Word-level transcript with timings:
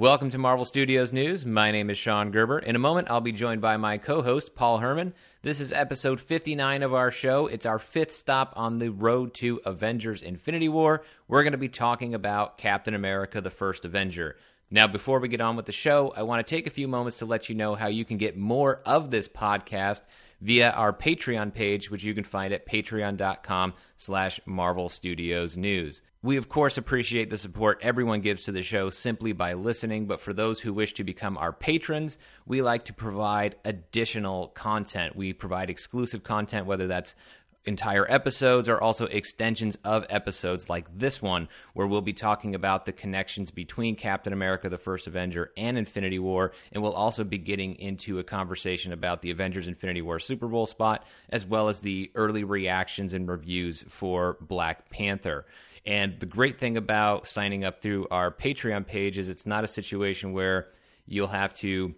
Welcome 0.00 0.30
to 0.30 0.38
Marvel 0.38 0.64
Studios 0.64 1.12
News. 1.12 1.44
My 1.44 1.70
name 1.70 1.90
is 1.90 1.98
Sean 1.98 2.30
Gerber. 2.30 2.58
In 2.58 2.74
a 2.74 2.78
moment, 2.78 3.10
I'll 3.10 3.20
be 3.20 3.32
joined 3.32 3.60
by 3.60 3.76
my 3.76 3.98
co 3.98 4.22
host, 4.22 4.54
Paul 4.54 4.78
Herman. 4.78 5.12
This 5.42 5.60
is 5.60 5.74
episode 5.74 6.22
59 6.22 6.82
of 6.82 6.94
our 6.94 7.10
show. 7.10 7.48
It's 7.48 7.66
our 7.66 7.78
fifth 7.78 8.14
stop 8.14 8.54
on 8.56 8.78
the 8.78 8.88
road 8.88 9.34
to 9.34 9.60
Avengers 9.66 10.22
Infinity 10.22 10.70
War. 10.70 11.04
We're 11.28 11.42
going 11.42 11.52
to 11.52 11.58
be 11.58 11.68
talking 11.68 12.14
about 12.14 12.56
Captain 12.56 12.94
America, 12.94 13.42
the 13.42 13.50
first 13.50 13.84
Avenger. 13.84 14.36
Now, 14.70 14.86
before 14.86 15.20
we 15.20 15.28
get 15.28 15.42
on 15.42 15.54
with 15.54 15.66
the 15.66 15.72
show, 15.72 16.14
I 16.16 16.22
want 16.22 16.46
to 16.46 16.50
take 16.50 16.66
a 16.66 16.70
few 16.70 16.88
moments 16.88 17.18
to 17.18 17.26
let 17.26 17.50
you 17.50 17.54
know 17.54 17.74
how 17.74 17.88
you 17.88 18.06
can 18.06 18.16
get 18.16 18.38
more 18.38 18.80
of 18.86 19.10
this 19.10 19.28
podcast 19.28 20.00
via 20.40 20.70
our 20.70 20.92
Patreon 20.92 21.52
page, 21.52 21.90
which 21.90 22.04
you 22.04 22.14
can 22.14 22.24
find 22.24 22.52
at 22.52 22.66
patreon.com 22.66 23.74
slash 23.96 24.40
Marvel 24.46 24.88
Studios 24.88 25.56
News. 25.56 26.02
We, 26.22 26.36
of 26.36 26.50
course, 26.50 26.76
appreciate 26.76 27.30
the 27.30 27.38
support 27.38 27.78
everyone 27.80 28.20
gives 28.20 28.44
to 28.44 28.52
the 28.52 28.62
show 28.62 28.90
simply 28.90 29.32
by 29.32 29.54
listening, 29.54 30.06
but 30.06 30.20
for 30.20 30.34
those 30.34 30.60
who 30.60 30.74
wish 30.74 30.92
to 30.94 31.04
become 31.04 31.38
our 31.38 31.52
patrons, 31.52 32.18
we 32.44 32.60
like 32.60 32.84
to 32.84 32.92
provide 32.92 33.56
additional 33.64 34.48
content. 34.48 35.16
We 35.16 35.32
provide 35.32 35.70
exclusive 35.70 36.22
content, 36.22 36.66
whether 36.66 36.86
that's 36.86 37.14
entire 37.66 38.10
episodes 38.10 38.68
are 38.68 38.80
also 38.80 39.06
extensions 39.06 39.76
of 39.84 40.06
episodes 40.08 40.68
like 40.68 40.86
this 40.96 41.20
one, 41.20 41.48
where 41.74 41.86
we'll 41.86 42.00
be 42.00 42.12
talking 42.12 42.54
about 42.54 42.86
the 42.86 42.92
connections 42.92 43.50
between 43.50 43.96
Captain 43.96 44.32
America, 44.32 44.68
the 44.68 44.78
First 44.78 45.06
Avenger, 45.06 45.52
and 45.56 45.76
Infinity 45.76 46.18
War. 46.18 46.52
And 46.72 46.82
we'll 46.82 46.94
also 46.94 47.22
be 47.22 47.38
getting 47.38 47.76
into 47.76 48.18
a 48.18 48.24
conversation 48.24 48.92
about 48.92 49.22
the 49.22 49.30
Avengers 49.30 49.68
Infinity 49.68 50.02
War 50.02 50.18
Super 50.18 50.48
Bowl 50.48 50.66
spot, 50.66 51.04
as 51.28 51.44
well 51.44 51.68
as 51.68 51.80
the 51.80 52.10
early 52.14 52.44
reactions 52.44 53.12
and 53.14 53.28
reviews 53.28 53.84
for 53.88 54.38
Black 54.40 54.88
Panther. 54.90 55.44
And 55.86 56.18
the 56.20 56.26
great 56.26 56.58
thing 56.58 56.76
about 56.76 57.26
signing 57.26 57.64
up 57.64 57.82
through 57.82 58.06
our 58.10 58.30
Patreon 58.30 58.86
page 58.86 59.18
is 59.18 59.28
it's 59.28 59.46
not 59.46 59.64
a 59.64 59.68
situation 59.68 60.32
where 60.32 60.68
you'll 61.06 61.26
have 61.26 61.54
to 61.54 61.94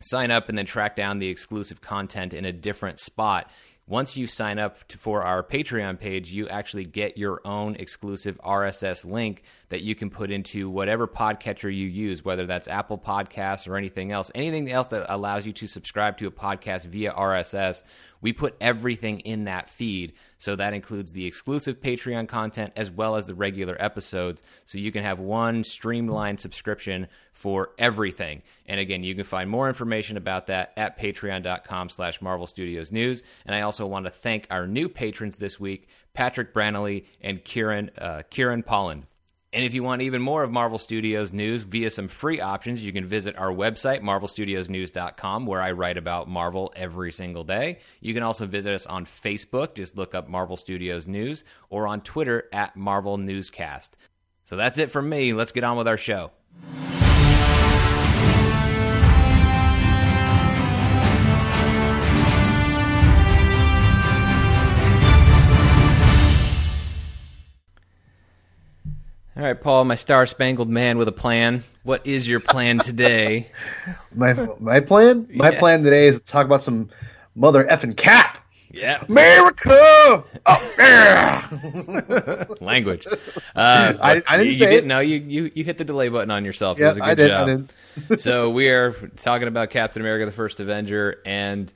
sign 0.00 0.30
up 0.30 0.48
and 0.48 0.58
then 0.58 0.66
track 0.66 0.96
down 0.96 1.18
the 1.18 1.28
exclusive 1.28 1.80
content 1.80 2.34
in 2.34 2.44
a 2.44 2.52
different 2.52 2.98
spot 2.98 3.50
once 3.86 4.16
you 4.16 4.26
sign 4.26 4.58
up 4.58 4.86
to, 4.88 4.96
for 4.96 5.22
our 5.22 5.42
Patreon 5.42 6.00
page, 6.00 6.32
you 6.32 6.48
actually 6.48 6.84
get 6.86 7.18
your 7.18 7.42
own 7.44 7.76
exclusive 7.76 8.40
RSS 8.42 9.04
link 9.04 9.42
that 9.68 9.82
you 9.82 9.94
can 9.94 10.08
put 10.08 10.30
into 10.30 10.70
whatever 10.70 11.06
podcatcher 11.06 11.64
you 11.64 11.86
use, 11.86 12.24
whether 12.24 12.46
that's 12.46 12.66
Apple 12.66 12.96
Podcasts 12.96 13.68
or 13.68 13.76
anything 13.76 14.10
else. 14.10 14.30
Anything 14.34 14.70
else 14.70 14.88
that 14.88 15.04
allows 15.12 15.44
you 15.44 15.52
to 15.52 15.66
subscribe 15.66 16.16
to 16.18 16.26
a 16.26 16.30
podcast 16.30 16.86
via 16.86 17.12
RSS 17.12 17.82
we 18.24 18.32
put 18.32 18.56
everything 18.58 19.20
in 19.20 19.44
that 19.44 19.68
feed. 19.68 20.14
So 20.38 20.56
that 20.56 20.72
includes 20.72 21.12
the 21.12 21.26
exclusive 21.26 21.78
Patreon 21.82 22.26
content 22.26 22.72
as 22.74 22.90
well 22.90 23.16
as 23.16 23.26
the 23.26 23.34
regular 23.34 23.76
episodes. 23.78 24.42
So 24.64 24.78
you 24.78 24.90
can 24.90 25.02
have 25.02 25.20
one 25.20 25.62
streamlined 25.62 26.40
subscription 26.40 27.08
for 27.34 27.72
everything. 27.78 28.40
And 28.64 28.80
again, 28.80 29.02
you 29.02 29.14
can 29.14 29.24
find 29.24 29.50
more 29.50 29.68
information 29.68 30.16
about 30.16 30.46
that 30.46 30.72
at 30.78 30.98
patreon.com 30.98 31.90
slash 31.90 32.22
Marvel 32.22 32.46
Studios 32.46 32.90
News. 32.90 33.22
And 33.44 33.54
I 33.54 33.60
also 33.60 33.86
want 33.86 34.06
to 34.06 34.10
thank 34.10 34.46
our 34.50 34.66
new 34.66 34.88
patrons 34.88 35.36
this 35.36 35.60
week, 35.60 35.86
Patrick 36.14 36.54
Branley 36.54 37.04
and 37.20 37.44
Kieran, 37.44 37.90
uh, 37.98 38.22
Kieran 38.30 38.62
Polland. 38.62 39.02
And 39.54 39.64
if 39.64 39.72
you 39.72 39.84
want 39.84 40.02
even 40.02 40.20
more 40.20 40.42
of 40.42 40.50
Marvel 40.50 40.78
Studios 40.78 41.32
news 41.32 41.62
via 41.62 41.88
some 41.88 42.08
free 42.08 42.40
options, 42.40 42.84
you 42.84 42.92
can 42.92 43.06
visit 43.06 43.38
our 43.38 43.52
website, 43.52 44.02
marvelstudiosnews.com, 44.02 45.46
where 45.46 45.62
I 45.62 45.70
write 45.70 45.96
about 45.96 46.28
Marvel 46.28 46.72
every 46.74 47.12
single 47.12 47.44
day. 47.44 47.78
You 48.00 48.14
can 48.14 48.24
also 48.24 48.46
visit 48.46 48.74
us 48.74 48.84
on 48.84 49.06
Facebook, 49.06 49.76
just 49.76 49.96
look 49.96 50.12
up 50.12 50.28
Marvel 50.28 50.56
Studios 50.56 51.06
News, 51.06 51.44
or 51.70 51.86
on 51.86 52.00
Twitter 52.00 52.48
at 52.52 52.74
Marvel 52.74 53.16
Newscast. 53.16 53.96
So 54.44 54.56
that's 54.56 54.78
it 54.78 54.90
from 54.90 55.08
me. 55.08 55.32
Let's 55.32 55.52
get 55.52 55.62
on 55.62 55.76
with 55.76 55.86
our 55.86 55.96
show. 55.96 56.32
All 69.36 69.42
right, 69.42 69.60
Paul, 69.60 69.84
my 69.84 69.96
star 69.96 70.28
spangled 70.28 70.68
man 70.68 70.96
with 70.96 71.08
a 71.08 71.12
plan. 71.12 71.64
What 71.82 72.06
is 72.06 72.28
your 72.28 72.38
plan 72.38 72.78
today? 72.78 73.50
my 74.14 74.32
my 74.60 74.78
plan? 74.78 75.28
My 75.34 75.50
yeah. 75.50 75.58
plan 75.58 75.82
today 75.82 76.06
is 76.06 76.22
to 76.22 76.24
talk 76.24 76.46
about 76.46 76.62
some 76.62 76.90
mother 77.34 77.64
effing 77.64 77.96
cap. 77.96 78.38
Yeah. 78.70 79.02
America! 79.08 80.24
Oh, 80.46 80.74
yeah! 80.78 81.48
Language. 82.60 83.06
Uh, 83.06 83.14
I, 83.56 84.22
I, 84.26 84.36
didn't 84.36 84.46
you, 84.46 84.52
say 84.52 84.64
you 84.66 84.70
didn't 84.70 84.88
know. 84.88 85.00
You, 85.00 85.16
you, 85.16 85.50
you 85.54 85.64
hit 85.64 85.78
the 85.78 85.84
delay 85.84 86.08
button 86.10 86.30
on 86.30 86.44
yourself. 86.44 86.78
Yeah, 86.78 86.86
it 86.86 86.88
was 86.88 86.96
a 86.98 87.00
good 87.00 87.08
I 87.08 87.14
did, 87.14 87.28
job. 87.28 87.48
I 87.48 88.08
did. 88.08 88.20
so 88.20 88.50
we 88.50 88.68
are 88.68 88.92
talking 89.16 89.48
about 89.48 89.70
Captain 89.70 90.02
America, 90.02 90.26
the 90.26 90.32
First 90.32 90.60
Avenger, 90.60 91.22
and 91.24 91.72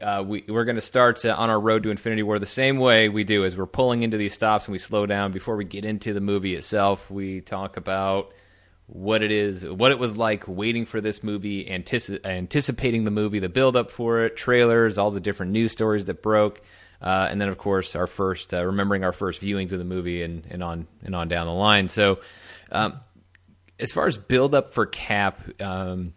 uh, 0.00 0.24
we, 0.26 0.44
we're 0.48 0.64
going 0.64 0.76
to 0.76 0.82
start 0.82 1.24
on 1.24 1.50
our 1.50 1.60
road 1.60 1.82
to 1.82 1.90
Infinity 1.90 2.22
War 2.22 2.38
the 2.38 2.46
same 2.46 2.78
way 2.78 3.08
we 3.08 3.24
do 3.24 3.44
as 3.44 3.56
we're 3.56 3.66
pulling 3.66 4.02
into 4.02 4.16
these 4.16 4.32
stops 4.32 4.66
and 4.66 4.72
we 4.72 4.78
slow 4.78 5.06
down 5.06 5.32
before 5.32 5.56
we 5.56 5.64
get 5.64 5.84
into 5.84 6.12
the 6.12 6.20
movie 6.20 6.54
itself. 6.54 7.10
We 7.10 7.40
talk 7.40 7.76
about 7.76 8.32
what 8.86 9.22
it 9.22 9.30
is, 9.30 9.64
what 9.64 9.92
it 9.92 9.98
was 9.98 10.16
like 10.16 10.48
waiting 10.48 10.84
for 10.84 11.00
this 11.00 11.22
movie, 11.22 11.64
antici- 11.64 12.24
anticipating 12.24 13.04
the 13.04 13.10
movie, 13.10 13.38
the 13.38 13.48
build 13.48 13.76
up 13.76 13.90
for 13.90 14.24
it, 14.24 14.36
trailers, 14.36 14.98
all 14.98 15.10
the 15.10 15.20
different 15.20 15.52
news 15.52 15.72
stories 15.72 16.06
that 16.06 16.22
broke, 16.22 16.60
uh, 17.00 17.28
and 17.30 17.40
then 17.40 17.48
of 17.48 17.58
course 17.58 17.94
our 17.94 18.06
first, 18.06 18.52
uh, 18.54 18.64
remembering 18.64 19.04
our 19.04 19.12
first 19.12 19.40
viewings 19.40 19.72
of 19.72 19.78
the 19.78 19.84
movie 19.84 20.22
and, 20.22 20.46
and 20.50 20.62
on 20.62 20.86
and 21.04 21.14
on 21.14 21.28
down 21.28 21.46
the 21.46 21.52
line. 21.52 21.88
So, 21.88 22.20
um, 22.72 23.00
as 23.78 23.92
far 23.92 24.06
as 24.06 24.18
build 24.18 24.54
up 24.54 24.70
for 24.70 24.86
Cap. 24.86 25.40
Um, 25.60 26.12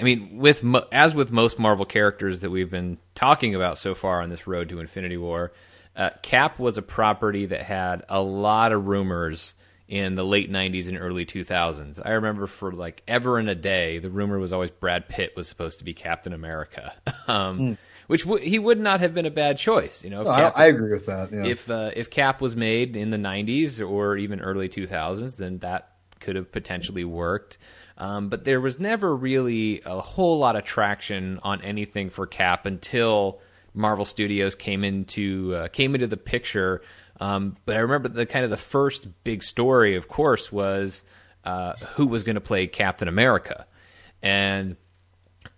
I 0.00 0.02
mean, 0.02 0.38
with 0.38 0.64
as 0.90 1.14
with 1.14 1.30
most 1.30 1.58
Marvel 1.58 1.84
characters 1.84 2.40
that 2.40 2.50
we've 2.50 2.70
been 2.70 2.98
talking 3.14 3.54
about 3.54 3.78
so 3.78 3.94
far 3.94 4.22
on 4.22 4.30
this 4.30 4.46
road 4.46 4.70
to 4.70 4.80
Infinity 4.80 5.18
War, 5.18 5.52
uh, 5.94 6.10
Cap 6.22 6.58
was 6.58 6.78
a 6.78 6.82
property 6.82 7.46
that 7.46 7.62
had 7.62 8.04
a 8.08 8.22
lot 8.22 8.72
of 8.72 8.86
rumors 8.86 9.54
in 9.88 10.14
the 10.14 10.24
late 10.24 10.50
90s 10.50 10.88
and 10.88 10.96
early 10.96 11.26
2000s. 11.26 12.00
I 12.02 12.12
remember 12.12 12.46
for 12.46 12.72
like 12.72 13.02
ever 13.08 13.38
in 13.38 13.48
a 13.48 13.54
day, 13.54 13.98
the 13.98 14.08
rumor 14.08 14.38
was 14.38 14.52
always 14.52 14.70
Brad 14.70 15.08
Pitt 15.08 15.32
was 15.36 15.48
supposed 15.48 15.78
to 15.78 15.84
be 15.84 15.92
Captain 15.92 16.32
America. 16.32 16.94
um, 17.28 17.58
mm. 17.58 17.78
Which 18.06 18.24
w- 18.24 18.42
he 18.42 18.58
would 18.58 18.80
not 18.80 19.00
have 19.00 19.14
been 19.14 19.26
a 19.26 19.30
bad 19.30 19.58
choice, 19.58 20.02
you 20.02 20.10
know. 20.10 20.22
No, 20.22 20.34
Cap, 20.34 20.54
I, 20.56 20.66
agree 20.66 20.92
with 20.92 21.06
that. 21.06 21.32
Yeah. 21.32 21.44
If 21.44 21.70
uh, 21.70 21.90
if 21.94 22.10
Cap 22.10 22.40
was 22.40 22.56
made 22.56 22.96
in 22.96 23.10
the 23.10 23.16
'90s 23.16 23.88
or 23.88 24.16
even 24.16 24.40
early 24.40 24.68
2000s, 24.68 25.36
then 25.36 25.58
that 25.58 25.92
could 26.18 26.34
have 26.34 26.50
potentially 26.50 27.04
worked. 27.04 27.58
Um, 28.00 28.30
but 28.30 28.44
there 28.44 28.62
was 28.62 28.80
never 28.80 29.14
really 29.14 29.82
a 29.84 30.00
whole 30.00 30.38
lot 30.38 30.56
of 30.56 30.64
traction 30.64 31.38
on 31.42 31.60
anything 31.60 32.08
for 32.08 32.26
Cap 32.26 32.64
until 32.64 33.40
Marvel 33.74 34.06
Studios 34.06 34.54
came 34.54 34.84
into 34.84 35.54
uh, 35.54 35.68
came 35.68 35.94
into 35.94 36.06
the 36.06 36.16
picture. 36.16 36.80
Um, 37.20 37.56
but 37.66 37.76
I 37.76 37.80
remember 37.80 38.08
the 38.08 38.24
kind 38.24 38.46
of 38.46 38.50
the 38.50 38.56
first 38.56 39.06
big 39.22 39.42
story, 39.42 39.96
of 39.96 40.08
course, 40.08 40.50
was 40.50 41.04
uh, 41.44 41.74
who 41.94 42.06
was 42.06 42.22
going 42.22 42.36
to 42.36 42.40
play 42.40 42.66
Captain 42.66 43.06
America, 43.06 43.66
and 44.22 44.76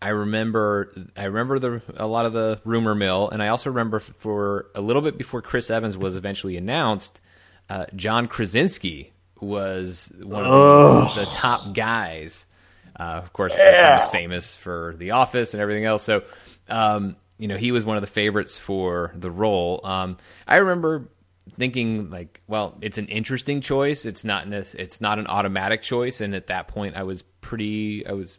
I 0.02 0.08
remember 0.08 0.92
I 1.16 1.26
remember 1.26 1.60
the 1.60 1.82
a 1.96 2.08
lot 2.08 2.26
of 2.26 2.32
the 2.32 2.60
rumor 2.64 2.96
mill, 2.96 3.30
and 3.30 3.40
I 3.40 3.48
also 3.48 3.70
remember 3.70 4.00
for 4.00 4.66
a 4.74 4.80
little 4.80 5.02
bit 5.02 5.16
before 5.16 5.42
Chris 5.42 5.70
Evans 5.70 5.96
was 5.96 6.16
eventually 6.16 6.56
announced, 6.56 7.20
uh, 7.70 7.86
John 7.94 8.26
Krasinski 8.26 9.11
was 9.42 10.12
one 10.16 10.44
of 10.44 11.14
the, 11.14 11.24
the 11.24 11.26
top 11.30 11.74
guys. 11.74 12.46
Uh, 12.98 13.20
of 13.22 13.32
course, 13.32 13.54
yeah. 13.56 13.98
was 13.98 14.08
famous 14.10 14.56
for 14.56 14.94
The 14.98 15.12
Office 15.12 15.54
and 15.54 15.60
everything 15.60 15.84
else. 15.84 16.02
So, 16.02 16.22
um, 16.68 17.16
you 17.38 17.48
know, 17.48 17.56
he 17.56 17.72
was 17.72 17.84
one 17.84 17.96
of 17.96 18.02
the 18.02 18.06
favorites 18.06 18.56
for 18.56 19.12
the 19.16 19.30
role. 19.30 19.80
Um, 19.82 20.16
I 20.46 20.56
remember 20.56 21.08
thinking 21.58 22.10
like, 22.10 22.40
well, 22.46 22.78
it's 22.80 22.98
an 22.98 23.08
interesting 23.08 23.60
choice. 23.60 24.04
It's 24.04 24.24
not 24.24 24.48
this, 24.48 24.74
it's 24.74 25.00
not 25.00 25.18
an 25.18 25.26
automatic 25.26 25.82
choice. 25.82 26.20
And 26.20 26.34
at 26.34 26.46
that 26.48 26.68
point, 26.68 26.96
I 26.96 27.02
was 27.02 27.22
pretty, 27.40 28.06
I 28.06 28.12
was 28.12 28.38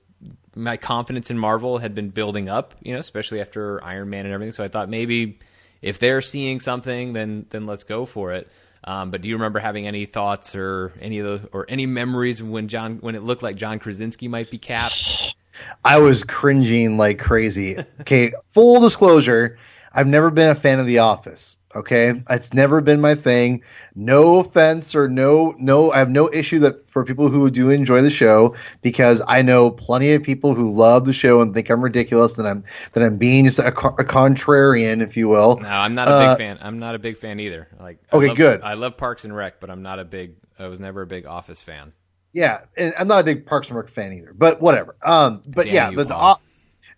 my 0.55 0.77
confidence 0.77 1.31
in 1.31 1.37
Marvel 1.37 1.79
had 1.79 1.95
been 1.95 2.09
building 2.09 2.47
up. 2.47 2.75
You 2.81 2.93
know, 2.93 2.99
especially 2.99 3.41
after 3.41 3.83
Iron 3.83 4.09
Man 4.09 4.25
and 4.25 4.33
everything. 4.33 4.53
So 4.53 4.63
I 4.63 4.67
thought 4.67 4.89
maybe 4.89 5.39
if 5.81 5.99
they're 5.99 6.21
seeing 6.21 6.59
something, 6.59 7.13
then 7.13 7.45
then 7.49 7.65
let's 7.65 7.83
go 7.83 8.05
for 8.05 8.33
it. 8.33 8.49
Um, 8.85 9.11
but 9.11 9.21
do 9.21 9.29
you 9.29 9.35
remember 9.35 9.59
having 9.59 9.87
any 9.87 10.05
thoughts 10.05 10.55
or 10.55 10.91
any 10.99 11.19
of 11.19 11.41
the 11.41 11.49
or 11.49 11.65
any 11.69 11.85
memories 11.85 12.43
when 12.43 12.67
John 12.67 12.97
when 12.97 13.15
it 13.15 13.23
looked 13.23 13.43
like 13.43 13.55
John 13.55 13.79
Krasinski 13.79 14.27
might 14.27 14.51
be 14.51 14.57
capped? 14.57 15.35
I 15.85 15.99
was 15.99 16.23
cringing 16.23 16.97
like 16.97 17.19
crazy. 17.19 17.77
Okay, 18.01 18.33
full 18.53 18.81
disclosure, 18.81 19.57
I've 19.93 20.07
never 20.07 20.31
been 20.31 20.49
a 20.49 20.55
fan 20.55 20.79
of 20.79 20.87
The 20.87 20.99
Office. 20.99 21.59
Okay, 21.75 22.21
it's 22.29 22.53
never 22.53 22.81
been 22.81 23.01
my 23.01 23.15
thing. 23.15 23.63
No 23.95 24.39
offense 24.39 24.93
or 24.95 25.07
no 25.07 25.55
no, 25.57 25.91
I 25.91 25.99
have 25.99 26.09
no 26.09 26.29
issue 26.31 26.59
that 26.59 26.89
for 26.89 27.03
people 27.03 27.29
who 27.29 27.49
do 27.49 27.69
enjoy 27.69 28.01
the 28.01 28.09
show 28.09 28.55
because 28.81 29.21
I 29.27 29.41
know 29.41 29.71
plenty 29.71 30.13
of 30.13 30.21
people 30.21 30.53
who 30.53 30.71
love 30.71 31.05
the 31.05 31.13
show 31.13 31.41
and 31.41 31.53
think 31.53 31.69
I'm 31.69 31.83
ridiculous 31.83 32.37
and 32.37 32.47
I'm 32.47 32.63
that 32.93 33.03
I'm 33.03 33.17
being 33.17 33.45
just 33.45 33.59
a, 33.59 33.67
a 33.67 33.71
contrarian, 33.71 35.01
if 35.01 35.17
you 35.17 35.27
will. 35.27 35.57
No, 35.57 35.67
I'm 35.67 35.95
not 35.95 36.07
a 36.07 36.11
big 36.11 36.29
uh, 36.29 36.35
fan. 36.35 36.59
I'm 36.61 36.79
not 36.79 36.95
a 36.95 36.99
big 36.99 37.17
fan 37.17 37.39
either. 37.39 37.67
Like, 37.79 37.97
okay, 38.13 38.27
love, 38.27 38.37
good. 38.37 38.61
I 38.61 38.75
love 38.75 38.97
Parks 38.97 39.23
and 39.23 39.35
Rec, 39.35 39.59
but 39.59 39.69
I'm 39.69 39.81
not 39.81 39.99
a 39.99 40.05
big. 40.05 40.35
I 40.59 40.67
was 40.67 40.79
never 40.79 41.01
a 41.01 41.07
big 41.07 41.25
Office 41.25 41.63
fan. 41.63 41.93
Yeah, 42.31 42.61
and 42.77 42.93
I'm 42.97 43.07
not 43.07 43.21
a 43.21 43.23
big 43.23 43.45
Parks 43.45 43.69
and 43.69 43.77
Rec 43.77 43.89
fan 43.89 44.13
either, 44.13 44.33
but 44.33 44.61
whatever. 44.61 44.95
Um, 45.03 45.41
but 45.47 45.65
Damn 45.65 45.73
yeah, 45.73 45.89
you, 45.89 45.95
but 45.95 46.07
the, 46.07 46.37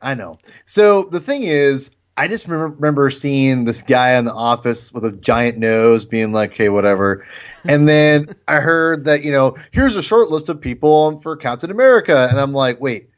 I 0.01 0.13
know. 0.13 0.39
So 0.65 1.03
the 1.03 1.19
thing 1.19 1.43
is, 1.43 1.91
I 2.17 2.27
just 2.27 2.47
remember, 2.47 3.09
seeing 3.09 3.65
this 3.65 3.81
guy 3.81 4.13
in 4.13 4.25
the 4.25 4.33
office 4.33 4.91
with 4.93 5.03
a 5.03 5.11
giant 5.11 5.57
nose, 5.57 6.05
being 6.05 6.31
like, 6.31 6.53
"Okay, 6.53 6.69
whatever." 6.69 7.25
And 7.67 7.89
then 7.89 8.35
I 8.47 8.57
heard 8.57 9.05
that 9.05 9.23
you 9.23 9.31
know, 9.31 9.55
here's 9.71 9.95
a 9.95 10.03
short 10.03 10.29
list 10.29 10.49
of 10.49 10.61
people 10.61 11.19
for 11.21 11.35
Captain 11.35 11.71
America, 11.71 12.27
and 12.29 12.39
I'm 12.39 12.53
like, 12.53 12.79
wait. 12.79 13.09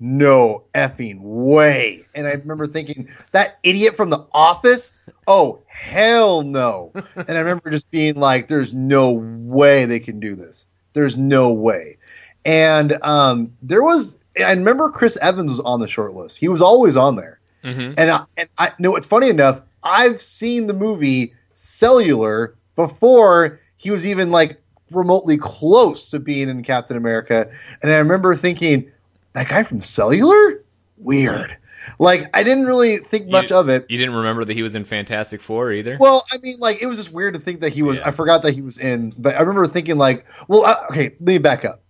No 0.00 0.64
effing 0.74 1.20
way. 1.22 2.04
And 2.14 2.26
I 2.26 2.32
remember 2.32 2.66
thinking, 2.66 3.08
that 3.30 3.58
idiot 3.62 3.96
from 3.96 4.10
the 4.10 4.26
office? 4.32 4.92
Oh, 5.26 5.62
hell 5.66 6.42
no. 6.42 6.92
and 7.14 7.30
I 7.30 7.38
remember 7.38 7.70
just 7.70 7.90
being 7.90 8.16
like, 8.16 8.48
there's 8.48 8.74
no 8.74 9.12
way 9.12 9.86
they 9.86 10.00
can 10.00 10.20
do 10.20 10.34
this. 10.34 10.66
There's 10.92 11.16
no 11.16 11.52
way. 11.52 11.98
And 12.44 12.92
um, 13.02 13.56
there 13.62 13.82
was, 13.82 14.18
I 14.38 14.50
remember 14.50 14.90
Chris 14.90 15.16
Evans 15.16 15.52
was 15.52 15.60
on 15.60 15.80
the 15.80 15.88
short 15.88 16.14
list. 16.14 16.38
He 16.38 16.48
was 16.48 16.60
always 16.60 16.96
on 16.96 17.16
there. 17.16 17.40
Mhm. 17.64 17.94
And 17.96 18.10
I, 18.10 18.24
and 18.36 18.48
I 18.58 18.72
know 18.78 18.94
it's 18.96 19.06
funny 19.06 19.28
enough. 19.30 19.62
I've 19.82 20.20
seen 20.20 20.66
the 20.66 20.74
movie 20.74 21.34
Cellular 21.54 22.54
before 22.76 23.60
he 23.76 23.90
was 23.90 24.06
even 24.06 24.30
like 24.30 24.60
remotely 24.90 25.36
close 25.36 26.10
to 26.10 26.18
being 26.20 26.48
in 26.48 26.62
Captain 26.62 26.96
America. 26.96 27.50
And 27.82 27.90
I 27.90 27.96
remember 27.96 28.34
thinking, 28.34 28.90
that 29.32 29.48
guy 29.48 29.62
from 29.64 29.80
Cellular, 29.80 30.62
weird. 30.98 31.56
Like 31.98 32.30
I 32.34 32.42
didn't 32.44 32.64
really 32.66 32.96
think 32.98 33.28
much 33.28 33.50
You- 33.50 33.56
of 33.56 33.68
it. 33.68 33.84
You 33.88 33.98
didn't 33.98 34.14
remember 34.14 34.44
that 34.44 34.54
he 34.54 34.62
was 34.62 34.74
in 34.74 34.84
Fantastic 34.84 35.40
Four 35.42 35.72
either. 35.72 35.96
Well, 36.00 36.24
I 36.32 36.38
mean, 36.38 36.58
like 36.58 36.80
it 36.82 36.86
was 36.86 36.96
just 36.98 37.12
weird 37.12 37.34
to 37.34 37.40
think 37.40 37.60
that 37.60 37.72
he 37.72 37.82
was. 37.82 37.98
Yeah. 37.98 38.08
I 38.08 38.10
forgot 38.10 38.42
that 38.42 38.54
he 38.54 38.62
was 38.62 38.78
in, 38.78 39.12
but 39.18 39.34
I 39.34 39.40
remember 39.40 39.66
thinking 39.66 39.98
like, 39.98 40.24
well, 40.48 40.64
uh, 40.64 40.76
okay, 40.90 41.10
let 41.10 41.20
me 41.20 41.38
back 41.38 41.64
up. 41.64 41.82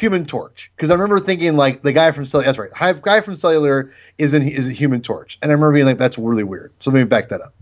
Human 0.00 0.24
Torch, 0.24 0.72
because 0.74 0.88
I 0.88 0.94
remember 0.94 1.18
thinking 1.18 1.56
like 1.56 1.82
the 1.82 1.92
guy 1.92 2.10
from 2.12 2.24
Cellular. 2.24 2.46
That's 2.46 2.58
right, 2.58 3.02
guy 3.02 3.20
from 3.20 3.36
Cellular 3.36 3.92
is 4.16 4.32
in 4.32 4.48
is 4.48 4.66
a 4.66 4.72
Human 4.72 5.02
Torch, 5.02 5.38
and 5.42 5.50
I 5.50 5.52
remember 5.52 5.74
being 5.74 5.84
like, 5.84 5.98
that's 5.98 6.16
really 6.16 6.42
weird. 6.42 6.72
So 6.80 6.90
let 6.90 6.98
me 6.98 7.04
back 7.04 7.28
that 7.28 7.42
up. 7.42 7.54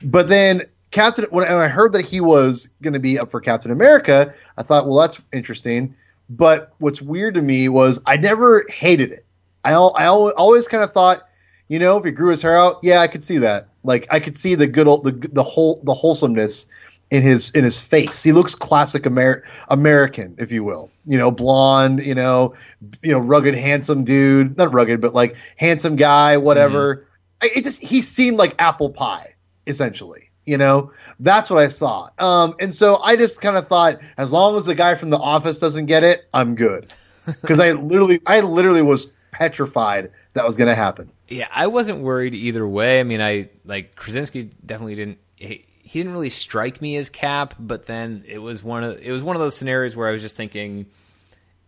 But 0.00 0.28
then 0.28 0.62
Captain, 0.92 1.24
when 1.30 1.48
I 1.48 1.66
heard 1.66 1.92
that 1.94 2.04
he 2.04 2.20
was 2.20 2.68
going 2.80 2.94
to 2.94 3.00
be 3.00 3.18
up 3.18 3.32
for 3.32 3.40
Captain 3.40 3.72
America, 3.72 4.32
I 4.56 4.62
thought, 4.62 4.86
well, 4.86 4.98
that's 4.98 5.20
interesting. 5.32 5.96
But 6.30 6.72
what's 6.78 7.02
weird 7.02 7.34
to 7.34 7.42
me 7.42 7.68
was 7.68 8.00
I 8.06 8.18
never 8.18 8.64
hated 8.68 9.10
it. 9.10 9.26
I 9.64 9.72
I 9.72 10.04
al- 10.04 10.32
always 10.36 10.68
kind 10.68 10.84
of 10.84 10.92
thought, 10.92 11.26
you 11.66 11.80
know, 11.80 11.98
if 11.98 12.04
he 12.04 12.12
grew 12.12 12.30
his 12.30 12.40
hair 12.40 12.56
out, 12.56 12.78
yeah, 12.84 13.00
I 13.00 13.08
could 13.08 13.24
see 13.24 13.38
that. 13.38 13.68
Like 13.82 14.06
I 14.12 14.20
could 14.20 14.36
see 14.36 14.54
the 14.54 14.68
good 14.68 14.86
old 14.86 15.02
the 15.02 15.10
the 15.10 15.42
whole 15.42 15.80
the 15.82 15.94
wholesomeness 15.94 16.68
in 17.14 17.22
his 17.22 17.50
in 17.52 17.62
his 17.62 17.80
face. 17.80 18.24
He 18.24 18.32
looks 18.32 18.56
classic 18.56 19.06
Amer- 19.06 19.44
American, 19.68 20.34
if 20.36 20.50
you 20.50 20.64
will. 20.64 20.90
You 21.04 21.16
know, 21.16 21.30
blonde. 21.30 22.04
You 22.04 22.14
know, 22.16 22.54
you 23.02 23.12
know, 23.12 23.20
rugged, 23.20 23.54
handsome 23.54 24.02
dude. 24.02 24.56
Not 24.56 24.74
rugged, 24.74 25.00
but 25.00 25.14
like 25.14 25.36
handsome 25.56 25.94
guy. 25.94 26.36
Whatever. 26.36 27.06
I 27.40 27.50
It 27.54 27.62
just 27.62 27.80
he 27.80 28.02
seemed 28.02 28.36
like 28.36 28.60
apple 28.60 28.90
pie, 28.90 29.34
essentially. 29.68 30.30
You 30.44 30.58
know, 30.58 30.92
that's 31.20 31.48
what 31.48 31.60
I 31.60 31.68
saw. 31.68 32.10
Um, 32.18 32.56
and 32.58 32.74
so 32.74 33.00
I 33.00 33.14
just 33.16 33.40
kind 33.40 33.56
of 33.56 33.68
thought, 33.68 34.02
as 34.18 34.32
long 34.32 34.56
as 34.56 34.66
the 34.66 34.74
guy 34.74 34.96
from 34.96 35.10
the 35.10 35.16
office 35.16 35.58
doesn't 35.58 35.86
get 35.86 36.02
it, 36.04 36.28
I'm 36.34 36.54
good. 36.56 36.92
Because 37.40 37.58
I 37.58 37.72
literally, 37.72 38.20
I 38.26 38.40
literally 38.40 38.82
was 38.82 39.10
petrified 39.30 40.10
that 40.34 40.44
was 40.44 40.58
going 40.58 40.68
to 40.68 40.74
happen. 40.74 41.10
Yeah, 41.26 41.48
I 41.50 41.68
wasn't 41.68 42.00
worried 42.00 42.34
either 42.34 42.68
way. 42.68 43.00
I 43.00 43.02
mean, 43.02 43.22
I 43.22 43.48
like 43.64 43.96
Krasinski 43.96 44.50
definitely 44.66 44.96
didn't. 44.96 45.18
He, 45.36 45.64
he 45.94 46.00
didn't 46.00 46.12
really 46.12 46.28
strike 46.30 46.82
me 46.82 46.96
as 46.96 47.08
Cap, 47.08 47.54
but 47.58 47.86
then 47.86 48.24
it 48.26 48.38
was 48.38 48.62
one 48.62 48.82
of 48.84 49.00
it 49.00 49.10
was 49.12 49.22
one 49.22 49.36
of 49.36 49.40
those 49.40 49.56
scenarios 49.56 49.94
where 49.96 50.08
I 50.08 50.10
was 50.12 50.20
just 50.22 50.36
thinking 50.36 50.86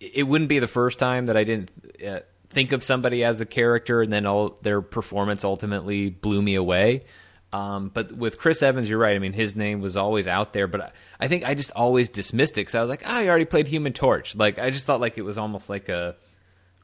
it 0.00 0.24
wouldn't 0.24 0.48
be 0.48 0.58
the 0.58 0.66
first 0.66 0.98
time 0.98 1.26
that 1.26 1.36
I 1.36 1.44
didn't 1.44 1.70
uh, 2.06 2.20
think 2.50 2.72
of 2.72 2.82
somebody 2.82 3.22
as 3.24 3.40
a 3.40 3.46
character, 3.46 4.02
and 4.02 4.12
then 4.12 4.26
all 4.26 4.58
their 4.62 4.82
performance 4.82 5.44
ultimately 5.44 6.10
blew 6.10 6.42
me 6.42 6.56
away. 6.56 7.04
Um, 7.52 7.88
but 7.94 8.10
with 8.12 8.36
Chris 8.38 8.62
Evans, 8.62 8.90
you're 8.90 8.98
right. 8.98 9.14
I 9.14 9.18
mean, 9.20 9.32
his 9.32 9.54
name 9.54 9.80
was 9.80 9.96
always 9.96 10.26
out 10.26 10.52
there, 10.52 10.66
but 10.66 10.80
I, 10.82 10.90
I 11.20 11.28
think 11.28 11.44
I 11.48 11.54
just 11.54 11.70
always 11.76 12.08
dismissed 12.08 12.54
it 12.58 12.62
because 12.62 12.74
I 12.74 12.80
was 12.80 12.90
like, 12.90 13.04
oh, 13.06 13.22
he 13.22 13.28
already 13.28 13.44
played 13.44 13.68
Human 13.68 13.92
Torch. 13.92 14.34
Like, 14.34 14.58
I 14.58 14.70
just 14.70 14.84
thought 14.86 15.00
like 15.00 15.16
it 15.18 15.22
was 15.22 15.38
almost 15.38 15.70
like 15.70 15.88
a 15.88 16.16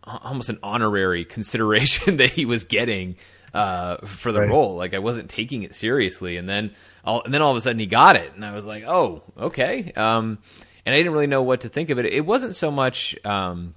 almost 0.05 0.49
an 0.49 0.59
honorary 0.63 1.25
consideration 1.37 2.17
that 2.23 2.31
he 2.31 2.45
was 2.45 2.65
getting 2.65 3.17
uh, 3.53 3.97
for 4.07 4.33
the 4.33 4.41
Right. 4.41 4.49
role. 4.49 4.77
Like 4.77 4.95
I 4.95 5.01
wasn't 5.01 5.29
taking 5.29 5.65
it 5.65 5.75
seriously, 5.75 6.37
and 6.39 6.49
then 6.49 6.71
all, 7.05 7.23
and 7.23 7.33
then 7.35 7.43
all 7.43 7.51
of 7.51 7.57
a 7.57 7.61
sudden 7.61 7.79
he 7.79 7.87
got 7.87 8.17
it, 8.17 8.35
and 8.35 8.45
I 8.45 8.53
was 8.53 8.67
like, 8.67 8.85
oh, 8.85 9.23
okay. 9.39 9.93
Um, 9.97 10.39
and 10.87 10.95
I 10.95 10.99
didn't 10.99 11.13
really 11.13 11.27
know 11.27 11.43
what 11.43 11.63
to 11.63 11.69
think 11.69 11.91
of 11.91 11.99
it. 11.99 12.07
It 12.07 12.27
wasn't 12.27 12.57
so 12.57 12.71
much. 12.71 13.17
Um, 13.25 13.75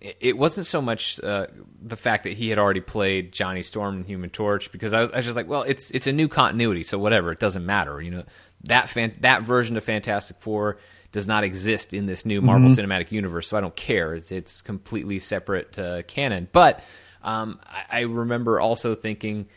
it- 0.00 0.38
wasn't 0.38 0.66
so 0.66 0.80
much 0.80 1.20
uh, 1.22 1.46
the 1.82 1.96
fact 1.96 2.24
that 2.24 2.32
he 2.32 2.48
had 2.48 2.58
already 2.58 2.80
played 2.80 3.32
Johnny 3.32 3.62
Storm 3.62 3.98
in 3.98 4.04
Human 4.04 4.30
Torch 4.30 4.72
because 4.72 4.94
I 4.94 5.02
was, 5.02 5.10
I 5.10 5.16
was 5.16 5.24
just 5.26 5.36
like, 5.36 5.46
well, 5.48 5.62
it's 5.62 5.90
it's 5.90 6.06
a 6.06 6.12
new 6.12 6.26
continuity, 6.28 6.82
so 6.82 6.98
whatever, 6.98 7.32
it 7.32 7.38
doesn't 7.38 7.66
matter. 7.66 8.00
You 8.00 8.10
know, 8.10 8.24
that 8.64 8.88
fan, 8.88 9.14
that 9.20 9.42
version 9.42 9.76
of 9.76 9.84
Fantastic 9.84 10.38
Four 10.40 10.78
does 11.12 11.26
not 11.28 11.44
exist 11.44 11.92
in 11.92 12.06
this 12.06 12.24
new 12.24 12.40
Marvel 12.40 12.68
Cinematic 12.70 13.10
Universe, 13.12 13.48
so 13.48 13.58
I 13.58 13.60
don't 13.60 13.76
care. 13.76 14.14
It's 14.14 14.32
it's 14.32 14.62
completely 14.62 15.18
separate 15.18 15.78
uh, 15.78 16.02
canon. 16.04 16.48
But 16.50 16.82
um, 17.22 17.60
I, 17.66 17.98
I 17.98 18.00
remember 18.02 18.58
also 18.58 18.94
thinking, 18.94 19.48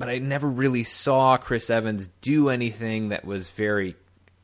but 0.00 0.08
I 0.08 0.16
never 0.18 0.48
really 0.48 0.82
saw 0.82 1.36
Chris 1.36 1.68
Evans 1.68 2.08
do 2.22 2.48
anything 2.48 3.10
that 3.10 3.22
was 3.22 3.50
very, 3.50 3.96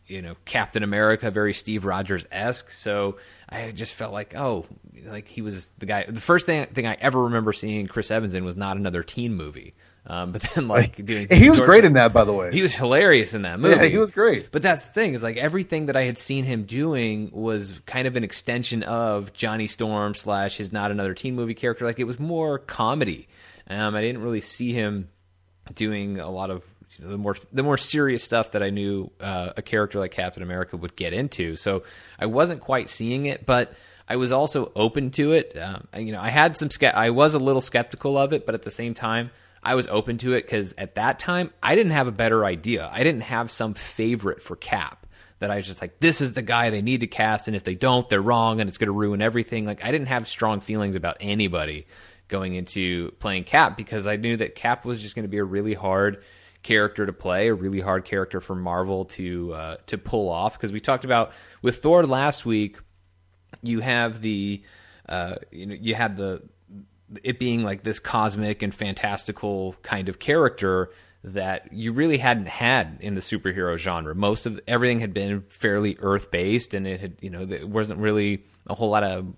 you 0.06 0.20
know, 0.20 0.36
Captain 0.44 0.82
America, 0.82 1.30
very 1.30 1.54
Steve 1.54 1.86
Rogers 1.86 2.26
esque. 2.30 2.70
So 2.70 3.16
I 3.48 3.70
just 3.70 3.94
felt 3.94 4.12
like, 4.12 4.36
oh, 4.36 4.66
like 5.06 5.26
he 5.26 5.40
was 5.40 5.68
the 5.78 5.86
guy. 5.86 6.04
The 6.06 6.20
first 6.20 6.44
thing 6.44 6.66
thing 6.66 6.86
I 6.86 6.98
ever 7.00 7.24
remember 7.24 7.54
seeing 7.54 7.86
Chris 7.86 8.10
Evans 8.10 8.34
in 8.34 8.44
was 8.44 8.54
not 8.54 8.76
another 8.76 9.02
teen 9.02 9.34
movie. 9.34 9.72
Um, 10.06 10.32
but 10.32 10.42
then 10.54 10.68
like 10.68 11.02
doing, 11.02 11.26
He 11.30 11.48
was 11.48 11.60
great 11.60 11.86
in 11.86 11.94
that, 11.94 12.12
by 12.12 12.24
the 12.24 12.34
way. 12.34 12.52
He 12.52 12.60
was 12.60 12.74
hilarious 12.74 13.32
in 13.32 13.42
that 13.42 13.58
movie. 13.58 13.76
Yeah, 13.76 13.84
he 13.86 13.96
was 13.96 14.10
great. 14.10 14.52
But 14.52 14.60
that's 14.60 14.86
the 14.86 14.92
thing 14.92 15.14
is 15.14 15.22
like 15.22 15.38
everything 15.38 15.86
that 15.86 15.96
I 15.96 16.04
had 16.04 16.18
seen 16.18 16.44
him 16.44 16.64
doing 16.64 17.30
was 17.32 17.80
kind 17.86 18.06
of 18.06 18.14
an 18.16 18.24
extension 18.24 18.82
of 18.82 19.32
Johnny 19.32 19.68
Storm 19.68 20.14
slash 20.14 20.58
his 20.58 20.70
not 20.70 20.90
another 20.90 21.14
teen 21.14 21.34
movie 21.34 21.54
character. 21.54 21.86
Like 21.86 21.98
it 21.98 22.04
was 22.04 22.20
more 22.20 22.58
comedy. 22.58 23.26
Um, 23.68 23.96
I 23.96 24.02
didn't 24.02 24.20
really 24.20 24.42
see 24.42 24.74
him 24.74 25.08
doing 25.74 26.20
a 26.20 26.30
lot 26.30 26.50
of 26.50 26.62
you 26.98 27.04
know, 27.04 27.10
the 27.10 27.18
more 27.18 27.36
the 27.52 27.62
more 27.62 27.76
serious 27.76 28.22
stuff 28.22 28.52
that 28.52 28.62
I 28.62 28.70
knew 28.70 29.10
uh, 29.20 29.52
a 29.56 29.62
character 29.62 29.98
like 29.98 30.12
Captain 30.12 30.42
America 30.42 30.76
would 30.76 30.96
get 30.96 31.12
into. 31.12 31.56
So 31.56 31.82
I 32.18 32.26
wasn't 32.26 32.60
quite 32.60 32.88
seeing 32.88 33.26
it, 33.26 33.44
but 33.44 33.74
I 34.08 34.16
was 34.16 34.32
also 34.32 34.72
open 34.76 35.10
to 35.12 35.32
it. 35.32 35.56
Um, 35.58 35.88
you 35.96 36.12
know, 36.12 36.20
I 36.20 36.30
had 36.30 36.56
some 36.56 36.70
ske- 36.70 36.84
I 36.84 37.10
was 37.10 37.34
a 37.34 37.38
little 37.38 37.60
skeptical 37.60 38.16
of 38.16 38.32
it, 38.32 38.46
but 38.46 38.54
at 38.54 38.62
the 38.62 38.70
same 38.70 38.94
time, 38.94 39.30
I 39.62 39.74
was 39.74 39.88
open 39.88 40.18
to 40.18 40.34
it 40.34 40.42
because 40.42 40.74
at 40.78 40.94
that 40.94 41.18
time 41.18 41.50
I 41.62 41.74
didn't 41.74 41.92
have 41.92 42.06
a 42.06 42.12
better 42.12 42.44
idea. 42.44 42.88
I 42.92 43.02
didn't 43.02 43.22
have 43.22 43.50
some 43.50 43.74
favorite 43.74 44.42
for 44.42 44.56
Cap 44.56 45.05
that 45.38 45.50
I 45.50 45.56
was 45.56 45.66
just 45.66 45.80
like, 45.80 46.00
this 46.00 46.20
is 46.20 46.32
the 46.32 46.42
guy 46.42 46.70
they 46.70 46.82
need 46.82 47.00
to 47.00 47.06
cast, 47.06 47.46
and 47.46 47.56
if 47.56 47.64
they 47.64 47.74
don't, 47.74 48.08
they're 48.08 48.22
wrong, 48.22 48.60
and 48.60 48.68
it's 48.68 48.78
going 48.78 48.90
to 48.90 48.98
ruin 48.98 49.20
everything. 49.20 49.66
Like 49.66 49.84
I 49.84 49.90
didn't 49.90 50.08
have 50.08 50.26
strong 50.28 50.60
feelings 50.60 50.96
about 50.96 51.16
anybody 51.20 51.86
going 52.28 52.54
into 52.54 53.12
playing 53.20 53.44
Cap 53.44 53.76
because 53.76 54.06
I 54.06 54.16
knew 54.16 54.36
that 54.38 54.54
Cap 54.54 54.84
was 54.84 55.00
just 55.00 55.14
going 55.14 55.24
to 55.24 55.28
be 55.28 55.38
a 55.38 55.44
really 55.44 55.74
hard 55.74 56.22
character 56.62 57.06
to 57.06 57.12
play, 57.12 57.48
a 57.48 57.54
really 57.54 57.80
hard 57.80 58.04
character 58.04 58.40
for 58.40 58.54
Marvel 58.54 59.04
to 59.04 59.52
uh, 59.54 59.76
to 59.86 59.98
pull 59.98 60.28
off. 60.28 60.54
Because 60.54 60.72
we 60.72 60.80
talked 60.80 61.04
about 61.04 61.32
with 61.62 61.82
Thor 61.82 62.04
last 62.04 62.44
week, 62.44 62.78
you 63.62 63.80
have 63.80 64.20
the 64.20 64.62
uh, 65.08 65.36
you 65.50 65.66
know 65.66 65.76
you 65.78 65.94
had 65.94 66.16
the 66.16 66.42
it 67.22 67.38
being 67.38 67.62
like 67.62 67.82
this 67.82 67.98
cosmic 68.00 68.62
and 68.62 68.74
fantastical 68.74 69.76
kind 69.82 70.08
of 70.08 70.18
character 70.18 70.90
that 71.26 71.72
you 71.72 71.92
really 71.92 72.18
hadn't 72.18 72.46
had 72.46 72.98
in 73.00 73.14
the 73.14 73.20
superhero 73.20 73.76
genre. 73.76 74.14
Most 74.14 74.46
of 74.46 74.60
everything 74.68 75.00
had 75.00 75.12
been 75.12 75.42
fairly 75.48 75.96
earth 75.98 76.30
based, 76.30 76.72
and 76.72 76.86
it 76.86 77.00
had 77.00 77.16
you 77.20 77.30
know 77.30 77.44
there 77.44 77.66
wasn't 77.66 77.98
really 77.98 78.44
a 78.68 78.74
whole 78.74 78.90
lot 78.90 79.02
of 79.02 79.34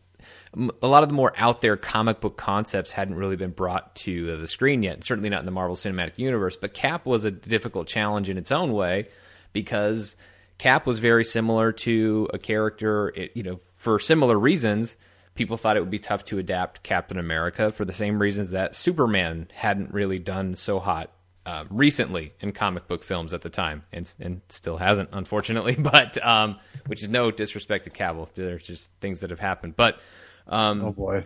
a 0.83 0.87
lot 0.87 1.03
of 1.03 1.09
the 1.09 1.15
more 1.15 1.33
out 1.37 1.61
there 1.61 1.77
comic 1.77 2.21
book 2.21 2.37
concepts 2.37 2.93
hadn't 2.93 3.15
really 3.15 3.37
been 3.37 3.51
brought 3.51 3.95
to 3.95 4.37
the 4.37 4.47
screen 4.47 4.83
yet. 4.83 5.03
Certainly 5.03 5.31
not 5.31 5.41
in 5.41 5.47
the 5.47 5.51
Marvel 5.51 5.77
Cinematic 5.77 6.19
Universe. 6.19 6.57
But 6.57 6.75
Cap 6.75 7.07
was 7.07 7.25
a 7.25 7.31
difficult 7.31 7.87
challenge 7.87 8.29
in 8.29 8.37
its 8.37 8.53
own 8.53 8.73
way 8.73 9.09
because 9.53 10.17
Cap 10.59 10.87
was 10.87 10.99
very 10.99 11.25
similar 11.25 11.73
to 11.73 12.29
a 12.35 12.39
character. 12.39 13.09
It, 13.15 13.33
you 13.35 13.43
know, 13.43 13.61
for 13.77 13.99
similar 13.99 14.39
reasons, 14.39 14.97
people 15.35 15.57
thought 15.57 15.77
it 15.77 15.81
would 15.81 15.91
be 15.91 15.99
tough 15.99 16.25
to 16.25 16.39
adapt 16.39 16.83
Captain 16.83 17.19
America 17.19 17.71
for 17.71 17.85
the 17.85 17.93
same 17.93 18.21
reasons 18.21 18.51
that 18.51 18.75
Superman 18.75 19.49
hadn't 19.55 19.95
really 19.95 20.19
done 20.19 20.55
so 20.55 20.81
hot 20.81 21.11
um, 21.49 21.67
recently 21.71 22.35
in 22.41 22.53
comic 22.53 22.87
book 22.87 23.03
films 23.03 23.33
at 23.33 23.41
the 23.41 23.49
time, 23.49 23.83
and, 23.91 24.15
and 24.21 24.43
still 24.51 24.77
hasn't, 24.77 25.09
unfortunately. 25.13 25.77
But 25.89 26.23
um, 26.25 26.59
which 26.87 27.03
is 27.03 27.09
no 27.09 27.31
disrespect 27.31 27.85
to 27.85 27.91
Cavill. 27.91 28.29
There's 28.35 28.63
just 28.63 28.91
things 29.01 29.21
that 29.21 29.31
have 29.31 29.41
happened. 29.41 29.75
But 29.75 30.01
um, 30.47 30.85
oh 30.85 30.93
boy. 30.93 31.25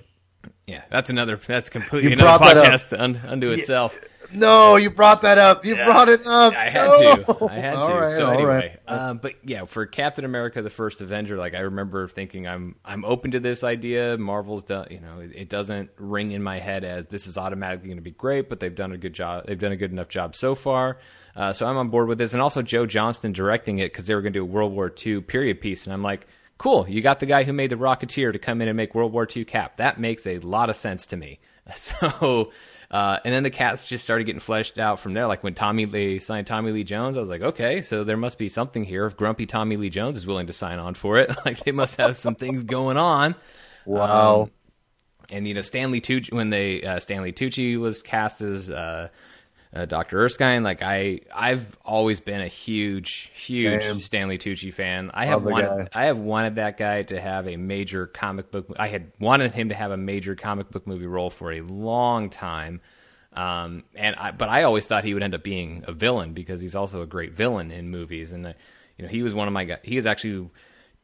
yeah, 0.66 0.82
that's 0.88 1.10
another. 1.10 1.36
That's 1.36 1.68
completely 1.68 2.10
You 2.10 2.16
another 2.16 2.38
brought 2.38 2.54
that 2.54 2.66
podcast 2.66 2.98
un, 2.98 3.20
unto 3.26 3.50
itself. 3.50 3.98
No, 4.34 4.76
you 4.76 4.90
brought 4.90 5.22
that 5.22 5.38
up. 5.38 5.64
You 5.64 5.76
yeah, 5.76 5.84
brought 5.84 6.08
it 6.08 6.26
up. 6.26 6.54
I 6.54 6.70
had 6.70 6.86
no. 6.86 7.16
to. 7.16 7.44
I 7.50 7.58
had 7.58 7.82
to. 7.82 7.94
Right, 7.94 8.12
so 8.12 8.30
anyway, 8.30 8.78
right. 8.88 8.98
um, 8.98 9.18
but 9.18 9.34
yeah, 9.44 9.64
for 9.64 9.86
Captain 9.86 10.24
America: 10.24 10.62
The 10.62 10.70
First 10.70 11.00
Avenger, 11.00 11.36
like 11.36 11.54
I 11.54 11.60
remember 11.60 12.08
thinking, 12.08 12.48
I'm 12.48 12.76
I'm 12.84 13.04
open 13.04 13.32
to 13.32 13.40
this 13.40 13.64
idea. 13.64 14.16
Marvel's 14.18 14.64
done, 14.64 14.88
you 14.90 15.00
know, 15.00 15.20
it, 15.20 15.32
it 15.34 15.48
doesn't 15.48 15.90
ring 15.96 16.32
in 16.32 16.42
my 16.42 16.58
head 16.58 16.84
as 16.84 17.06
this 17.06 17.26
is 17.26 17.38
automatically 17.38 17.88
going 17.88 17.98
to 17.98 18.02
be 18.02 18.10
great, 18.10 18.48
but 18.48 18.60
they've 18.60 18.74
done 18.74 18.92
a 18.92 18.98
good 18.98 19.14
job. 19.14 19.46
They've 19.46 19.58
done 19.58 19.72
a 19.72 19.76
good 19.76 19.92
enough 19.92 20.08
job 20.08 20.34
so 20.34 20.54
far. 20.54 20.98
Uh, 21.34 21.52
so 21.52 21.66
I'm 21.66 21.76
on 21.76 21.88
board 21.88 22.08
with 22.08 22.18
this, 22.18 22.34
and 22.34 22.42
also 22.42 22.62
Joe 22.62 22.86
Johnston 22.86 23.32
directing 23.32 23.78
it 23.78 23.92
because 23.92 24.06
they 24.06 24.14
were 24.14 24.20
going 24.20 24.34
to 24.34 24.38
do 24.40 24.42
a 24.42 24.46
World 24.46 24.72
War 24.72 24.92
II 25.04 25.22
period 25.22 25.60
piece, 25.60 25.84
and 25.84 25.92
I'm 25.92 26.02
like 26.02 26.26
cool, 26.62 26.88
you 26.88 27.02
got 27.02 27.18
the 27.18 27.26
guy 27.26 27.42
who 27.42 27.52
made 27.52 27.70
the 27.70 27.76
Rocketeer 27.76 28.32
to 28.32 28.38
come 28.38 28.62
in 28.62 28.68
and 28.68 28.76
make 28.76 28.94
World 28.94 29.12
War 29.12 29.26
II 29.34 29.44
Cap. 29.44 29.78
That 29.78 29.98
makes 29.98 30.28
a 30.28 30.38
lot 30.38 30.70
of 30.70 30.76
sense 30.76 31.06
to 31.08 31.16
me. 31.16 31.40
So, 31.76 32.50
uh, 32.92 33.18
and 33.24 33.32
then 33.32 33.42
the 33.42 33.50
cats 33.50 33.88
just 33.88 34.04
started 34.04 34.24
getting 34.24 34.40
fleshed 34.40 34.78
out 34.78 35.00
from 35.00 35.14
there. 35.14 35.26
Like 35.26 35.42
when 35.42 35.54
Tommy 35.54 35.86
Lee 35.86 36.18
signed 36.18 36.46
Tommy 36.46 36.72
Lee 36.72 36.84
Jones, 36.84 37.16
I 37.16 37.20
was 37.20 37.30
like, 37.30 37.40
okay, 37.40 37.80
so 37.80 38.04
there 38.04 38.18
must 38.18 38.36
be 38.36 38.50
something 38.50 38.84
here. 38.84 39.06
If 39.06 39.16
Grumpy 39.16 39.46
Tommy 39.46 39.78
Lee 39.78 39.88
Jones 39.88 40.18
is 40.18 40.26
willing 40.26 40.48
to 40.48 40.52
sign 40.52 40.78
on 40.78 40.92
for 40.94 41.18
it, 41.18 41.34
like 41.46 41.64
they 41.64 41.72
must 41.72 41.96
have 41.96 42.18
some 42.18 42.34
things 42.34 42.64
going 42.64 42.98
on. 42.98 43.34
Wow. 43.86 44.42
Um, 44.42 44.50
and 45.32 45.48
you 45.48 45.54
know, 45.54 45.62
Stanley 45.62 46.02
Tucci 46.02 46.32
when 46.32 46.50
they 46.50 46.82
uh, 46.82 47.00
Stanley 47.00 47.32
Tucci 47.32 47.80
was 47.80 48.02
cast 48.02 48.42
as 48.42 48.70
uh, 48.70 49.08
uh, 49.74 49.86
Dr. 49.86 50.20
Erskine. 50.20 50.62
Like 50.62 50.82
I, 50.82 51.20
I've 51.34 51.76
always 51.84 52.20
been 52.20 52.40
a 52.40 52.48
huge, 52.48 53.30
huge 53.34 53.82
Same. 53.82 53.98
Stanley 53.98 54.38
Tucci 54.38 54.72
fan. 54.72 55.10
I 55.14 55.26
have 55.26 55.42
wanted, 55.44 55.88
I 55.92 56.04
have 56.06 56.18
wanted 56.18 56.56
that 56.56 56.76
guy 56.76 57.02
to 57.04 57.20
have 57.20 57.48
a 57.48 57.56
major 57.56 58.06
comic 58.06 58.50
book. 58.50 58.74
I 58.78 58.88
had 58.88 59.12
wanted 59.18 59.52
him 59.52 59.70
to 59.70 59.74
have 59.74 59.90
a 59.90 59.96
major 59.96 60.34
comic 60.34 60.70
book 60.70 60.86
movie 60.86 61.06
role 61.06 61.30
for 61.30 61.52
a 61.52 61.60
long 61.62 62.28
time. 62.30 62.80
Um, 63.32 63.84
and 63.94 64.14
I, 64.16 64.30
but 64.32 64.50
I 64.50 64.64
always 64.64 64.86
thought 64.86 65.04
he 65.04 65.14
would 65.14 65.22
end 65.22 65.34
up 65.34 65.42
being 65.42 65.84
a 65.86 65.92
villain 65.92 66.34
because 66.34 66.60
he's 66.60 66.76
also 66.76 67.00
a 67.00 67.06
great 67.06 67.32
villain 67.32 67.70
in 67.70 67.88
movies. 67.88 68.32
And 68.32 68.46
uh, 68.46 68.52
you 68.98 69.04
know, 69.04 69.10
he 69.10 69.22
was 69.22 69.32
one 69.32 69.48
of 69.48 69.54
my 69.54 69.64
guys. 69.64 69.78
He 69.82 69.96
is 69.96 70.06
actually 70.06 70.50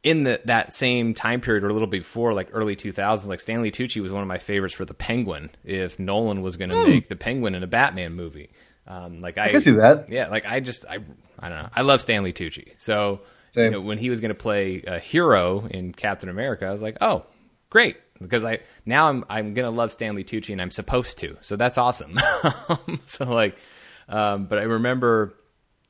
in 0.03 0.23
the, 0.23 0.41
that 0.45 0.73
same 0.73 1.13
time 1.13 1.41
period 1.41 1.63
or 1.63 1.69
a 1.69 1.73
little 1.73 1.87
before, 1.87 2.33
like 2.33 2.49
early 2.53 2.75
2000s, 2.75 3.27
like 3.27 3.39
Stanley 3.39 3.71
Tucci 3.71 4.01
was 4.01 4.11
one 4.11 4.21
of 4.21 4.27
my 4.27 4.37
favorites 4.37 4.73
for 4.73 4.85
the 4.85 4.93
Penguin. 4.93 5.49
If 5.63 5.99
Nolan 5.99 6.41
was 6.41 6.57
going 6.57 6.69
to 6.69 6.81
hmm. 6.81 6.89
make 6.89 7.09
the 7.09 7.15
Penguin 7.15 7.55
in 7.55 7.63
a 7.63 7.67
Batman 7.67 8.13
movie, 8.13 8.51
um, 8.87 9.19
like 9.19 9.37
I, 9.37 9.45
I 9.45 9.51
can 9.51 9.61
see 9.61 9.71
that. 9.71 10.09
Yeah, 10.09 10.29
like 10.29 10.45
I 10.45 10.59
just 10.61 10.85
I 10.87 10.99
I 11.37 11.49
don't 11.49 11.57
know. 11.57 11.69
I 11.75 11.81
love 11.81 12.01
Stanley 12.01 12.33
Tucci. 12.33 12.73
So 12.77 13.21
you 13.55 13.69
know, 13.69 13.81
when 13.81 13.97
he 13.97 14.09
was 14.09 14.21
going 14.21 14.33
to 14.33 14.37
play 14.37 14.83
a 14.85 14.99
hero 14.99 15.65
in 15.65 15.93
Captain 15.93 16.29
America, 16.29 16.65
I 16.65 16.71
was 16.71 16.81
like, 16.81 16.97
oh, 17.01 17.25
great, 17.69 17.97
because 18.19 18.45
I 18.45 18.59
now 18.85 19.09
I'm 19.09 19.25
I'm 19.29 19.53
going 19.53 19.65
to 19.65 19.75
love 19.75 19.91
Stanley 19.91 20.23
Tucci 20.23 20.51
and 20.51 20.61
I'm 20.61 20.71
supposed 20.71 21.17
to. 21.19 21.37
So 21.41 21.55
that's 21.55 21.77
awesome. 21.77 22.17
so 23.05 23.25
like, 23.25 23.57
um, 24.07 24.45
but 24.45 24.59
I 24.59 24.63
remember 24.63 25.35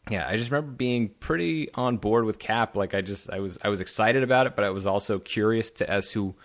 yeah, 0.09 0.27
I 0.27 0.37
just 0.37 0.49
remember 0.49 0.71
being 0.71 1.09
pretty 1.09 1.71
on 1.73 1.97
board 1.97 2.25
with 2.25 2.39
Cap. 2.39 2.75
Like 2.75 2.95
I 2.95 3.01
just 3.01 3.29
I 3.29 3.39
was 3.39 3.59
I 3.63 3.69
was 3.69 3.79
excited 3.79 4.23
about 4.23 4.47
it, 4.47 4.55
but 4.55 4.65
I 4.65 4.71
was 4.71 4.87
also 4.87 5.19
curious 5.19 5.71
to 5.71 5.89
as 5.89 6.09
to 6.11 6.35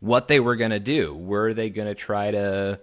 what 0.00 0.28
they 0.28 0.40
were 0.40 0.56
gonna 0.56 0.80
do. 0.80 1.14
Were 1.14 1.54
they 1.54 1.70
gonna 1.70 1.94
try 1.94 2.30
to 2.30 2.80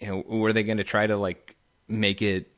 you 0.00 0.06
know 0.06 0.24
were 0.26 0.52
they 0.52 0.62
gonna 0.62 0.84
try 0.84 1.06
to 1.06 1.16
like 1.16 1.54
make 1.86 2.22
it 2.22 2.50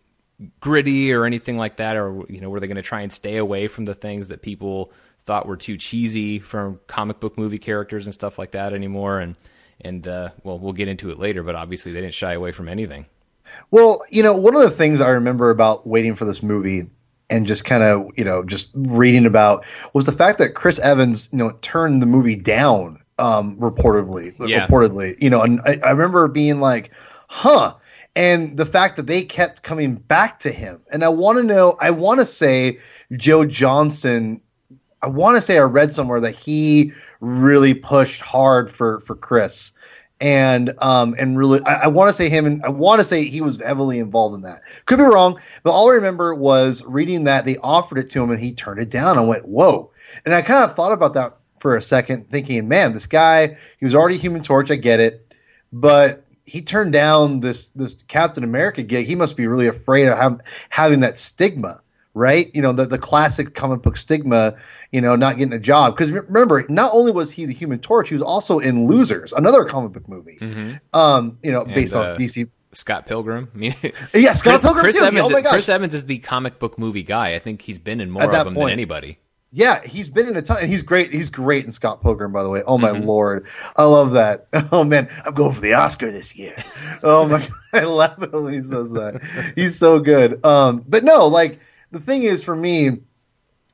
gritty 0.60 1.12
or 1.12 1.24
anything 1.24 1.56
like 1.56 1.76
that, 1.76 1.96
or 1.96 2.24
you 2.28 2.40
know 2.40 2.48
were 2.48 2.60
they 2.60 2.68
gonna 2.68 2.80
try 2.82 3.00
and 3.00 3.12
stay 3.12 3.36
away 3.36 3.66
from 3.66 3.84
the 3.84 3.94
things 3.94 4.28
that 4.28 4.40
people 4.40 4.92
thought 5.24 5.46
were 5.46 5.56
too 5.56 5.76
cheesy 5.76 6.38
from 6.38 6.80
comic 6.86 7.20
book 7.20 7.36
movie 7.36 7.58
characters 7.58 8.06
and 8.06 8.14
stuff 8.14 8.38
like 8.38 8.52
that 8.52 8.72
anymore? 8.72 9.18
And 9.18 9.34
and 9.80 10.06
uh, 10.06 10.30
well, 10.44 10.60
we'll 10.60 10.74
get 10.74 10.86
into 10.86 11.10
it 11.10 11.18
later, 11.18 11.42
but 11.42 11.56
obviously 11.56 11.90
they 11.90 12.00
didn't 12.00 12.14
shy 12.14 12.34
away 12.34 12.52
from 12.52 12.68
anything. 12.68 13.06
Well, 13.72 14.04
you 14.10 14.22
know, 14.22 14.36
one 14.36 14.54
of 14.54 14.62
the 14.62 14.70
things 14.70 15.00
I 15.00 15.08
remember 15.08 15.50
about 15.50 15.86
waiting 15.86 16.14
for 16.14 16.24
this 16.24 16.40
movie 16.40 16.88
and 17.30 17.46
just 17.46 17.64
kind 17.64 17.82
of 17.82 18.10
you 18.16 18.24
know 18.24 18.44
just 18.44 18.70
reading 18.74 19.26
about 19.26 19.64
was 19.92 20.06
the 20.06 20.12
fact 20.12 20.38
that 20.38 20.54
Chris 20.54 20.78
Evans 20.78 21.28
you 21.32 21.38
know 21.38 21.52
turned 21.62 22.02
the 22.02 22.06
movie 22.06 22.36
down 22.36 23.02
um, 23.18 23.56
reportedly 23.56 24.34
yeah. 24.40 24.66
reportedly 24.66 25.20
you 25.20 25.30
know 25.30 25.42
and 25.42 25.60
I, 25.64 25.78
I 25.84 25.90
remember 25.90 26.28
being 26.28 26.60
like 26.60 26.90
huh. 27.28 27.74
And 28.16 28.56
the 28.56 28.66
fact 28.66 28.96
that 28.96 29.06
they 29.06 29.22
kept 29.22 29.62
coming 29.62 29.94
back 29.94 30.40
to 30.40 30.50
him. 30.50 30.80
And 30.90 31.04
I 31.04 31.10
want 31.10 31.38
to 31.38 31.44
know 31.44 31.76
I 31.80 31.92
want 31.92 32.18
to 32.18 32.26
say 32.26 32.80
Joe 33.12 33.44
Johnston 33.44 34.40
I 35.02 35.06
want 35.06 35.36
to 35.36 35.42
say 35.42 35.58
I 35.58 35.62
read 35.62 35.92
somewhere 35.92 36.20
that 36.20 36.34
he 36.34 36.92
really 37.20 37.74
pushed 37.74 38.20
hard 38.20 38.70
for 38.70 39.00
for 39.00 39.14
Chris 39.14 39.72
and 40.20 40.72
um 40.78 41.14
and 41.18 41.38
really 41.38 41.60
I, 41.64 41.84
I 41.84 41.86
want 41.88 42.08
to 42.08 42.14
say 42.14 42.28
him 42.28 42.46
and 42.46 42.62
I 42.64 42.68
want 42.68 43.00
to 43.00 43.04
say 43.04 43.24
he 43.24 43.40
was 43.40 43.60
heavily 43.60 43.98
involved 43.98 44.34
in 44.34 44.42
that. 44.42 44.62
Could 44.86 44.98
be 44.98 45.04
wrong, 45.04 45.40
but 45.62 45.72
all 45.72 45.90
I 45.90 45.94
remember 45.94 46.34
was 46.34 46.84
reading 46.84 47.24
that 47.24 47.44
they 47.44 47.56
offered 47.58 47.98
it 47.98 48.10
to 48.10 48.22
him 48.22 48.30
and 48.30 48.40
he 48.40 48.52
turned 48.52 48.80
it 48.80 48.90
down. 48.90 49.18
I 49.18 49.22
went, 49.22 49.46
whoa. 49.46 49.90
And 50.24 50.34
I 50.34 50.42
kind 50.42 50.64
of 50.64 50.74
thought 50.74 50.92
about 50.92 51.14
that 51.14 51.36
for 51.60 51.76
a 51.76 51.82
second, 51.82 52.30
thinking, 52.30 52.68
man, 52.68 52.92
this 52.92 53.06
guy, 53.06 53.58
he 53.78 53.84
was 53.84 53.94
already 53.94 54.16
Human 54.16 54.42
Torch, 54.42 54.70
I 54.70 54.76
get 54.76 54.98
it, 54.98 55.34
but 55.72 56.24
he 56.44 56.62
turned 56.62 56.92
down 56.92 57.40
this 57.40 57.68
this 57.68 57.94
Captain 58.08 58.42
America 58.42 58.82
gig. 58.82 59.06
He 59.06 59.14
must 59.14 59.36
be 59.36 59.46
really 59.46 59.68
afraid 59.68 60.08
of 60.08 60.18
have, 60.18 60.40
having 60.68 61.00
that 61.00 61.16
stigma, 61.16 61.80
right? 62.14 62.50
You 62.54 62.62
know, 62.62 62.72
the 62.72 62.86
the 62.86 62.98
classic 62.98 63.54
comic 63.54 63.82
book 63.82 63.96
stigma 63.96 64.56
you 64.92 65.00
know, 65.00 65.16
not 65.16 65.38
getting 65.38 65.52
a 65.52 65.58
job. 65.58 65.94
Because 65.94 66.10
remember, 66.10 66.64
not 66.68 66.92
only 66.92 67.12
was 67.12 67.30
he 67.30 67.46
the 67.46 67.54
Human 67.54 67.78
Torch, 67.78 68.08
he 68.08 68.14
was 68.14 68.22
also 68.22 68.58
in 68.58 68.86
Losers, 68.86 69.32
another 69.32 69.64
comic 69.64 69.92
book 69.92 70.08
movie. 70.08 70.38
Mm-hmm. 70.40 70.74
Um, 70.92 71.38
you 71.42 71.52
know, 71.52 71.62
and, 71.62 71.74
based 71.74 71.94
uh, 71.94 72.10
on 72.10 72.16
DC. 72.16 72.48
Scott 72.72 73.06
Pilgrim. 73.06 73.50
I 73.54 73.58
mean, 73.58 73.74
yeah, 74.14 74.32
Scott 74.32 74.52
Chris, 74.52 74.62
Pilgrim. 74.62 74.84
Chris 74.84 74.98
too. 74.98 75.04
Evans. 75.04 75.32
Oh 75.32 75.42
Chris 75.42 75.68
Evans 75.68 75.94
is 75.94 76.06
the 76.06 76.18
comic 76.18 76.58
book 76.58 76.78
movie 76.78 77.02
guy. 77.02 77.34
I 77.34 77.38
think 77.38 77.62
he's 77.62 77.78
been 77.78 78.00
in 78.00 78.10
more 78.10 78.24
of 78.24 78.32
them 78.32 78.54
point. 78.54 78.56
than 78.56 78.70
anybody. 78.70 79.18
Yeah, 79.52 79.82
he's 79.84 80.08
been 80.08 80.28
in 80.28 80.36
a 80.36 80.42
ton, 80.42 80.58
and 80.60 80.70
he's 80.70 80.82
great. 80.82 81.12
He's 81.12 81.30
great 81.30 81.64
in 81.64 81.72
Scott 81.72 82.02
Pilgrim, 82.02 82.30
by 82.30 82.44
the 82.44 82.50
way. 82.50 82.62
Oh 82.64 82.78
my 82.78 82.90
mm-hmm. 82.90 83.04
lord, 83.04 83.48
I 83.76 83.84
love 83.84 84.12
that. 84.12 84.46
Oh 84.72 84.84
man, 84.84 85.08
I'm 85.24 85.34
going 85.34 85.52
for 85.52 85.60
the 85.60 85.74
Oscar 85.74 86.12
this 86.12 86.36
year. 86.36 86.56
Oh 87.02 87.26
my, 87.26 87.38
god. 87.48 87.50
I 87.72 87.84
laugh 87.84 88.18
when 88.18 88.52
he 88.54 88.62
says 88.62 88.92
that. 88.92 89.52
He's 89.56 89.76
so 89.76 89.98
good. 89.98 90.44
Um, 90.44 90.84
but 90.86 91.02
no, 91.02 91.26
like 91.26 91.58
the 91.90 92.00
thing 92.00 92.22
is 92.22 92.42
for 92.42 92.54
me, 92.54 92.98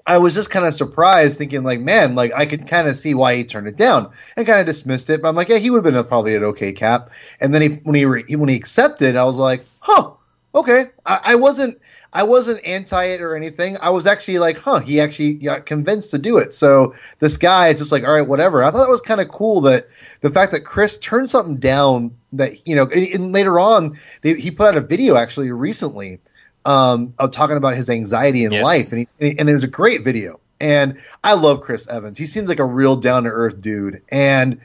I 0.06 0.18
was 0.18 0.35
just 0.35 0.50
kind 0.50 0.64
of 0.64 0.73
surprised, 0.73 1.37
thinking 1.37 1.64
like, 1.64 1.80
man, 1.80 2.14
like 2.14 2.32
I 2.32 2.46
could 2.46 2.68
kind 2.68 2.87
of 2.87 2.96
see 2.96 3.14
why 3.14 3.37
he 3.37 3.44
turned 3.44 3.66
it 3.66 3.76
down 3.76 4.12
and 4.37 4.46
kind 4.46 4.61
of 4.61 4.66
dismissed 4.66 5.11
it. 5.11 5.20
But 5.20 5.28
I'm 5.28 5.35
like, 5.35 5.49
yeah, 5.49 5.58
he 5.58 5.68
would 5.70 5.78
have 5.78 5.85
been 5.85 5.96
a, 5.96 6.04
probably 6.04 6.37
an 6.37 6.44
okay 6.44 6.73
cap. 6.73 7.11
And 7.40 7.52
then 7.52 7.62
he 7.62 7.68
when 7.68 7.96
he 7.96 8.04
re, 8.04 8.25
when 8.37 8.49
he 8.49 8.54
accepted, 8.54 9.16
I 9.16 9.25
was 9.25 9.37
like, 9.37 9.66
huh, 9.80 10.12
okay. 10.54 10.87
I, 11.04 11.20
I, 11.25 11.35
wasn't 11.35 11.80
I 12.12 12.23
wasn't 12.23 12.64
anti 12.64 13.04
it 13.04 13.20
or 13.20 13.35
anything. 13.35 13.78
I 13.80 13.90
was 13.90 14.06
actually 14.06 14.38
like, 14.38 14.58
huh, 14.58 14.78
he 14.78 15.00
actually 15.00 15.35
got 15.35 15.66
convinced 15.66 16.12
to 16.12 16.18
do 16.18 16.38
it. 16.38 16.52
So 16.52 16.94
this 17.18 17.37
guy 17.37 17.68
is 17.68 17.80
just 17.80 17.90
like, 17.90 18.04
all 18.04 18.12
right, 18.12 18.26
whatever. 18.26 18.62
I 18.62 18.70
thought 18.70 18.85
that 18.85 18.88
was 18.88 19.00
kind 19.00 19.20
of 19.20 19.28
cool 19.28 19.62
that 19.62 19.88
the 20.20 20.30
fact 20.30 20.52
that 20.52 20.61
Chris 20.61 20.99
turned 20.99 21.32
something 21.32 21.56
down 21.56 22.16
that 22.35 22.66
you 22.66 22.76
know, 22.76 22.85
and, 22.85 23.06
and 23.06 23.32
later 23.32 23.58
on 23.58 23.99
they, 24.23 24.35
he 24.35 24.52
put 24.52 24.68
out 24.68 24.76
a 24.76 24.80
video 24.80 25.16
actually 25.16 25.50
recently 25.50 26.20
um, 26.66 27.14
of 27.18 27.30
talking 27.30 27.56
about 27.56 27.75
his 27.75 27.88
anxiety 27.88 28.44
in 28.44 28.52
yes. 28.52 28.64
life, 28.64 28.92
and 28.92 29.06
he, 29.18 29.38
and 29.38 29.49
it 29.49 29.54
was 29.54 29.64
a 29.64 29.68
great 29.68 30.04
video. 30.04 30.40
And 30.61 30.99
I 31.23 31.35
love 31.35 31.61
Chris 31.61 31.87
Evans. 31.87 32.18
He 32.18 32.26
seems 32.26 32.49
like 32.49 32.58
a 32.58 32.64
real 32.64 32.96
down 32.96 33.25
to 33.25 33.30
earth 33.30 33.61
dude, 33.61 34.02
and 34.11 34.61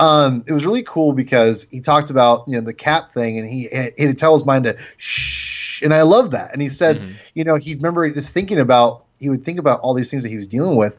um, 0.00 0.44
it 0.46 0.52
was 0.52 0.66
really 0.66 0.82
cool 0.82 1.12
because 1.12 1.66
he 1.70 1.80
talked 1.80 2.10
about 2.10 2.48
you 2.48 2.54
know 2.54 2.62
the 2.62 2.74
cap 2.74 3.10
thing, 3.10 3.38
and 3.38 3.48
he 3.48 3.68
he 3.96 4.06
would 4.06 4.18
tell 4.18 4.34
his 4.34 4.44
mind 4.44 4.64
to 4.64 4.76
shh, 4.96 5.82
and 5.82 5.94
I 5.94 6.02
love 6.02 6.32
that. 6.32 6.52
And 6.52 6.60
he 6.60 6.68
said, 6.68 6.98
mm-hmm. 6.98 7.12
you 7.34 7.44
know, 7.44 7.54
he 7.54 7.74
remember 7.74 8.10
just 8.10 8.34
thinking 8.34 8.58
about 8.58 9.04
he 9.20 9.30
would 9.30 9.44
think 9.44 9.58
about 9.58 9.80
all 9.80 9.94
these 9.94 10.10
things 10.10 10.24
that 10.24 10.30
he 10.30 10.36
was 10.36 10.48
dealing 10.48 10.76
with, 10.76 10.98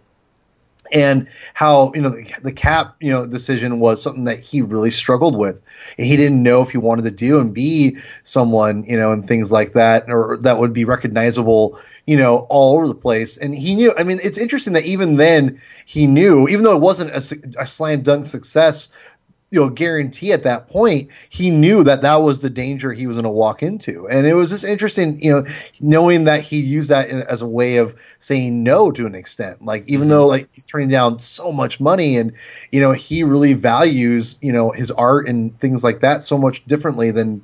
and 0.91 1.27
how 1.53 1.91
you 1.93 2.01
know 2.01 2.09
the, 2.09 2.33
the, 2.43 2.51
cap 2.51 2.95
you 2.99 3.11
know 3.11 3.25
decision 3.25 3.79
was 3.79 4.01
something 4.01 4.25
that 4.25 4.39
he 4.39 4.61
really 4.61 4.91
struggled 4.91 5.37
with. 5.37 5.61
And 5.97 6.07
he 6.07 6.17
didn't 6.17 6.41
know 6.41 6.61
if 6.61 6.71
he 6.71 6.77
wanted 6.77 7.03
to 7.03 7.11
do 7.11 7.39
and 7.39 7.53
be 7.53 7.97
someone 8.23 8.83
you 8.83 8.97
know 8.97 9.11
and 9.11 9.27
things 9.27 9.51
like 9.51 9.73
that 9.73 10.09
or 10.09 10.37
that 10.41 10.59
would 10.59 10.73
be 10.73 10.85
recognizable 10.85 11.79
you 12.05 12.17
know 12.17 12.47
all 12.49 12.75
over 12.75 12.87
the 12.87 12.95
place. 12.95 13.37
And 13.37 13.55
he 13.55 13.75
knew 13.75 13.93
i 13.97 14.03
mean 14.03 14.19
it's 14.23 14.37
interesting 14.37 14.73
that 14.73 14.85
even 14.85 15.15
then 15.15 15.61
he 15.85 16.07
knew 16.07 16.47
even 16.47 16.63
though 16.63 16.75
it 16.75 16.81
wasn't 16.81 17.11
a, 17.11 17.61
a 17.61 17.65
slam 17.65 18.01
dunk 18.01 18.27
success 18.27 18.89
you 19.49 19.61
know 19.61 19.69
guarantee 19.69 20.33
at 20.33 20.43
that 20.43 20.67
point 20.67 21.09
he 21.29 21.49
knew 21.49 21.83
that 21.83 22.01
that 22.01 22.17
was 22.17 22.41
the 22.41 22.49
danger 22.49 22.91
he 22.91 23.07
was 23.07 23.15
going 23.15 23.23
to 23.23 23.29
walk 23.29 23.63
into. 23.63 24.07
And 24.07 24.27
it 24.27 24.33
was 24.33 24.49
just 24.49 24.65
interesting 24.65 25.19
you 25.21 25.33
know 25.33 25.45
knowing 25.79 26.25
that 26.25 26.41
he 26.41 26.59
used 26.59 26.89
that 26.89 27.09
in, 27.09 27.21
as 27.23 27.41
a 27.41 27.47
way 27.47 27.77
of 27.77 27.95
saying 28.19 28.63
no 28.63 28.91
to 28.91 29.05
an 29.05 29.15
extent. 29.15 29.63
Like 29.63 29.87
even 29.87 30.03
mm-hmm. 30.03 30.09
though 30.09 30.27
like 30.27 30.51
he's 30.51 30.65
turning 30.65 30.89
down 30.89 31.19
so 31.19 31.51
much 31.51 31.79
money 31.79 32.17
and 32.17 32.33
you 32.71 32.81
know 32.81 32.91
he 32.91 33.23
really 33.23 33.53
values 33.53 34.37
you 34.41 34.51
know 34.51 34.71
his 34.71 34.91
art 34.91 35.29
and 35.29 35.57
things 35.59 35.83
like 35.83 36.01
that 36.01 36.23
so 36.23 36.37
much 36.37 36.65
differently 36.65 37.11
than 37.11 37.43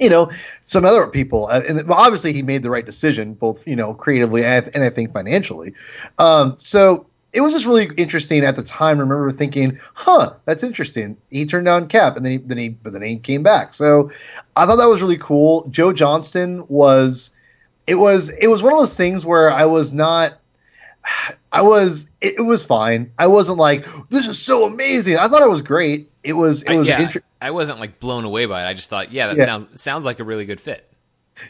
you 0.00 0.08
know 0.08 0.30
some 0.62 0.84
other 0.84 1.06
people. 1.08 1.48
Uh, 1.50 1.60
and 1.68 1.90
obviously 1.90 2.32
he 2.32 2.42
made 2.42 2.62
the 2.62 2.70
right 2.70 2.86
decision 2.86 3.34
both 3.34 3.66
you 3.68 3.76
know 3.76 3.92
creatively 3.92 4.44
and 4.44 4.64
I, 4.64 4.70
and 4.74 4.84
I 4.84 4.88
think 4.88 5.12
financially. 5.12 5.74
Um, 6.18 6.56
so 6.58 7.06
it 7.32 7.40
was 7.42 7.52
just 7.52 7.66
really 7.66 7.90
interesting 7.96 8.44
at 8.44 8.56
the 8.56 8.62
time. 8.62 8.98
I 8.98 9.00
remember 9.00 9.30
thinking, 9.30 9.78
"Huh, 9.94 10.34
that's 10.44 10.62
interesting." 10.62 11.16
He 11.30 11.44
turned 11.44 11.66
down 11.66 11.88
Cap, 11.88 12.16
and 12.16 12.24
then 12.24 12.32
he 12.32 12.38
then 12.38 12.58
he 12.58 12.68
but 12.70 12.92
then 12.92 13.02
he 13.02 13.16
came 13.16 13.42
back. 13.42 13.74
So 13.74 14.10
I 14.56 14.66
thought 14.66 14.76
that 14.76 14.88
was 14.88 15.02
really 15.02 15.18
cool. 15.18 15.66
Joe 15.70 15.92
Johnston 15.92 16.64
was 16.68 17.30
it 17.86 17.96
was 17.96 18.30
it 18.30 18.48
was 18.48 18.62
one 18.62 18.72
of 18.72 18.78
those 18.78 18.96
things 18.96 19.24
where 19.24 19.50
I 19.52 19.64
was 19.66 19.92
not. 19.92 20.38
I 21.52 21.62
was 21.62 22.10
it, 22.20 22.34
it 22.38 22.42
was 22.42 22.64
fine. 22.64 23.12
I 23.18 23.28
wasn't 23.28 23.58
like 23.58 23.86
this 24.10 24.26
is 24.26 24.38
so 24.38 24.66
amazing. 24.66 25.16
I 25.16 25.28
thought 25.28 25.40
it 25.42 25.48
was 25.48 25.62
great. 25.62 26.10
It 26.22 26.34
was 26.34 26.62
it 26.62 26.70
I, 26.70 26.76
was 26.76 26.86
yeah, 26.86 27.00
inter- 27.00 27.22
I 27.40 27.50
wasn't 27.50 27.80
like 27.80 27.98
blown 27.98 28.24
away 28.24 28.44
by 28.44 28.62
it. 28.62 28.68
I 28.68 28.74
just 28.74 28.90
thought, 28.90 29.10
yeah, 29.12 29.28
that 29.28 29.36
Yeah. 29.36 29.44
sounds 29.46 29.80
sounds 29.80 30.04
like 30.04 30.20
a 30.20 30.24
really 30.24 30.44
good 30.44 30.60
fit. 30.60 30.90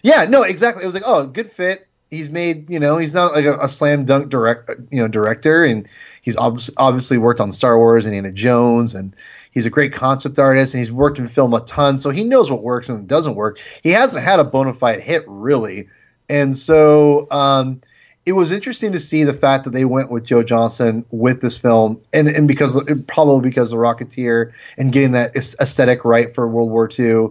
Yeah, 0.02 0.26
no, 0.26 0.42
exactly. 0.42 0.85
It 0.85 0.87
was 0.87 0.94
like, 0.94 1.04
oh, 1.06 1.26
good 1.26 1.50
fit. 1.50 1.88
He's 2.11 2.29
made, 2.29 2.71
you 2.71 2.81
know, 2.81 2.97
he's 2.97 3.15
not 3.15 3.35
like 3.35 3.45
a, 3.45 3.59
a 3.59 3.69
slam 3.69 4.05
dunk 4.05 4.31
direct, 4.31 4.71
you 4.91 4.99
know, 4.99 5.09
director, 5.09 5.65
and 5.65 5.87
he's 6.23 6.37
obviously 6.37 6.75
obviously 6.79 7.19
worked 7.19 7.41
on 7.41 7.53
Star 7.53 7.77
Wars 7.79 8.07
and 8.07 8.15
Indiana 8.15 8.35
Jones, 8.35 8.95
and 8.95 9.15
he's 9.50 9.67
a 9.67 9.71
great 9.71 9.93
concept 9.93 10.38
artist, 10.38 10.75
and 10.75 10.81
he's 10.81 10.93
worked 10.93 11.19
in 11.19 11.29
film 11.29 11.53
a 11.55 11.61
ton, 11.61 11.99
so 11.99 12.11
he 12.11 12.25
knows 12.25 12.50
what 12.50 12.62
works 12.62 12.88
and 12.88 13.07
doesn't 13.07 13.35
work. 13.35 13.59
He 13.83 13.91
hasn't 13.91 14.25
had 14.25 14.41
a 14.41 14.45
bona 14.45 14.75
fide 14.75 15.00
hit 15.00 15.25
really, 15.27 15.88
and 16.29 16.57
so 16.57 17.27
um, 17.31 17.81
it 18.29 18.33
was 18.33 18.53
interesting 18.53 18.93
to 18.93 18.99
see 18.99 19.25
the 19.25 19.33
fact 19.33 19.65
that 19.65 19.71
they 19.71 19.87
went 19.87 20.11
with 20.11 20.25
Joe 20.25 20.43
Johnston 20.43 21.07
with 21.11 21.41
this 21.41 21.57
film, 21.57 22.03
and 22.12 22.29
and 22.29 22.47
because 22.47 22.79
probably 23.07 23.49
because 23.49 23.73
of 23.73 23.79
Rocketeer 23.79 24.53
and 24.77 24.93
getting 24.93 25.12
that 25.12 25.35
aesthetic 25.35 26.05
right 26.05 26.35
for 26.35 26.47
World 26.47 26.71
War 26.71 26.88
II. 26.99 27.31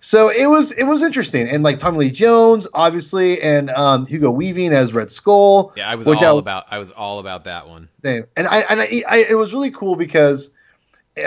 So 0.00 0.30
it 0.30 0.46
was 0.46 0.70
it 0.72 0.84
was 0.84 1.02
interesting, 1.02 1.48
and 1.48 1.64
like 1.64 1.78
Tommy 1.78 1.98
Lee 1.98 2.10
Jones, 2.10 2.68
obviously, 2.72 3.40
and 3.42 3.68
um, 3.70 4.06
Hugo 4.06 4.30
Weaving 4.30 4.72
as 4.72 4.92
Red 4.92 5.10
Skull. 5.10 5.72
Yeah, 5.76 5.90
I 5.90 5.96
was 5.96 6.06
all 6.06 6.36
I, 6.36 6.38
about. 6.38 6.66
I 6.70 6.78
was 6.78 6.92
all 6.92 7.18
about 7.18 7.44
that 7.44 7.68
one. 7.68 7.88
Same, 7.90 8.24
and 8.36 8.46
I 8.46 8.58
and 8.60 8.80
I, 8.80 9.02
I 9.08 9.26
it 9.28 9.36
was 9.36 9.52
really 9.52 9.72
cool 9.72 9.96
because 9.96 10.50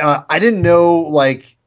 uh, 0.02 0.24
I 0.30 0.40
didn't 0.40 0.62
know 0.62 1.00
like 1.00 1.58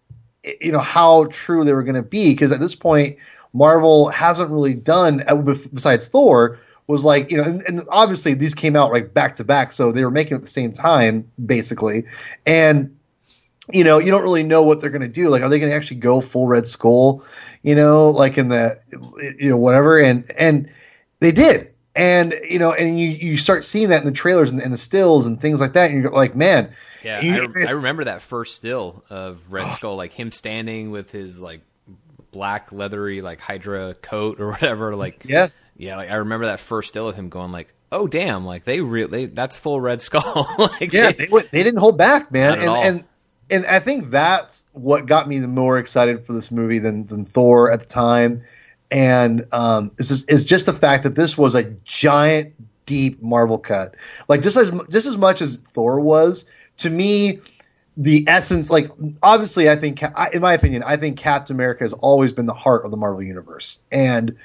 you 0.60 0.72
know 0.72 0.78
how 0.78 1.24
true 1.24 1.64
they 1.64 1.74
were 1.74 1.82
going 1.82 1.94
to 1.94 2.02
be 2.02 2.32
because 2.32 2.52
at 2.52 2.60
this 2.60 2.74
point 2.74 3.16
Marvel 3.52 4.08
hasn't 4.08 4.50
really 4.50 4.74
done 4.74 5.22
uh, 5.28 5.36
besides 5.36 6.08
Thor 6.08 6.58
was 6.86 7.04
like 7.04 7.30
you 7.30 7.38
know 7.38 7.44
and, 7.44 7.62
and 7.62 7.82
obviously 7.88 8.34
these 8.34 8.54
came 8.54 8.76
out 8.76 8.92
like 8.92 9.14
back 9.14 9.36
to 9.36 9.44
back 9.44 9.72
so 9.72 9.90
they 9.90 10.04
were 10.04 10.10
making 10.10 10.32
it 10.32 10.36
at 10.36 10.40
the 10.42 10.46
same 10.46 10.72
time 10.72 11.30
basically 11.46 12.04
and 12.44 12.94
you 13.72 13.84
know, 13.84 13.98
you 13.98 14.10
don't 14.10 14.22
really 14.22 14.42
know 14.42 14.62
what 14.62 14.80
they're 14.80 14.90
going 14.90 15.02
to 15.02 15.08
do. 15.08 15.28
Like, 15.28 15.42
are 15.42 15.48
they 15.48 15.58
going 15.58 15.70
to 15.70 15.76
actually 15.76 15.96
go 15.98 16.20
full 16.20 16.46
Red 16.46 16.68
Skull? 16.68 17.24
You 17.62 17.74
know, 17.74 18.10
like 18.10 18.36
in 18.38 18.48
the, 18.48 18.78
you 19.38 19.48
know, 19.50 19.56
whatever. 19.56 19.98
And 19.98 20.30
and 20.38 20.70
they 21.20 21.32
did. 21.32 21.70
And 21.96 22.34
you 22.48 22.58
know, 22.58 22.72
and 22.72 22.98
you 23.00 23.08
you 23.08 23.36
start 23.36 23.64
seeing 23.64 23.88
that 23.90 24.00
in 24.00 24.04
the 24.06 24.12
trailers 24.12 24.50
and, 24.50 24.60
and 24.60 24.72
the 24.72 24.76
stills 24.76 25.26
and 25.26 25.40
things 25.40 25.60
like 25.60 25.74
that. 25.74 25.90
And 25.90 26.02
you're 26.02 26.10
like, 26.12 26.34
man, 26.36 26.72
Yeah, 27.04 27.20
you- 27.20 27.34
I, 27.34 27.38
rem- 27.38 27.68
I 27.68 27.70
remember 27.70 28.04
that 28.04 28.20
first 28.20 28.56
still 28.56 29.04
of 29.08 29.38
Red 29.48 29.70
Skull, 29.72 29.96
like 29.96 30.12
him 30.12 30.30
standing 30.32 30.90
with 30.90 31.10
his 31.12 31.40
like 31.40 31.60
black 32.32 32.72
leathery 32.72 33.22
like 33.22 33.40
Hydra 33.40 33.94
coat 33.94 34.40
or 34.40 34.50
whatever. 34.52 34.96
Like, 34.96 35.22
yeah, 35.24 35.48
yeah, 35.76 35.96
like 35.96 36.10
I 36.10 36.16
remember 36.16 36.46
that 36.46 36.60
first 36.60 36.88
still 36.88 37.08
of 37.08 37.14
him 37.16 37.28
going 37.28 37.52
like, 37.52 37.72
"Oh 37.92 38.06
damn!" 38.08 38.44
Like 38.44 38.64
they 38.64 38.80
really 38.80 39.26
that's 39.26 39.56
full 39.56 39.80
Red 39.80 40.00
Skull. 40.00 40.48
like, 40.58 40.92
yeah, 40.92 41.12
they- 41.12 41.26
they, 41.26 41.40
they 41.52 41.62
didn't 41.62 41.78
hold 41.78 41.96
back, 41.96 42.30
man. 42.32 42.58
And 42.58 42.68
and 42.86 43.04
and 43.50 43.66
I 43.66 43.78
think 43.78 44.10
that's 44.10 44.64
what 44.72 45.06
got 45.06 45.28
me 45.28 45.40
more 45.40 45.78
excited 45.78 46.24
for 46.26 46.32
this 46.32 46.50
movie 46.50 46.78
than 46.78 47.04
than 47.04 47.24
Thor 47.24 47.70
at 47.70 47.80
the 47.80 47.86
time. 47.86 48.42
And 48.90 49.44
um, 49.52 49.90
it's 49.98 50.08
just 50.08 50.30
it's 50.30 50.44
just 50.44 50.66
the 50.66 50.72
fact 50.72 51.02
that 51.02 51.14
this 51.14 51.36
was 51.36 51.54
a 51.54 51.64
giant, 51.84 52.54
deep 52.86 53.22
Marvel 53.22 53.58
cut. 53.58 53.96
Like 54.28 54.42
just 54.42 54.56
as 54.56 54.70
just 54.88 55.06
as 55.06 55.16
much 55.16 55.42
as 55.42 55.56
Thor 55.56 56.00
was 56.00 56.44
to 56.78 56.90
me. 56.90 57.40
The 57.96 58.24
essence, 58.26 58.70
like 58.70 58.90
obviously, 59.22 59.70
I 59.70 59.76
think, 59.76 60.02
in 60.02 60.42
my 60.42 60.54
opinion, 60.54 60.82
I 60.84 60.96
think 60.96 61.16
Captain 61.16 61.54
America 61.54 61.84
has 61.84 61.92
always 61.92 62.32
been 62.32 62.46
the 62.46 62.52
heart 62.52 62.84
of 62.84 62.90
the 62.90 62.96
Marvel 62.96 63.22
universe, 63.22 63.78
and 63.92 64.36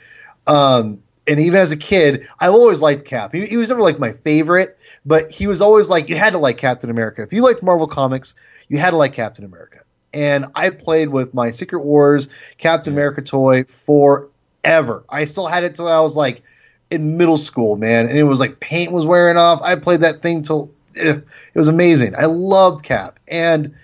um, 0.46 1.02
and 1.30 1.40
even 1.40 1.60
as 1.60 1.72
a 1.72 1.78
kid, 1.78 2.28
I've 2.40 2.54
always 2.54 2.82
liked 2.82 3.06
Cap. 3.06 3.34
He, 3.34 3.46
he 3.46 3.58
was 3.58 3.70
never 3.70 3.82
like 3.82 4.00
my 4.00 4.14
favorite, 4.14 4.78
but 5.06 5.32
he 5.32 5.48
was 5.48 5.62
always 5.62 5.90
like 5.90 6.10
you 6.10 6.16
had 6.16 6.34
to 6.34 6.40
like 6.40 6.58
Captain 6.58 6.90
America. 6.90 7.22
If 7.22 7.34
you 7.34 7.44
liked 7.44 7.64
Marvel 7.64 7.88
comics, 7.88 8.36
you 8.70 8.78
had 8.78 8.92
to 8.92 8.98
like 8.98 9.14
Captain 9.14 9.44
America. 9.44 9.80
And 10.14 10.48
I 10.56 10.70
played 10.70 11.10
with 11.10 11.34
my 11.34 11.52
Secret 11.52 11.82
Wars 11.82 12.30
Captain 12.58 12.94
America 12.94 13.22
toy 13.22 13.64
forever. 13.66 15.04
I 15.10 15.26
still 15.26 15.48
had 15.48 15.64
it 15.64 15.76
till 15.76 15.88
I 15.88 16.00
was 16.00 16.16
like 16.16 16.42
in 16.90 17.18
middle 17.18 17.38
school, 17.38 17.76
man, 17.76 18.08
and 18.08 18.18
it 18.18 18.24
was 18.24 18.40
like 18.40 18.60
paint 18.60 18.92
was 18.92 19.06
wearing 19.06 19.38
off. 19.38 19.62
I 19.62 19.76
played 19.76 20.02
that 20.02 20.22
thing 20.22 20.42
till 20.42 20.72
eh, 20.96 21.20
it 21.54 21.58
was 21.58 21.68
amazing. 21.68 22.16
I 22.18 22.26
loved 22.26 22.84
Cap, 22.84 23.20
and 23.28 23.76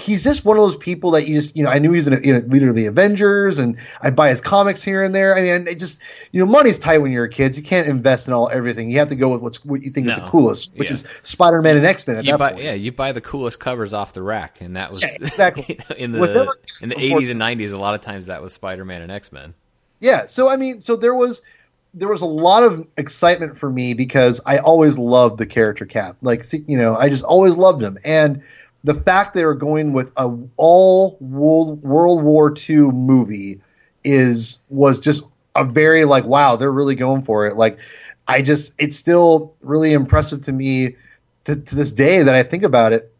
he's 0.00 0.24
just 0.24 0.44
one 0.44 0.56
of 0.56 0.62
those 0.62 0.76
people 0.76 1.12
that 1.12 1.26
you 1.28 1.34
just 1.34 1.56
you 1.56 1.62
know 1.62 1.70
I 1.70 1.78
knew 1.78 1.92
he's 1.92 2.08
a 2.08 2.24
you 2.26 2.32
know, 2.32 2.38
leader 2.46 2.68
of 2.70 2.74
the 2.74 2.86
Avengers, 2.86 3.58
and 3.58 3.76
I'd 4.02 4.16
buy 4.16 4.30
his 4.30 4.40
comics 4.40 4.82
here 4.82 5.02
and 5.02 5.14
there. 5.14 5.36
I 5.36 5.42
mean, 5.42 5.66
it 5.68 5.78
just 5.78 6.00
you 6.32 6.44
know 6.44 6.50
money's 6.50 6.78
tight 6.78 6.98
when 6.98 7.12
you're 7.12 7.24
a 7.24 7.30
kid. 7.30 7.56
You 7.56 7.62
can't 7.62 7.86
invest 7.88 8.26
in 8.28 8.34
all 8.34 8.48
everything. 8.48 8.90
You 8.90 8.98
have 9.00 9.10
to 9.10 9.16
go 9.16 9.30
with 9.30 9.42
what's 9.42 9.64
what 9.64 9.82
you 9.82 9.90
think 9.90 10.08
is 10.08 10.16
the 10.16 10.22
coolest, 10.26 10.72
which 10.74 10.88
Yeah. 10.90 10.94
is 10.94 11.08
Spider 11.22 11.62
Man 11.62 11.76
and 11.76 11.86
X 11.86 12.06
Men 12.06 12.16
at 12.16 12.24
you 12.24 12.32
that 12.32 12.38
buy, 12.38 12.52
point. 12.52 12.64
yeah, 12.64 12.72
you 12.74 12.92
buy 12.92 13.12
the 13.12 13.20
coolest 13.20 13.58
covers 13.60 13.92
off 13.92 14.12
the 14.12 14.22
rack, 14.22 14.60
and 14.60 14.76
that 14.76 14.90
was 14.90 15.02
Yeah, 15.02 15.08
exactly. 15.20 15.64
you 15.68 15.76
know, 15.88 15.96
in 15.96 16.20
Was 16.20 16.32
the 16.32 16.38
never- 16.40 16.58
in 16.82 16.88
the 16.90 17.00
eighties 17.00 17.30
and 17.30 17.38
nineties. 17.38 17.72
A 17.72 17.78
lot 17.78 17.94
of 17.94 18.00
times 18.00 18.26
that 18.26 18.42
was 18.42 18.52
Spider 18.52 18.84
Man 18.84 19.02
and 19.02 19.12
X 19.12 19.30
Men. 19.32 19.54
Yeah, 20.00 20.26
so 20.26 20.48
I 20.48 20.56
mean, 20.56 20.80
so 20.80 20.96
there 20.96 21.14
was 21.14 21.42
there 21.92 22.08
was 22.08 22.22
a 22.22 22.26
lot 22.26 22.62
of 22.62 22.86
excitement 22.96 23.56
for 23.58 23.68
me 23.68 23.94
because 23.94 24.40
I 24.46 24.58
always 24.58 24.96
loved 24.96 25.38
the 25.38 25.46
character 25.46 25.86
Cap. 25.86 26.16
Like, 26.22 26.44
see, 26.44 26.64
you 26.68 26.78
know, 26.78 26.94
I 26.96 27.08
just 27.08 27.24
always 27.24 27.56
loved 27.56 27.82
him, 27.82 27.98
and 28.04 28.42
the 28.84 28.94
fact 28.94 29.34
they 29.34 29.44
were 29.44 29.54
going 29.54 29.92
with 29.92 30.12
a 30.16 30.34
all 30.56 31.16
World 31.20 31.82
War 31.82 32.54
II 32.68 32.76
movie 32.76 33.60
is 34.04 34.60
was 34.68 35.00
just 35.00 35.24
a 35.54 35.64
very 35.64 36.04
like 36.04 36.24
wow, 36.24 36.56
they're 36.56 36.72
really 36.72 36.94
going 36.94 37.22
for 37.22 37.46
it. 37.46 37.56
Like, 37.56 37.78
I 38.26 38.42
just 38.42 38.72
it's 38.78 38.96
still 38.96 39.54
really 39.60 39.92
impressive 39.92 40.42
to 40.42 40.52
me 40.52 40.96
to, 41.44 41.56
to 41.56 41.76
this 41.76 41.92
day 41.92 42.22
that 42.22 42.34
I 42.34 42.42
think 42.42 42.62
about 42.62 42.92
it 42.92 43.12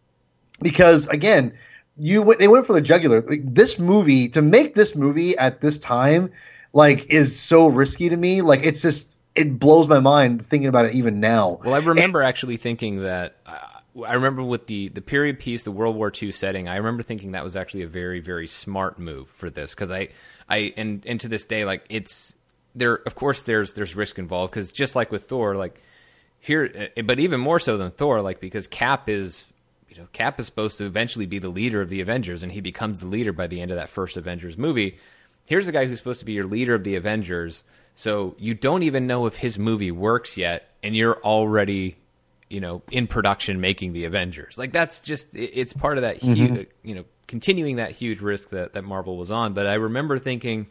because 0.61 1.09
again 1.09 1.55
you 1.99 2.35
they 2.37 2.49
went 2.49 2.67
for 2.67 2.73
the 2.73 2.81
jugular. 2.81 3.21
Like, 3.21 3.43
this 3.45 3.79
movie 3.79 4.31
to 4.31 4.43
make 4.43 4.75
this 4.75 4.97
movie 4.97 5.37
at 5.37 5.61
this 5.61 5.79
time, 5.79 6.33
like, 6.73 7.11
is 7.11 7.39
so 7.39 7.67
risky 7.67 8.09
to 8.09 8.17
me. 8.17 8.41
Like, 8.41 8.65
it's 8.65 8.81
just 8.81 9.11
it 9.35 9.59
blows 9.59 9.87
my 9.87 10.01
mind 10.01 10.45
thinking 10.45 10.69
about 10.69 10.87
it 10.87 10.95
even 10.95 11.21
now. 11.21 11.61
Well, 11.63 11.75
I 11.75 11.79
remember 11.79 12.23
actually 12.23 12.57
thinking 12.57 13.03
that. 13.03 13.37
Uh, 13.45 13.59
I 14.07 14.15
remember 14.15 14.43
with 14.43 14.67
the 14.67 14.89
the 14.89 15.01
period 15.01 15.41
piece, 15.41 15.65
the 15.65 15.73
World 15.73 15.97
War 15.97 16.13
II 16.15 16.31
setting. 16.33 16.69
I 16.69 16.77
remember 16.77 17.03
thinking 17.03 17.33
that 17.33 17.43
was 17.43 17.57
actually 17.57 17.83
a 17.83 17.89
very 17.89 18.21
very 18.21 18.47
smart 18.47 18.99
move 18.99 19.29
for 19.31 19.51
this 19.51 19.75
because 19.75 19.91
I 19.91 20.09
I 20.49 20.73
and 20.77 21.05
and 21.07 21.21
to 21.21 21.29
this 21.29 21.45
day 21.45 21.65
like 21.65 21.85
it's 21.89 22.35
there. 22.75 22.95
Of 23.07 23.15
course, 23.15 23.43
there's 23.43 23.75
there's 23.75 23.97
risk 23.97 24.19
involved 24.19 24.53
because 24.53 24.71
just 24.71 24.95
like 24.95 25.11
with 25.11 25.25
Thor, 25.25 25.57
like 25.57 25.83
here, 26.39 26.91
uh, 26.97 27.03
but 27.03 27.19
even 27.19 27.41
more 27.41 27.59
so 27.59 27.77
than 27.77 27.91
Thor, 27.91 28.23
like 28.23 28.41
because 28.41 28.69
Cap 28.69 29.09
is. 29.09 29.45
You 29.89 30.03
know, 30.03 30.09
Cap 30.13 30.39
is 30.39 30.47
supposed 30.47 30.79
to 30.79 30.87
eventually 30.87 31.27
be 31.27 31.41
the 31.41 31.49
leader 31.49 31.81
of 31.81 31.89
the 31.89 32.01
Avengers, 32.01 32.45
and 32.45 32.53
he 32.53 32.61
becomes 32.61 33.01
the 33.01 33.07
leader 33.07 33.33
by 33.33 33.49
the 33.49 33.61
end 33.61 33.73
of 33.73 33.77
that 33.77 33.89
first 33.89 34.17
Avengers 34.17 34.57
movie. 34.57 34.99
Here's 35.47 35.67
the 35.67 35.73
guy 35.73 35.85
who's 35.85 35.99
supposed 35.99 36.21
to 36.21 36.25
be 36.25 36.35
your 36.35 36.47
leader 36.47 36.77
of 36.77 36.85
the 36.85 36.95
Avengers, 36.95 37.65
so 37.97 38.37
you 38.39 38.55
don't 38.55 38.85
even 38.85 39.09
know 39.09 39.27
if 39.27 39.35
his 39.35 39.59
movie 39.59 39.91
works 39.91 40.37
yet, 40.37 40.71
and 40.85 40.95
you're 40.95 41.21
already 41.23 41.97
you 42.51 42.61
know 42.61 42.83
in 42.91 43.07
production 43.07 43.61
making 43.61 43.95
the 43.95 44.05
avengers. 44.05 44.59
Like 44.59 44.73
that's 44.73 45.01
just 45.01 45.35
it, 45.35 45.53
it's 45.55 45.73
part 45.73 45.97
of 45.97 46.03
that 46.03 46.21
mm-hmm. 46.21 46.35
huge 46.35 46.69
you 46.83 46.95
know 46.97 47.05
continuing 47.27 47.77
that 47.77 47.93
huge 47.93 48.21
risk 48.21 48.51
that, 48.51 48.75
that 48.75 48.83
marvel 48.83 49.17
was 49.17 49.31
on. 49.31 49.55
But 49.55 49.67
i 49.67 49.75
remember 49.75 50.19
thinking 50.19 50.67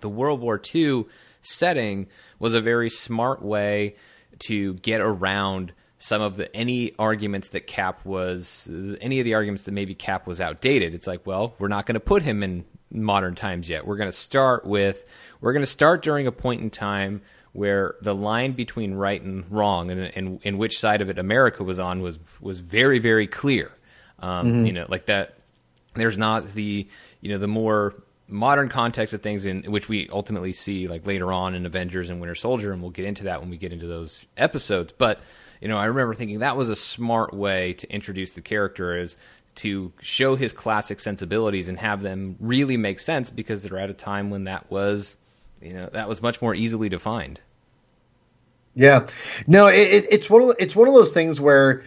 the 0.00 0.08
world 0.08 0.40
war 0.40 0.60
ii 0.74 1.04
setting 1.40 2.06
was 2.38 2.54
a 2.54 2.60
very 2.60 2.90
smart 2.90 3.42
way 3.42 3.96
to 4.38 4.74
get 4.74 5.00
around 5.00 5.72
some 5.98 6.20
of 6.20 6.36
the 6.36 6.54
any 6.54 6.94
arguments 6.98 7.50
that 7.50 7.66
cap 7.66 8.04
was 8.04 8.68
any 9.00 9.18
of 9.18 9.24
the 9.24 9.34
arguments 9.34 9.64
that 9.64 9.72
maybe 9.72 9.94
cap 9.94 10.26
was 10.26 10.40
outdated. 10.40 10.94
It's 10.94 11.06
like 11.06 11.26
well 11.26 11.54
we're 11.58 11.68
not 11.68 11.86
going 11.86 11.94
to 11.94 12.00
put 12.00 12.22
him 12.22 12.42
in 12.42 12.64
modern 12.90 13.34
times 13.34 13.68
yet. 13.68 13.86
We're 13.86 13.96
going 13.96 14.10
to 14.10 14.16
start 14.16 14.66
with 14.66 15.02
we're 15.40 15.52
going 15.52 15.64
to 15.64 15.70
start 15.70 16.02
during 16.02 16.26
a 16.26 16.32
point 16.32 16.60
in 16.60 16.70
time 16.70 17.22
where 17.56 17.94
the 18.02 18.14
line 18.14 18.52
between 18.52 18.94
right 18.94 19.20
and 19.20 19.44
wrong 19.50 19.90
and, 19.90 20.00
and, 20.14 20.40
and 20.44 20.58
which 20.58 20.78
side 20.78 21.00
of 21.00 21.08
it 21.10 21.18
America 21.18 21.64
was 21.64 21.78
on 21.78 22.02
was 22.02 22.18
was 22.40 22.60
very 22.60 22.98
very 22.98 23.26
clear. 23.26 23.70
Um, 24.18 24.64
You 24.66 24.72
know, 24.72 24.86
like 24.88 25.06
that. 25.06 25.34
There's 25.94 26.18
not 26.18 26.52
the 26.52 26.86
you 27.22 27.32
know 27.32 27.38
the 27.38 27.48
more 27.48 27.94
modern 28.28 28.68
context 28.68 29.14
of 29.14 29.22
things 29.22 29.46
in 29.46 29.62
which 29.70 29.88
we 29.88 30.08
ultimately 30.12 30.52
see 30.52 30.86
like 30.88 31.06
later 31.06 31.32
on 31.32 31.54
in 31.54 31.64
Avengers 31.64 32.10
and 32.10 32.20
Winter 32.20 32.34
Soldier, 32.34 32.72
and 32.72 32.82
we'll 32.82 32.90
get 32.90 33.06
into 33.06 33.24
that 33.24 33.40
when 33.40 33.48
we 33.48 33.56
get 33.56 33.72
into 33.72 33.86
those 33.86 34.26
episodes. 34.36 34.92
But 34.92 35.20
you 35.62 35.68
know, 35.68 35.78
I 35.78 35.86
remember 35.86 36.14
thinking 36.14 36.40
that 36.40 36.56
was 36.56 36.68
a 36.68 36.76
smart 36.76 37.32
way 37.32 37.72
to 37.74 37.90
introduce 37.90 38.32
the 38.32 38.42
character 38.42 38.98
is 38.98 39.16
to 39.56 39.90
show 40.02 40.36
his 40.36 40.52
classic 40.52 41.00
sensibilities 41.00 41.68
and 41.68 41.78
have 41.78 42.02
them 42.02 42.36
really 42.40 42.76
make 42.76 42.98
sense 42.98 43.30
because 43.30 43.62
they're 43.62 43.78
at 43.78 43.88
a 43.88 43.94
time 43.94 44.28
when 44.28 44.44
that 44.44 44.70
was 44.70 45.16
you 45.62 45.72
know 45.72 45.88
that 45.92 46.08
was 46.08 46.20
much 46.20 46.42
more 46.42 46.54
easily 46.54 46.88
defined. 46.90 47.40
Yeah, 48.76 49.06
no, 49.46 49.68
it, 49.68 49.74
it, 49.74 50.04
it's 50.10 50.28
one 50.28 50.42
of 50.42 50.54
it's 50.58 50.76
one 50.76 50.86
of 50.86 50.94
those 50.94 51.12
things 51.12 51.40
where, 51.40 51.82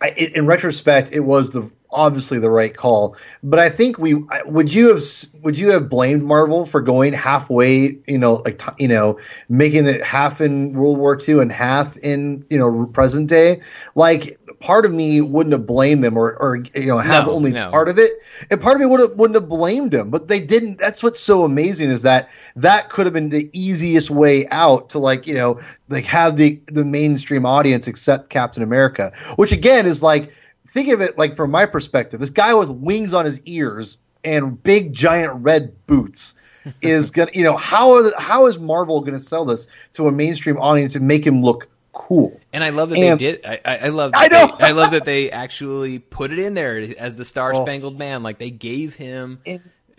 I, 0.00 0.08
in 0.08 0.46
retrospect, 0.46 1.12
it 1.12 1.20
was 1.20 1.50
the 1.50 1.70
obviously 1.92 2.38
the 2.38 2.50
right 2.50 2.74
call. 2.74 3.16
But 3.42 3.58
I 3.58 3.68
think 3.68 3.98
we 3.98 4.14
would 4.46 4.72
you 4.72 4.88
have 4.88 5.02
would 5.42 5.58
you 5.58 5.72
have 5.72 5.90
blamed 5.90 6.22
Marvel 6.22 6.64
for 6.64 6.80
going 6.80 7.12
halfway, 7.12 7.98
you 8.06 8.16
know, 8.16 8.36
like 8.36 8.62
you 8.78 8.88
know, 8.88 9.18
making 9.50 9.86
it 9.86 10.02
half 10.02 10.40
in 10.40 10.72
World 10.72 10.96
War 10.96 11.18
II 11.20 11.40
and 11.40 11.52
half 11.52 11.98
in 11.98 12.46
you 12.48 12.58
know 12.58 12.86
present 12.86 13.28
day? 13.28 13.60
Like 13.94 14.39
part 14.60 14.84
of 14.84 14.92
me 14.92 15.20
wouldn't 15.20 15.52
have 15.52 15.66
blamed 15.66 16.04
them 16.04 16.16
or 16.16 16.34
or 16.36 16.56
you 16.56 16.86
know 16.86 16.98
have 16.98 17.26
no, 17.26 17.32
only 17.32 17.52
no. 17.52 17.70
part 17.70 17.88
of 17.88 17.98
it, 17.98 18.12
and 18.50 18.60
part 18.60 18.74
of 18.74 18.80
me 18.80 18.86
would 18.86 19.00
have, 19.00 19.12
wouldn't 19.12 19.34
have 19.34 19.48
blamed 19.48 19.90
them. 19.90 20.10
But 20.10 20.28
they 20.28 20.40
didn't. 20.40 20.78
That's 20.78 21.02
what's 21.02 21.20
so 21.20 21.44
amazing 21.44 21.90
is 21.90 22.02
that 22.02 22.30
that 22.56 22.90
could 22.90 23.06
have 23.06 23.12
been 23.12 23.30
the 23.30 23.50
easiest 23.52 24.10
way 24.10 24.46
out 24.48 24.90
to 24.90 24.98
like 24.98 25.26
you 25.26 25.34
know 25.34 25.60
like 25.88 26.04
have 26.04 26.36
the 26.36 26.60
the 26.66 26.84
mainstream 26.84 27.44
audience 27.44 27.88
accept 27.88 28.30
Captain 28.30 28.62
America, 28.62 29.12
which 29.36 29.52
again 29.52 29.86
is 29.86 30.02
like 30.02 30.32
think 30.68 30.88
of 30.88 31.00
it 31.00 31.18
like 31.18 31.36
from 31.36 31.50
my 31.50 31.66
perspective, 31.66 32.20
this 32.20 32.30
guy 32.30 32.54
with 32.54 32.70
wings 32.70 33.14
on 33.14 33.24
his 33.24 33.42
ears 33.42 33.98
and 34.24 34.62
big 34.62 34.92
giant 34.92 35.32
red 35.42 35.74
boots 35.86 36.34
is 36.82 37.10
gonna, 37.10 37.30
you 37.34 37.42
know, 37.42 37.56
how 37.56 37.92
are 37.94 38.02
the, 38.02 38.14
how 38.18 38.46
is 38.46 38.58
Marvel 38.58 39.00
going 39.00 39.14
to 39.14 39.20
sell 39.20 39.44
this 39.44 39.66
to 39.92 40.08
a 40.08 40.12
mainstream 40.12 40.58
audience 40.58 40.94
and 40.94 41.06
make 41.06 41.26
him 41.26 41.42
look 41.42 41.68
cool? 41.92 42.39
And 42.52 42.64
I 42.64 42.70
love 42.70 42.88
that 42.90 42.98
and, 42.98 43.20
they 43.20 43.32
did. 43.32 43.46
I, 43.46 43.60
I 43.64 43.88
love. 43.88 44.12
I 44.14 44.28
know. 44.28 44.56
They, 44.58 44.64
I 44.64 44.70
love 44.72 44.90
that 44.90 45.04
they 45.04 45.30
actually 45.30 45.98
put 45.98 46.32
it 46.32 46.38
in 46.38 46.54
there 46.54 46.78
as 46.98 47.16
the 47.16 47.24
Star 47.24 47.54
Spangled 47.54 47.94
oh. 47.94 47.98
Man. 47.98 48.22
Like 48.22 48.38
they 48.38 48.50
gave 48.50 48.96
him 48.96 49.40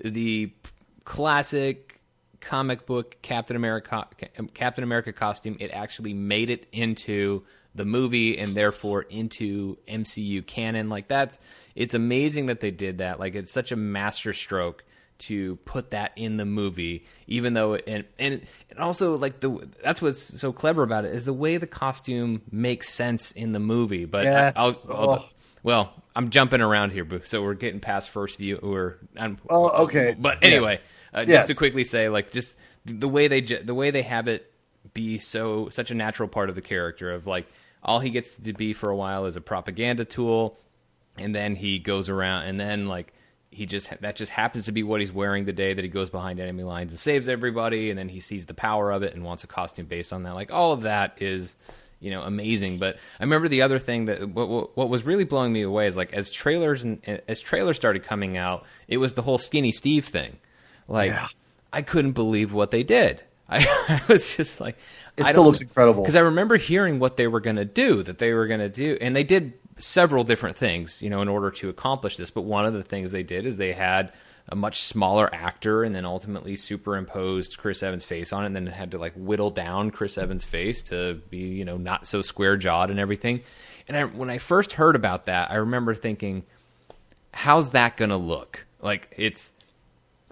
the 0.04 0.52
classic 1.06 2.00
comic 2.42 2.86
book 2.86 3.18
Captain 3.22 3.56
America 3.56 4.08
um, 4.38 4.48
Captain 4.48 4.84
America 4.84 5.14
costume. 5.14 5.58
It 5.60 5.72
actually 5.72 6.14
made 6.14 6.50
it 6.50 6.68
into 6.72 7.44
the 7.74 7.86
movie 7.86 8.38
and 8.38 8.54
therefore 8.54 9.04
into 9.04 9.78
MCU 9.88 10.46
canon. 10.46 10.90
Like 10.90 11.08
that's 11.08 11.40
it's 11.76 11.94
amazing 11.94 12.48
that 12.48 12.60
they 12.60 12.72
did 12.72 12.98
that. 12.98 13.20
Like 13.20 13.36
it's 13.36 13.52
such 13.52 13.72
a 13.72 13.78
masterstroke 13.78 14.84
to 15.22 15.56
put 15.58 15.92
that 15.92 16.12
in 16.16 16.38
the 16.38 16.46
movie, 16.46 17.06
even 17.28 17.54
though 17.54 17.74
it, 17.74 17.84
and 17.88 18.06
and 18.18 18.42
and 18.70 18.80
also 18.80 19.16
like 19.18 19.40
the 19.40 19.68
that's 19.84 20.02
what's 20.02 20.20
so 20.20 20.52
clever 20.52 20.84
about 20.84 21.06
it 21.06 21.14
is 21.14 21.26
the 21.26 21.34
way 21.34 21.58
the 21.58 21.68
costume 21.68 22.42
makes 22.52 22.90
sense 22.90 23.32
in 23.32 23.52
the 23.52 23.60
movie. 23.60 24.06
But 24.06 24.24
yes. 24.26 24.54
I, 24.56 24.66
will 24.66 24.86
oh. 24.90 25.26
well, 25.64 25.94
I'm 26.16 26.32
jumping 26.32 26.62
around 26.62 26.92
here, 26.92 27.06
boo. 27.06 27.22
so 27.24 27.44
we're 27.44 27.54
getting 27.54 27.80
past 27.80 28.10
first 28.10 28.40
view. 28.40 28.58
Or 28.58 28.98
I'm, 29.16 29.38
oh, 29.50 29.84
okay. 29.84 30.16
But 30.18 30.40
anyway, 30.42 30.74
yes. 30.74 30.84
uh, 31.14 31.20
just 31.20 31.30
yes. 31.30 31.46
to 31.46 31.56
quickly 31.56 31.84
say, 31.84 32.10
like 32.10 32.32
just 32.32 32.58
the 32.86 33.08
way 33.08 33.28
they 33.28 33.42
the 33.42 33.76
way 33.76 33.92
they 33.92 34.02
have 34.02 34.28
it 34.28 34.52
be 34.94 35.20
so 35.20 35.70
such 35.70 35.92
a 35.92 35.94
natural 35.94 36.28
part 36.28 36.50
of 36.50 36.56
the 36.56 36.62
character 36.62 37.12
of 37.12 37.28
like 37.28 37.46
all 37.84 38.00
he 38.00 38.10
gets 38.10 38.36
to 38.36 38.54
be 38.54 38.74
for 38.74 38.90
a 38.90 38.96
while 38.96 39.26
is 39.28 39.36
a 39.36 39.42
propaganda 39.42 40.04
tool, 40.04 40.58
and 41.18 41.36
then 41.36 41.56
he 41.56 41.78
goes 41.78 42.10
around, 42.10 42.44
and 42.44 42.60
then 42.60 42.88
like 42.88 43.14
he 43.52 43.66
just 43.66 43.94
that 44.02 44.16
just 44.16 44.32
happens 44.32 44.66
to 44.66 44.72
be 44.72 44.82
what 44.82 45.02
he's 45.02 45.12
wearing 45.12 45.44
the 45.44 45.54
day 45.54 45.74
that 45.74 45.84
he 45.84 45.90
goes 45.90 46.10
behind 46.10 46.40
enemy 46.40 46.64
lines 46.64 46.92
and 46.92 47.00
saves 47.00 47.28
everybody, 47.28 47.90
and 47.90 48.00
then 48.00 48.08
he 48.08 48.22
sees 48.22 48.46
the 48.46 48.54
power 48.54 48.92
of 48.92 49.04
it 49.04 49.14
and 49.14 49.24
wants 49.24 49.44
a 49.44 49.48
costume 49.48 49.86
based 49.86 50.14
on 50.14 50.24
that. 50.24 50.34
Like 50.34 50.52
all 50.52 50.72
of 50.72 50.84
that 50.84 51.22
is 51.22 51.58
you 52.00 52.12
know 52.12 52.22
amazing. 52.22 52.80
But 52.80 52.98
i 53.20 53.24
remember 53.24 53.50
the 53.50 53.62
other 53.62 53.78
thing 53.78 54.06
that 54.06 54.28
what, 54.28 54.76
what, 54.76 54.90
was 54.90 55.06
really 55.06 55.26
blowing 55.26 55.52
me 55.52 55.62
away 55.62 55.86
is 55.88 55.98
like 55.98 56.14
as 56.14 56.32
trailers 56.32 56.84
and 56.84 57.06
as 57.28 57.42
trailers 57.42 57.76
started 57.76 58.04
coming 58.04 58.38
out 58.38 58.66
it 58.88 58.98
was 58.98 59.14
the 59.14 59.22
whole 59.22 59.38
skinny 59.38 59.72
steve 59.72 60.06
thing. 60.06 60.38
Like 60.88 61.12
yeah. 61.12 61.28
i 61.74 61.82
couldn't 61.82 62.14
believe 62.14 62.54
what 62.54 62.72
they 62.72 62.84
did. 62.84 63.22
I, 63.52 63.66
I 63.90 64.02
was 64.08 64.34
just 64.34 64.62
like, 64.62 64.78
it 65.18 65.26
still 65.26 65.44
looks 65.44 65.60
incredible. 65.60 66.04
because 66.04 66.16
I 66.16 66.22
remember 66.22 66.56
hearing 66.56 67.00
what 67.00 67.18
they 67.18 67.28
were 67.28 67.42
going 67.42 67.58
to 67.58 67.66
do, 67.66 68.02
that 68.04 68.18
they 68.18 68.32
were 68.32 68.48
going 68.48 68.62
to 68.62 68.70
do, 68.70 68.98
and 69.02 69.14
they 69.14 69.26
did 69.26 69.52
several 69.78 70.24
different 70.24 70.58
things, 70.58 71.02
you 71.02 71.10
know, 71.10 71.22
in 71.22 71.28
order 71.28 71.52
to 71.52 71.70
accomplish 71.70 72.18
this. 72.18 72.32
But 72.32 72.42
one 72.42 72.66
of 72.66 72.74
the 72.74 72.84
things 72.84 73.12
they 73.12 73.24
did 73.24 73.46
is 73.46 73.58
they 73.58 73.74
had 73.74 74.12
a 74.50 74.56
much 74.56 74.82
smaller 74.82 75.34
actor 75.34 75.84
and 75.84 75.96
then 75.96 76.06
ultimately 76.06 76.56
superimposed 76.56 77.58
Chris 77.58 77.84
Evans' 77.84 78.06
face 78.06 78.34
on 78.34 78.44
it 78.44 78.48
and 78.48 78.56
then 78.56 78.68
had 78.68 78.92
to 78.92 78.98
like 78.98 79.14
whittle 79.16 79.50
down 79.50 79.92
Chris 79.92 80.18
Evans' 80.18 80.44
face 80.44 80.82
to 80.84 81.16
be, 81.30 81.38
you 81.38 81.66
know, 81.66 81.78
not 81.78 82.08
so 82.08 82.22
square 82.22 82.58
jawed 82.58 82.90
and 82.90 83.00
everything. 83.00 83.42
And 83.88 83.96
I, 83.96 84.04
when 84.06 84.30
I 84.30 84.38
first 84.38 84.74
heard 84.74 84.96
about 84.96 85.26
that, 85.26 85.52
I 85.52 85.56
remember 85.56 85.96
thinking, 85.96 86.44
how's 87.34 87.72
that 87.72 87.98
going 87.98 88.10
to 88.10 88.18
look? 88.18 88.66
Like 88.82 89.14
it's 89.18 89.54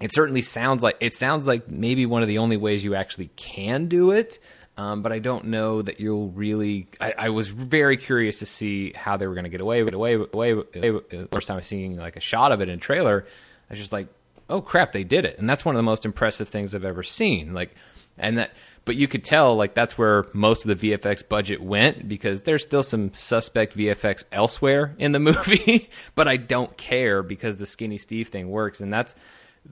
it 0.02 0.14
certainly 0.14 0.42
sounds 0.42 0.82
like 0.82 0.98
it 1.00 1.14
sounds 1.14 1.46
like 1.46 1.70
maybe 1.70 2.06
one 2.06 2.22
of 2.22 2.28
the 2.28 2.38
only 2.38 2.58
ways 2.58 2.84
you 2.84 2.96
actually 2.96 3.30
can 3.36 3.88
do 3.88 4.12
it. 4.12 4.40
Um, 4.80 5.02
but 5.02 5.12
I 5.12 5.20
don't 5.20 5.48
know 5.48 5.82
that 5.82 6.00
you'll 6.00 6.30
really. 6.30 6.88
I, 7.02 7.14
I, 7.18 7.30
was 7.32 7.50
very 7.50 7.98
curious 7.98 8.40
to 8.40 8.46
see 8.46 8.94
how 8.94 9.18
they 9.18 9.28
were 9.28 9.34
going 9.34 9.44
to 9.44 9.50
get 9.50 9.60
away 9.60 9.84
with 9.84 9.94
away 9.94 10.14
away. 10.14 10.54
The 10.54 11.28
first 11.34 11.50
time 11.50 11.58
I 11.58 11.62
seen 11.62 11.98
like 11.98 12.16
a 12.16 12.22
shot 12.22 12.54
of 12.54 12.62
it 12.62 12.70
in 12.70 12.76
a 12.76 12.82
trailer, 12.82 13.26
I 13.70 13.74
was 13.74 13.80
just 13.80 13.92
like, 13.92 14.08
"Oh 14.50 14.62
crap, 14.62 14.94
they 14.94 15.04
did 15.04 15.26
it!" 15.26 15.38
And 15.38 15.50
that's 15.50 15.66
one 15.66 15.76
of 15.76 15.78
the 15.78 15.84
most 15.84 16.06
impressive 16.06 16.48
things 16.48 16.74
I've 16.74 16.86
ever 16.86 17.04
seen. 17.04 17.54
Like, 17.54 17.76
and 18.18 18.38
that, 18.38 18.52
but 18.86 18.96
you 18.96 19.10
could 19.10 19.26
tell 19.26 19.58
like 19.58 19.74
that's 19.74 19.98
where 19.98 20.28
most 20.32 20.66
of 20.66 20.80
the 20.80 20.92
VFX 20.92 21.28
budget 21.28 21.62
went 21.62 22.08
because 22.08 22.44
there's 22.44 22.64
still 22.64 22.84
some 22.84 23.12
suspect 23.16 23.76
VFX 23.76 24.24
elsewhere 24.32 24.96
in 24.98 25.12
the 25.12 25.20
movie. 25.20 25.90
but 26.16 26.30
I 26.30 26.38
don't 26.38 26.78
care 26.78 27.22
because 27.22 27.58
the 27.58 27.66
Skinny 27.66 27.98
Steve 27.98 28.30
thing 28.30 28.50
works, 28.50 28.80
and 28.80 28.94
that's 28.94 29.14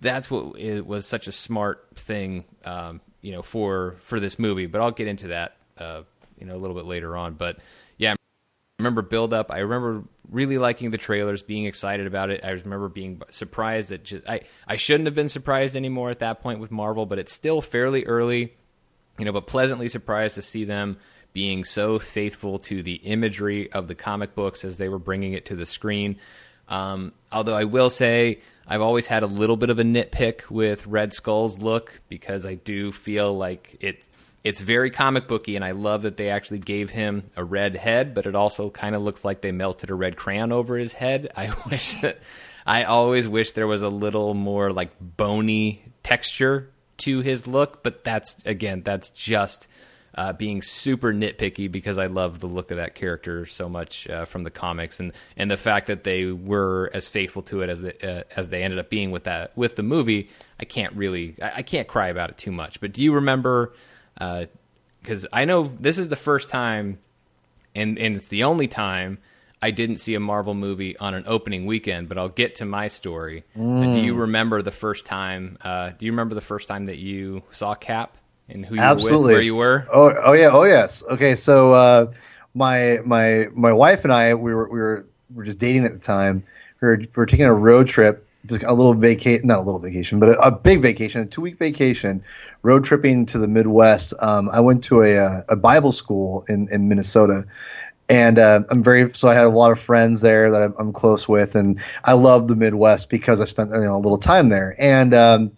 that's 0.02 0.30
what 0.30 0.60
it 0.60 0.86
was 0.86 1.06
such 1.06 1.28
a 1.28 1.32
smart 1.32 1.88
thing, 1.96 2.44
um, 2.66 3.00
you 3.22 3.32
know, 3.32 3.42
for 3.42 3.98
for 4.02 4.20
this 4.20 4.38
movie. 4.40 4.66
But 4.66 4.82
I'll 4.82 4.92
get 4.92 5.08
into 5.08 5.30
that, 5.30 5.58
uh, 5.78 6.04
you 6.40 6.46
know, 6.46 6.56
a 6.56 6.60
little 6.60 6.76
bit 6.76 6.86
later 6.86 7.16
on. 7.18 7.34
But 7.34 7.58
yeah, 7.98 8.14
I 8.14 8.16
remember 8.80 9.02
build 9.02 9.34
up. 9.34 9.52
I 9.52 9.60
remember 9.60 10.04
really 10.30 10.58
liking 10.58 10.92
the 10.92 10.98
trailers, 10.98 11.44
being 11.44 11.66
excited 11.66 12.08
about 12.08 12.30
it. 12.30 12.42
I 12.44 12.50
remember 12.50 12.90
being 12.90 13.22
surprised 13.32 13.90
that 13.90 14.04
just, 14.04 14.28
I 14.28 14.42
I 14.68 14.76
shouldn't 14.76 15.08
have 15.08 15.16
been 15.16 15.30
surprised 15.30 15.76
anymore 15.76 16.10
at 16.10 16.20
that 16.20 16.42
point 16.42 16.60
with 16.60 16.72
Marvel, 16.72 17.06
but 17.06 17.20
it's 17.20 17.34
still 17.34 17.62
fairly 17.62 18.06
early, 18.06 18.54
you 19.18 19.26
know. 19.26 19.32
But 19.32 19.48
pleasantly 19.48 19.88
surprised 19.88 20.36
to 20.36 20.42
see 20.42 20.66
them 20.66 20.98
being 21.34 21.64
so 21.64 22.00
faithful 22.00 22.58
to 22.58 22.82
the 22.82 22.96
imagery 22.96 23.72
of 23.72 23.88
the 23.88 23.96
comic 23.96 24.34
books 24.34 24.66
as 24.66 24.78
they 24.78 24.90
were 24.90 25.00
bringing 25.00 25.34
it 25.34 25.46
to 25.46 25.56
the 25.56 25.66
screen. 25.66 26.18
Um, 26.68 27.14
although 27.32 27.56
I 27.56 27.66
will 27.66 27.90
say 27.90 28.42
I've 28.68 28.82
always 28.82 29.08
had 29.08 29.24
a 29.24 29.28
little 29.28 29.56
bit 29.56 29.70
of 29.70 29.80
a 29.80 29.84
nitpick 29.84 30.50
with 30.50 30.86
Red 30.86 31.14
Skull's 31.14 31.60
look 31.60 32.02
because 32.10 32.46
I 32.46 32.56
do 32.56 32.92
feel 32.92 33.36
like 33.36 33.78
it's 33.80 34.10
it's 34.44 34.62
very 34.62 34.92
comic 34.92 35.28
booky, 35.28 35.56
and 35.56 35.66
I 35.66 35.72
love 35.72 36.04
that 36.04 36.16
they 36.16 36.30
actually 36.30 36.60
gave 36.60 36.90
him 36.90 37.32
a 37.36 37.44
red 37.44 37.76
head, 37.76 38.14
but 38.14 38.26
it 38.26 38.36
also 38.36 38.70
kind 38.70 38.96
of 38.96 39.02
looks 39.02 39.26
like 39.26 39.42
they 39.42 39.52
melted 39.52 39.90
a 39.90 39.96
red 39.96 40.16
crayon 40.16 40.52
over 40.52 40.78
his 40.78 40.94
head. 40.94 41.32
I 41.36 41.54
wish 41.70 42.00
that 42.02 42.20
I 42.66 42.84
always 42.84 43.28
wish 43.28 43.52
there 43.52 43.68
was 43.68 43.82
a 43.82 43.90
little 43.90 44.34
more 44.34 44.72
like 44.72 44.92
bony 45.00 45.84
texture 46.04 46.70
to 47.00 47.22
his 47.22 47.48
look, 47.48 47.84
but 47.84 48.04
that's 48.04 48.36
again 48.46 48.84
that's 48.84 49.10
just 49.10 49.68
uh, 50.18 50.34
being 50.34 50.64
super 50.64 51.14
nitpicky 51.14 51.72
because 51.72 52.00
I 52.00 52.08
love 52.08 52.40
the 52.40 52.48
look 52.48 52.72
of 52.72 52.78
that 52.78 52.96
character 52.96 53.46
so 53.46 53.70
much 53.70 54.10
uh, 54.10 54.26
from 54.26 54.44
the 54.44 54.50
comics, 54.50 55.00
and 55.00 55.14
and 55.38 55.50
the 55.50 55.58
fact 55.58 55.88
that 55.88 56.04
they 56.04 56.26
were 56.26 56.90
as 56.94 57.08
faithful 57.08 57.44
to 57.44 57.62
it 57.62 57.70
as 57.70 57.82
the, 57.82 58.20
uh, 58.20 58.24
as 58.36 58.50
they 58.50 58.64
ended 58.64 58.80
up 58.80 58.90
being 58.90 59.12
with 59.12 59.26
that 59.26 59.56
with 59.56 59.76
the 59.76 59.84
movie. 59.84 60.30
I 60.60 60.66
can't 60.66 60.94
really, 60.96 61.36
I, 61.42 61.52
I 61.58 61.62
can't 61.62 61.88
cry 61.88 62.08
about 62.08 62.32
it 62.32 62.38
too 62.38 62.52
much. 62.52 62.82
But 62.82 62.94
do 62.94 63.04
you 63.04 63.14
remember? 63.14 63.74
Because 64.16 65.26
uh, 65.26 65.30
I 65.32 65.46
know 65.46 65.72
this 65.80 66.00
is 66.00 66.10
the 66.10 66.16
first 66.16 66.50
time, 66.50 66.98
and 67.76 68.00
and 68.00 68.16
it's 68.16 68.30
the 68.30 68.44
only 68.44 68.68
time. 68.68 69.20
I 69.60 69.72
didn't 69.72 69.98
see 69.98 70.14
a 70.14 70.20
Marvel 70.20 70.54
movie 70.54 70.96
on 70.98 71.16
an 71.16 71.24
opening 71.26 71.66
weekend, 71.66 72.10
but 72.10 72.18
I'll 72.20 72.30
get 72.30 72.56
to 72.56 72.66
my 72.66 72.90
story. 72.90 73.44
Mm. 73.56 73.96
do 73.96 74.02
you 74.02 74.14
mm. 74.14 74.20
remember 74.22 74.62
the 74.62 74.72
first 74.72 75.08
time? 75.08 75.58
Uh, 75.64 75.92
do 75.98 76.06
you 76.06 76.12
remember 76.12 76.36
the 76.36 76.42
first 76.42 76.68
time 76.68 76.86
that 76.86 76.98
you 76.98 77.42
saw 77.50 77.74
Cap? 77.74 78.18
And 78.50 78.66
who 78.66 78.76
you 78.76 78.82
Absolutely. 78.82 79.18
were 79.18 79.24
with, 79.24 79.34
where 79.34 79.42
you 79.42 79.56
were? 79.56 79.86
Oh, 79.92 80.14
oh 80.26 80.34
yeah, 80.34 80.50
oh 80.52 80.64
yes. 80.64 81.04
Okay, 81.10 81.36
so 81.36 81.74
uh, 81.74 82.14
my 82.54 83.00
my 83.06 83.48
my 83.54 83.74
wife 83.74 84.04
and 84.04 84.14
I 84.14 84.34
we 84.34 84.54
were 84.54 84.70
we 84.70 84.80
were 84.80 85.06
we 85.30 85.36
were 85.38 85.46
just 85.46 85.58
dating 85.58 85.86
at 85.86 85.94
the 85.94 86.00
time. 86.00 86.44
We 86.82 86.88
were, 86.88 86.98
we 86.98 87.08
were 87.16 87.26
taking 87.26 87.46
a 87.46 87.54
road 87.54 87.88
trip, 87.88 88.28
just 88.46 88.64
a 88.64 88.74
little 88.74 88.94
vacation, 88.94 89.48
not 89.48 89.60
a 89.60 89.62
little 89.62 89.80
vacation, 89.80 90.20
but 90.20 90.30
a, 90.30 90.40
a 90.40 90.52
big 90.52 90.82
vacation, 90.82 91.22
a 91.22 91.26
two 91.26 91.42
week 91.42 91.58
vacation, 91.58 92.24
road 92.62 92.84
tripping 92.84 93.26
to 93.28 93.40
the 93.40 93.48
Midwest. 93.48 94.14
Um, 94.20 94.50
I 94.50 94.60
went 94.60 94.84
to 94.86 95.02
a 95.02 95.18
uh, 95.18 95.44
a 95.50 95.56
Bible 95.56 95.92
school 95.92 96.46
in 96.48 96.68
in 96.72 96.88
Minnesota. 96.88 97.46
And 98.10 98.40
uh, 98.40 98.62
I'm 98.70 98.84
very 98.84 99.14
so 99.14 99.28
I 99.28 99.34
had 99.34 99.44
a 99.44 99.50
lot 99.50 99.74
of 99.74 99.82
friends 99.82 100.22
there 100.22 100.50
that 100.50 100.62
I'm, 100.62 100.74
I'm, 100.80 100.94
close 100.94 101.28
with, 101.28 101.56
and 101.56 101.78
I 102.06 102.14
love 102.14 102.48
the 102.48 102.56
Midwest 102.56 103.10
because 103.10 103.42
I 103.42 103.44
spent 103.44 103.72
you 103.72 103.82
know 103.82 103.98
a 103.98 104.00
little 104.00 104.18
time 104.18 104.48
there. 104.48 104.78
And 104.80 105.14
um, 105.14 105.52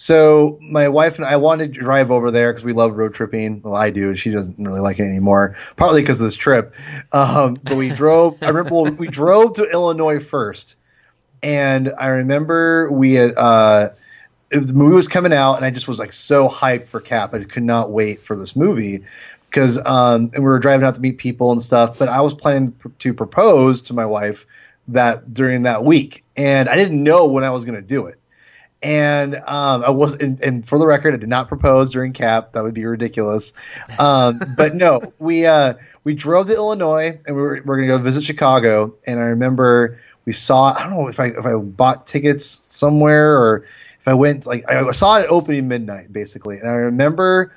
so 0.00 0.58
my 0.62 0.88
wife 0.88 1.16
and 1.16 1.26
I 1.26 1.36
wanted 1.36 1.74
to 1.74 1.80
drive 1.80 2.10
over 2.10 2.30
there 2.30 2.50
because 2.50 2.64
we 2.64 2.72
love 2.72 2.96
road 2.96 3.12
tripping. 3.12 3.60
Well, 3.60 3.74
I 3.74 3.90
do. 3.90 4.16
She 4.16 4.30
doesn't 4.30 4.56
really 4.58 4.80
like 4.80 4.98
it 4.98 5.02
anymore, 5.02 5.56
partly 5.76 6.00
because 6.00 6.22
of 6.22 6.26
this 6.26 6.36
trip. 6.36 6.74
Um, 7.12 7.52
but 7.62 7.76
we 7.76 7.90
drove. 7.90 8.42
I 8.42 8.48
remember 8.48 8.74
well, 8.74 8.92
we 8.92 9.08
drove 9.08 9.52
to 9.56 9.70
Illinois 9.70 10.18
first, 10.18 10.76
and 11.42 11.92
I 11.98 12.06
remember 12.06 12.90
we 12.90 13.12
had. 13.12 13.34
Uh, 13.36 13.90
the 14.48 14.72
movie 14.72 14.94
was 14.94 15.06
coming 15.06 15.34
out, 15.34 15.56
and 15.56 15.66
I 15.66 15.70
just 15.70 15.86
was 15.86 15.98
like 15.98 16.14
so 16.14 16.48
hyped 16.48 16.86
for 16.86 17.00
Cap. 17.00 17.34
I 17.34 17.44
could 17.44 17.62
not 17.62 17.90
wait 17.90 18.22
for 18.22 18.34
this 18.34 18.56
movie. 18.56 19.04
because 19.50 19.76
um, 19.84 20.30
and 20.32 20.42
we 20.42 20.48
were 20.48 20.58
driving 20.58 20.86
out 20.86 20.94
to 20.94 21.02
meet 21.02 21.18
people 21.18 21.52
and 21.52 21.62
stuff. 21.62 21.98
But 21.98 22.08
I 22.08 22.22
was 22.22 22.32
planning 22.32 22.74
to 23.00 23.12
propose 23.12 23.82
to 23.82 23.92
my 23.92 24.06
wife 24.06 24.46
that 24.88 25.30
during 25.30 25.64
that 25.64 25.84
week, 25.84 26.24
and 26.38 26.70
I 26.70 26.76
didn't 26.76 27.02
know 27.02 27.28
when 27.28 27.44
I 27.44 27.50
was 27.50 27.66
going 27.66 27.76
to 27.76 27.86
do 27.86 28.06
it. 28.06 28.19
And 28.82 29.34
um, 29.34 29.84
I 29.84 29.90
was, 29.90 30.14
and, 30.14 30.42
and, 30.42 30.66
for 30.66 30.78
the 30.78 30.86
record, 30.86 31.12
I 31.12 31.18
did 31.18 31.28
not 31.28 31.48
propose 31.48 31.92
during 31.92 32.14
CAP. 32.14 32.52
That 32.52 32.64
would 32.64 32.72
be 32.72 32.86
ridiculous. 32.86 33.52
Um, 33.98 34.40
but 34.56 34.74
no, 34.74 35.12
we 35.18 35.44
uh, 35.44 35.74
we 36.02 36.14
drove 36.14 36.46
to 36.46 36.54
Illinois, 36.54 37.20
and 37.26 37.36
we 37.36 37.42
were, 37.42 37.52
we 37.52 37.58
are 37.58 37.62
going 37.76 37.82
to 37.82 37.88
go 37.88 37.98
visit 37.98 38.24
Chicago. 38.24 38.94
And 39.06 39.20
I 39.20 39.24
remember 39.24 40.00
we 40.24 40.32
saw. 40.32 40.72
I 40.72 40.84
don't 40.84 40.92
know 40.92 41.08
if 41.08 41.20
I 41.20 41.26
if 41.26 41.44
I 41.44 41.54
bought 41.56 42.06
tickets 42.06 42.60
somewhere 42.64 43.36
or 43.36 43.66
if 44.00 44.08
I 44.08 44.14
went 44.14 44.46
like 44.46 44.64
I 44.66 44.90
saw 44.92 45.18
it 45.18 45.26
opening 45.28 45.68
midnight 45.68 46.10
basically, 46.12 46.58
and 46.58 46.68
I 46.68 46.74
remember. 46.74 47.54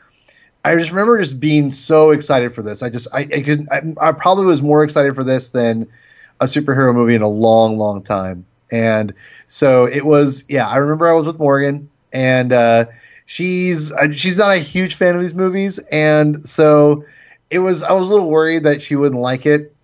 I 0.65 0.77
just 0.77 0.91
remember 0.91 1.19
just 1.19 1.41
being 1.41 1.71
so 1.71 2.12
excited 2.12 2.55
for 2.55 2.62
this. 2.62 2.83
I 2.83 2.89
just 2.89 3.09
I, 3.13 3.19
I 3.19 3.41
could 3.41 3.67
I, 3.69 3.81
I 3.99 4.12
probably 4.13 4.45
was 4.45 4.62
more 4.62 4.86
excited 4.86 5.13
for 5.13 5.25
this 5.25 5.49
than 5.49 5.89
a 6.39 6.45
superhero 6.45 6.93
movie 6.93 7.15
in 7.15 7.21
a 7.21 7.27
long, 7.27 7.77
long 7.77 8.01
time. 8.01 8.45
And 8.73 9.13
so 9.47 9.86
it 9.86 10.03
was, 10.03 10.45
yeah, 10.49 10.67
I 10.67 10.77
remember 10.77 11.07
I 11.07 11.13
was 11.13 11.27
with 11.27 11.39
Morgan 11.39 11.89
and 12.13 12.53
uh, 12.53 12.86
she's 13.25 13.91
she's 14.12 14.38
not 14.38 14.51
a 14.51 14.59
huge 14.59 14.95
fan 14.95 15.15
of 15.15 15.21
these 15.21 15.33
movies, 15.33 15.79
and 15.91 16.47
so 16.47 17.05
it 17.49 17.59
was. 17.59 17.83
I 17.83 17.91
was 17.93 18.09
a 18.09 18.13
little 18.13 18.29
worried 18.29 18.63
that 18.63 18.81
she 18.81 18.95
wouldn't 18.95 19.19
like 19.19 19.45
it, 19.45 19.75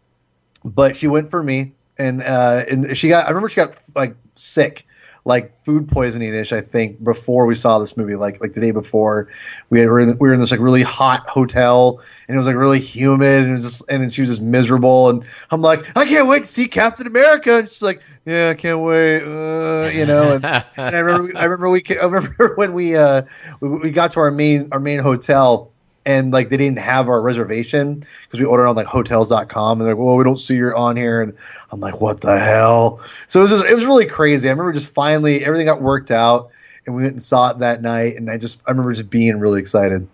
but 0.63 0.95
she 0.95 1.07
went 1.07 1.31
for 1.31 1.41
me, 1.41 1.73
and 1.97 2.21
uh, 2.21 2.63
and 2.69 2.95
she 2.95 3.09
got. 3.09 3.25
I 3.25 3.29
remember 3.29 3.49
she 3.49 3.57
got 3.57 3.75
like 3.95 4.15
sick, 4.35 4.85
like 5.25 5.63
food 5.63 5.87
poisoning 5.87 6.33
ish. 6.33 6.51
I 6.53 6.61
think 6.61 7.03
before 7.03 7.45
we 7.45 7.55
saw 7.55 7.79
this 7.79 7.95
movie, 7.97 8.15
like 8.15 8.41
like 8.41 8.53
the 8.53 8.61
day 8.61 8.71
before, 8.71 9.29
we 9.69 9.79
had, 9.79 9.85
we 9.85 9.91
were 9.91 9.99
in, 9.99 10.09
we 10.17 10.29
were 10.29 10.33
in 10.33 10.39
this 10.39 10.51
like 10.51 10.59
really 10.59 10.83
hot 10.83 11.27
hotel, 11.27 12.01
and 12.27 12.35
it 12.35 12.37
was 12.37 12.47
like 12.47 12.55
really 12.55 12.79
humid, 12.79 13.43
and 13.43 13.61
just 13.61 13.89
and 13.89 14.13
she 14.13 14.21
was 14.21 14.29
just 14.29 14.41
miserable, 14.41 15.09
and 15.09 15.25
I'm 15.51 15.61
like, 15.61 15.97
I 15.97 16.05
can't 16.05 16.27
wait 16.27 16.39
to 16.39 16.45
see 16.45 16.67
Captain 16.67 17.07
America, 17.07 17.59
and 17.59 17.69
she's 17.69 17.81
like, 17.81 18.01
yeah, 18.25 18.49
I 18.49 18.53
can't 18.53 18.79
wait, 18.81 19.23
uh, 19.23 19.89
you 19.89 20.05
know. 20.05 20.33
And, 20.33 20.45
and, 20.45 20.65
I 20.77 20.99
remember, 20.99 21.37
I 21.37 21.43
remember 21.45 21.69
we, 21.69 21.83
I 21.89 22.05
remember 22.05 22.53
when 22.55 22.73
we, 22.73 22.95
uh, 22.95 23.23
we, 23.59 23.69
we 23.69 23.91
got 23.91 24.11
to 24.11 24.19
our 24.19 24.31
main, 24.31 24.69
our 24.71 24.79
main 24.79 24.99
hotel, 24.99 25.71
and 26.05 26.31
like 26.31 26.49
they 26.49 26.57
didn't 26.57 26.79
have 26.79 27.09
our 27.09 27.21
reservation 27.21 28.03
because 28.23 28.39
we 28.39 28.45
ordered 28.45 28.67
on 28.67 28.75
like 28.75 28.87
hotels.com, 28.87 29.79
and 29.79 29.87
they're 29.87 29.95
like, 29.95 30.03
well, 30.03 30.17
we 30.17 30.23
don't 30.23 30.39
see 30.39 30.55
you're 30.55 30.75
on 30.75 30.97
here, 30.97 31.21
and 31.21 31.35
I'm 31.71 31.79
like, 31.79 31.99
what 32.01 32.21
the 32.21 32.39
hell? 32.39 33.01
So 33.27 33.39
it 33.39 33.43
was, 33.43 33.51
just, 33.51 33.65
it 33.65 33.75
was 33.75 33.85
really 33.85 34.05
crazy. 34.05 34.47
I 34.47 34.51
remember 34.51 34.73
just 34.73 34.93
finally 34.93 35.43
everything 35.43 35.65
got 35.65 35.81
worked 35.81 36.11
out, 36.11 36.51
and 36.85 36.95
we 36.95 37.03
went 37.03 37.13
and 37.13 37.23
saw 37.23 37.51
it 37.51 37.59
that 37.59 37.81
night, 37.81 38.15
and 38.15 38.29
I 38.29 38.37
just, 38.37 38.61
I 38.65 38.71
remember 38.71 38.93
just 38.93 39.09
being 39.09 39.39
really 39.39 39.59
excited. 39.59 40.07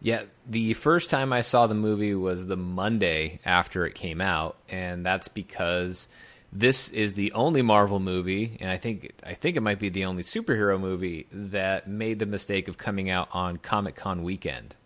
Yeah, 0.00 0.22
the 0.48 0.74
first 0.74 1.10
time 1.10 1.32
I 1.32 1.42
saw 1.42 1.66
the 1.66 1.74
movie 1.74 2.14
was 2.14 2.46
the 2.46 2.56
Monday 2.56 3.38
after 3.44 3.86
it 3.86 3.94
came 3.94 4.20
out, 4.20 4.56
and 4.68 5.06
that's 5.06 5.28
because 5.28 6.08
this 6.52 6.90
is 6.90 7.14
the 7.14 7.32
only 7.32 7.62
Marvel 7.62 7.98
movie, 7.98 8.58
and 8.60 8.70
I 8.70 8.76
think 8.76 9.12
I 9.24 9.34
think 9.34 9.56
it 9.56 9.60
might 9.60 9.78
be 9.78 9.88
the 9.88 10.04
only 10.04 10.22
superhero 10.22 10.78
movie 10.78 11.26
that 11.32 11.88
made 11.88 12.18
the 12.18 12.26
mistake 12.26 12.68
of 12.68 12.76
coming 12.76 13.08
out 13.08 13.28
on 13.32 13.56
Comic 13.56 13.96
Con 13.96 14.22
weekend. 14.22 14.76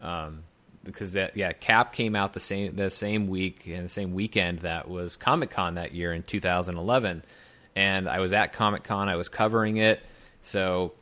Um, 0.00 0.44
because 0.84 1.14
that 1.14 1.36
yeah, 1.36 1.50
Cap 1.50 1.92
came 1.92 2.14
out 2.14 2.32
the 2.32 2.40
same 2.40 2.76
the 2.76 2.90
same 2.92 3.26
week 3.26 3.66
and 3.66 3.86
the 3.86 3.90
same 3.90 4.14
weekend 4.14 4.60
that 4.60 4.88
was 4.88 5.16
Comic 5.16 5.50
Con 5.50 5.74
that 5.74 5.92
year 5.92 6.12
in 6.12 6.22
2011, 6.22 7.24
and 7.74 8.08
I 8.08 8.20
was 8.20 8.32
at 8.32 8.52
Comic 8.52 8.84
Con. 8.84 9.08
I 9.08 9.16
was 9.16 9.28
covering 9.28 9.78
it, 9.78 10.00
so 10.42 10.92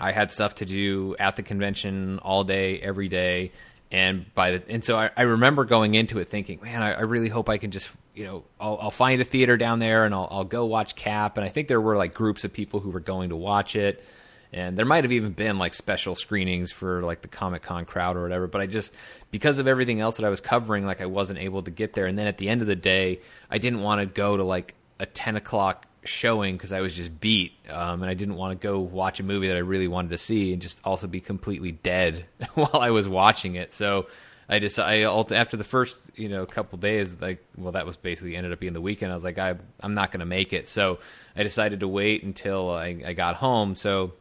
I 0.00 0.10
had 0.10 0.32
stuff 0.32 0.56
to 0.56 0.64
do 0.64 1.14
at 1.20 1.36
the 1.36 1.44
convention 1.44 2.18
all 2.18 2.42
day, 2.42 2.80
every 2.80 3.08
day 3.08 3.52
and 3.92 4.34
by 4.34 4.52
the 4.52 4.62
and 4.68 4.82
so 4.82 4.96
I, 4.96 5.10
I 5.16 5.22
remember 5.22 5.66
going 5.66 5.94
into 5.94 6.18
it 6.18 6.28
thinking, 6.28 6.60
man, 6.62 6.82
I, 6.82 6.92
I, 6.94 7.00
really 7.02 7.28
hope 7.28 7.50
I 7.50 7.58
can 7.58 7.70
just 7.70 7.90
you 8.14 8.24
know 8.24 8.44
I'll, 8.60 8.78
I'll 8.82 8.90
find 8.90 9.20
a 9.20 9.24
theater 9.24 9.56
down 9.56 9.78
there 9.78 10.04
and 10.04 10.14
I'll, 10.14 10.28
I'll, 10.30 10.44
go 10.44 10.66
watch 10.66 10.94
Cap. 10.96 11.36
And 11.36 11.44
I 11.44 11.48
think 11.48 11.68
there 11.68 11.80
were 11.80 11.96
like 11.96 12.14
groups 12.14 12.44
of 12.44 12.52
people 12.52 12.80
who 12.80 12.90
were 12.90 13.00
going 13.00 13.30
to 13.30 13.36
watch 13.36 13.76
it, 13.76 14.04
and 14.52 14.76
there 14.76 14.84
might 14.84 15.04
have 15.04 15.12
even 15.12 15.32
been 15.32 15.58
like 15.58 15.74
special 15.74 16.14
screenings 16.14 16.72
for 16.72 17.02
like 17.02 17.22
the 17.22 17.28
Comic 17.28 17.62
Con 17.62 17.84
crowd 17.84 18.16
or 18.16 18.22
whatever. 18.22 18.46
But 18.46 18.60
I 18.60 18.66
just 18.66 18.94
because 19.30 19.58
of 19.58 19.66
everything 19.66 20.00
else 20.00 20.16
that 20.18 20.26
I 20.26 20.28
was 20.28 20.40
covering, 20.40 20.84
like 20.84 21.00
I 21.00 21.06
wasn't 21.06 21.38
able 21.38 21.62
to 21.62 21.70
get 21.70 21.94
there. 21.94 22.06
And 22.06 22.18
then 22.18 22.26
at 22.26 22.38
the 22.38 22.48
end 22.48 22.60
of 22.60 22.66
the 22.66 22.76
day, 22.76 23.20
I 23.50 23.58
didn't 23.58 23.80
want 23.80 24.00
to 24.00 24.06
go 24.06 24.36
to 24.36 24.44
like 24.44 24.74
a 24.98 25.06
ten 25.06 25.36
o'clock 25.36 25.86
showing 26.04 26.56
because 26.56 26.72
I 26.72 26.80
was 26.80 26.94
just 26.94 27.20
beat, 27.20 27.52
um, 27.70 28.02
and 28.02 28.10
I 28.10 28.14
didn't 28.14 28.34
want 28.34 28.60
to 28.60 28.66
go 28.66 28.80
watch 28.80 29.20
a 29.20 29.22
movie 29.22 29.48
that 29.48 29.56
I 29.56 29.60
really 29.60 29.88
wanted 29.88 30.10
to 30.10 30.18
see 30.18 30.52
and 30.52 30.60
just 30.60 30.80
also 30.84 31.06
be 31.06 31.20
completely 31.20 31.72
dead 31.72 32.26
while 32.54 32.74
I 32.74 32.90
was 32.90 33.08
watching 33.08 33.54
it. 33.54 33.72
So 33.72 34.06
I 34.48 34.58
just 34.58 34.78
I 34.78 35.02
after 35.02 35.56
the 35.56 35.64
first 35.64 35.98
you 36.14 36.28
know 36.28 36.44
couple 36.46 36.78
days, 36.78 37.16
like 37.20 37.44
well 37.56 37.72
that 37.72 37.86
was 37.86 37.96
basically 37.96 38.36
ended 38.36 38.52
up 38.52 38.60
being 38.60 38.72
the 38.72 38.80
weekend. 38.80 39.12
I 39.12 39.14
was 39.14 39.24
like 39.24 39.38
I 39.38 39.54
I'm 39.80 39.94
not 39.94 40.10
going 40.10 40.20
to 40.20 40.26
make 40.26 40.52
it, 40.52 40.68
so 40.68 40.98
I 41.36 41.42
decided 41.42 41.80
to 41.80 41.88
wait 41.88 42.22
until 42.22 42.70
I, 42.70 43.02
I 43.06 43.12
got 43.12 43.36
home. 43.36 43.74
So 43.74 44.12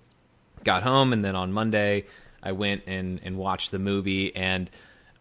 got 0.63 0.83
home, 0.83 1.13
and 1.13 1.23
then 1.23 1.35
on 1.35 1.51
Monday 1.51 2.05
I 2.41 2.51
went 2.53 2.83
and 2.87 3.19
and 3.23 3.37
watched 3.37 3.71
the 3.71 3.79
movie, 3.79 4.35
and 4.35 4.69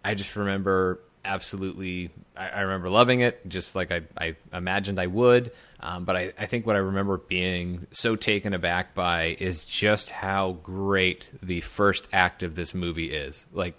I 0.04 0.14
just 0.14 0.36
remember 0.36 1.00
absolutely 1.24 2.10
I, 2.36 2.48
I, 2.48 2.60
remember 2.60 2.88
loving 2.88 3.20
it 3.20 3.46
just 3.46 3.76
like 3.76 3.92
I, 3.92 4.00
I 4.16 4.36
imagined 4.54 4.98
I 4.98 5.06
would 5.06 5.52
um, 5.80 6.06
but 6.06 6.16
I, 6.16 6.32
I, 6.38 6.46
think 6.46 6.66
what 6.66 6.76
I 6.76 6.78
remember 6.78 7.18
being 7.18 7.86
so 7.90 8.16
taken 8.16 8.54
aback 8.54 8.94
by 8.94 9.36
is 9.38 9.66
just 9.66 10.08
how 10.08 10.52
great 10.62 11.28
the 11.42 11.60
first 11.60 12.08
act 12.10 12.42
of 12.42 12.54
this 12.54 12.74
movie 12.74 13.12
is 13.12 13.46
like 13.52 13.78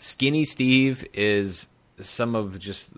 Skinny 0.00 0.46
Steve 0.46 1.06
is 1.12 1.68
some 2.00 2.34
of 2.34 2.58
just 2.58 2.90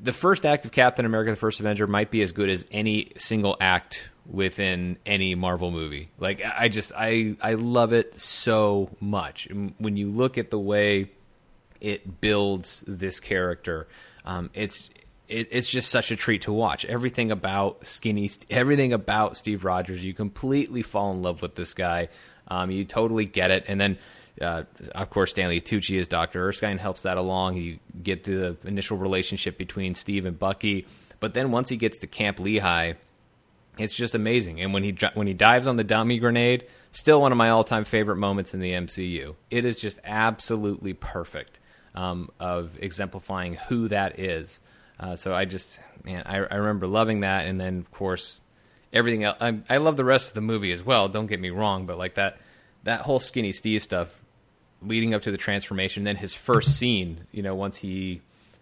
the 0.00 0.12
first 0.14 0.46
act 0.46 0.64
of 0.64 0.72
Captain 0.72 1.04
America: 1.04 1.30
The 1.30 1.36
First 1.36 1.60
Avenger 1.60 1.86
might 1.86 2.10
be 2.10 2.22
as 2.22 2.32
good 2.32 2.48
as 2.48 2.64
any 2.70 3.12
single 3.18 3.54
act 3.60 4.08
within 4.26 4.96
any 5.04 5.34
Marvel 5.34 5.70
movie. 5.70 6.08
Like 6.18 6.42
I 6.42 6.68
just 6.68 6.92
I 6.96 7.36
I 7.42 7.54
love 7.54 7.92
it 7.92 8.18
so 8.18 8.88
much. 9.00 9.48
when 9.76 9.98
you 9.98 10.10
look 10.10 10.38
at 10.38 10.50
the 10.50 10.58
way 10.58 11.10
it 11.78 12.22
builds 12.22 12.82
this 12.88 13.20
character. 13.20 13.86
Um, 14.24 14.48
it's 14.54 14.88
it, 15.28 15.48
it's 15.50 15.68
just 15.68 15.90
such 15.90 16.10
a 16.10 16.16
treat 16.16 16.40
to 16.42 16.54
watch. 16.54 16.86
Everything 16.86 17.30
about 17.30 17.84
Skinny, 17.84 18.30
everything 18.48 18.94
about 18.94 19.36
Steve 19.36 19.62
Rogers, 19.62 20.02
you 20.02 20.14
completely 20.14 20.80
fall 20.80 21.12
in 21.12 21.20
love 21.20 21.42
with 21.42 21.54
this 21.54 21.74
guy. 21.74 22.08
Um, 22.48 22.70
you 22.70 22.84
totally 22.84 23.26
get 23.26 23.50
it, 23.50 23.66
and 23.68 23.78
then. 23.78 23.98
Uh, 24.40 24.64
of 24.94 25.10
course, 25.10 25.30
Stanley 25.30 25.60
Tucci 25.60 25.98
as 25.98 26.08
Dr. 26.08 26.48
Erskine 26.48 26.78
helps 26.78 27.02
that 27.02 27.16
along. 27.16 27.56
You 27.56 27.78
get 28.02 28.24
the 28.24 28.56
initial 28.64 28.96
relationship 28.96 29.58
between 29.58 29.94
Steve 29.94 30.26
and 30.26 30.38
Bucky, 30.38 30.86
but 31.20 31.34
then 31.34 31.50
once 31.50 31.68
he 31.68 31.76
gets 31.76 31.98
to 31.98 32.06
Camp 32.06 32.38
Lehigh, 32.38 32.94
it's 33.78 33.94
just 33.94 34.14
amazing. 34.14 34.60
And 34.60 34.72
when 34.72 34.82
he 34.82 34.96
when 35.14 35.26
he 35.26 35.34
dives 35.34 35.66
on 35.66 35.76
the 35.76 35.84
dummy 35.84 36.18
grenade, 36.18 36.66
still 36.92 37.20
one 37.20 37.32
of 37.32 37.38
my 37.38 37.50
all 37.50 37.64
time 37.64 37.84
favorite 37.84 38.16
moments 38.16 38.54
in 38.54 38.60
the 38.60 38.72
MCU. 38.72 39.34
It 39.50 39.64
is 39.64 39.80
just 39.80 39.98
absolutely 40.04 40.92
perfect 40.94 41.58
um, 41.94 42.30
of 42.38 42.78
exemplifying 42.80 43.54
who 43.54 43.88
that 43.88 44.18
is. 44.18 44.60
Uh, 45.00 45.16
so 45.16 45.32
I 45.32 45.44
just, 45.44 45.80
man, 46.04 46.24
I, 46.26 46.38
I, 46.38 46.56
remember 46.56 46.88
loving 46.88 47.20
that, 47.20 47.46
and 47.46 47.60
then 47.60 47.78
of 47.78 47.90
course 47.92 48.40
everything 48.92 49.22
else. 49.22 49.36
I, 49.40 49.60
I, 49.70 49.76
love 49.76 49.96
the 49.96 50.04
rest 50.04 50.28
of 50.28 50.34
the 50.34 50.40
movie 50.40 50.72
as 50.72 50.82
well. 50.82 51.08
Don't 51.08 51.28
get 51.28 51.40
me 51.40 51.50
wrong, 51.50 51.86
but 51.86 51.98
like 51.98 52.14
that 52.14 52.38
that 52.82 53.02
whole 53.02 53.20
skinny 53.20 53.52
Steve 53.52 53.82
stuff 53.82 54.12
leading 54.82 55.14
up 55.14 55.22
to 55.22 55.30
the 55.30 55.36
transformation, 55.36 56.04
then 56.04 56.16
his 56.16 56.34
first 56.34 56.76
scene, 56.78 57.26
you 57.32 57.42
know, 57.42 57.54
once 57.54 57.76
he, 57.76 58.20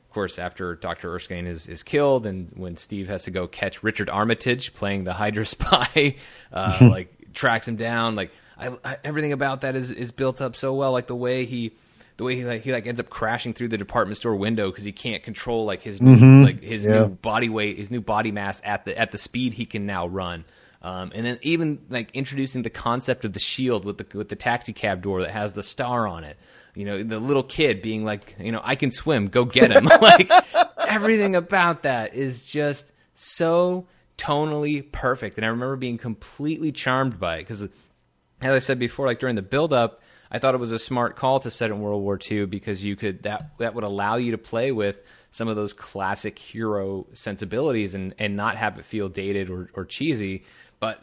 of 0.09 0.15
course, 0.15 0.39
after 0.39 0.75
Doctor 0.75 1.15
Erskine 1.15 1.47
is 1.47 1.67
is 1.67 1.83
killed, 1.83 2.27
and 2.27 2.51
when 2.55 2.77
Steve 2.77 3.09
has 3.09 3.25
to 3.25 3.31
go 3.31 3.47
catch 3.47 3.83
Richard 3.83 4.11
Armitage 4.11 4.75
playing 4.75 5.05
the 5.05 5.13
Hydra 5.13 5.47
spy, 5.47 6.17
uh, 6.53 6.79
like 6.91 7.33
tracks 7.33 7.69
him 7.69 7.77
down, 7.77 8.17
like 8.17 8.31
I, 8.59 8.99
everything 9.05 9.33
about 9.33 9.63
that 9.63 9.77
is 9.77 9.91
is 9.91 10.13
built 10.13 10.41
up 10.41 10.57
so 10.57 10.75
well, 10.75 10.93
like 10.93 11.07
the 11.07 11.17
way 11.17 11.45
he 11.45 11.73
the 12.17 12.25
way 12.25 12.37
he 12.37 12.45
like 12.45 12.63
he 12.63 12.73
like 12.73 12.87
ends 12.87 13.01
up 13.01 13.11
crashing 13.11 13.53
through 13.53 13.69
the 13.69 13.77
department 13.77 14.17
store 14.17 14.35
window 14.35 14.71
because 14.71 14.85
he 14.85 14.93
can't 14.93 15.23
control 15.23 15.67
like 15.67 15.83
his 15.83 16.01
mm-hmm. 16.01 16.45
like 16.45 16.63
his 16.63 16.85
yeah. 16.85 16.93
new 16.93 17.09
body 17.09 17.49
weight, 17.49 17.79
his 17.79 17.91
new 17.91 18.01
body 18.01 18.33
mass 18.33 18.63
at 18.65 18.85
the 18.85 18.99
at 18.99 19.13
the 19.13 19.19
speed 19.19 19.55
he 19.55 19.67
can 19.67 19.87
now 19.87 20.07
run. 20.07 20.45
Um, 20.83 21.11
and 21.15 21.25
then 21.25 21.39
even 21.43 21.81
like 21.89 22.11
introducing 22.13 22.63
the 22.63 22.71
concept 22.71 23.25
of 23.25 23.33
the 23.33 23.41
shield 23.41 23.85
with 23.85 23.99
the 23.99 24.07
with 24.17 24.29
the 24.29 24.37
taxi 24.37 24.73
cab 24.73 25.03
door 25.03 25.23
that 25.23 25.31
has 25.31 25.55
the 25.55 25.63
star 25.63 26.07
on 26.07 26.25
it. 26.25 26.37
You 26.75 26.85
know, 26.85 27.03
the 27.03 27.19
little 27.19 27.43
kid 27.43 27.81
being 27.81 28.05
like, 28.05 28.37
you 28.39 28.53
know, 28.53 28.61
I 28.63 28.77
can 28.77 28.91
swim, 28.91 29.27
go 29.27 29.45
get 29.45 29.73
him. 29.73 29.85
like 30.01 30.31
everything 30.87 31.35
about 31.35 31.83
that 31.85 32.15
is 32.15 32.43
just 32.43 32.93
so 33.15 33.87
tonally 34.19 34.91
perfect. 34.93 35.39
And 35.39 35.45
I 35.45 35.49
remember 35.49 35.77
being 35.77 35.99
completely 35.99 36.73
charmed 36.73 37.19
by 37.19 37.37
it 37.37 37.43
because, 37.43 37.63
as 37.63 37.71
I 38.43 38.59
said 38.59 38.79
before, 38.79 39.07
like 39.07 39.19
during 39.19 39.37
the 39.37 39.43
build 39.43 39.73
up, 39.73 40.03
I 40.31 40.39
thought 40.39 40.55
it 40.55 40.59
was 40.59 40.73
a 40.73 40.79
smart 40.79 41.17
call 41.17 41.41
to 41.41 41.51
set 41.51 41.71
in 41.71 41.81
World 41.81 42.03
War 42.03 42.19
II 42.31 42.47
because 42.47 42.85
you 42.85 42.97
could 42.97 43.23
that 43.23 43.59
that 43.59 43.75
would 43.75 43.85
allow 43.85 44.17
you 44.17 44.33
to 44.33 44.39
play 44.39 44.73
with 44.73 45.01
some 45.31 45.49
of 45.49 45.57
those 45.57 45.73
classic 45.73 46.39
hero 46.39 47.07
sensibilities 47.13 47.95
and 47.95 48.15
and 48.19 48.37
not 48.37 48.57
have 48.57 48.79
it 48.79 48.85
feel 48.85 49.09
dated 49.09 49.51
or, 49.51 49.71
or 49.75 49.85
cheesy. 49.85 50.45
But 50.81 51.03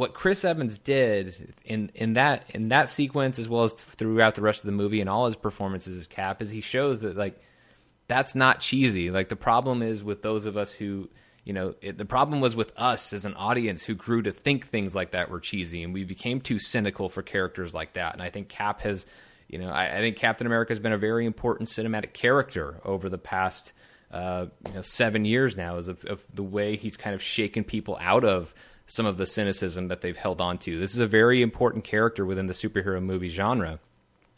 what 0.00 0.14
Chris 0.14 0.46
Evans 0.46 0.78
did 0.78 1.54
in 1.64 1.90
in 1.94 2.14
that 2.14 2.44
in 2.54 2.68
that 2.68 2.88
sequence 2.88 3.38
as 3.38 3.50
well 3.50 3.64
as 3.64 3.74
throughout 3.74 4.34
the 4.34 4.40
rest 4.40 4.60
of 4.60 4.66
the 4.66 4.72
movie 4.72 5.00
and 5.00 5.10
all 5.10 5.26
his 5.26 5.36
performances 5.36 5.94
as 5.94 6.06
Cap 6.06 6.40
is 6.40 6.50
he 6.50 6.62
shows 6.62 7.02
that 7.02 7.16
like 7.16 7.38
that's 8.08 8.34
not 8.34 8.60
cheesy. 8.60 9.10
Like 9.10 9.28
the 9.28 9.36
problem 9.36 9.82
is 9.82 10.02
with 10.02 10.22
those 10.22 10.46
of 10.46 10.56
us 10.56 10.72
who 10.72 11.10
you 11.44 11.52
know 11.52 11.74
it, 11.82 11.98
the 11.98 12.06
problem 12.06 12.40
was 12.40 12.56
with 12.56 12.72
us 12.76 13.12
as 13.12 13.26
an 13.26 13.34
audience 13.34 13.84
who 13.84 13.94
grew 13.94 14.22
to 14.22 14.32
think 14.32 14.66
things 14.66 14.94
like 14.94 15.10
that 15.10 15.30
were 15.30 15.38
cheesy 15.38 15.82
and 15.82 15.92
we 15.92 16.04
became 16.04 16.40
too 16.40 16.58
cynical 16.58 17.10
for 17.10 17.22
characters 17.22 17.74
like 17.74 17.92
that. 17.92 18.14
And 18.14 18.22
I 18.22 18.30
think 18.30 18.48
Cap 18.48 18.80
has 18.80 19.04
you 19.48 19.58
know 19.58 19.68
I, 19.68 19.98
I 19.98 19.98
think 19.98 20.16
Captain 20.16 20.46
America 20.46 20.70
has 20.70 20.78
been 20.78 20.92
a 20.92 20.98
very 20.98 21.26
important 21.26 21.68
cinematic 21.68 22.14
character 22.14 22.80
over 22.86 23.10
the 23.10 23.18
past 23.18 23.74
uh, 24.10 24.46
you 24.66 24.72
know 24.72 24.82
seven 24.82 25.26
years 25.26 25.58
now 25.58 25.76
is 25.76 25.88
of, 25.88 26.04
of 26.06 26.24
the 26.32 26.42
way 26.42 26.76
he's 26.76 26.96
kind 26.96 27.14
of 27.14 27.22
shaken 27.22 27.64
people 27.64 27.98
out 28.00 28.24
of 28.24 28.54
some 28.90 29.06
of 29.06 29.18
the 29.18 29.26
cynicism 29.26 29.86
that 29.86 30.00
they've 30.00 30.16
held 30.16 30.40
on 30.40 30.58
to. 30.58 30.78
This 30.80 30.94
is 30.94 31.00
a 31.00 31.06
very 31.06 31.42
important 31.42 31.84
character 31.84 32.26
within 32.26 32.46
the 32.46 32.52
superhero 32.52 33.00
movie 33.00 33.28
genre, 33.28 33.78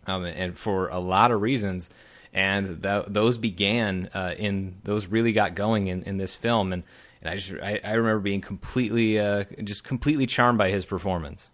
um, 0.06 0.26
and 0.26 0.58
for 0.58 0.88
a 0.88 0.98
lot 0.98 1.30
of 1.30 1.40
reasons. 1.40 1.88
And 2.34 2.82
th- 2.82 3.06
those 3.08 3.38
began 3.38 4.10
uh, 4.12 4.34
in 4.36 4.76
those 4.84 5.06
really 5.06 5.32
got 5.32 5.54
going 5.54 5.86
in, 5.86 6.02
in 6.02 6.18
this 6.18 6.34
film, 6.34 6.74
and, 6.74 6.82
and 7.22 7.30
I 7.30 7.36
just 7.36 7.52
I, 7.62 7.80
I 7.82 7.92
remember 7.92 8.20
being 8.20 8.42
completely 8.42 9.18
uh, 9.18 9.44
just 9.64 9.84
completely 9.84 10.26
charmed 10.26 10.58
by 10.58 10.70
his 10.70 10.84
performance. 10.84 11.50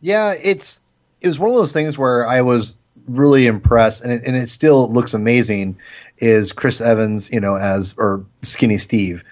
Yeah, 0.00 0.34
it's 0.40 0.80
it 1.20 1.28
was 1.28 1.38
one 1.38 1.50
of 1.50 1.56
those 1.56 1.72
things 1.72 1.96
where 1.96 2.26
I 2.26 2.40
was 2.40 2.76
really 3.06 3.46
impressed, 3.46 4.02
and 4.02 4.12
it, 4.12 4.22
and 4.26 4.36
it 4.36 4.48
still 4.48 4.92
looks 4.92 5.14
amazing. 5.14 5.78
Is 6.18 6.52
Chris 6.52 6.80
Evans, 6.80 7.30
you 7.30 7.40
know, 7.40 7.56
as 7.56 7.94
or 7.96 8.24
Skinny 8.42 8.78
Steve, 8.78 9.22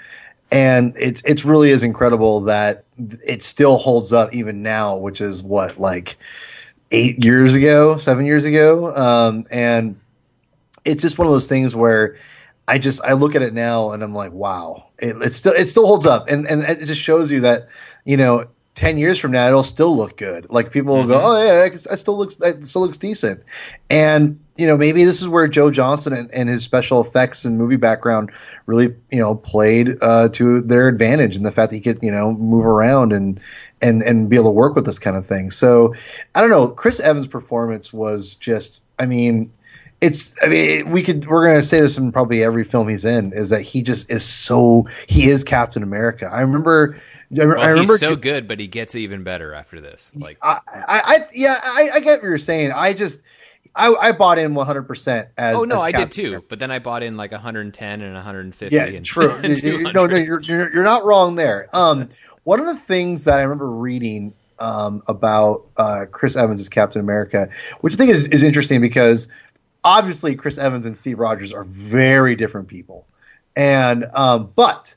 and 0.53 0.95
it's 0.99 1.23
it's 1.25 1.45
really 1.45 1.71
is 1.71 1.83
incredible 1.83 2.43
that 2.43 2.85
it 3.27 3.43
still 3.43 3.79
holds 3.79 4.13
up 4.13 4.35
even 4.35 4.63
now, 4.63 4.99
which 4.99 5.21
is 5.23 5.43
what 5.43 5.81
like 5.81 6.19
eight 6.91 7.25
years 7.25 7.55
ago, 7.55 7.97
seven 7.97 8.27
years 8.27 8.45
ago, 8.45 8.95
um, 8.95 9.47
and 9.51 9.99
it's 10.85 11.01
just 11.01 11.19
one 11.19 11.27
of 11.27 11.33
those 11.33 11.49
things 11.49 11.75
where 11.75 12.19
I 12.69 12.79
just 12.79 13.03
I 13.03 13.15
look 13.15 13.35
at 13.35 13.41
it 13.41 13.55
now 13.55 13.93
and 13.93 14.03
I'm 14.03 14.15
like, 14.15 14.33
wow, 14.33 14.89
it, 14.99 15.17
it 15.23 15.33
still 15.33 15.55
it 15.55 15.67
still 15.67 15.87
holds 15.87 16.07
up, 16.07 16.29
and 16.29 16.47
and 16.47 16.61
it 16.63 16.85
just 16.85 17.01
shows 17.01 17.31
you 17.31 17.41
that 17.41 17.69
you 18.05 18.19
know 18.19 18.47
10 18.75 18.97
years 18.97 19.19
from 19.19 19.33
now 19.33 19.47
it'll 19.47 19.63
still 19.63 19.95
look 19.95 20.17
good 20.17 20.49
like 20.49 20.73
people 20.73 20.95
will 20.95 21.03
mm-hmm. 21.03 21.11
go 21.11 21.21
oh 21.23 21.45
yeah 21.45 21.65
it 21.67 21.99
still 21.99 22.17
looks 22.17 22.41
it 22.41 22.65
still 22.65 22.83
looks 22.83 22.97
decent 22.97 23.43
and 23.91 24.41
you 24.57 24.67
know 24.67 24.79
maybe 24.79 25.05
this 25.05 25.21
is 25.21 25.29
where 25.29 25.47
joe 25.47 25.71
johnston 25.71 26.15
and, 26.15 26.33
and 26.33 26.49
his 26.49 26.65
special 26.65 27.03
effects 27.03 27.45
and 27.45 27.59
movie 27.59 27.77
background 27.77 28.33
really 28.65 28.95
you 29.11 29.19
know 29.19 29.35
played 29.35 29.91
uh, 30.01 30.29
to 30.31 30.63
their 30.63 30.89
advantage 30.89 31.37
and 31.37 31.45
the 31.45 31.53
fact 31.53 31.71
that 31.71 31.77
he 31.77 31.83
could 31.83 32.03
you 32.03 32.11
know 32.11 32.33
move 32.33 32.65
around 32.65 33.13
and 33.13 33.41
and 33.83 34.03
and 34.03 34.31
be 34.31 34.37
able 34.37 34.47
to 34.47 34.53
work 34.53 34.75
with 34.75 34.87
this 34.87 34.99
kind 34.99 35.17
of 35.17 35.27
thing 35.27 35.51
so 35.51 35.95
i 36.35 36.41
don't 36.41 36.51
know 36.51 36.69
chris 36.69 36.99
evans 36.99 37.27
performance 37.27 37.93
was 37.93 38.37
just 38.37 38.83
i 38.99 39.05
mean 39.05 39.53
it's 40.03 40.35
I 40.43 40.49
mean 40.49 40.91
we 40.91 41.03
could 41.03 41.27
we're 41.27 41.47
gonna 41.47 41.63
say 41.63 41.81
this 41.81 41.97
in 41.97 42.11
probably 42.11 42.43
every 42.43 42.65
film 42.65 42.89
he's 42.89 43.05
in 43.05 43.33
is 43.33 43.51
that 43.51 43.63
he 43.63 43.83
just 43.83 44.11
is 44.11 44.25
so 44.25 44.89
he 45.07 45.31
is 45.31 45.45
Captain 45.45 45.85
America. 45.85 46.29
I 46.31 46.41
remember 46.41 47.01
I, 47.41 47.47
well, 47.47 47.61
I 47.61 47.69
remember 47.69 47.95
he's 47.95 48.01
so 48.01 48.17
good, 48.17 48.47
but 48.47 48.61
he 48.61 48.67
gets 48.67 48.95
even 48.95 49.23
better 49.23 49.55
after 49.55 49.81
this. 49.81 50.15
Like, 50.15 50.39
I, 50.43 50.61
I, 50.67 50.83
I 50.89 51.19
yeah, 51.35 51.59
I, 51.63 51.91
I, 51.95 52.01
get 52.01 52.21
what 52.21 52.29
you're 52.29 52.39
saying. 52.39 52.73
I 52.73 52.93
just, 52.93 53.23
I, 53.75 53.95
I 53.95 54.13
bought 54.13 54.39
in 54.39 54.55
100 54.55 54.83
percent 54.83 55.29
as. 55.39 55.57
Oh 55.57 55.65
no, 55.65 55.77
as 55.77 55.83
I 55.85 55.93
did 55.93 56.11
too. 56.11 56.45
But 56.49 56.59
then 56.59 56.71
I 56.71 56.79
bought 56.79 57.03
in 57.03 57.17
like 57.17 57.33
110 57.33 58.03
and 58.03 58.15
150. 58.15 58.75
Yeah, 58.75 58.85
and, 58.85 59.05
true. 59.05 59.41
no, 59.43 60.07
no, 60.07 60.17
you're, 60.17 60.41
you're 60.41 60.73
you're 60.75 60.85
not 60.85 61.05
wrong 61.05 61.37
there. 61.37 61.69
Um, 61.73 62.11
one 62.45 62.61
of 62.61 62.67
the 62.67 62.77
things 62.77 63.25
that 63.25 63.39
I 63.39 63.43
remember 63.43 63.69
reading 63.69 64.35
um, 64.59 65.03
about 65.07 65.67
uh, 65.77 66.07
Chris 66.11 66.37
Evans 66.37 66.61
as 66.61 66.69
Captain 66.69 67.01
America, 67.01 67.49
which 67.81 67.95
I 67.95 67.97
think 67.97 68.11
is, 68.11 68.29
is 68.29 68.43
interesting 68.43 68.81
because 68.81 69.29
obviously 69.83 70.35
Chris 70.35 70.59
Evans 70.59 70.87
and 70.87 70.97
Steve 70.97 71.19
Rogers 71.19 71.53
are 71.53 71.65
very 71.65 72.37
different 72.37 72.69
people, 72.69 73.07
and 73.57 74.05
um, 74.13 74.53
but 74.55 74.95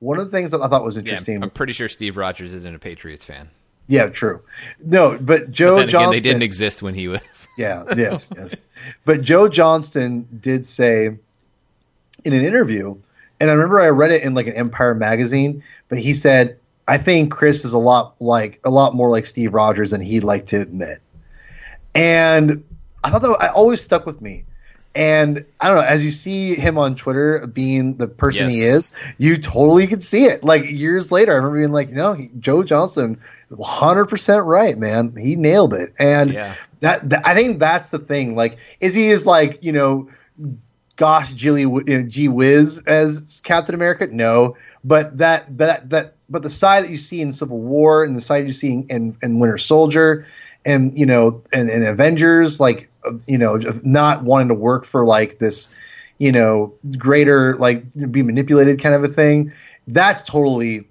one 0.00 0.18
of 0.18 0.26
the 0.26 0.30
things 0.30 0.50
that 0.50 0.60
I 0.60 0.68
thought 0.68 0.84
was 0.84 0.96
interesting. 0.96 1.38
Yeah, 1.38 1.44
I'm 1.44 1.50
pretty 1.50 1.72
sure 1.72 1.88
Steve 1.88 2.16
Rogers 2.16 2.52
isn't 2.52 2.74
a 2.74 2.78
Patriots 2.78 3.24
fan. 3.24 3.48
Yeah, 3.88 4.08
true. 4.08 4.42
No, 4.84 5.16
but 5.20 5.50
Joe 5.50 5.76
but 5.76 5.88
Johnston. 5.88 6.00
Again, 6.00 6.10
they 6.10 6.20
didn't 6.20 6.42
exist 6.42 6.82
when 6.82 6.94
he 6.94 7.08
was. 7.08 7.48
yeah. 7.58 7.84
Yes. 7.96 8.32
Yes. 8.36 8.62
But 9.04 9.22
Joe 9.22 9.48
Johnston 9.48 10.26
did 10.40 10.66
say 10.66 11.06
in 11.06 12.32
an 12.32 12.44
interview, 12.44 12.96
and 13.40 13.50
I 13.50 13.54
remember 13.54 13.80
I 13.80 13.88
read 13.88 14.10
it 14.10 14.22
in 14.22 14.34
like 14.34 14.48
an 14.48 14.54
Empire 14.54 14.94
magazine, 14.94 15.62
but 15.88 15.98
he 15.98 16.14
said, 16.14 16.58
"I 16.88 16.98
think 16.98 17.30
Chris 17.30 17.64
is 17.64 17.74
a 17.74 17.78
lot 17.78 18.16
like 18.20 18.60
a 18.64 18.70
lot 18.70 18.94
more 18.94 19.10
like 19.10 19.24
Steve 19.24 19.54
Rogers 19.54 19.92
than 19.92 20.00
he'd 20.00 20.24
like 20.24 20.46
to 20.46 20.60
admit," 20.60 21.00
and 21.94 22.64
I 23.04 23.10
thought 23.10 23.22
that 23.22 23.36
I 23.40 23.48
always 23.48 23.80
stuck 23.80 24.04
with 24.04 24.20
me 24.20 24.45
and 24.96 25.44
I 25.60 25.68
don't 25.68 25.76
know, 25.76 25.82
as 25.82 26.02
you 26.02 26.10
see 26.10 26.54
him 26.54 26.78
on 26.78 26.96
Twitter 26.96 27.46
being 27.46 27.96
the 27.96 28.08
person 28.08 28.46
yes. 28.46 28.54
he 28.54 28.62
is, 28.62 28.92
you 29.18 29.36
totally 29.36 29.86
could 29.86 30.02
see 30.02 30.24
it. 30.24 30.42
Like 30.42 30.70
years 30.70 31.12
later, 31.12 31.32
I 31.32 31.36
remember 31.36 31.58
being 31.58 31.70
like, 31.70 31.90
no, 31.90 32.14
he, 32.14 32.30
Joe 32.40 32.62
Johnston, 32.62 33.20
100% 33.52 34.46
right, 34.46 34.76
man. 34.78 35.14
He 35.14 35.36
nailed 35.36 35.74
it. 35.74 35.90
And 35.98 36.32
yeah. 36.32 36.54
that, 36.80 37.10
that, 37.10 37.26
I 37.26 37.34
think 37.34 37.58
that's 37.58 37.90
the 37.90 37.98
thing. 37.98 38.36
Like, 38.36 38.56
is 38.80 38.94
he 38.94 39.08
is 39.08 39.26
like, 39.26 39.58
you 39.62 39.72
know, 39.72 40.08
gosh, 40.96 41.34
Gilly, 41.36 41.66
gee 42.04 42.28
whiz 42.28 42.82
as 42.86 43.42
Captain 43.44 43.74
America? 43.74 44.06
No. 44.06 44.56
But 44.82 45.18
that, 45.18 45.58
that, 45.58 45.90
that, 45.90 46.14
but 46.30 46.42
the 46.42 46.50
side 46.50 46.84
that 46.84 46.90
you 46.90 46.96
see 46.96 47.20
in 47.20 47.32
Civil 47.32 47.58
War 47.58 48.02
and 48.02 48.16
the 48.16 48.22
side 48.22 48.46
you 48.46 48.54
see 48.54 48.72
in, 48.72 49.18
in 49.22 49.38
Winter 49.40 49.58
Soldier 49.58 50.26
and, 50.64 50.98
you 50.98 51.04
know, 51.04 51.42
and, 51.52 51.68
and 51.68 51.86
Avengers, 51.86 52.60
like, 52.60 52.88
you 53.26 53.38
know, 53.38 53.58
not 53.82 54.24
wanting 54.24 54.48
to 54.48 54.54
work 54.54 54.84
for 54.84 55.04
like 55.04 55.38
this, 55.38 55.68
you 56.18 56.32
know, 56.32 56.74
greater 56.98 57.56
like 57.56 57.84
be 58.10 58.22
manipulated 58.22 58.80
kind 58.80 58.94
of 58.94 59.04
a 59.04 59.08
thing. 59.08 59.52
That's 59.86 60.22
totally, 60.22 60.88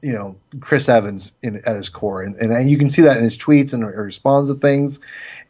you 0.00 0.12
know, 0.12 0.36
Chris 0.60 0.88
Evans 0.88 1.32
in, 1.42 1.60
at 1.66 1.76
his 1.76 1.88
core, 1.88 2.22
and, 2.22 2.36
and 2.36 2.70
you 2.70 2.78
can 2.78 2.90
see 2.90 3.02
that 3.02 3.16
in 3.16 3.22
his 3.22 3.36
tweets 3.36 3.74
and 3.74 3.86
responds 3.86 4.48
to 4.50 4.54
things. 4.54 5.00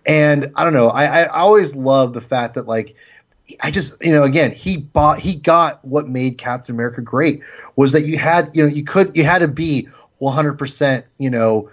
And 0.07 0.53
I 0.55 0.65
don't 0.65 0.73
know, 0.73 0.89
I, 0.89 1.23
I 1.23 1.27
always 1.27 1.75
love 1.75 2.13
the 2.13 2.21
fact 2.21 2.55
that 2.55 2.67
like. 2.67 2.95
I 3.63 3.71
just, 3.71 3.95
you 4.05 4.13
know, 4.13 4.25
again, 4.25 4.53
he 4.53 4.77
bought, 4.77 5.21
he 5.21 5.35
got 5.35 5.83
what 5.83 6.07
made 6.07 6.37
Captain 6.37 6.75
America 6.75 7.01
great 7.01 7.41
was 7.77 7.93
that 7.93 8.05
you 8.05 8.19
had, 8.19 8.51
you 8.53 8.63
know, 8.63 8.69
you 8.69 8.85
could, 8.85 9.17
you 9.17 9.25
had 9.25 9.39
to 9.39 9.49
be 9.49 9.89
100%, 10.21 11.05
you 11.17 11.31
know, 11.31 11.71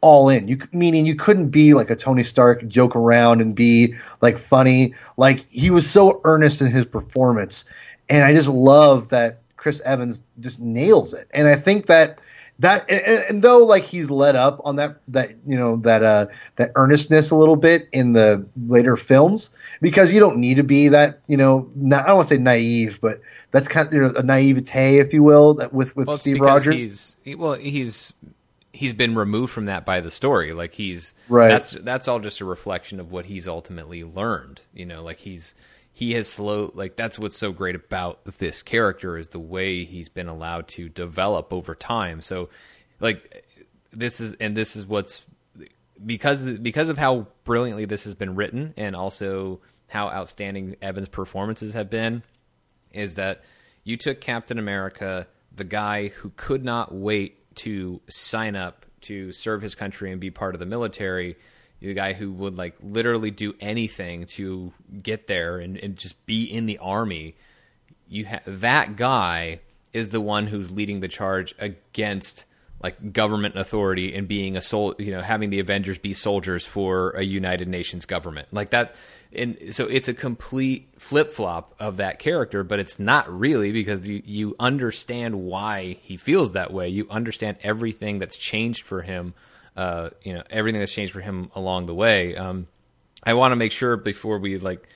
all 0.00 0.28
in. 0.28 0.48
You 0.48 0.58
meaning 0.72 1.06
you 1.06 1.14
couldn't 1.14 1.50
be 1.50 1.74
like 1.74 1.90
a 1.90 1.96
Tony 1.96 2.24
Stark, 2.24 2.66
joke 2.68 2.94
around 2.94 3.40
and 3.40 3.54
be 3.54 3.94
like 4.20 4.38
funny. 4.38 4.94
Like 5.16 5.48
he 5.48 5.70
was 5.70 5.88
so 5.88 6.20
earnest 6.24 6.60
in 6.60 6.68
his 6.68 6.86
performance, 6.86 7.64
and 8.08 8.24
I 8.24 8.34
just 8.34 8.48
love 8.48 9.08
that 9.08 9.40
Chris 9.56 9.80
Evans 9.82 10.22
just 10.40 10.60
nails 10.60 11.12
it. 11.14 11.28
And 11.32 11.48
I 11.48 11.56
think 11.56 11.86
that 11.86 12.20
that 12.60 12.90
and, 12.90 13.24
and, 13.28 13.42
though 13.42 13.58
like 13.64 13.84
he's 13.84 14.10
let 14.10 14.34
up 14.34 14.60
on 14.64 14.76
that 14.76 15.00
that 15.08 15.30
you 15.46 15.56
know 15.56 15.76
that 15.76 16.02
uh 16.02 16.26
that 16.56 16.72
earnestness 16.74 17.30
a 17.30 17.36
little 17.36 17.56
bit 17.56 17.88
in 17.92 18.14
the 18.14 18.44
later 18.66 18.96
films 18.96 19.50
because 19.80 20.12
you 20.12 20.18
don't 20.18 20.38
need 20.38 20.56
to 20.56 20.64
be 20.64 20.88
that 20.88 21.20
you 21.28 21.36
know 21.36 21.70
not, 21.76 22.04
I 22.04 22.08
don't 22.08 22.16
want 22.16 22.28
to 22.28 22.34
say 22.34 22.40
naive 22.40 22.98
but 23.00 23.20
that's 23.52 23.68
kind 23.68 23.86
of 23.86 23.94
you 23.94 24.00
know, 24.00 24.12
a 24.16 24.22
naivete 24.22 24.98
if 24.98 25.12
you 25.12 25.22
will 25.22 25.54
that 25.54 25.72
with 25.72 25.94
with 25.96 26.08
well, 26.08 26.18
Steve 26.18 26.40
Rogers. 26.40 26.80
He's, 26.80 27.16
he, 27.22 27.34
well, 27.36 27.54
he's 27.54 28.12
he's 28.72 28.94
been 28.94 29.14
removed 29.14 29.52
from 29.52 29.66
that 29.66 29.84
by 29.84 30.00
the 30.00 30.10
story. 30.10 30.52
Like 30.52 30.74
he's 30.74 31.14
right. 31.28 31.48
That's 31.48 31.72
that's 31.72 32.08
all 32.08 32.20
just 32.20 32.40
a 32.40 32.44
reflection 32.44 33.00
of 33.00 33.10
what 33.10 33.26
he's 33.26 33.48
ultimately 33.48 34.04
learned. 34.04 34.62
You 34.72 34.86
know, 34.86 35.02
like 35.02 35.18
he's 35.18 35.54
he 35.92 36.12
has 36.12 36.28
slow. 36.28 36.70
Like 36.74 36.96
that's 36.96 37.18
what's 37.18 37.36
so 37.36 37.52
great 37.52 37.74
about 37.74 38.24
this 38.38 38.62
character 38.62 39.16
is 39.16 39.30
the 39.30 39.38
way 39.38 39.84
he's 39.84 40.08
been 40.08 40.28
allowed 40.28 40.68
to 40.68 40.88
develop 40.88 41.52
over 41.52 41.74
time. 41.74 42.20
So, 42.20 42.50
like 43.00 43.44
this 43.92 44.20
is 44.20 44.34
and 44.34 44.56
this 44.56 44.76
is 44.76 44.86
what's 44.86 45.24
because 46.04 46.44
because 46.44 46.88
of 46.88 46.98
how 46.98 47.26
brilliantly 47.44 47.84
this 47.84 48.04
has 48.04 48.14
been 48.14 48.34
written 48.34 48.74
and 48.76 48.94
also 48.94 49.60
how 49.88 50.08
outstanding 50.08 50.76
Evan's 50.82 51.08
performances 51.08 51.74
have 51.74 51.90
been 51.90 52.22
is 52.92 53.14
that 53.16 53.42
you 53.84 53.96
took 53.96 54.20
Captain 54.20 54.58
America, 54.58 55.26
the 55.54 55.64
guy 55.64 56.08
who 56.08 56.30
could 56.36 56.64
not 56.64 56.94
wait 56.94 57.37
to 57.58 58.00
sign 58.08 58.56
up 58.56 58.86
to 59.02 59.32
serve 59.32 59.62
his 59.62 59.74
country 59.74 60.10
and 60.10 60.20
be 60.20 60.30
part 60.30 60.54
of 60.54 60.58
the 60.58 60.66
military, 60.66 61.36
the 61.80 61.94
guy 61.94 62.12
who 62.12 62.32
would 62.32 62.58
like 62.58 62.74
literally 62.82 63.30
do 63.30 63.54
anything 63.60 64.26
to 64.26 64.72
get 65.02 65.26
there 65.26 65.58
and, 65.58 65.76
and 65.76 65.96
just 65.96 66.26
be 66.26 66.44
in 66.44 66.66
the 66.66 66.78
army, 66.78 67.36
you 68.08 68.26
ha- 68.26 68.40
that 68.46 68.96
guy 68.96 69.60
is 69.92 70.08
the 70.08 70.20
one 70.20 70.46
who's 70.46 70.70
leading 70.70 71.00
the 71.00 71.08
charge 71.08 71.54
against 71.58 72.44
like 72.82 73.12
government 73.12 73.56
authority 73.56 74.14
and 74.14 74.28
being 74.28 74.56
a 74.56 74.60
sol 74.60 74.94
you 74.98 75.10
know 75.10 75.22
having 75.22 75.50
the 75.50 75.60
Avengers 75.60 75.98
be 75.98 76.14
soldiers 76.14 76.64
for 76.64 77.10
a 77.10 77.22
United 77.22 77.68
Nations 77.68 78.06
government. 78.06 78.48
Like 78.52 78.70
that 78.70 78.94
and 79.32 79.74
so 79.74 79.86
it's 79.86 80.08
a 80.08 80.14
complete 80.14 80.88
flip 80.98 81.30
flop 81.30 81.74
of 81.78 81.98
that 81.98 82.18
character 82.18 82.62
but 82.64 82.78
it's 82.78 82.98
not 82.98 83.30
really 83.30 83.72
because 83.72 84.06
you, 84.08 84.22
you 84.24 84.56
understand 84.58 85.34
why 85.34 85.98
he 86.02 86.16
feels 86.16 86.52
that 86.52 86.72
way. 86.72 86.88
You 86.88 87.06
understand 87.10 87.58
everything 87.62 88.18
that's 88.18 88.36
changed 88.36 88.84
for 88.84 89.02
him 89.02 89.34
uh, 89.78 90.10
you 90.24 90.34
know 90.34 90.42
everything 90.50 90.80
that's 90.80 90.92
changed 90.92 91.12
for 91.12 91.20
him 91.20 91.50
along 91.54 91.86
the 91.86 91.94
way. 91.94 92.34
Um, 92.36 92.66
I 93.22 93.34
want 93.34 93.52
to 93.52 93.56
make 93.56 93.70
sure 93.72 93.96
before 93.96 94.38
we 94.38 94.58
like 94.58 94.88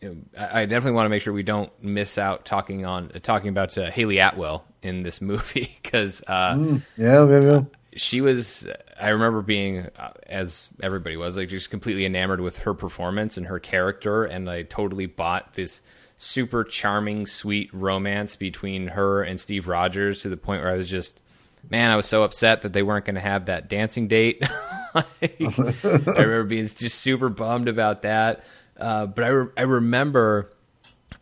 you 0.00 0.08
know, 0.08 0.48
I 0.52 0.66
definitely 0.66 0.92
want 0.92 1.06
to 1.06 1.10
make 1.10 1.22
sure 1.22 1.32
we 1.32 1.42
don't 1.42 1.72
miss 1.82 2.18
out 2.18 2.44
talking 2.44 2.84
on 2.84 3.10
talking 3.22 3.48
about 3.48 3.76
uh, 3.76 3.90
Hayley 3.90 4.18
Atwell 4.18 4.64
in 4.82 5.02
this 5.02 5.20
movie 5.20 5.76
because 5.82 6.22
uh, 6.26 6.54
mm, 6.54 6.82
yeah, 6.96 7.28
yeah, 7.28 7.52
yeah, 7.52 7.62
she 7.96 8.20
was. 8.20 8.66
I 9.00 9.10
remember 9.10 9.42
being 9.42 9.88
uh, 9.98 10.12
as 10.26 10.68
everybody 10.82 11.16
was 11.16 11.36
like 11.36 11.48
just 11.48 11.70
completely 11.70 12.06
enamored 12.06 12.40
with 12.40 12.58
her 12.58 12.74
performance 12.74 13.36
and 13.36 13.46
her 13.46 13.58
character, 13.58 14.24
and 14.24 14.48
I 14.48 14.62
totally 14.62 15.06
bought 15.06 15.54
this 15.54 15.82
super 16.16 16.64
charming, 16.64 17.26
sweet 17.26 17.72
romance 17.72 18.36
between 18.36 18.88
her 18.88 19.22
and 19.22 19.40
Steve 19.40 19.68
Rogers 19.68 20.22
to 20.22 20.28
the 20.28 20.36
point 20.36 20.62
where 20.62 20.72
I 20.72 20.76
was 20.76 20.88
just. 20.88 21.20
Man, 21.70 21.90
I 21.90 21.96
was 21.96 22.06
so 22.06 22.22
upset 22.22 22.62
that 22.62 22.72
they 22.72 22.82
weren't 22.82 23.04
going 23.04 23.16
to 23.16 23.20
have 23.20 23.46
that 23.46 23.68
dancing 23.68 24.06
date. 24.06 24.40
like, 24.94 25.36
I 25.40 25.78
remember 25.82 26.44
being 26.44 26.66
just 26.66 27.00
super 27.00 27.28
bummed 27.28 27.68
about 27.68 28.02
that. 28.02 28.44
Uh, 28.78 29.06
but 29.06 29.24
I, 29.24 29.28
re- 29.28 29.52
I 29.56 29.62
remember 29.62 30.52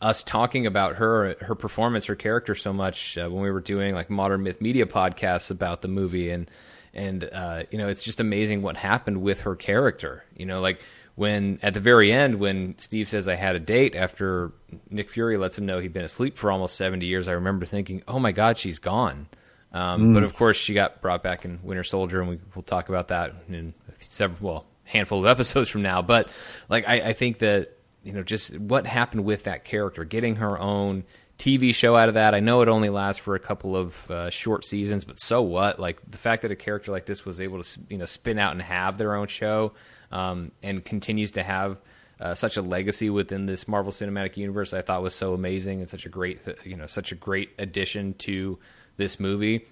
us 0.01 0.23
talking 0.23 0.67
about 0.67 0.97
her 0.97 1.37
her 1.41 1.55
performance, 1.55 2.07
her 2.07 2.17
character 2.17 2.55
so 2.55 2.73
much 2.73 3.17
uh, 3.17 3.29
when 3.29 3.43
we 3.43 3.51
were 3.51 3.61
doing 3.61 3.95
like 3.95 4.11
modern 4.11 4.43
myth 4.43 4.61
media 4.61 4.87
podcasts 4.87 5.51
about 5.51 5.83
the 5.83 5.89
movie, 5.89 6.31
and 6.31 6.51
and 6.93 7.29
uh, 7.33 7.63
you 7.71 7.79
know 7.79 7.89
it's 7.89 8.03
just 8.03 8.21
amazing 8.21 8.63
what 8.63 8.77
happened 8.77 9.23
with 9.23 9.41
her 9.41 9.57
character. 9.57 10.25
You 10.37 10.47
know, 10.47 10.61
like 10.61 10.83
when 11.15 11.59
at 11.63 11.75
the 11.75 11.81
very 11.81 12.13
end 12.13 12.39
when 12.39 12.75
Steve 12.79 13.09
says 13.09 13.27
I 13.27 13.37
had 13.37 13.57
a 13.57 13.61
date 13.61 13.95
after 13.95 14.53
Nick 14.91 15.11
Fury 15.11 15.39
lets 15.39 15.57
him 15.57 15.67
know 15.67 15.79
he'd 15.79 15.95
been 15.95 16.05
asleep 16.05 16.37
for 16.37 16.51
almost 16.53 16.77
seventy 16.77 17.07
years, 17.07 17.29
I 17.29 17.33
remember 17.33 17.65
thinking, 17.65 18.03
oh 18.07 18.19
my 18.19 18.33
god, 18.33 18.59
she's 18.59 18.79
gone. 18.79 19.29
Um, 19.73 20.01
mm. 20.01 20.15
But 20.15 20.25
of 20.25 20.35
course, 20.35 20.57
she 20.57 20.75
got 20.75 21.01
brought 21.01 21.23
back 21.23 21.45
in 21.45 21.61
Winter 21.63 21.85
Soldier, 21.85 22.21
and 22.21 22.31
we, 22.31 22.39
will 22.55 22.63
talk 22.63 22.89
about 22.89 23.09
that 23.09 23.35
in 23.49 23.75
several 23.99 24.53
well 24.53 24.67
handful 24.87 25.21
of 25.21 25.27
episodes 25.31 25.69
from 25.69 25.83
now. 25.83 26.03
But 26.03 26.29
like 26.69 26.89
I, 26.89 27.09
I 27.09 27.13
think 27.13 27.39
that 27.39 27.77
you 28.03 28.13
know 28.13 28.23
just 28.23 28.59
what 28.59 28.87
happened 28.87 29.25
with 29.25 29.45
that 29.45 29.65
character, 29.65 30.05
getting 30.05 30.37
her 30.37 30.59
own 30.59 31.05
TV 31.39 31.75
show 31.75 31.97
out 31.97 32.09
of 32.09 32.15
that. 32.15 32.35
I 32.35 32.41
know 32.41 32.63
it 32.63 32.69
only 32.69 32.89
lasts 32.89 33.21
for 33.21 33.35
a 33.35 33.41
couple 33.41 33.77
of 33.77 34.11
uh, 34.11 34.31
short 34.31 34.65
seasons, 34.65 35.05
but 35.05 35.21
so 35.21 35.43
what? 35.43 35.79
Like 35.79 36.01
the 36.11 36.19
fact 36.19 36.43
that 36.43 36.51
a 36.51 36.57
character 36.57 36.93
like 36.93 37.05
this 37.05 37.25
was 37.25 37.41
able 37.41 37.63
to 37.63 37.81
you 37.91 37.99
know 37.99 38.07
spin 38.07 38.39
out 38.39 38.53
and 38.53 38.63
have 38.63 38.97
their 38.97 39.15
own 39.15 39.27
show 39.27 39.73
um, 40.11 40.53
and 40.63 40.85
continues 40.85 41.33
to 41.33 41.43
have 41.43 41.81
uh, 42.21 42.35
such 42.35 42.57
a 42.57 42.63
legacy 42.63 43.11
within 43.11 43.45
this 43.45 43.69
Marvel 43.69 43.93
Cinematic 43.93 44.37
Universe, 44.39 44.73
I 44.73 44.81
thought 44.81 45.03
was 45.03 45.15
so 45.15 45.35
amazing 45.35 45.81
and 45.81 45.91
such 45.91 46.07
a 46.07 46.09
great 46.09 46.41
you 46.65 46.77
know 46.77 46.87
such 46.87 47.13
a 47.13 47.15
great 47.15 47.51
addition 47.59 48.15
to 48.15 48.59
this 48.97 49.21
movie. 49.21 49.67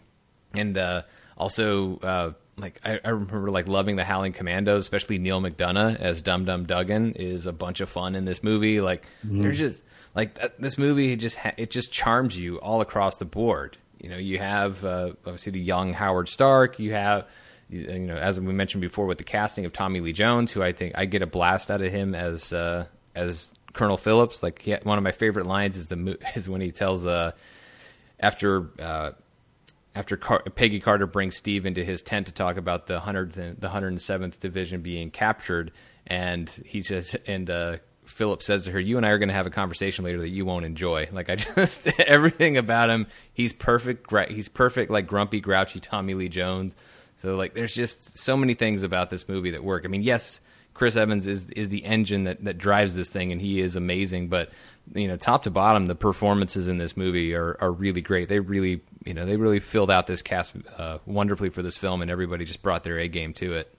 And 0.52 0.76
uh, 0.76 1.02
also, 1.36 1.98
uh, 1.98 2.32
like 2.56 2.80
I, 2.84 3.00
I, 3.04 3.10
remember 3.10 3.50
like 3.50 3.68
loving 3.68 3.96
the 3.96 4.04
Howling 4.04 4.32
Commandos, 4.32 4.82
especially 4.82 5.18
Neal 5.18 5.40
McDonough 5.40 5.96
as 5.96 6.20
Dum 6.20 6.44
Dum 6.44 6.64
Dugan 6.64 7.12
is 7.12 7.46
a 7.46 7.52
bunch 7.52 7.80
of 7.80 7.88
fun 7.88 8.14
in 8.14 8.24
this 8.24 8.42
movie. 8.42 8.80
Like 8.80 9.06
mm-hmm. 9.24 9.42
there's 9.42 9.58
just 9.58 9.84
like 10.14 10.38
th- 10.38 10.52
this 10.58 10.78
movie 10.78 11.16
just 11.16 11.36
ha- 11.36 11.54
it 11.56 11.70
just 11.70 11.92
charms 11.92 12.38
you 12.38 12.60
all 12.60 12.80
across 12.80 13.16
the 13.16 13.24
board. 13.24 13.76
You 14.00 14.10
know, 14.10 14.18
you 14.18 14.38
have 14.38 14.84
uh, 14.84 15.12
obviously 15.26 15.52
the 15.52 15.60
young 15.60 15.92
Howard 15.92 16.28
Stark. 16.28 16.78
You 16.78 16.92
have 16.92 17.26
you 17.68 17.98
know 17.98 18.16
as 18.16 18.40
we 18.40 18.52
mentioned 18.52 18.82
before 18.82 19.06
with 19.06 19.18
the 19.18 19.24
casting 19.24 19.64
of 19.64 19.72
Tommy 19.72 20.00
Lee 20.00 20.12
Jones, 20.12 20.52
who 20.52 20.62
I 20.62 20.72
think 20.72 20.94
I 20.96 21.06
get 21.06 21.22
a 21.22 21.26
blast 21.26 21.70
out 21.70 21.82
of 21.82 21.90
him 21.90 22.14
as 22.14 22.52
uh, 22.52 22.86
as 23.14 23.52
Colonel 23.72 23.96
Phillips. 23.96 24.42
Like 24.42 24.62
he, 24.62 24.74
one 24.82 24.98
of 24.98 25.04
my 25.04 25.12
favorite 25.12 25.46
lines 25.46 25.76
is 25.76 25.88
the 25.88 26.18
is 26.36 26.48
when 26.48 26.60
he 26.60 26.70
tells 26.70 27.06
uh 27.06 27.32
after 28.20 28.70
uh, 28.78 29.10
after 29.94 30.16
Car- 30.16 30.42
Peggy 30.54 30.80
Carter 30.80 31.06
brings 31.06 31.36
Steve 31.36 31.66
into 31.66 31.84
his 31.84 32.02
tent 32.02 32.26
to 32.26 32.32
talk 32.32 32.56
about 32.56 32.86
the 32.86 33.00
hundred 33.00 33.32
the 33.32 33.68
hundred 33.68 33.88
and 33.88 34.02
seventh 34.02 34.40
division 34.40 34.82
being 34.82 35.10
captured, 35.10 35.72
and 36.06 36.48
he 36.64 36.80
just 36.80 37.16
and 37.26 37.48
uh, 37.48 37.76
Philip 38.04 38.42
says 38.42 38.64
to 38.64 38.72
her, 38.72 38.80
"You 38.80 38.96
and 38.96 39.06
I 39.06 39.10
are 39.10 39.18
going 39.18 39.28
to 39.28 39.34
have 39.34 39.46
a 39.46 39.50
conversation 39.50 40.04
later 40.04 40.20
that 40.20 40.30
you 40.30 40.44
won't 40.44 40.64
enjoy." 40.64 41.08
Like 41.12 41.30
I 41.30 41.36
just 41.36 41.86
everything 42.00 42.56
about 42.56 42.90
him, 42.90 43.06
he's 43.32 43.52
perfect. 43.52 44.12
He's 44.30 44.48
perfect, 44.48 44.90
like 44.90 45.06
grumpy, 45.06 45.40
grouchy 45.40 45.80
Tommy 45.80 46.14
Lee 46.14 46.28
Jones. 46.28 46.76
So 47.16 47.36
like, 47.36 47.54
there's 47.54 47.74
just 47.74 48.18
so 48.18 48.36
many 48.36 48.54
things 48.54 48.82
about 48.82 49.10
this 49.10 49.28
movie 49.28 49.52
that 49.52 49.62
work. 49.62 49.84
I 49.84 49.88
mean, 49.88 50.02
yes, 50.02 50.40
Chris 50.74 50.96
Evans 50.96 51.28
is 51.28 51.50
is 51.50 51.68
the 51.68 51.84
engine 51.84 52.24
that 52.24 52.44
that 52.44 52.58
drives 52.58 52.96
this 52.96 53.10
thing, 53.10 53.30
and 53.32 53.40
he 53.40 53.60
is 53.60 53.76
amazing. 53.76 54.28
But 54.28 54.50
you 54.92 55.08
know, 55.08 55.16
top 55.16 55.44
to 55.44 55.50
bottom, 55.50 55.86
the 55.86 55.94
performances 55.94 56.68
in 56.68 56.78
this 56.78 56.96
movie 56.96 57.34
are 57.34 57.56
are 57.60 57.70
really 57.70 58.02
great. 58.02 58.28
They 58.28 58.40
really 58.40 58.82
you 59.04 59.14
know 59.14 59.24
they 59.24 59.36
really 59.36 59.60
filled 59.60 59.90
out 59.90 60.06
this 60.06 60.20
cast 60.20 60.54
uh, 60.76 60.98
wonderfully 61.06 61.50
for 61.50 61.62
this 61.62 61.76
film, 61.76 62.02
and 62.02 62.10
everybody 62.10 62.44
just 62.44 62.60
brought 62.60 62.82
their 62.82 62.98
A 62.98 63.08
game 63.08 63.32
to 63.34 63.54
it. 63.54 63.72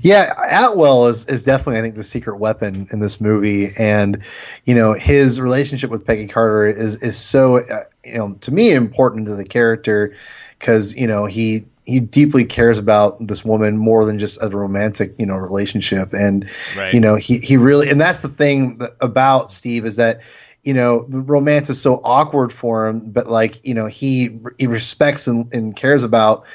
Yeah, 0.00 0.32
Atwell 0.50 1.06
is 1.06 1.24
is 1.26 1.42
definitely 1.42 1.78
I 1.78 1.82
think 1.82 1.94
the 1.94 2.02
secret 2.02 2.38
weapon 2.38 2.88
in 2.92 2.98
this 2.98 3.20
movie, 3.20 3.70
and 3.78 4.24
you 4.64 4.74
know 4.74 4.92
his 4.92 5.40
relationship 5.40 5.90
with 5.90 6.06
Peggy 6.06 6.26
Carter 6.26 6.66
is 6.66 7.02
is 7.02 7.16
so 7.16 7.58
uh, 7.58 7.84
you 8.04 8.18
know 8.18 8.32
to 8.42 8.52
me 8.52 8.72
important 8.72 9.26
to 9.26 9.36
the 9.36 9.44
character 9.44 10.14
because 10.58 10.96
you 10.96 11.06
know 11.06 11.26
he 11.26 11.66
he 11.84 12.00
deeply 12.00 12.44
cares 12.44 12.78
about 12.78 13.24
this 13.24 13.44
woman 13.44 13.76
more 13.76 14.04
than 14.04 14.18
just 14.18 14.42
a 14.42 14.48
romantic 14.48 15.14
you 15.18 15.26
know 15.26 15.36
relationship. 15.36 16.12
And 16.12 16.50
right. 16.76 16.92
you 16.92 17.00
know 17.00 17.16
he 17.16 17.38
he 17.38 17.56
really 17.56 17.90
and 17.90 18.00
that's 18.00 18.22
the 18.22 18.28
thing 18.28 18.80
about 19.00 19.52
Steve 19.52 19.84
is 19.84 19.96
that 19.96 20.22
you 20.62 20.74
know 20.74 21.04
the 21.04 21.20
romance 21.20 21.68
is 21.70 21.80
so 21.80 22.00
awkward 22.02 22.52
for 22.52 22.86
him 22.86 23.10
but 23.10 23.28
like 23.28 23.66
you 23.66 23.74
know 23.74 23.86
he 23.86 24.40
he 24.58 24.66
respects 24.66 25.26
and, 25.26 25.52
and 25.52 25.76
cares 25.76 26.04
about 26.04 26.46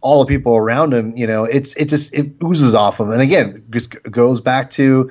all 0.00 0.24
the 0.24 0.28
people 0.28 0.56
around 0.56 0.92
him 0.92 1.16
you 1.16 1.26
know. 1.26 1.44
It's 1.44 1.74
it 1.74 1.88
just 1.88 2.14
it 2.14 2.32
oozes 2.42 2.74
off 2.74 3.00
of 3.00 3.08
him. 3.08 3.12
And 3.14 3.22
again 3.22 3.64
just 3.70 4.02
goes 4.02 4.40
back 4.40 4.70
to 4.70 5.10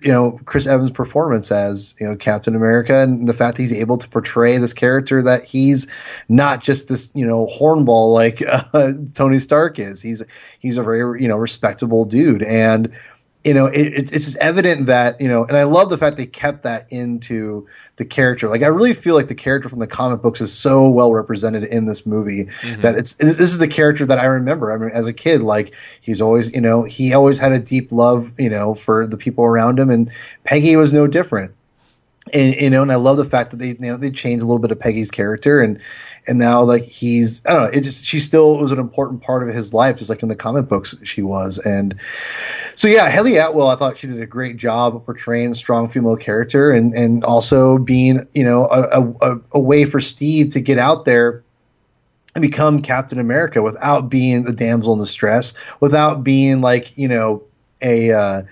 you 0.00 0.12
know 0.12 0.40
Chris 0.44 0.66
Evans' 0.66 0.90
performance 0.90 1.52
as 1.52 1.94
you 2.00 2.06
know 2.06 2.16
Captain 2.16 2.54
America 2.54 2.98
and 2.98 3.28
the 3.28 3.34
fact 3.34 3.56
that 3.56 3.62
he's 3.62 3.78
able 3.78 3.98
to 3.98 4.08
portray 4.08 4.58
this 4.58 4.72
character 4.72 5.22
that 5.22 5.44
he's 5.44 5.88
not 6.28 6.62
just 6.62 6.88
this 6.88 7.10
you 7.14 7.26
know 7.26 7.46
hornball 7.46 8.12
like 8.12 8.42
uh, 8.46 8.92
Tony 9.14 9.38
Stark 9.38 9.78
is. 9.78 10.00
He's 10.00 10.22
he's 10.58 10.78
a 10.78 10.82
very 10.82 11.22
you 11.22 11.28
know 11.28 11.36
respectable 11.36 12.04
dude, 12.04 12.42
and 12.42 12.92
you 13.44 13.54
know 13.54 13.66
it, 13.66 13.80
it's 13.80 14.12
it's 14.12 14.36
evident 14.36 14.86
that 14.86 15.20
you 15.20 15.28
know, 15.28 15.44
and 15.44 15.56
I 15.56 15.62
love 15.62 15.88
the 15.88 15.96
fact 15.96 16.16
they 16.16 16.26
kept 16.26 16.64
that 16.64 16.92
into 16.92 17.66
the 17.96 18.04
character. 18.04 18.48
Like 18.48 18.62
I 18.62 18.66
really 18.66 18.92
feel 18.92 19.14
like 19.14 19.28
the 19.28 19.34
character 19.34 19.68
from 19.68 19.78
the 19.78 19.86
comic 19.86 20.20
books 20.20 20.40
is 20.40 20.52
so 20.52 20.90
well 20.90 21.12
represented 21.12 21.64
in 21.64 21.86
this 21.86 22.04
movie 22.04 22.46
mm-hmm. 22.46 22.82
that 22.82 22.96
it's 22.96 23.14
this 23.14 23.40
is 23.40 23.58
the 23.58 23.68
character 23.68 24.04
that 24.06 24.18
I 24.18 24.26
remember. 24.26 24.72
I 24.72 24.76
mean, 24.76 24.90
as 24.90 25.06
a 25.06 25.12
kid, 25.12 25.40
like 25.40 25.74
he's 26.00 26.20
always, 26.20 26.52
you 26.52 26.60
know, 26.60 26.82
he 26.82 27.14
always 27.14 27.38
had 27.38 27.52
a 27.52 27.58
deep 27.58 27.92
love, 27.92 28.32
you 28.38 28.50
know, 28.50 28.74
for 28.74 29.06
the 29.06 29.16
people 29.16 29.44
around 29.44 29.78
him, 29.78 29.90
and 29.90 30.10
Peggy 30.44 30.76
was 30.76 30.92
no 30.92 31.06
different. 31.06 31.52
And 32.34 32.54
you 32.54 32.70
know, 32.70 32.82
and 32.82 32.92
I 32.92 32.96
love 32.96 33.16
the 33.16 33.24
fact 33.24 33.52
that 33.52 33.56
they 33.56 33.68
you 33.68 33.76
know 33.80 33.96
they 33.96 34.10
changed 34.10 34.42
a 34.42 34.46
little 34.46 34.58
bit 34.58 34.70
of 34.70 34.78
Peggy's 34.78 35.10
character 35.10 35.62
and 35.62 35.80
and 36.26 36.38
now 36.38 36.62
like 36.62 36.84
he's 36.84 37.44
I 37.46 37.52
don't 37.52 37.62
know 37.62 37.78
it 37.78 37.80
just 37.82 38.04
she 38.04 38.20
still 38.20 38.58
was 38.58 38.72
an 38.72 38.78
important 38.78 39.22
part 39.22 39.46
of 39.46 39.54
his 39.54 39.72
life 39.74 39.96
just 39.96 40.10
like 40.10 40.22
in 40.22 40.28
the 40.28 40.36
comic 40.36 40.68
books 40.68 40.94
she 41.02 41.22
was. 41.22 41.58
And 41.58 42.00
so 42.74 42.88
yeah 42.88 43.08
Hayley 43.10 43.36
Atwell 43.36 43.68
I 43.68 43.76
thought 43.76 43.96
she 43.96 44.06
did 44.06 44.20
a 44.20 44.26
great 44.26 44.56
job 44.56 44.96
of 44.96 45.04
portraying 45.04 45.50
a 45.50 45.54
strong 45.54 45.88
female 45.88 46.16
character 46.16 46.70
and 46.70 46.94
and 46.94 47.24
also 47.24 47.78
being 47.78 48.26
you 48.34 48.44
know 48.44 48.66
a, 48.66 49.30
a, 49.30 49.40
a 49.52 49.60
way 49.60 49.84
for 49.84 50.00
Steve 50.00 50.50
to 50.50 50.60
get 50.60 50.78
out 50.78 51.04
there 51.04 51.42
and 52.34 52.42
become 52.42 52.82
Captain 52.82 53.18
America 53.18 53.60
without 53.62 54.08
being 54.08 54.44
the 54.44 54.52
damsel 54.52 54.92
in 54.92 54.98
distress 55.00 55.54
without 55.80 56.22
being 56.22 56.60
like 56.60 56.96
you 56.96 57.08
know 57.08 57.42
a 57.82 58.12
uh, 58.12 58.42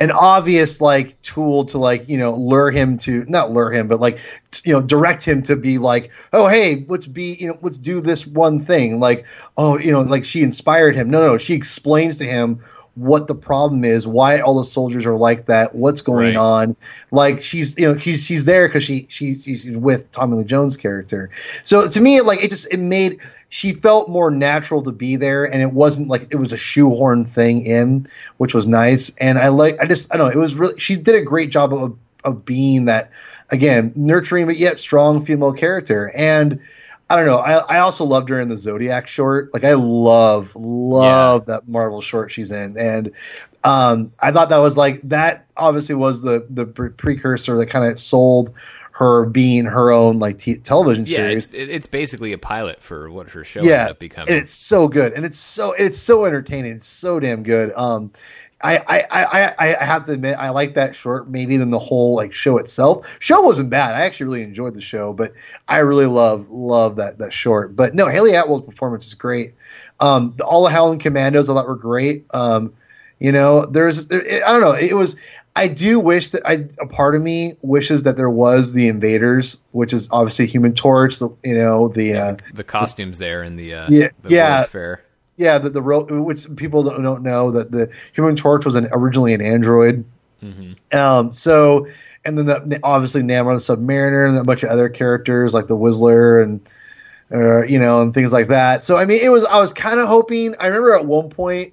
an 0.00 0.10
obvious 0.12 0.80
like 0.80 1.20
tool 1.22 1.64
to 1.64 1.78
like 1.78 2.08
you 2.08 2.18
know 2.18 2.34
lure 2.34 2.70
him 2.70 2.98
to 2.98 3.24
not 3.28 3.50
lure 3.50 3.72
him 3.72 3.88
but 3.88 4.00
like 4.00 4.20
you 4.64 4.72
know 4.72 4.80
direct 4.80 5.24
him 5.24 5.42
to 5.42 5.56
be 5.56 5.78
like 5.78 6.12
oh 6.32 6.46
hey 6.46 6.84
let's 6.88 7.06
be 7.06 7.34
you 7.34 7.48
know 7.48 7.58
let's 7.62 7.78
do 7.78 8.00
this 8.00 8.26
one 8.26 8.60
thing. 8.60 9.00
Like 9.00 9.26
oh 9.56 9.78
you 9.78 9.90
know 9.90 10.02
like 10.02 10.24
she 10.24 10.42
inspired 10.42 10.94
him. 10.94 11.10
No 11.10 11.20
no 11.20 11.38
she 11.38 11.54
explains 11.54 12.18
to 12.18 12.24
him 12.24 12.64
what 12.98 13.28
the 13.28 13.34
problem 13.34 13.84
is, 13.84 14.06
why 14.06 14.40
all 14.40 14.58
the 14.58 14.64
soldiers 14.64 15.06
are 15.06 15.16
like 15.16 15.46
that, 15.46 15.74
what's 15.74 16.02
going 16.02 16.34
right. 16.34 16.36
on. 16.36 16.76
Like 17.10 17.42
she's, 17.42 17.78
you 17.78 17.92
know, 17.92 17.98
she's 17.98 18.26
she's 18.26 18.44
there 18.44 18.68
because 18.68 18.82
she, 18.82 19.06
she 19.08 19.38
she's 19.38 19.66
with 19.66 20.10
Tommy 20.10 20.38
Lee 20.38 20.44
Jones' 20.44 20.76
character. 20.76 21.30
So 21.62 21.88
to 21.88 22.00
me, 22.00 22.20
like 22.20 22.42
it 22.42 22.50
just 22.50 22.72
it 22.72 22.80
made 22.80 23.20
she 23.48 23.72
felt 23.72 24.10
more 24.10 24.30
natural 24.30 24.82
to 24.82 24.92
be 24.92 25.16
there, 25.16 25.44
and 25.44 25.62
it 25.62 25.72
wasn't 25.72 26.08
like 26.08 26.28
it 26.30 26.36
was 26.36 26.52
a 26.52 26.56
shoehorn 26.56 27.24
thing 27.24 27.64
in, 27.64 28.06
which 28.36 28.52
was 28.52 28.66
nice. 28.66 29.10
And 29.16 29.38
I 29.38 29.48
like, 29.48 29.78
I 29.80 29.86
just, 29.86 30.12
I 30.12 30.16
don't 30.16 30.28
know, 30.28 30.40
it 30.40 30.42
was 30.42 30.54
really 30.54 30.78
she 30.78 30.96
did 30.96 31.14
a 31.14 31.22
great 31.22 31.50
job 31.50 31.72
of 31.72 31.96
of 32.24 32.44
being 32.44 32.86
that 32.86 33.12
again 33.50 33.92
nurturing 33.94 34.46
but 34.46 34.56
yet 34.56 34.78
strong 34.78 35.24
female 35.24 35.52
character 35.52 36.10
and 36.14 36.60
I 37.10 37.16
don't 37.16 37.26
know. 37.26 37.38
I, 37.38 37.76
I 37.76 37.78
also 37.78 38.04
loved 38.04 38.28
her 38.28 38.40
in 38.40 38.48
the 38.48 38.56
Zodiac 38.56 39.06
short. 39.06 39.52
Like 39.54 39.64
I 39.64 39.74
love 39.74 40.54
love 40.54 41.44
yeah. 41.48 41.54
that 41.54 41.68
Marvel 41.68 42.02
short 42.02 42.30
she's 42.30 42.50
in, 42.50 42.76
and 42.76 43.12
um, 43.64 44.12
I 44.20 44.30
thought 44.30 44.50
that 44.50 44.58
was 44.58 44.76
like 44.76 45.00
that. 45.04 45.46
Obviously, 45.56 45.94
was 45.94 46.22
the 46.22 46.46
the 46.50 46.66
precursor 46.66 47.56
that 47.56 47.66
kind 47.66 47.90
of 47.90 47.98
sold 47.98 48.52
her 48.98 49.26
being 49.26 49.64
her 49.64 49.92
own 49.92 50.18
like 50.18 50.38
t- 50.38 50.56
television 50.58 51.06
yeah, 51.06 51.16
series. 51.16 51.46
It's, 51.46 51.54
it's 51.54 51.86
basically 51.86 52.32
a 52.32 52.38
pilot 52.38 52.82
for 52.82 53.08
what 53.10 53.30
her 53.30 53.44
show 53.44 53.62
yeah, 53.62 53.74
ended 53.74 53.90
up 53.92 53.98
becoming. 54.00 54.28
And 54.30 54.42
it's 54.42 54.52
so 54.52 54.88
good, 54.88 55.12
and 55.12 55.24
it's 55.24 55.38
so 55.38 55.72
it's 55.72 55.98
so 55.98 56.24
entertaining. 56.24 56.72
It's 56.72 56.88
so 56.88 57.20
damn 57.20 57.42
good. 57.42 57.72
Um, 57.74 58.10
I, 58.60 58.78
I, 58.78 59.06
I, 59.10 59.76
I 59.80 59.84
have 59.84 60.04
to 60.04 60.12
admit 60.12 60.36
I 60.36 60.48
like 60.48 60.74
that 60.74 60.96
short 60.96 61.28
maybe 61.28 61.58
than 61.58 61.70
the 61.70 61.78
whole 61.78 62.16
like 62.16 62.32
show 62.32 62.58
itself. 62.58 63.16
Show 63.20 63.42
wasn't 63.42 63.70
bad. 63.70 63.94
I 63.94 64.00
actually 64.00 64.26
really 64.26 64.42
enjoyed 64.42 64.74
the 64.74 64.80
show, 64.80 65.12
but 65.12 65.34
I 65.68 65.78
really 65.78 66.06
love 66.06 66.50
love 66.50 66.96
that 66.96 67.18
that 67.18 67.32
short. 67.32 67.76
But 67.76 67.94
no, 67.94 68.08
Hayley 68.08 68.34
Atwell's 68.34 68.64
performance 68.64 69.06
is 69.06 69.14
great. 69.14 69.54
Um, 70.00 70.34
the, 70.36 70.44
all 70.44 70.64
the 70.64 70.70
Howling 70.70 70.98
Commandos 70.98 71.48
I 71.48 71.54
thought 71.54 71.68
were 71.68 71.76
great. 71.76 72.26
Um, 72.34 72.74
you 73.20 73.32
know, 73.32 73.64
there's 73.64 74.06
there, 74.06 74.22
I 74.22 74.52
don't 74.52 74.60
know. 74.60 74.74
It 74.74 74.94
was 74.94 75.16
I 75.54 75.66
do 75.66 75.98
wish 75.98 76.30
that 76.30 76.42
I 76.46 76.68
a 76.80 76.86
part 76.86 77.16
of 77.16 77.22
me 77.22 77.56
wishes 77.62 78.04
that 78.04 78.16
there 78.16 78.30
was 78.30 78.72
the 78.72 78.88
invaders, 78.88 79.58
which 79.72 79.92
is 79.92 80.08
obviously 80.10 80.46
Human 80.46 80.74
Torch. 80.74 81.18
The 81.18 81.30
you 81.42 81.54
know 81.54 81.88
the 81.88 82.04
yeah, 82.04 82.24
uh, 82.24 82.36
the 82.54 82.64
costumes 82.64 83.18
the, 83.18 83.24
there 83.24 83.42
in 83.42 83.56
the 83.56 83.74
uh, 83.74 83.86
yeah 83.88 84.08
the 84.22 84.30
yeah 84.30 84.64
fair. 84.66 85.02
Yeah, 85.38 85.58
the 85.58 85.70
the 85.70 85.80
which 85.80 86.46
people 86.56 86.82
don't 86.82 87.22
know 87.22 87.52
that 87.52 87.70
the 87.70 87.90
Human 88.12 88.36
Torch 88.36 88.64
was 88.64 88.74
an, 88.74 88.88
originally 88.92 89.32
an 89.32 89.40
android. 89.40 90.04
Mm-hmm. 90.42 90.96
Um, 90.96 91.32
so 91.32 91.86
and 92.24 92.36
then 92.36 92.46
the, 92.46 92.80
obviously 92.82 93.22
Namor 93.22 93.54
the 93.54 93.76
Submariner 93.76 94.28
and 94.28 94.36
a 94.36 94.44
bunch 94.44 94.64
of 94.64 94.70
other 94.70 94.88
characters 94.88 95.54
like 95.54 95.68
the 95.68 95.76
Whizzer 95.76 96.42
and 96.42 96.60
uh, 97.32 97.64
you 97.64 97.78
know 97.78 98.02
and 98.02 98.12
things 98.12 98.32
like 98.32 98.48
that. 98.48 98.82
So 98.82 98.96
I 98.96 99.04
mean, 99.04 99.20
it 99.22 99.30
was 99.30 99.44
I 99.44 99.60
was 99.60 99.72
kind 99.72 100.00
of 100.00 100.08
hoping. 100.08 100.56
I 100.58 100.66
remember 100.66 100.94
at 100.94 101.06
one 101.06 101.30
point, 101.30 101.72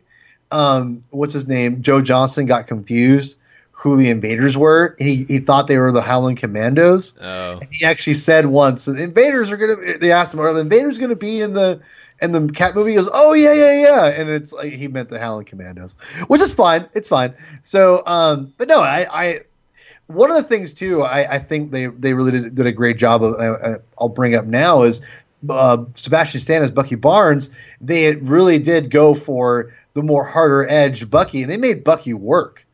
um, 0.52 1.04
what's 1.10 1.34
his 1.34 1.48
name, 1.48 1.82
Joe 1.82 2.02
Johnston 2.02 2.46
got 2.46 2.68
confused 2.68 3.40
who 3.72 3.98
the 3.98 4.10
invaders 4.10 4.58
were, 4.58 4.96
and 5.00 5.08
he, 5.08 5.26
he 5.26 5.38
thought 5.38 5.68
they 5.68 5.78
were 5.78 5.92
the 5.92 6.02
Howling 6.02 6.36
Commandos. 6.36 7.14
Oh. 7.22 7.52
And 7.52 7.70
he 7.70 7.86
actually 7.86 8.16
said 8.16 8.48
once, 8.48 8.86
the 8.86 9.04
invaders 9.04 9.52
are 9.52 9.58
gonna. 9.58 9.98
They 10.00 10.12
asked 10.12 10.34
him, 10.34 10.40
"Are 10.40 10.54
the 10.54 10.62
invaders 10.62 10.98
gonna 10.98 11.16
be 11.16 11.42
in 11.42 11.54
the 11.54 11.82
in 12.22 12.32
the 12.32 12.48
Cap 12.52 12.76
movie?" 12.76 12.96
Goes, 12.96 13.10
"Oh 13.12 13.34
yeah, 13.34 13.54
yeah, 13.54 13.82
yeah," 13.82 14.06
and 14.08 14.30
it's 14.30 14.54
like 14.54 14.74
he 14.74 14.88
meant 14.88 15.10
the 15.10 15.20
Howling 15.20 15.46
Commandos, 15.46 15.98
which 16.28 16.42
is 16.42 16.54
fine. 16.54 16.88
It's 16.94 17.10
fine. 17.10 17.34
So, 17.62 18.04
um, 18.06 18.54
but 18.58 18.68
no, 18.68 18.82
I, 18.82 19.08
I 19.12 19.40
one 20.08 20.30
of 20.30 20.38
the 20.38 20.44
things 20.44 20.74
too, 20.74 21.02
I, 21.02 21.36
I 21.36 21.40
think 21.40 21.72
they 21.72 21.88
they 21.88 22.14
really 22.14 22.32
did, 22.32 22.56
did 22.56 22.66
a 22.66 22.72
great 22.72 22.98
job 22.98 23.24
of. 23.24 23.36
I, 23.40 23.78
will 24.00 24.10
bring 24.10 24.36
up 24.36 24.46
now 24.46 24.84
is 24.84 25.02
uh, 25.50 25.86
Sebastian 25.96 26.42
Stan 26.42 26.62
as 26.62 26.72
Bucky 26.72 26.96
Barnes. 26.96 27.50
They 27.82 28.16
really 28.16 28.60
did 28.60 28.92
go 28.92 29.14
for 29.14 29.74
the 29.94 30.04
more 30.04 30.26
harder 30.26 30.68
edge 30.70 31.10
Bucky, 31.10 31.44
and 31.44 31.52
they 31.52 31.58
made 31.58 31.84
Bucky 31.84 32.14
work 32.14 32.66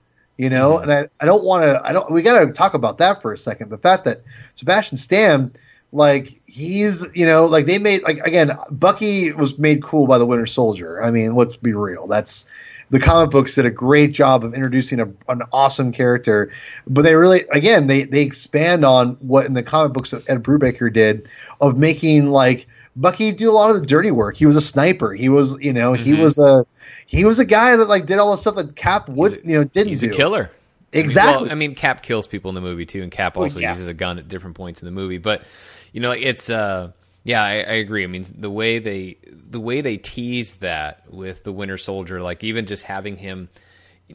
you 0.42 0.50
know. 0.50 0.78
Mm-hmm. 0.78 0.90
And 0.90 0.92
I, 0.92 1.08
I 1.20 1.26
don't 1.26 1.44
want 1.44 1.64
to. 1.64 1.82
I 1.86 1.94
don't. 1.94 2.10
We 2.12 2.24
got 2.24 2.44
to 2.44 2.52
talk 2.52 2.74
about 2.74 2.98
that 2.98 3.22
for 3.22 3.32
a 3.32 3.38
second. 3.38 3.70
The 3.70 3.78
fact 3.78 4.06
that 4.06 4.24
Sebastian 4.56 4.98
Stan, 4.98 5.54
like 5.92 6.42
he's, 6.46 7.08
you 7.14 7.26
know, 7.26 7.46
like 7.46 7.66
they 7.66 7.78
made 7.78 8.04
like 8.04 8.20
again, 8.20 8.58
Bucky 8.70 9.34
was 9.34 9.58
made 9.58 9.84
cool 9.84 10.08
by 10.08 10.18
the 10.18 10.26
Winter 10.26 10.46
Soldier. 10.46 11.02
I 11.04 11.12
mean, 11.12 11.36
let's 11.36 11.58
be 11.58 11.74
real. 11.74 12.08
That's 12.08 12.46
the 12.92 13.00
comic 13.00 13.32
books 13.32 13.56
did 13.56 13.66
a 13.66 13.72
great 13.72 14.12
job 14.12 14.44
of 14.44 14.54
introducing 14.54 15.00
a, 15.00 15.06
an 15.30 15.44
awesome 15.54 15.94
character, 15.94 16.52
but 16.86 17.04
they 17.04 17.16
really, 17.16 17.46
again, 17.52 17.88
they 17.88 18.04
they 18.04 18.22
expand 18.22 18.84
on 18.86 19.16
what 19.22 19.46
in 19.46 19.54
the 19.54 19.64
comic 19.64 19.94
books 19.94 20.12
that 20.12 20.30
Ed 20.30 20.44
Brubaker 20.44 20.94
did 20.94 21.30
of 21.60 21.78
making 21.78 22.32
like 22.32 22.68
Bucky 22.96 23.32
do 23.32 23.50
a 23.50 23.54
lot 23.54 23.72
of 23.72 23.80
the 23.80 23.88
dirty 23.88 24.12
work. 24.12 24.38
He 24.38 24.46
was 24.46 24.58
a 24.58 24.62
sniper. 24.62 25.14
He 25.14 25.30
was, 25.30 25.58
you 25.60 25.74
know, 25.74 25.94
mm-hmm. 25.94 26.04
he 26.04 26.14
was 26.14 26.38
a 26.38 26.66
he 27.06 27.26
was 27.26 27.40
a 27.40 27.46
guy 27.46 27.76
that 27.76 27.88
like 27.88 28.06
did 28.06 28.20
all 28.20 28.32
the 28.32 28.38
stuff 28.38 28.56
that 28.56 28.76
Cap 28.76 29.10
would, 29.10 29.42
you 29.46 29.58
know, 29.58 29.64
didn't 29.64 29.90
he's 29.90 30.02
do. 30.02 30.12
a 30.12 30.16
killer. 30.16 30.52
Exactly. 30.94 31.32
I 31.32 31.34
mean, 31.34 31.42
well, 31.42 31.52
I 31.52 31.56
mean, 31.56 31.76
Cap 31.76 32.04
kills 32.04 32.28
people 32.28 32.50
in 32.50 32.56
the 32.56 32.62
movie 32.62 32.86
too, 32.86 33.02
and 33.02 33.12
Cap 33.12 33.38
also 33.38 33.56
well, 33.56 33.62
yeah. 33.62 33.72
uses 33.72 33.88
a 33.88 33.94
gun 33.94 34.20
at 34.20 34.28
different 34.28 34.58
points 34.58 34.82
in 34.82 34.86
the 34.86 34.92
movie. 34.92 35.18
But 35.18 35.44
you 35.92 36.02
know, 36.02 36.12
it's 36.12 36.50
uh, 36.50 36.92
yeah, 37.24 37.44
I, 37.44 37.54
I, 37.54 37.74
agree. 37.76 38.04
I 38.04 38.08
mean, 38.08 38.26
the 38.36 38.50
way 38.50 38.80
they 38.80 39.18
the 39.32 39.60
way 39.60 39.82
they 39.82 39.98
tease 39.98 40.56
that 40.58 41.04
with 41.12 41.44
the 41.44 41.52
Winter 41.52 41.78
Soldier, 41.78 42.22
like 42.22 42.44
even 42.44 42.66
just 42.66 42.84
having 42.84 43.18
him 43.18 43.50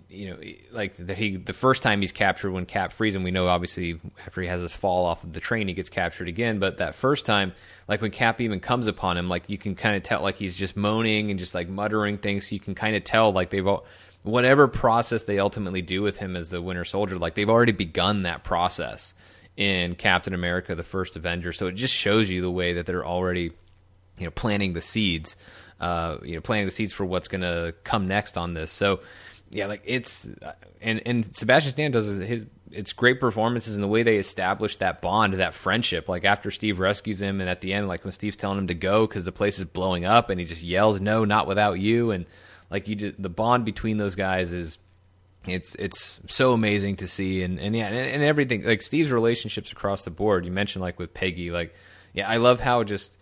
you 0.08 0.30
know, 0.30 0.38
like 0.72 0.96
that 0.98 1.16
he 1.16 1.36
the 1.36 1.52
first 1.52 1.82
time 1.82 2.00
he's 2.00 2.12
captured 2.12 2.50
when 2.50 2.66
Cap 2.66 2.92
frees 2.92 3.14
him, 3.14 3.22
we 3.22 3.30
know 3.30 3.48
obviously 3.48 4.00
after 4.26 4.42
he 4.42 4.48
has 4.48 4.60
this 4.60 4.76
fall 4.76 5.06
off 5.06 5.24
of 5.24 5.32
the 5.32 5.40
train, 5.40 5.68
he 5.68 5.74
gets 5.74 5.88
captured 5.88 6.28
again. 6.28 6.58
But 6.58 6.78
that 6.78 6.94
first 6.94 7.26
time, 7.26 7.52
like 7.88 8.02
when 8.02 8.10
Cap 8.10 8.40
even 8.40 8.60
comes 8.60 8.86
upon 8.86 9.16
him, 9.16 9.28
like 9.28 9.48
you 9.48 9.58
can 9.58 9.74
kind 9.74 9.96
of 9.96 10.02
tell, 10.02 10.22
like 10.22 10.36
he's 10.36 10.56
just 10.56 10.76
moaning 10.76 11.30
and 11.30 11.38
just 11.38 11.54
like 11.54 11.68
muttering 11.68 12.18
things. 12.18 12.48
So 12.48 12.54
you 12.54 12.60
can 12.60 12.74
kind 12.74 12.96
of 12.96 13.04
tell, 13.04 13.32
like 13.32 13.50
they've 13.50 13.66
all, 13.66 13.86
whatever 14.22 14.68
process 14.68 15.22
they 15.22 15.38
ultimately 15.38 15.82
do 15.82 16.02
with 16.02 16.16
him 16.16 16.36
as 16.36 16.50
the 16.50 16.60
Winter 16.60 16.84
Soldier, 16.84 17.18
like 17.18 17.34
they've 17.34 17.48
already 17.48 17.72
begun 17.72 18.22
that 18.22 18.44
process 18.44 19.14
in 19.56 19.94
Captain 19.94 20.34
America: 20.34 20.74
The 20.74 20.82
First 20.82 21.16
Avenger. 21.16 21.52
So 21.52 21.66
it 21.66 21.72
just 21.72 21.94
shows 21.94 22.30
you 22.30 22.42
the 22.42 22.50
way 22.50 22.74
that 22.74 22.86
they're 22.86 23.06
already, 23.06 23.52
you 24.18 24.24
know, 24.24 24.30
planting 24.30 24.72
the 24.72 24.82
seeds. 24.82 25.36
Uh, 25.78 26.16
you 26.22 26.34
know, 26.34 26.40
planting 26.40 26.66
the 26.66 26.70
seeds 26.70 26.94
for 26.94 27.04
what's 27.04 27.28
going 27.28 27.42
to 27.42 27.74
come 27.84 28.08
next 28.08 28.38
on 28.38 28.54
this. 28.54 28.70
So, 28.70 29.00
yeah, 29.50 29.66
like 29.66 29.82
it's 29.84 30.26
and 30.80 31.02
and 31.04 31.36
Sebastian 31.36 31.72
Stan 31.72 31.90
does 31.90 32.06
his 32.06 32.46
it's 32.70 32.92
great 32.92 33.20
performances 33.20 33.74
and 33.74 33.82
the 33.82 33.88
way 33.88 34.02
they 34.02 34.16
establish 34.16 34.76
that 34.78 35.00
bond, 35.00 35.34
that 35.34 35.54
friendship. 35.54 36.08
Like 36.08 36.24
after 36.24 36.50
Steve 36.50 36.78
rescues 36.78 37.20
him, 37.20 37.40
and 37.40 37.48
at 37.48 37.60
the 37.60 37.72
end, 37.72 37.88
like 37.88 38.04
when 38.04 38.12
Steve's 38.12 38.36
telling 38.36 38.58
him 38.58 38.66
to 38.68 38.74
go 38.74 39.06
because 39.06 39.24
the 39.24 39.32
place 39.32 39.58
is 39.58 39.64
blowing 39.64 40.04
up, 40.04 40.30
and 40.30 40.40
he 40.40 40.46
just 40.46 40.62
yells, 40.62 41.00
"No, 41.00 41.24
not 41.24 41.46
without 41.46 41.78
you!" 41.78 42.10
And 42.10 42.26
like 42.70 42.88
you, 42.88 43.14
the 43.18 43.28
bond 43.28 43.64
between 43.64 43.96
those 43.96 44.14
guys 44.14 44.52
is 44.52 44.78
it's 45.48 45.74
it's 45.76 46.20
so 46.28 46.52
amazing 46.52 46.96
to 46.96 47.08
see, 47.08 47.42
and 47.42 47.58
and 47.58 47.74
yeah, 47.74 47.88
and, 47.88 47.96
and 47.96 48.22
everything 48.22 48.64
like 48.64 48.82
Steve's 48.82 49.10
relationships 49.10 49.72
across 49.72 50.02
the 50.02 50.10
board. 50.10 50.44
You 50.44 50.52
mentioned 50.52 50.82
like 50.82 50.98
with 50.98 51.14
Peggy, 51.14 51.50
like 51.50 51.74
yeah, 52.12 52.28
I 52.28 52.38
love 52.38 52.60
how 52.60 52.84
just 52.84 53.16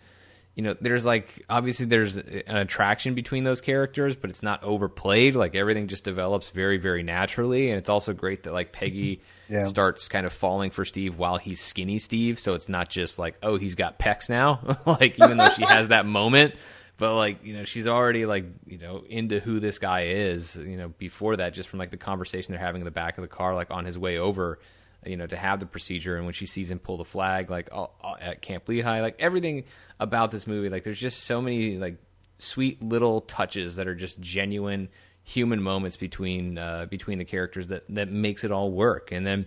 you 0.55 0.63
know, 0.63 0.75
there's 0.79 1.05
like 1.05 1.45
obviously 1.49 1.85
there's 1.85 2.15
an 2.15 2.55
attraction 2.55 3.13
between 3.13 3.43
those 3.43 3.59
characters, 3.59 4.15
but 4.15 4.29
it's 4.29 4.41
not 4.41 4.63
overplayed. 4.63 5.35
Like 5.35 5.53
everything 5.53 5.87
just 5.87 6.05
develops 6.05 6.49
very, 6.49 6.77
very 6.77 7.03
naturally, 7.03 7.69
and 7.69 7.77
it's 7.77 7.89
also 7.89 8.13
great 8.13 8.43
that 8.43 8.53
like 8.53 8.71
Peggy 8.71 9.17
mm-hmm. 9.17 9.53
yeah. 9.53 9.67
starts 9.67 10.07
kind 10.07 10.25
of 10.25 10.31
falling 10.31 10.71
for 10.71 10.85
Steve 10.85 11.17
while 11.17 11.37
he's 11.37 11.59
skinny 11.59 11.99
Steve, 11.99 12.39
so 12.39 12.53
it's 12.53 12.69
not 12.69 12.89
just 12.89 13.19
like 13.19 13.35
oh 13.43 13.57
he's 13.57 13.75
got 13.75 13.99
pecs 13.99 14.29
now, 14.29 14.77
like 14.85 15.19
even 15.19 15.35
though 15.35 15.49
she 15.49 15.65
has 15.65 15.89
that 15.89 16.05
moment, 16.05 16.55
but 16.97 17.15
like 17.15 17.43
you 17.43 17.55
know 17.55 17.63
she's 17.63 17.87
already 17.87 18.25
like 18.25 18.45
you 18.65 18.77
know 18.77 19.03
into 19.07 19.39
who 19.39 19.59
this 19.59 19.79
guy 19.79 20.03
is, 20.05 20.55
you 20.55 20.77
know 20.77 20.89
before 20.97 21.37
that 21.37 21.53
just 21.53 21.69
from 21.69 21.79
like 21.79 21.91
the 21.91 21.97
conversation 21.97 22.53
they're 22.53 22.63
having 22.63 22.81
in 22.81 22.85
the 22.85 22.91
back 22.91 23.17
of 23.17 23.21
the 23.21 23.27
car, 23.27 23.55
like 23.55 23.71
on 23.71 23.85
his 23.85 23.97
way 23.97 24.17
over 24.17 24.59
you 25.05 25.17
know, 25.17 25.27
to 25.27 25.37
have 25.37 25.59
the 25.59 25.65
procedure. 25.65 26.15
And 26.15 26.25
when 26.25 26.33
she 26.33 26.45
sees 26.45 26.71
him 26.71 26.79
pull 26.79 26.97
the 26.97 27.05
flag, 27.05 27.49
like 27.49 27.69
all, 27.71 27.95
all, 28.01 28.17
at 28.19 28.41
Camp 28.41 28.67
Lehigh, 28.67 29.01
like 29.01 29.15
everything 29.19 29.65
about 29.99 30.31
this 30.31 30.47
movie, 30.47 30.69
like 30.69 30.83
there's 30.83 30.99
just 30.99 31.23
so 31.23 31.41
many 31.41 31.77
like 31.77 31.97
sweet 32.37 32.81
little 32.81 33.21
touches 33.21 33.77
that 33.77 33.87
are 33.87 33.95
just 33.95 34.19
genuine 34.19 34.89
human 35.23 35.61
moments 35.61 35.97
between 35.97 36.57
uh, 36.57 36.85
between 36.89 37.17
the 37.17 37.25
characters 37.25 37.69
that 37.69 37.83
that 37.89 38.11
makes 38.11 38.43
it 38.43 38.51
all 38.51 38.71
work. 38.71 39.11
And 39.11 39.25
then 39.25 39.45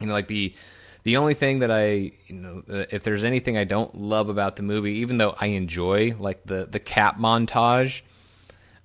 you 0.00 0.06
know, 0.06 0.12
like 0.12 0.28
the 0.28 0.54
the 1.08 1.16
only 1.16 1.32
thing 1.32 1.60
that 1.60 1.70
I, 1.70 2.12
you 2.26 2.34
know, 2.34 2.62
uh, 2.70 2.84
if 2.90 3.02
there's 3.02 3.24
anything 3.24 3.56
I 3.56 3.64
don't 3.64 3.94
love 3.94 4.28
about 4.28 4.56
the 4.56 4.62
movie, 4.62 4.96
even 4.96 5.16
though 5.16 5.34
I 5.40 5.46
enjoy 5.46 6.14
like 6.18 6.44
the 6.44 6.66
the 6.66 6.78
cap 6.78 7.18
montage, 7.18 8.02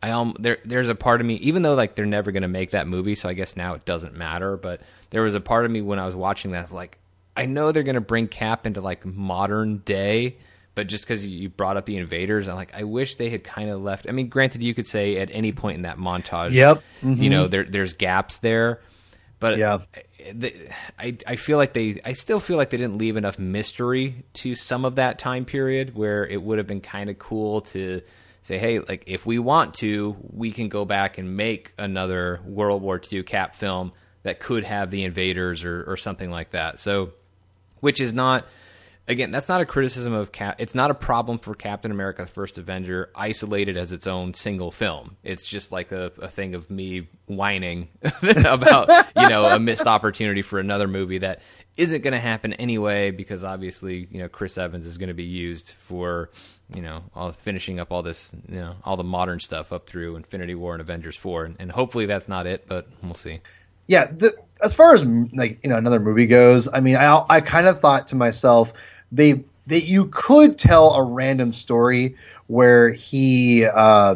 I 0.01 0.11
um 0.11 0.33
there 0.39 0.59
there's 0.63 0.87
a 0.87 0.95
part 0.95 1.19
of 1.19 1.27
me, 1.27 1.33
even 1.35 1.63
though 1.63 1.73
like 1.73 1.95
they're 1.95 2.05
never 2.05 2.31
gonna 2.31 2.47
make 2.47 2.71
that 2.71 2.87
movie, 2.87 3.15
so 3.15 3.27
I 3.27 3.33
guess 3.33 3.57
now 3.57 3.73
it 3.73 3.83
doesn't 3.83 4.15
matter. 4.15 4.55
But 4.55 4.83
there 5.09 5.21
was 5.21 5.35
a 5.35 5.41
part 5.41 5.65
of 5.65 5.71
me 5.71 5.81
when 5.81 5.99
I 5.99 6.05
was 6.05 6.15
watching 6.15 6.51
that, 6.51 6.71
like 6.71 6.97
I 7.35 7.45
know 7.45 7.73
they're 7.73 7.83
gonna 7.83 7.99
bring 7.99 8.29
Cap 8.29 8.65
into 8.65 8.79
like 8.79 9.05
modern 9.05 9.79
day, 9.79 10.37
but 10.75 10.87
just 10.87 11.03
because 11.03 11.25
you 11.25 11.49
brought 11.49 11.75
up 11.75 11.85
the 11.85 11.97
invaders, 11.97 12.47
I'm 12.47 12.55
like, 12.55 12.73
I 12.73 12.85
wish 12.85 13.15
they 13.15 13.31
had 13.31 13.43
kind 13.43 13.69
of 13.69 13.81
left. 13.81 14.07
I 14.07 14.13
mean, 14.13 14.29
granted, 14.29 14.63
you 14.63 14.73
could 14.73 14.87
say 14.87 15.17
at 15.17 15.29
any 15.29 15.51
point 15.51 15.75
in 15.75 15.81
that 15.81 15.97
montage, 15.97 16.51
yep, 16.51 16.83
mm-hmm. 17.01 17.21
you 17.21 17.29
know, 17.29 17.49
there 17.49 17.65
there's 17.65 17.95
gaps 17.95 18.37
there, 18.37 18.79
but 19.41 19.57
yeah. 19.57 19.79
I, 20.99 21.17
I 21.27 21.35
feel 21.35 21.57
like 21.57 21.73
they 21.73 21.99
I 22.05 22.13
still 22.13 22.39
feel 22.39 22.57
like 22.57 22.69
they 22.69 22.77
didn't 22.77 22.97
leave 22.97 23.17
enough 23.17 23.37
mystery 23.37 24.23
to 24.33 24.55
some 24.55 24.85
of 24.85 24.95
that 24.95 25.19
time 25.19 25.45
period 25.45 25.95
where 25.95 26.25
it 26.25 26.41
would 26.41 26.57
have 26.57 26.67
been 26.67 26.81
kind 26.81 27.09
of 27.09 27.19
cool 27.19 27.61
to 27.61 28.01
say, 28.43 28.57
hey, 28.57 28.79
like 28.79 29.03
if 29.07 29.25
we 29.25 29.39
want 29.39 29.73
to, 29.75 30.15
we 30.31 30.51
can 30.51 30.69
go 30.69 30.85
back 30.85 31.17
and 31.17 31.35
make 31.35 31.73
another 31.77 32.41
World 32.45 32.81
War 32.81 33.01
II 33.11 33.23
Cap 33.23 33.55
film 33.55 33.93
that 34.23 34.39
could 34.39 34.63
have 34.63 34.91
the 34.91 35.03
invaders 35.03 35.63
or, 35.63 35.83
or 35.83 35.97
something 35.97 36.29
like 36.29 36.51
that. 36.51 36.79
So, 36.79 37.11
which 37.79 37.99
is 37.99 38.13
not 38.13 38.45
again, 39.07 39.31
that's 39.31 39.49
not 39.49 39.61
a 39.61 39.65
criticism 39.65 40.13
of 40.13 40.31
Cap. 40.31 40.55
It's 40.59 40.75
not 40.75 40.91
a 40.91 40.93
problem 40.93 41.39
for 41.39 41.53
Captain 41.53 41.91
America: 41.91 42.25
First 42.25 42.57
Avenger 42.57 43.09
isolated 43.15 43.77
as 43.77 43.91
its 43.91 44.07
own 44.07 44.33
single 44.33 44.71
film. 44.71 45.17
It's 45.23 45.45
just 45.45 45.71
like 45.71 45.91
a, 45.91 46.11
a 46.21 46.27
thing 46.27 46.55
of 46.55 46.69
me 46.69 47.09
whining 47.25 47.89
about 48.45 48.89
you 49.15 49.29
know 49.29 49.45
a 49.45 49.59
missed 49.59 49.87
opportunity 49.87 50.41
for 50.41 50.59
another 50.59 50.87
movie 50.87 51.19
that 51.19 51.41
isn't 51.75 52.01
going 52.01 52.13
to 52.13 52.19
happen 52.19 52.53
anyway 52.53 53.09
because 53.09 53.43
obviously 53.43 54.07
you 54.11 54.19
know 54.19 54.29
Chris 54.29 54.57
Evans 54.57 54.85
is 54.85 54.97
going 54.97 55.07
to 55.07 55.13
be 55.13 55.23
used 55.23 55.73
for 55.87 56.29
you 56.73 56.81
know 56.81 57.03
all 57.15 57.31
finishing 57.31 57.79
up 57.79 57.91
all 57.91 58.03
this 58.03 58.33
you 58.47 58.55
know 58.55 58.75
all 58.83 58.97
the 58.97 59.03
modern 59.03 59.39
stuff 59.39 59.73
up 59.73 59.87
through 59.87 60.15
Infinity 60.15 60.55
War 60.55 60.73
and 60.73 60.81
Avengers 60.81 61.15
four, 61.15 61.45
and, 61.45 61.55
and 61.59 61.71
hopefully 61.71 62.05
that's 62.05 62.27
not 62.27 62.47
it, 62.47 62.67
but 62.67 62.87
we'll 63.01 63.15
see. 63.15 63.41
Yeah, 63.85 64.05
the, 64.05 64.33
as 64.61 64.73
far 64.73 64.93
as 64.93 65.05
like 65.05 65.59
you 65.61 65.69
know 65.69 65.77
another 65.77 65.99
movie 65.99 66.25
goes, 66.25 66.69
I 66.71 66.79
mean, 66.79 66.95
I 66.95 67.23
I 67.29 67.41
kind 67.41 67.67
of 67.67 67.81
thought 67.81 68.07
to 68.07 68.15
myself 68.15 68.73
they 69.13 69.43
that 69.67 69.83
you 69.83 70.07
could 70.07 70.59
tell 70.59 70.93
a 70.95 71.03
random 71.03 71.53
story 71.53 72.15
where 72.47 72.91
he 72.91 73.65
uh, 73.65 74.15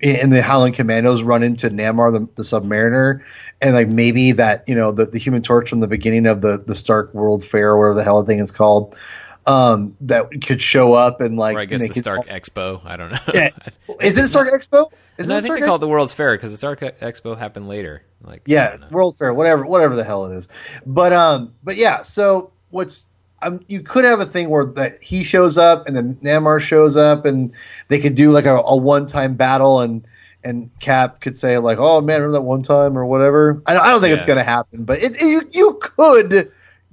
in 0.00 0.30
the 0.30 0.42
Howling 0.42 0.72
Commandos 0.72 1.22
run 1.22 1.42
into 1.42 1.68
Namor 1.68 2.12
the, 2.12 2.20
the 2.36 2.42
Submariner, 2.42 3.22
and 3.60 3.74
like 3.74 3.88
maybe 3.88 4.32
that 4.32 4.64
you 4.66 4.74
know 4.74 4.92
the, 4.92 5.06
the 5.06 5.18
Human 5.18 5.42
Torch 5.42 5.68
from 5.68 5.80
the 5.80 5.88
beginning 5.88 6.26
of 6.26 6.40
the 6.40 6.58
the 6.58 6.74
Stark 6.74 7.12
World 7.12 7.44
Fair 7.44 7.72
or 7.72 7.78
whatever 7.78 7.94
the 7.94 8.04
hell 8.04 8.22
the 8.22 8.26
thing 8.26 8.38
is 8.38 8.50
called. 8.50 8.96
Um, 9.46 9.96
that 10.00 10.42
could 10.44 10.60
show 10.60 10.92
up 10.94 11.20
and 11.20 11.36
like 11.36 11.56
or 11.56 11.60
I 11.60 11.66
guess 11.66 11.80
the 11.80 12.00
Stark 12.00 12.26
Expo. 12.26 12.80
I 12.84 12.96
don't 12.96 13.12
know. 13.12 13.18
Yeah. 13.32 13.50
Is 14.00 14.18
it 14.18 14.26
Stark 14.26 14.48
Expo? 14.48 14.90
Is 15.18 15.28
no, 15.28 15.36
I 15.36 15.40
think 15.40 15.46
Stark 15.46 15.60
they 15.60 15.66
call 15.66 15.76
it 15.76 15.78
the 15.78 15.88
World's 15.88 16.12
Fair 16.12 16.36
because 16.36 16.50
the 16.50 16.56
Stark 16.56 16.80
Expo 16.80 17.38
happened 17.38 17.68
later. 17.68 18.02
Like 18.22 18.42
yeah, 18.46 18.76
World 18.90 19.16
Fair, 19.16 19.32
whatever, 19.32 19.64
whatever 19.64 19.94
the 19.94 20.02
hell 20.02 20.26
it 20.26 20.36
is. 20.36 20.48
But 20.84 21.12
um, 21.12 21.54
but 21.62 21.76
yeah. 21.76 22.02
So 22.02 22.50
what's 22.70 23.08
um, 23.46 23.60
you 23.68 23.80
could 23.80 24.04
have 24.04 24.20
a 24.20 24.26
thing 24.26 24.48
where 24.48 24.64
that 24.64 25.00
he 25.02 25.22
shows 25.22 25.56
up 25.56 25.86
and 25.86 25.96
then 25.96 26.16
Namor 26.16 26.60
shows 26.60 26.96
up 26.96 27.24
and 27.24 27.52
they 27.88 28.00
could 28.00 28.14
do 28.14 28.30
like 28.30 28.46
a, 28.46 28.56
a 28.56 28.76
one 28.76 29.06
time 29.06 29.34
battle 29.34 29.80
and 29.80 30.06
and 30.44 30.70
Cap 30.78 31.20
could 31.20 31.36
say 31.36 31.58
like, 31.58 31.78
"Oh 31.78 32.00
man, 32.00 32.20
remember 32.20 32.38
that 32.38 32.42
one 32.42 32.62
time" 32.62 32.96
or 32.96 33.04
whatever. 33.04 33.62
I, 33.66 33.76
I 33.76 33.90
don't 33.90 34.00
think 34.00 34.10
yeah. 34.10 34.14
it's 34.14 34.24
going 34.24 34.38
to 34.38 34.44
happen, 34.44 34.84
but 34.84 35.02
it, 35.02 35.20
it, 35.20 35.22
you 35.22 35.50
you 35.52 35.78
could 35.80 36.52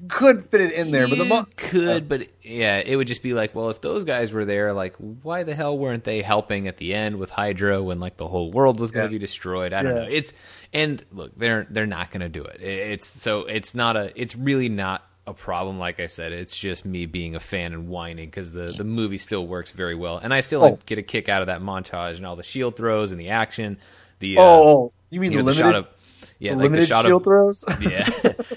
could 0.09 0.43
fit 0.43 0.61
it 0.61 0.73
in 0.73 0.91
there. 0.91 1.05
You 1.05 1.15
but 1.15 1.19
the 1.19 1.29
mo- 1.29 1.47
could, 1.55 2.03
uh, 2.03 2.05
but 2.05 2.29
yeah, 2.41 2.79
it 2.79 2.95
would 2.95 3.07
just 3.07 3.21
be 3.21 3.33
like, 3.33 3.53
well, 3.53 3.69
if 3.69 3.79
those 3.79 4.03
guys 4.05 4.31
were 4.33 4.43
there, 4.43 4.73
like, 4.73 4.95
why 4.97 5.43
the 5.43 5.53
hell 5.53 5.77
weren't 5.77 6.03
they 6.03 6.23
helping 6.23 6.67
at 6.67 6.77
the 6.77 6.93
end 6.95 7.17
with 7.17 7.29
Hydra 7.29 7.81
when 7.81 7.99
like 7.99 8.17
the 8.17 8.27
whole 8.27 8.51
world 8.51 8.79
was 8.79 8.91
going 8.91 9.07
to 9.07 9.13
yeah. 9.13 9.19
be 9.19 9.23
destroyed? 9.23 9.71
I 9.71 9.83
don't 9.83 9.95
yeah. 9.95 10.01
know. 10.03 10.09
It's 10.09 10.33
and 10.73 11.03
look, 11.11 11.37
they're 11.37 11.67
they're 11.69 11.85
not 11.85 12.09
going 12.09 12.21
to 12.21 12.29
do 12.29 12.43
it. 12.43 12.61
It's 12.61 13.07
so 13.07 13.41
it's 13.41 13.75
not 13.75 13.95
a. 13.95 14.11
It's 14.19 14.35
really 14.35 14.69
not 14.69 15.07
a 15.25 15.33
problem. 15.33 15.79
Like 15.79 15.99
I 15.99 16.07
said, 16.07 16.31
it's 16.31 16.55
just 16.55 16.85
me 16.85 17.05
being 17.05 17.35
a 17.35 17.39
fan 17.39 17.73
and 17.73 17.87
whining 17.87 18.27
because 18.27 18.51
the 18.51 18.73
the 18.75 18.83
movie 18.83 19.17
still 19.17 19.45
works 19.47 19.71
very 19.71 19.95
well, 19.95 20.17
and 20.17 20.33
I 20.33 20.41
still 20.41 20.63
oh. 20.63 20.79
get 20.85 20.97
a 20.97 21.03
kick 21.03 21.29
out 21.29 21.41
of 21.41 21.47
that 21.47 21.61
montage 21.61 22.17
and 22.17 22.25
all 22.25 22.35
the 22.35 22.43
shield 22.43 22.75
throws 22.75 23.11
and 23.11 23.19
the 23.19 23.29
action. 23.29 23.77
The 24.19 24.37
oh, 24.37 24.41
uh, 24.41 24.45
oh, 24.45 24.93
you 25.09 25.19
mean 25.19 25.31
you 25.31 25.37
the 25.39 25.43
know, 25.43 25.51
limited? 25.51 25.73
The 25.73 25.77
of, 25.79 25.87
yeah, 26.39 26.55
the 26.55 26.57
like 26.57 26.73
the 26.73 26.85
shot 26.85 27.05
shield 27.05 27.21
of, 27.21 27.25
throws. 27.25 27.63
yeah, 27.81 28.09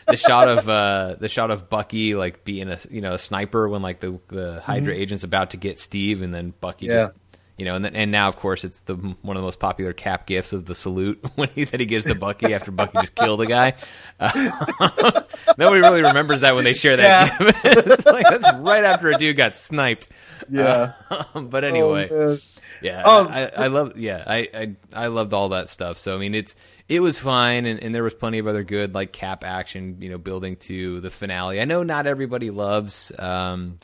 the 0.08 0.16
shot 0.16 0.48
of 0.48 0.68
uh, 0.68 1.16
the 1.20 1.28
shot 1.28 1.50
of 1.50 1.68
Bucky 1.68 2.14
like 2.14 2.44
being 2.44 2.68
a 2.68 2.78
you 2.90 3.00
know 3.00 3.14
a 3.14 3.18
sniper 3.18 3.68
when 3.68 3.82
like 3.82 4.00
the 4.00 4.18
the 4.28 4.60
Hydra 4.60 4.92
mm-hmm. 4.92 5.02
agent's 5.02 5.24
about 5.24 5.50
to 5.50 5.56
get 5.56 5.78
Steve, 5.78 6.22
and 6.22 6.34
then 6.34 6.52
Bucky 6.60 6.86
yeah. 6.86 7.06
just 7.06 7.12
you 7.56 7.64
know, 7.64 7.74
and 7.74 7.84
then, 7.84 7.96
and 7.96 8.12
now 8.12 8.28
of 8.28 8.36
course 8.36 8.64
it's 8.64 8.80
the 8.80 8.94
one 8.94 9.36
of 9.36 9.40
the 9.40 9.46
most 9.46 9.58
popular 9.58 9.92
Cap 9.92 10.26
GIFs 10.26 10.52
of 10.52 10.66
the 10.66 10.74
salute 10.74 11.24
when 11.36 11.48
he, 11.50 11.64
that 11.64 11.80
he 11.80 11.86
gives 11.86 12.06
to 12.06 12.14
Bucky 12.14 12.52
after 12.52 12.70
Bucky 12.70 12.98
just 12.98 13.14
killed 13.14 13.40
a 13.40 13.46
guy. 13.46 13.74
Uh, 14.20 15.22
nobody 15.58 15.80
really 15.80 16.02
remembers 16.02 16.42
that 16.42 16.54
when 16.54 16.64
they 16.64 16.74
share 16.74 16.96
that 16.96 17.40
yeah. 17.40 17.52
it's 17.64 18.04
like 18.04 18.26
that's 18.28 18.52
right 18.58 18.84
after 18.84 19.10
a 19.10 19.18
dude 19.18 19.36
got 19.36 19.56
sniped. 19.56 20.08
Yeah, 20.50 20.92
uh, 21.10 21.40
but 21.40 21.64
anyway. 21.64 22.08
Oh, 22.10 22.38
yeah, 22.82 23.02
um, 23.04 23.28
I, 23.28 23.46
I 23.48 23.66
love. 23.68 23.96
Yeah, 23.96 24.22
I, 24.26 24.48
I 24.52 24.76
I 24.92 25.06
loved 25.06 25.32
all 25.32 25.50
that 25.50 25.70
stuff. 25.70 25.98
So 25.98 26.14
I 26.14 26.18
mean, 26.18 26.34
it's 26.34 26.54
it 26.88 27.00
was 27.00 27.18
fine, 27.18 27.64
and, 27.64 27.82
and 27.82 27.94
there 27.94 28.02
was 28.02 28.12
plenty 28.12 28.38
of 28.38 28.46
other 28.46 28.64
good 28.64 28.94
like 28.94 29.12
cap 29.12 29.44
action, 29.44 29.96
you 30.00 30.10
know, 30.10 30.18
building 30.18 30.56
to 30.56 31.00
the 31.00 31.10
finale. 31.10 31.60
I 31.60 31.64
know 31.64 31.82
not 31.82 32.06
everybody 32.06 32.50
loves, 32.50 33.12
um, 33.18 33.78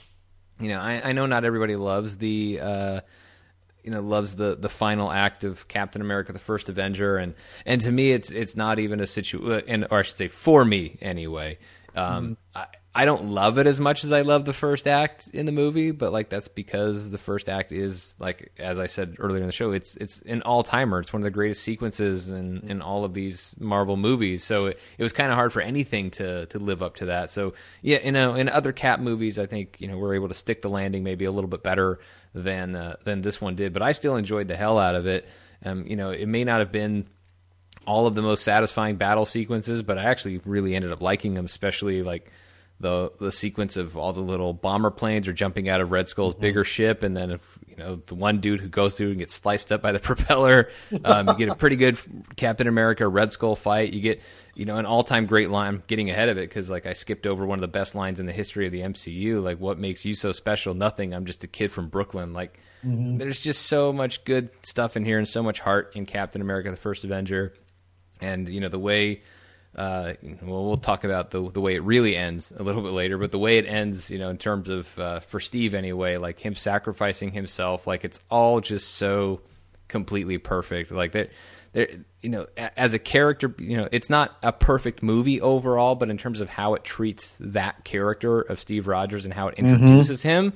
you 0.61 0.69
know, 0.69 0.79
I, 0.79 1.09
I 1.09 1.13
know 1.13 1.27
not 1.27 1.45
everybody 1.45 1.77
loves 1.77 2.17
the 2.17 2.61
uh, 2.61 3.01
you 3.83 3.91
know 3.91 4.01
loves 4.01 4.37
the 4.37 4.57
the 4.57 4.69
final 4.69 5.11
act 5.11 5.45
of 5.45 5.69
Captain 5.69 6.01
America: 6.01 6.33
The 6.33 6.39
First 6.39 6.69
Avenger, 6.69 7.17
and 7.17 7.35
and 7.67 7.81
to 7.83 7.93
me, 7.93 8.13
it's 8.13 8.31
it's 8.31 8.57
not 8.57 8.79
even 8.79 9.01
a 9.01 9.07
situation, 9.07 9.65
and 9.69 9.87
or 9.91 10.01
I 10.01 10.03
should 10.03 10.17
say, 10.17 10.29
for 10.29 10.65
me 10.65 10.99
anyway. 11.01 11.59
Um, 11.95 12.37
mm-hmm. 12.55 12.59
I, 12.59 12.67
I 12.95 13.07
don't 13.07 13.31
love 13.31 13.59
it 13.59 13.67
as 13.67 13.81
much 13.81 14.05
as 14.05 14.13
I 14.13 14.21
love 14.21 14.45
the 14.45 14.53
first 14.53 14.87
act 14.87 15.29
in 15.29 15.47
the 15.47 15.53
movie, 15.53 15.93
but 15.93 16.13
like 16.13 16.29
that's 16.29 16.49
because 16.49 17.09
the 17.09 17.17
first 17.17 17.49
act 17.49 17.73
is 17.73 18.15
like 18.19 18.53
as 18.59 18.79
I 18.79 18.87
said 18.87 19.17
earlier 19.19 19.41
in 19.41 19.47
the 19.47 19.53
show, 19.53 19.73
it's 19.73 19.97
it's 19.97 20.21
an 20.23 20.43
all 20.43 20.63
timer. 20.63 21.01
It's 21.01 21.11
one 21.11 21.21
of 21.21 21.25
the 21.25 21.31
greatest 21.31 21.63
sequences 21.63 22.29
in, 22.29 22.59
in 22.69 22.83
all 22.83 23.07
of 23.07 23.15
these 23.15 23.55
Marvel 23.59 23.97
movies. 23.97 24.45
So 24.45 24.67
it, 24.67 24.81
it 24.99 25.03
was 25.03 25.15
kind 25.15 25.31
of 25.31 25.37
hard 25.37 25.55
for 25.55 25.63
anything 25.63 26.11
to 26.13 26.45
to 26.47 26.59
live 26.59 26.83
up 26.83 26.97
to 26.97 27.07
that. 27.07 27.31
So 27.31 27.55
yeah, 27.81 28.05
you 28.05 28.13
know, 28.13 28.35
in 28.35 28.51
other 28.51 28.73
Cap 28.73 29.01
movies, 29.01 29.39
I 29.39 29.47
think 29.47 29.81
you 29.81 29.89
know 29.89 29.97
we're 29.97 30.15
able 30.15 30.29
to 30.29 30.35
stick 30.35 30.61
the 30.61 30.71
landing 30.71 31.03
maybe 31.03 31.25
a 31.25 31.33
little 31.33 31.49
bit 31.49 31.63
better 31.63 31.99
than 32.35 32.77
uh, 32.77 32.97
than 33.05 33.23
this 33.23 33.41
one 33.41 33.55
did. 33.55 33.73
But 33.73 33.81
I 33.81 33.93
still 33.93 34.17
enjoyed 34.17 34.49
the 34.49 34.57
hell 34.57 34.79
out 34.79 34.97
of 34.97 35.07
it. 35.07 35.27
Um, 35.65 35.87
you 35.87 35.97
know, 35.97 36.11
it 36.11 36.27
may 36.27 36.45
not 36.45 36.59
have 36.59 36.73
been 36.73 37.07
all 37.87 38.07
of 38.07 38.15
the 38.15 38.23
most 38.23 38.45
satisfying 38.45 38.97
battle 38.97 39.25
sequences, 39.25 39.83
but 39.83 39.97
I 39.97 40.05
actually 40.05 40.43
really 40.45 40.75
ended 40.75 40.93
up 40.93 41.01
liking 41.01 41.33
them, 41.33 41.47
especially 41.47 42.03
like 42.03 42.31
the 42.83 43.13
the 43.21 43.33
sequence 43.33 43.77
of 43.77 43.97
all 43.97 44.13
the 44.13 44.21
little 44.21 44.53
bomber 44.53 44.91
planes 44.91 45.29
are 45.29 45.33
jumping 45.33 45.69
out 45.69 45.81
of 45.81 45.93
Red 45.93 46.09
Skull's 46.09 46.35
mm-hmm. 46.35 46.41
bigger 46.43 46.65
ship, 46.65 47.05
and 47.05 47.17
then 47.17 47.31
if, 47.31 47.59
you 47.67 47.77
know 47.77 48.03
the 48.07 48.17
one 48.17 48.41
dude 48.41 48.61
who 48.61 48.69
goes 48.69 48.99
through 48.99 49.11
and 49.11 49.19
gets 49.19 49.33
sliced 49.33 49.71
up 49.73 49.81
by 49.81 49.93
the 49.93 50.01
propeller. 50.01 50.69
Um, 51.05 51.29
you 51.29 51.35
get 51.35 51.51
a 51.51 51.55
pretty 51.55 51.77
good 51.77 51.97
Captain 52.37 52.67
America 52.67 53.07
Red 53.07 53.33
Skull 53.33 53.55
fight. 53.55 53.93
You 53.93 54.01
get 54.01 54.21
you 54.55 54.65
know 54.65 54.77
an 54.77 54.85
all 54.85 55.05
time 55.05 55.27
great 55.27 55.49
line. 55.49 55.83
getting 55.87 56.11
ahead 56.11 56.29
of 56.29 56.37
it 56.37 56.49
because 56.49 56.69
like 56.69 56.85
I 56.85 56.93
skipped 56.93 57.27
over 57.27 57.47
one 57.47 57.57
of 57.57 57.63
the 57.63 57.69
best 57.69 57.95
lines 57.95 58.19
in 58.19 58.27
the 58.27 58.33
history 58.33 58.67
of 58.67 58.73
the 58.73 58.81
MCU. 58.81 59.43
Like 59.43 59.59
what 59.59 59.79
makes 59.79 60.05
you 60.05 60.15
so 60.15 60.33
special? 60.33 60.75
Nothing. 60.75 61.15
I'm 61.15 61.25
just 61.25 61.45
a 61.45 61.49
kid 61.49 61.71
from 61.71 61.89
Brooklyn. 61.89 62.33
Like 62.33 62.59
mm-hmm. 62.85 63.17
there's 63.17 63.41
just 63.41 63.67
so 63.67 63.93
much 63.93 64.25
good 64.25 64.51
stuff 64.67 64.97
in 64.97 65.05
here 65.05 65.19
and 65.19 65.29
so 65.29 65.43
much 65.43 65.61
heart 65.61 65.93
in 65.95 66.05
Captain 66.05 66.43
America: 66.43 66.71
The 66.71 66.77
First 66.77 67.05
Avenger, 67.05 67.55
and 68.21 68.49
you 68.49 68.61
know 68.61 68.69
the 68.69 68.79
way 68.81 69.23
uh, 69.75 70.13
well, 70.43 70.67
we'll 70.67 70.77
talk 70.77 71.05
about 71.05 71.31
the 71.31 71.51
the 71.51 71.61
way 71.61 71.75
it 71.75 71.83
really 71.83 72.15
ends 72.15 72.53
a 72.55 72.63
little 72.63 72.83
bit 72.83 72.93
later, 72.93 73.17
but 73.17 73.31
the 73.31 73.39
way 73.39 73.59
it 73.59 73.67
ends, 73.67 74.11
you 74.11 74.19
know, 74.19 74.29
in 74.29 74.37
terms 74.37 74.69
of 74.69 74.99
uh, 74.99 75.21
for 75.21 75.41
Steve 75.41 75.75
anyway, 75.75 76.19
like 76.19 76.39
him 76.39 76.55
sacrificing 76.55 77.33
himself, 77.33 77.87
like 77.87 78.05
it's 78.05 78.21
all 78.31 78.61
just 78.61 78.97
so 78.97 79.41
completely 79.89 80.37
perfect. 80.37 80.91
Like 80.91 81.13
that, 81.13 81.31
there, 81.73 81.89
you 82.21 82.29
know, 82.29 82.47
as 82.57 82.93
a 82.93 82.99
character, 82.99 83.55
you 83.59 83.79
know, 83.79 83.89
it's 83.91 84.11
not 84.11 84.37
a 84.43 84.53
perfect 84.53 85.03
movie 85.03 85.41
overall, 85.41 85.95
but 85.95 86.11
in 86.11 86.19
terms 86.19 86.41
of 86.41 86.51
how 86.51 86.75
it 86.75 86.85
treats 86.85 87.39
that 87.41 87.83
character 87.85 88.43
of 88.43 88.61
Steve 88.61 88.87
Rogers 88.87 89.25
and 89.25 89.33
how 89.33 89.49
it 89.49 89.57
mm-hmm. 89.57 89.75
introduces 89.75 90.21
mm-hmm. 90.21 90.29
him, 90.29 90.53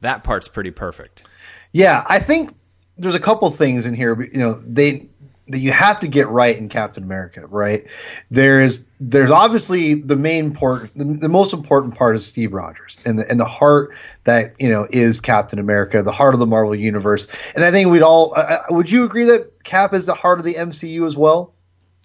that 0.00 0.22
part's 0.22 0.46
pretty 0.46 0.70
perfect. 0.70 1.24
Yeah, 1.72 2.04
I 2.08 2.20
think 2.20 2.54
there's 2.98 3.16
a 3.16 3.20
couple 3.20 3.50
things 3.50 3.86
in 3.86 3.94
here. 3.94 4.20
You 4.22 4.38
know, 4.38 4.62
they 4.64 5.09
that 5.50 5.58
you 5.58 5.72
have 5.72 5.98
to 6.00 6.08
get 6.08 6.28
right 6.28 6.56
in 6.56 6.68
Captain 6.68 7.02
America, 7.02 7.46
right? 7.46 7.86
There's 8.30 8.88
there's 9.00 9.30
obviously 9.30 9.94
the 9.94 10.16
main 10.16 10.52
part, 10.52 10.90
the, 10.94 11.04
the, 11.04 11.28
most 11.28 11.52
important 11.52 11.94
part 11.94 12.14
is 12.16 12.24
Steve 12.24 12.52
Rogers 12.52 13.00
and 13.04 13.18
the 13.18 13.28
and 13.28 13.40
the 13.40 13.44
heart 13.44 13.94
that 14.24 14.54
you 14.58 14.68
know 14.68 14.86
is 14.90 15.20
Captain 15.20 15.58
America, 15.58 16.02
the 16.02 16.12
heart 16.12 16.34
of 16.34 16.40
the 16.40 16.46
Marvel 16.46 16.74
universe. 16.74 17.28
And 17.54 17.64
I 17.64 17.70
think 17.70 17.90
we'd 17.90 18.02
all 18.02 18.32
uh, 18.36 18.62
would 18.70 18.90
you 18.90 19.04
agree 19.04 19.24
that 19.24 19.64
Cap 19.64 19.92
is 19.92 20.06
the 20.06 20.14
heart 20.14 20.38
of 20.38 20.44
the 20.44 20.54
MCU 20.54 21.06
as 21.06 21.16
well? 21.16 21.54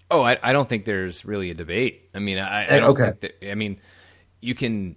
Oh, 0.09 0.21
I, 0.21 0.37
I 0.41 0.53
don't 0.53 0.69
think 0.69 0.85
there's 0.85 1.25
really 1.25 1.49
a 1.49 1.55
debate. 1.55 2.09
I 2.13 2.19
mean, 2.19 2.37
I, 2.37 2.63
I 2.63 2.79
don't 2.79 2.89
okay. 2.89 3.05
think 3.05 3.19
that, 3.21 3.51
I 3.51 3.55
mean, 3.55 3.79
you 4.41 4.55
can. 4.55 4.95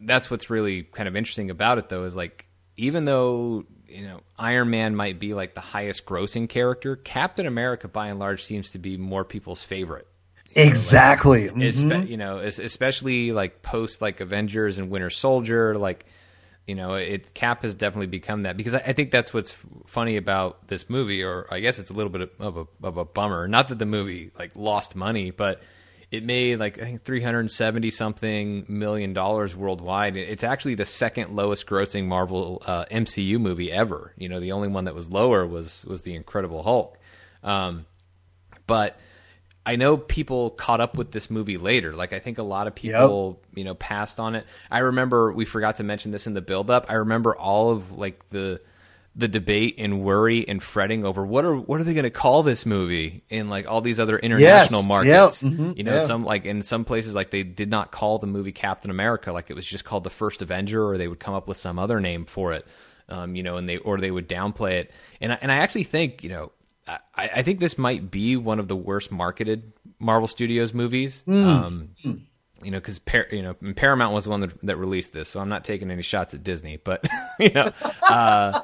That's 0.00 0.30
what's 0.30 0.50
really 0.50 0.82
kind 0.82 1.08
of 1.08 1.16
interesting 1.16 1.50
about 1.50 1.78
it, 1.78 1.88
though, 1.88 2.04
is 2.04 2.16
like 2.16 2.46
even 2.76 3.04
though 3.04 3.64
you 3.92 4.06
know, 4.06 4.20
Iron 4.38 4.70
Man 4.70 4.96
might 4.96 5.18
be 5.18 5.34
like 5.34 5.54
the 5.54 5.60
highest 5.60 6.06
grossing 6.06 6.48
character. 6.48 6.96
Captain 6.96 7.46
America, 7.46 7.88
by 7.88 8.08
and 8.08 8.18
large, 8.18 8.44
seems 8.44 8.70
to 8.70 8.78
be 8.78 8.96
more 8.96 9.24
people's 9.24 9.62
favorite. 9.62 10.06
exactly. 10.54 11.46
Know, 11.46 11.54
like, 11.54 11.74
mm-hmm. 11.74 12.06
you 12.06 12.16
know, 12.16 12.38
especially 12.38 13.32
like 13.32 13.62
post 13.62 14.02
like 14.02 14.20
Avengers 14.20 14.78
and 14.78 14.90
Winter 14.90 15.10
Soldier, 15.10 15.76
like 15.78 16.04
you 16.66 16.74
know, 16.74 16.94
it 16.94 17.34
Cap 17.34 17.62
has 17.62 17.74
definitely 17.74 18.06
become 18.06 18.42
that 18.42 18.56
because 18.56 18.74
I, 18.74 18.78
I, 18.78 18.92
think 18.92 19.10
that's 19.10 19.34
what's 19.34 19.56
funny 19.86 20.16
about 20.16 20.68
this 20.68 20.88
movie, 20.88 21.22
or 21.22 21.46
I 21.50 21.60
guess 21.60 21.78
it's 21.78 21.90
a 21.90 21.94
little 21.94 22.10
bit 22.10 22.30
of 22.38 22.56
a, 22.56 22.66
of 22.82 22.96
a 22.96 23.04
bummer. 23.04 23.48
Not 23.48 23.68
that 23.68 23.78
the 23.78 23.86
movie 23.86 24.30
like 24.38 24.52
lost 24.54 24.94
money, 24.94 25.32
but 25.32 25.60
it 26.12 26.22
made 26.22 26.58
like 26.58 26.78
I 26.78 26.84
think 26.84 27.04
370 27.04 27.90
something 27.90 28.66
million 28.68 29.14
dollars 29.14 29.56
worldwide. 29.56 30.14
It's 30.14 30.44
actually 30.44 30.74
the 30.74 30.84
second 30.84 31.34
lowest 31.34 31.66
grossing 31.66 32.04
Marvel 32.04 32.62
uh, 32.66 32.84
MCU 32.90 33.40
movie 33.40 33.72
ever. 33.72 34.12
You 34.18 34.28
know, 34.28 34.38
the 34.38 34.52
only 34.52 34.68
one 34.68 34.84
that 34.84 34.94
was 34.94 35.10
lower 35.10 35.46
was 35.46 35.86
was 35.86 36.02
the 36.02 36.14
Incredible 36.14 36.62
Hulk. 36.62 36.98
Um, 37.42 37.86
but 38.66 38.98
I 39.64 39.76
know 39.76 39.96
people 39.96 40.50
caught 40.50 40.82
up 40.82 40.98
with 40.98 41.12
this 41.12 41.30
movie 41.30 41.56
later. 41.56 41.96
Like 41.96 42.12
I 42.12 42.18
think 42.18 42.36
a 42.36 42.42
lot 42.42 42.66
of 42.66 42.74
people, 42.74 43.40
yep. 43.40 43.58
you 43.58 43.64
know, 43.64 43.74
passed 43.74 44.20
on 44.20 44.34
it. 44.34 44.44
I 44.70 44.80
remember 44.80 45.32
we 45.32 45.46
forgot 45.46 45.76
to 45.76 45.82
mention 45.82 46.12
this 46.12 46.26
in 46.26 46.34
the 46.34 46.42
build 46.42 46.68
up. 46.68 46.86
I 46.90 46.94
remember 46.94 47.34
all 47.34 47.70
of 47.70 47.90
like 47.92 48.28
the 48.28 48.60
the 49.14 49.28
debate 49.28 49.74
and 49.76 50.02
worry 50.02 50.48
and 50.48 50.62
fretting 50.62 51.04
over 51.04 51.24
what 51.24 51.44
are 51.44 51.54
what 51.54 51.80
are 51.80 51.84
they 51.84 51.92
going 51.92 52.04
to 52.04 52.10
call 52.10 52.42
this 52.42 52.64
movie 52.64 53.22
in 53.28 53.50
like 53.50 53.66
all 53.68 53.82
these 53.82 54.00
other 54.00 54.18
international 54.18 54.80
yes. 54.80 54.88
markets. 54.88 55.42
Yep. 55.42 55.52
Mm-hmm. 55.52 55.72
You 55.76 55.84
know, 55.84 55.92
yeah. 55.94 55.98
some 55.98 56.24
like 56.24 56.44
in 56.46 56.62
some 56.62 56.84
places 56.84 57.14
like 57.14 57.30
they 57.30 57.42
did 57.42 57.68
not 57.68 57.92
call 57.92 58.18
the 58.18 58.26
movie 58.26 58.52
Captain 58.52 58.90
America, 58.90 59.32
like 59.32 59.50
it 59.50 59.54
was 59.54 59.66
just 59.66 59.84
called 59.84 60.04
the 60.04 60.10
First 60.10 60.40
Avenger, 60.40 60.86
or 60.86 60.96
they 60.96 61.08
would 61.08 61.20
come 61.20 61.34
up 61.34 61.46
with 61.46 61.58
some 61.58 61.78
other 61.78 62.00
name 62.00 62.24
for 62.24 62.52
it. 62.52 62.66
Um, 63.08 63.34
you 63.36 63.42
know, 63.42 63.58
and 63.58 63.68
they 63.68 63.76
or 63.76 63.98
they 63.98 64.10
would 64.10 64.28
downplay 64.28 64.80
it. 64.80 64.92
And 65.20 65.32
I, 65.32 65.38
and 65.42 65.52
I 65.52 65.56
actually 65.56 65.84
think 65.84 66.22
you 66.22 66.30
know 66.30 66.52
I, 66.86 66.98
I, 67.16 67.42
think 67.42 67.60
this 67.60 67.78
might 67.78 68.10
be 68.10 68.36
one 68.36 68.58
of 68.58 68.68
the 68.68 68.76
worst 68.76 69.12
marketed 69.12 69.72
Marvel 69.98 70.26
Studios 70.26 70.74
movies. 70.74 71.22
Mm. 71.26 71.46
Um, 71.46 71.88
you 72.62 72.70
know, 72.70 72.78
because 72.78 72.98
Par- 72.98 73.26
you 73.30 73.42
know 73.42 73.54
Paramount 73.76 74.14
was 74.14 74.24
the 74.24 74.30
one 74.30 74.40
that, 74.40 74.66
that, 74.66 74.76
released 74.76 75.12
this, 75.12 75.28
so 75.28 75.40
I'm 75.40 75.48
not 75.48 75.64
taking 75.64 75.90
any 75.90 76.02
shots 76.02 76.34
at 76.34 76.42
Disney. 76.42 76.76
But 76.76 77.06
you 77.38 77.50
know, 77.50 77.70
uh, 78.08 78.60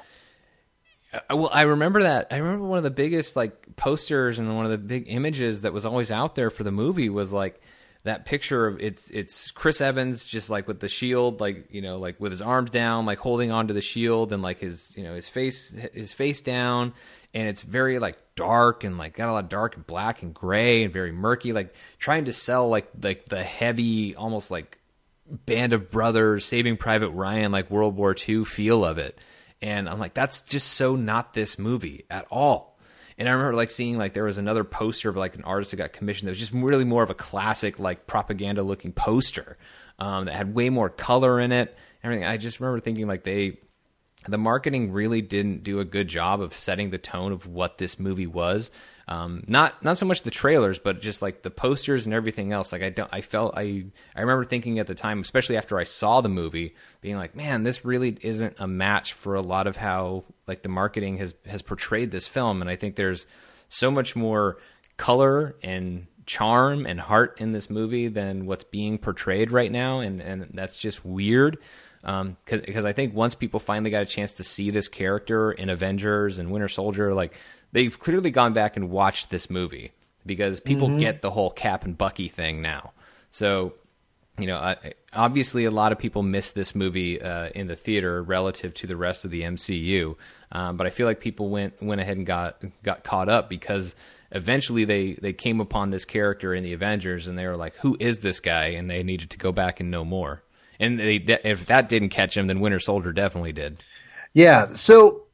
well, 1.30 1.50
I 1.52 1.62
remember 1.62 2.02
that. 2.02 2.28
I 2.30 2.36
remember 2.38 2.66
one 2.66 2.78
of 2.78 2.84
the 2.84 2.90
biggest 2.90 3.36
like 3.36 3.76
posters 3.76 4.38
and 4.38 4.54
one 4.54 4.64
of 4.64 4.70
the 4.70 4.78
big 4.78 5.06
images 5.08 5.62
that 5.62 5.72
was 5.72 5.84
always 5.84 6.10
out 6.10 6.34
there 6.34 6.50
for 6.50 6.64
the 6.64 6.72
movie 6.72 7.08
was 7.08 7.32
like 7.32 7.60
that 8.04 8.24
picture 8.24 8.66
of 8.66 8.80
it's 8.80 9.10
it's 9.10 9.50
Chris 9.50 9.80
Evans 9.80 10.24
just 10.24 10.50
like 10.50 10.68
with 10.68 10.80
the 10.80 10.88
shield, 10.88 11.40
like 11.40 11.66
you 11.70 11.82
know, 11.82 11.98
like 11.98 12.20
with 12.20 12.32
his 12.32 12.42
arms 12.42 12.70
down, 12.70 13.06
like 13.06 13.18
holding 13.18 13.52
onto 13.52 13.74
the 13.74 13.80
shield, 13.80 14.32
and 14.32 14.42
like 14.42 14.58
his 14.58 14.94
you 14.96 15.02
know 15.02 15.14
his 15.14 15.28
face 15.28 15.70
his 15.92 16.12
face 16.12 16.40
down, 16.40 16.92
and 17.34 17.48
it's 17.48 17.62
very 17.62 17.98
like 17.98 18.18
dark 18.36 18.84
and 18.84 18.98
like 18.98 19.14
got 19.14 19.28
a 19.28 19.32
lot 19.32 19.44
of 19.44 19.50
dark 19.50 19.76
and 19.76 19.86
black 19.86 20.22
and 20.22 20.34
gray 20.34 20.84
and 20.84 20.92
very 20.92 21.12
murky, 21.12 21.52
like 21.52 21.74
trying 21.98 22.26
to 22.26 22.32
sell 22.32 22.68
like 22.68 22.88
like 23.02 23.26
the 23.26 23.42
heavy, 23.42 24.14
almost 24.14 24.50
like 24.50 24.78
Band 25.26 25.72
of 25.72 25.90
Brothers, 25.90 26.44
Saving 26.44 26.76
Private 26.76 27.10
Ryan, 27.10 27.52
like 27.52 27.70
World 27.70 27.96
War 27.96 28.14
II 28.28 28.44
feel 28.44 28.84
of 28.84 28.98
it. 28.98 29.18
And 29.60 29.88
I'm 29.88 29.98
like, 29.98 30.14
that's 30.14 30.42
just 30.42 30.72
so 30.72 30.96
not 30.96 31.32
this 31.32 31.58
movie 31.58 32.04
at 32.10 32.26
all. 32.30 32.78
And 33.18 33.28
I 33.28 33.32
remember 33.32 33.54
like 33.54 33.70
seeing 33.72 33.98
like 33.98 34.14
there 34.14 34.24
was 34.24 34.38
another 34.38 34.62
poster 34.62 35.08
of 35.08 35.16
like 35.16 35.34
an 35.34 35.42
artist 35.42 35.72
that 35.72 35.78
got 35.78 35.92
commissioned 35.92 36.28
that 36.28 36.32
was 36.32 36.38
just 36.38 36.52
really 36.52 36.84
more 36.84 37.02
of 37.02 37.10
a 37.10 37.14
classic 37.14 37.78
like 37.78 38.06
propaganda 38.06 38.62
looking 38.62 38.92
poster 38.92 39.56
um, 39.98 40.26
that 40.26 40.36
had 40.36 40.54
way 40.54 40.70
more 40.70 40.88
color 40.88 41.40
in 41.40 41.50
it. 41.50 41.76
Everything. 42.04 42.24
I 42.24 42.36
just 42.36 42.60
remember 42.60 42.78
thinking 42.78 43.08
like 43.08 43.24
they 43.24 43.58
the 44.28 44.38
marketing 44.38 44.92
really 44.92 45.20
didn't 45.20 45.64
do 45.64 45.80
a 45.80 45.84
good 45.84 46.06
job 46.06 46.40
of 46.40 46.54
setting 46.54 46.90
the 46.90 46.98
tone 46.98 47.32
of 47.32 47.46
what 47.46 47.78
this 47.78 47.98
movie 47.98 48.26
was. 48.26 48.70
Um, 49.08 49.42
not 49.46 49.82
not 49.82 49.96
so 49.96 50.04
much 50.04 50.20
the 50.20 50.30
trailers, 50.30 50.78
but 50.78 51.00
just 51.00 51.22
like 51.22 51.40
the 51.40 51.50
posters 51.50 52.04
and 52.04 52.14
everything 52.14 52.52
else. 52.52 52.72
Like 52.72 52.82
I 52.82 52.90
don't, 52.90 53.08
I 53.10 53.22
felt 53.22 53.54
I 53.56 53.86
I 54.14 54.20
remember 54.20 54.44
thinking 54.44 54.78
at 54.78 54.86
the 54.86 54.94
time, 54.94 55.20
especially 55.20 55.56
after 55.56 55.78
I 55.78 55.84
saw 55.84 56.20
the 56.20 56.28
movie, 56.28 56.74
being 57.00 57.16
like, 57.16 57.34
man, 57.34 57.62
this 57.62 57.86
really 57.86 58.18
isn't 58.20 58.56
a 58.58 58.66
match 58.66 59.14
for 59.14 59.34
a 59.34 59.40
lot 59.40 59.66
of 59.66 59.78
how 59.78 60.24
like 60.46 60.60
the 60.60 60.68
marketing 60.68 61.16
has 61.16 61.34
has 61.46 61.62
portrayed 61.62 62.10
this 62.10 62.28
film. 62.28 62.60
And 62.60 62.70
I 62.70 62.76
think 62.76 62.96
there's 62.96 63.26
so 63.70 63.90
much 63.90 64.14
more 64.14 64.58
color 64.98 65.56
and 65.62 66.06
charm 66.26 66.84
and 66.84 67.00
heart 67.00 67.40
in 67.40 67.52
this 67.52 67.70
movie 67.70 68.08
than 68.08 68.44
what's 68.44 68.64
being 68.64 68.98
portrayed 68.98 69.52
right 69.52 69.72
now, 69.72 70.00
and 70.00 70.20
and 70.20 70.50
that's 70.52 70.76
just 70.76 71.02
weird. 71.02 71.56
Because 72.02 72.84
um, 72.84 72.86
I 72.86 72.92
think 72.92 73.14
once 73.14 73.34
people 73.34 73.60
finally 73.60 73.90
got 73.90 74.02
a 74.02 74.06
chance 74.06 74.34
to 74.34 74.44
see 74.44 74.70
this 74.70 74.88
character 74.88 75.52
in 75.52 75.68
Avengers 75.68 76.38
and 76.38 76.50
Winter 76.50 76.68
Soldier, 76.68 77.14
like 77.14 77.34
they've 77.72 77.98
clearly 77.98 78.30
gone 78.30 78.52
back 78.52 78.76
and 78.76 78.90
watched 78.90 79.30
this 79.30 79.50
movie 79.50 79.92
because 80.24 80.60
people 80.60 80.88
mm-hmm. 80.88 80.98
get 80.98 81.22
the 81.22 81.30
whole 81.30 81.50
Cap 81.50 81.84
and 81.84 81.96
Bucky 81.96 82.28
thing 82.28 82.62
now. 82.62 82.92
So, 83.30 83.74
you 84.38 84.46
know, 84.46 84.74
obviously 85.12 85.64
a 85.64 85.70
lot 85.70 85.92
of 85.92 85.98
people 85.98 86.22
miss 86.22 86.52
this 86.52 86.74
movie 86.74 87.20
uh, 87.20 87.48
in 87.54 87.66
the 87.66 87.76
theater 87.76 88.22
relative 88.22 88.74
to 88.74 88.86
the 88.86 88.96
rest 88.96 89.24
of 89.24 89.30
the 89.30 89.42
MCU, 89.42 90.14
um, 90.52 90.76
but 90.76 90.86
I 90.86 90.90
feel 90.90 91.06
like 91.06 91.20
people 91.20 91.50
went 91.50 91.82
went 91.82 92.00
ahead 92.00 92.16
and 92.16 92.26
got 92.26 92.62
got 92.82 93.04
caught 93.04 93.28
up 93.28 93.50
because 93.50 93.96
eventually 94.30 94.84
they 94.84 95.14
they 95.14 95.32
came 95.32 95.60
upon 95.60 95.90
this 95.90 96.04
character 96.04 96.54
in 96.54 96.62
the 96.62 96.72
Avengers 96.72 97.26
and 97.26 97.36
they 97.36 97.46
were 97.46 97.56
like, 97.56 97.74
"Who 97.76 97.96
is 97.98 98.20
this 98.20 98.40
guy?" 98.40 98.68
and 98.68 98.88
they 98.88 99.02
needed 99.02 99.30
to 99.30 99.38
go 99.38 99.52
back 99.52 99.80
and 99.80 99.90
know 99.90 100.04
more. 100.04 100.42
And 100.80 100.98
they, 100.98 101.16
if 101.16 101.66
that 101.66 101.88
didn't 101.88 102.10
catch 102.10 102.36
him, 102.36 102.46
then 102.46 102.60
Winter 102.60 102.80
Soldier 102.80 103.12
definitely 103.12 103.52
did. 103.52 103.78
Yeah. 104.32 104.66
So 104.74 105.24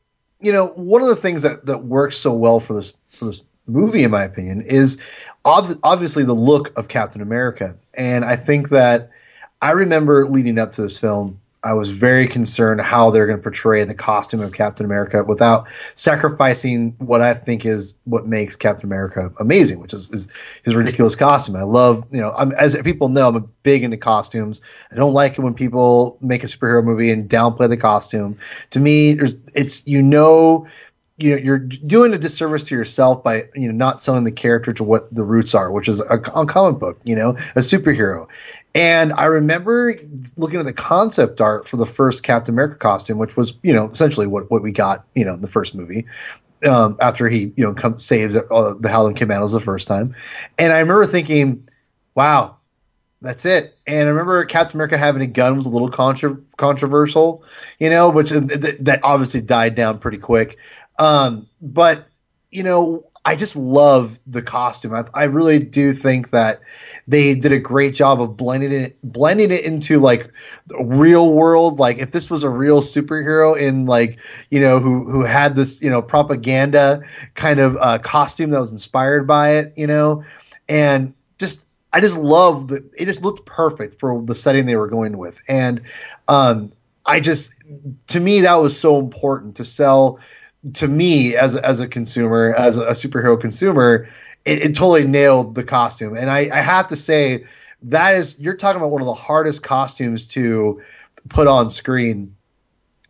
you 0.45 0.53
know, 0.53 0.68
one 0.68 1.03
of 1.03 1.09
the 1.09 1.16
things 1.16 1.42
that, 1.42 1.66
that 1.66 1.84
works 1.84 2.16
so 2.16 2.32
well 2.34 2.61
for 2.61 2.74
this 2.74 2.92
for 3.09 3.24
this 3.26 3.42
movie, 3.66 4.05
in 4.05 4.11
my 4.11 4.24
opinion, 4.24 4.61
is 4.61 5.03
ob- 5.45 5.78
obviously 5.82 6.24
the 6.24 6.34
look 6.34 6.76
of 6.78 6.88
Captain 6.88 7.22
America, 7.22 7.76
and 7.95 8.24
I 8.24 8.36
think 8.36 8.68
that 8.68 9.11
I 9.62 9.70
remember 9.70 10.28
leading 10.28 10.59
up 10.59 10.72
to 10.72 10.82
this 10.82 10.99
film 10.99 11.40
I 11.64 11.72
was 11.72 11.90
very 11.90 12.26
concerned 12.26 12.82
how 12.82 13.10
they're 13.10 13.26
going 13.26 13.38
to 13.38 13.42
portray 13.42 13.82
the 13.84 13.94
costume 13.94 14.40
of 14.40 14.52
Captain 14.52 14.84
America 14.84 15.24
without 15.24 15.66
sacrificing 15.94 16.94
what 16.98 17.22
I 17.22 17.32
think 17.32 17.64
is 17.64 17.94
what 18.04 18.26
makes 18.26 18.54
Captain 18.54 18.86
America 18.86 19.32
amazing, 19.40 19.80
which 19.80 19.94
is, 19.94 20.10
is 20.10 20.28
his 20.62 20.74
ridiculous 20.74 21.16
costume. 21.16 21.56
I 21.56 21.62
love, 21.62 22.04
you 22.12 22.20
know, 22.20 22.32
I'm, 22.36 22.52
as 22.52 22.76
people 22.84 23.08
know, 23.08 23.28
I'm 23.28 23.50
big 23.62 23.82
into 23.82 23.96
costumes. 23.96 24.60
I 24.92 24.96
don't 24.96 25.14
like 25.14 25.38
it 25.38 25.40
when 25.40 25.54
people 25.54 26.18
make 26.20 26.44
a 26.44 26.46
superhero 26.46 26.84
movie 26.84 27.10
and 27.10 27.30
downplay 27.30 27.68
the 27.70 27.78
costume. 27.78 28.38
To 28.70 28.80
me, 28.80 29.14
there's, 29.14 29.34
it's, 29.54 29.86
you 29.86 30.02
know, 30.02 30.66
you 31.16 31.30
know, 31.30 31.42
you're 31.42 31.58
doing 31.58 32.12
a 32.12 32.18
disservice 32.18 32.64
to 32.64 32.74
yourself 32.74 33.22
by 33.22 33.44
you 33.54 33.68
know 33.68 33.72
not 33.72 34.00
selling 34.00 34.24
the 34.24 34.32
character 34.32 34.72
to 34.72 34.82
what 34.82 35.14
the 35.14 35.22
roots 35.22 35.54
are, 35.54 35.70
which 35.70 35.88
is 35.88 36.00
a, 36.00 36.16
a 36.34 36.46
comic 36.46 36.80
book, 36.80 36.98
you 37.04 37.14
know, 37.14 37.30
a 37.30 37.60
superhero. 37.60 38.26
And 38.74 39.12
I 39.12 39.26
remember 39.26 39.94
looking 40.36 40.58
at 40.58 40.64
the 40.64 40.72
concept 40.72 41.40
art 41.40 41.68
for 41.68 41.76
the 41.76 41.86
first 41.86 42.24
Captain 42.24 42.54
America 42.54 42.76
costume, 42.76 43.18
which 43.18 43.36
was, 43.36 43.56
you 43.62 43.72
know, 43.72 43.88
essentially 43.88 44.26
what, 44.26 44.50
what 44.50 44.62
we 44.62 44.72
got, 44.72 45.06
you 45.14 45.24
know, 45.24 45.34
in 45.34 45.40
the 45.42 45.48
first 45.48 45.74
movie. 45.74 46.06
Um, 46.68 46.96
after 47.00 47.28
he, 47.28 47.52
you 47.56 47.64
know, 47.64 47.74
come, 47.74 47.98
saves 47.98 48.34
uh, 48.34 48.74
the 48.80 48.88
Howling 48.88 49.16
Commandos 49.16 49.52
the 49.52 49.60
first 49.60 49.86
time, 49.86 50.14
and 50.58 50.72
I 50.72 50.78
remember 50.78 51.04
thinking, 51.04 51.68
"Wow, 52.14 52.56
that's 53.20 53.44
it." 53.44 53.76
And 53.86 54.08
I 54.08 54.10
remember 54.10 54.42
Captain 54.46 54.78
America 54.78 54.96
having 54.96 55.20
a 55.20 55.26
gun 55.26 55.58
was 55.58 55.66
a 55.66 55.68
little 55.68 55.90
contra- 55.90 56.38
controversial, 56.56 57.44
you 57.78 57.90
know, 57.90 58.08
which 58.08 58.32
uh, 58.32 58.40
th- 58.40 58.78
that 58.80 59.00
obviously 59.02 59.42
died 59.42 59.74
down 59.74 59.98
pretty 59.98 60.16
quick. 60.16 60.56
Um, 60.98 61.48
but 61.60 62.06
you 62.50 62.62
know, 62.62 63.10
I 63.24 63.36
just 63.36 63.56
love 63.56 64.20
the 64.26 64.42
costume. 64.42 64.92
I, 64.92 65.06
I, 65.14 65.24
really 65.24 65.58
do 65.58 65.94
think 65.94 66.30
that 66.30 66.60
they 67.08 67.34
did 67.34 67.52
a 67.52 67.58
great 67.58 67.94
job 67.94 68.20
of 68.20 68.36
blending 68.36 68.70
it, 68.70 68.98
blending 69.02 69.50
it 69.50 69.64
into 69.64 69.98
like 69.98 70.30
the 70.66 70.84
real 70.84 71.32
world. 71.32 71.78
Like 71.78 71.98
if 71.98 72.10
this 72.10 72.30
was 72.30 72.44
a 72.44 72.50
real 72.50 72.82
superhero 72.82 73.58
in 73.58 73.86
like 73.86 74.18
you 74.50 74.60
know 74.60 74.78
who 74.78 75.10
who 75.10 75.24
had 75.24 75.56
this 75.56 75.80
you 75.80 75.88
know 75.88 76.02
propaganda 76.02 77.02
kind 77.34 77.60
of 77.60 77.76
uh, 77.78 77.98
costume 77.98 78.50
that 78.50 78.60
was 78.60 78.70
inspired 78.70 79.26
by 79.26 79.52
it, 79.56 79.72
you 79.76 79.86
know, 79.86 80.24
and 80.68 81.14
just 81.38 81.66
I 81.94 82.00
just 82.00 82.18
love 82.18 82.68
that 82.68 82.90
it 82.94 83.06
just 83.06 83.22
looked 83.22 83.46
perfect 83.46 84.00
for 84.00 84.20
the 84.22 84.34
setting 84.34 84.66
they 84.66 84.76
were 84.76 84.88
going 84.88 85.16
with, 85.16 85.40
and 85.48 85.82
um, 86.28 86.70
I 87.06 87.20
just 87.20 87.52
to 88.08 88.20
me 88.20 88.42
that 88.42 88.56
was 88.56 88.78
so 88.78 88.98
important 88.98 89.56
to 89.56 89.64
sell 89.64 90.18
to 90.72 90.88
me 90.88 91.36
as 91.36 91.54
as 91.54 91.80
a 91.80 91.86
consumer, 91.86 92.54
as 92.56 92.78
a, 92.78 92.86
superhero 92.86 93.38
consumer, 93.40 94.08
it, 94.44 94.62
it, 94.62 94.74
totally 94.74 95.06
nailed 95.06 95.54
the 95.54 95.64
costume. 95.64 96.16
And 96.16 96.30
I, 96.30 96.48
I 96.52 96.60
have 96.60 96.88
to 96.88 96.96
say 96.96 97.44
that 97.82 98.14
is 98.14 98.38
you're 98.38 98.56
talking 98.56 98.80
about 98.80 98.90
one 98.90 99.02
of 99.02 99.06
the 99.06 99.14
hardest 99.14 99.62
costumes 99.62 100.26
to 100.28 100.82
put 101.28 101.46
on 101.46 101.70
screen 101.70 102.36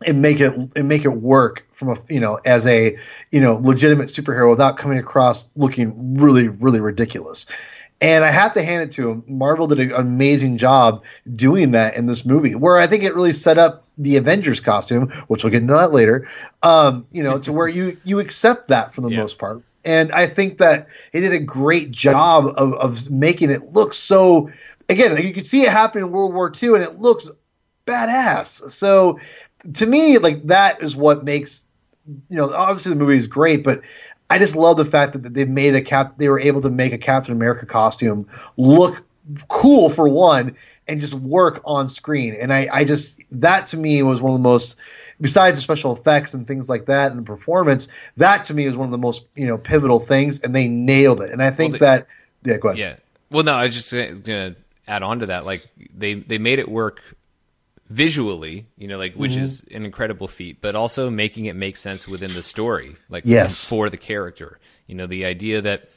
and 0.05 0.21
make 0.21 0.39
it 0.39 0.53
and 0.75 0.87
make 0.87 1.05
it 1.05 1.09
work 1.09 1.65
from 1.71 1.89
a 1.89 1.97
you 2.09 2.19
know 2.19 2.39
as 2.45 2.67
a 2.67 2.97
you 3.31 3.39
know 3.39 3.55
legitimate 3.55 4.09
superhero 4.09 4.49
without 4.49 4.77
coming 4.77 4.97
across 4.97 5.49
looking 5.55 6.17
really 6.19 6.47
really 6.49 6.81
ridiculous. 6.81 7.45
And 8.01 8.25
I 8.25 8.29
have 8.29 8.55
to 8.55 8.63
hand 8.63 8.83
it 8.83 8.91
to 8.91 9.09
him. 9.09 9.23
Marvel 9.25 9.67
did 9.67 9.79
an 9.79 9.93
amazing 9.93 10.57
job 10.57 11.05
doing 11.33 11.71
that 11.71 11.95
in 11.95 12.07
this 12.07 12.25
movie, 12.25 12.53
where 12.53 12.77
I 12.77 12.87
think 12.87 13.03
it 13.03 13.15
really 13.15 13.31
set 13.31 13.57
up 13.57 13.84
the 13.97 14.17
Avengers 14.17 14.59
costume, 14.59 15.09
which 15.27 15.43
we'll 15.43 15.51
get 15.51 15.61
into 15.61 15.73
that 15.73 15.91
later. 15.91 16.27
Um, 16.61 17.07
you 17.11 17.23
know, 17.23 17.39
to 17.39 17.53
where 17.53 17.67
you 17.67 17.97
you 18.03 18.19
accept 18.19 18.67
that 18.69 18.93
for 18.93 19.01
the 19.01 19.09
yeah. 19.09 19.19
most 19.19 19.37
part. 19.37 19.63
And 19.83 20.11
I 20.11 20.25
think 20.25 20.57
that 20.57 20.87
he 21.13 21.21
did 21.21 21.31
a 21.31 21.39
great 21.39 21.91
job 21.91 22.47
of, 22.57 22.73
of 22.73 23.11
making 23.11 23.51
it 23.51 23.71
look 23.71 23.93
so. 23.93 24.49
Again, 24.89 25.15
you 25.23 25.33
can 25.33 25.45
see 25.45 25.61
it 25.61 25.71
happen 25.71 26.01
in 26.01 26.11
World 26.11 26.33
War 26.33 26.51
II, 26.51 26.75
and 26.75 26.83
it 26.83 26.99
looks 26.99 27.29
badass. 27.85 28.71
So, 28.71 29.19
to 29.73 29.85
me, 29.85 30.17
like 30.17 30.43
that 30.47 30.81
is 30.81 30.95
what 30.95 31.23
makes 31.23 31.65
you 32.29 32.37
know 32.37 32.51
obviously 32.51 32.91
the 32.91 32.99
movie 32.99 33.15
is 33.15 33.27
great, 33.27 33.63
but 33.63 33.81
I 34.29 34.39
just 34.39 34.55
love 34.55 34.77
the 34.77 34.85
fact 34.85 35.13
that 35.13 35.33
they 35.33 35.45
made 35.45 35.75
a 35.75 35.81
cap. 35.81 36.17
They 36.17 36.29
were 36.29 36.39
able 36.39 36.61
to 36.61 36.69
make 36.69 36.93
a 36.93 36.97
Captain 36.97 37.33
America 37.33 37.65
costume 37.65 38.27
look 38.57 39.05
cool 39.47 39.89
for 39.89 40.07
one, 40.07 40.55
and 40.87 41.01
just 41.01 41.13
work 41.13 41.61
on 41.65 41.89
screen. 41.89 42.35
And 42.39 42.53
I, 42.53 42.67
I 42.71 42.83
just 42.83 43.19
that 43.31 43.67
to 43.67 43.77
me 43.77 44.01
was 44.03 44.21
one 44.21 44.33
of 44.33 44.37
the 44.39 44.43
most 44.43 44.77
besides 45.19 45.57
the 45.57 45.61
special 45.61 45.95
effects 45.95 46.33
and 46.33 46.45
things 46.47 46.67
like 46.67 46.87
that 46.87 47.11
and 47.11 47.19
the 47.19 47.23
performance, 47.23 47.87
that 48.17 48.45
to 48.45 48.53
me 48.53 48.65
is 48.65 48.75
one 48.75 48.87
of 48.87 48.91
the 48.91 48.97
most 48.97 49.23
you 49.35 49.47
know 49.47 49.57
pivotal 49.57 49.99
things, 49.99 50.41
and 50.41 50.55
they 50.55 50.67
nailed 50.67 51.21
it. 51.21 51.31
And 51.31 51.41
I 51.41 51.51
think 51.51 51.73
well, 51.73 51.79
they, 51.79 51.85
that 51.85 52.07
yeah, 52.43 52.57
go 52.57 52.67
ahead. 52.69 52.79
Yeah. 52.79 52.95
Well, 53.29 53.43
no, 53.43 53.53
I 53.53 53.63
was 53.63 53.73
just 53.73 53.91
gonna 54.23 54.55
add 54.87 55.03
on 55.03 55.19
to 55.19 55.25
that. 55.27 55.45
Like 55.45 55.65
they 55.95 56.15
they 56.15 56.37
made 56.37 56.59
it 56.59 56.69
work 56.69 57.01
visually, 57.89 58.65
you 58.77 58.87
know, 58.87 58.97
like 58.97 59.13
which 59.15 59.31
Mm-hmm. 59.31 59.41
is 59.41 59.63
an 59.71 59.85
incredible 59.85 60.27
feat, 60.27 60.57
but 60.61 60.75
also 60.75 61.09
making 61.09 61.45
it 61.45 61.55
make 61.55 61.77
sense 61.77 62.07
within 62.07 62.33
the 62.33 62.43
story, 62.43 62.95
like 63.09 63.23
Yes. 63.25 63.69
for 63.69 63.89
the 63.89 63.97
character. 63.97 64.59
You 64.87 64.95
know, 64.95 65.07
the 65.07 65.25
idea 65.25 65.61
that 65.61 65.89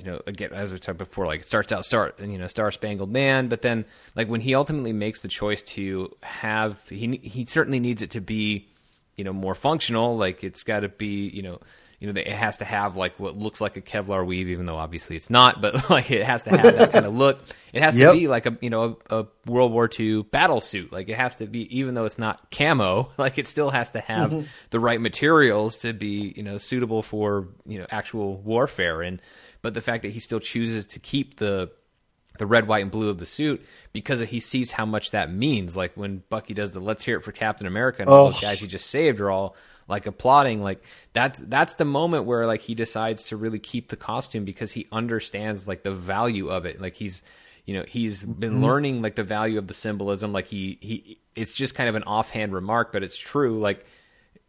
you 0.00 0.10
know, 0.10 0.20
again, 0.26 0.50
as 0.52 0.72
we 0.72 0.78
talked 0.78 0.98
before, 0.98 1.26
like 1.26 1.40
it 1.40 1.46
starts 1.46 1.72
out 1.72 1.84
start 1.84 2.18
and 2.18 2.32
you 2.32 2.38
know, 2.38 2.46
Star 2.46 2.70
Spangled 2.70 3.10
Man, 3.10 3.48
but 3.48 3.60
then 3.60 3.84
like 4.16 4.28
when 4.28 4.40
he 4.40 4.54
ultimately 4.54 4.94
makes 4.94 5.20
the 5.20 5.28
choice 5.28 5.62
to 5.62 6.14
have 6.22 6.82
he 6.88 7.16
he 7.22 7.44
certainly 7.44 7.80
needs 7.80 8.00
it 8.00 8.10
to 8.12 8.20
be 8.20 8.68
you 9.16 9.24
know 9.24 9.32
more 9.32 9.54
functional. 9.54 10.16
Like 10.16 10.42
it's 10.42 10.62
got 10.62 10.80
to 10.80 10.88
be 10.88 11.28
you 11.28 11.42
know 11.42 11.60
you 11.98 12.10
know 12.10 12.18
it 12.18 12.32
has 12.32 12.56
to 12.58 12.64
have 12.64 12.96
like 12.96 13.20
what 13.20 13.36
looks 13.36 13.60
like 13.60 13.76
a 13.76 13.82
Kevlar 13.82 14.24
weave, 14.26 14.48
even 14.48 14.64
though 14.64 14.78
obviously 14.78 15.16
it's 15.16 15.28
not. 15.28 15.60
But 15.60 15.90
like 15.90 16.10
it 16.10 16.24
has 16.24 16.44
to 16.44 16.50
have 16.50 16.62
that 16.62 16.92
kind 16.92 17.04
of 17.04 17.14
look. 17.14 17.40
It 17.72 17.82
has 17.82 17.96
Yep. 17.96 18.12
to 18.14 18.18
be 18.18 18.26
like 18.28 18.46
a 18.46 18.56
you 18.62 18.70
know 18.70 18.98
a, 19.10 19.20
a 19.20 19.26
World 19.46 19.72
War 19.72 19.88
II 19.98 20.22
battle 20.22 20.62
suit. 20.62 20.90
Like 20.90 21.10
it 21.10 21.16
has 21.16 21.36
to 21.36 21.46
be 21.46 21.78
even 21.78 21.94
though 21.94 22.06
it's 22.06 22.18
not 22.18 22.50
camo. 22.50 23.12
Like 23.18 23.36
it 23.36 23.46
still 23.46 23.68
has 23.68 23.90
to 23.90 24.00
have 24.00 24.30
mm-hmm. 24.30 24.46
the 24.70 24.80
right 24.80 25.00
materials 25.00 25.80
to 25.80 25.92
be 25.92 26.32
you 26.34 26.42
know 26.42 26.56
suitable 26.56 27.02
for 27.02 27.48
you 27.66 27.78
know 27.78 27.86
actual 27.90 28.38
warfare. 28.38 29.02
And 29.02 29.20
but 29.62 29.74
the 29.74 29.80
fact 29.80 30.02
that 30.02 30.12
he 30.12 30.20
still 30.20 30.40
chooses 30.40 30.86
to 30.88 30.98
keep 30.98 31.36
the 31.36 31.70
the 32.38 32.46
red, 32.46 32.68
white, 32.68 32.82
and 32.82 32.90
blue 32.90 33.08
of 33.08 33.18
the 33.18 33.26
suit 33.26 33.64
because 33.92 34.20
he 34.20 34.40
sees 34.40 34.72
how 34.72 34.86
much 34.86 35.10
that 35.10 35.32
means. 35.32 35.76
Like 35.76 35.96
when 35.96 36.22
Bucky 36.30 36.54
does 36.54 36.72
the 36.72 36.80
"Let's 36.80 37.04
hear 37.04 37.18
it 37.18 37.22
for 37.22 37.32
Captain 37.32 37.66
America," 37.66 38.02
and 38.02 38.10
all 38.10 38.28
Oh. 38.28 38.30
those 38.30 38.40
guys 38.40 38.60
he 38.60 38.66
just 38.66 38.88
saved 38.88 39.20
are 39.20 39.30
all 39.30 39.56
like 39.88 40.06
applauding. 40.06 40.62
Like 40.62 40.82
that's 41.12 41.40
that's 41.40 41.74
the 41.74 41.84
moment 41.84 42.24
where 42.24 42.46
like 42.46 42.60
he 42.60 42.74
decides 42.74 43.28
to 43.28 43.36
really 43.36 43.58
keep 43.58 43.88
the 43.88 43.96
costume 43.96 44.44
because 44.44 44.72
he 44.72 44.86
understands 44.92 45.68
like 45.68 45.82
the 45.82 45.92
value 45.92 46.48
of 46.48 46.64
it. 46.64 46.80
Like 46.80 46.96
he's 46.96 47.22
you 47.66 47.74
know 47.74 47.84
he's 47.86 48.22
been 48.22 48.54
mm-hmm. 48.54 48.64
learning 48.64 49.02
like 49.02 49.16
the 49.16 49.22
value 49.22 49.58
of 49.58 49.66
the 49.66 49.74
symbolism. 49.74 50.32
Like 50.32 50.46
he 50.46 50.78
he 50.80 51.20
it's 51.34 51.54
just 51.54 51.74
kind 51.74 51.88
of 51.88 51.94
an 51.94 52.04
offhand 52.04 52.54
remark, 52.54 52.92
but 52.92 53.02
it's 53.02 53.18
true. 53.18 53.58
Like 53.60 53.84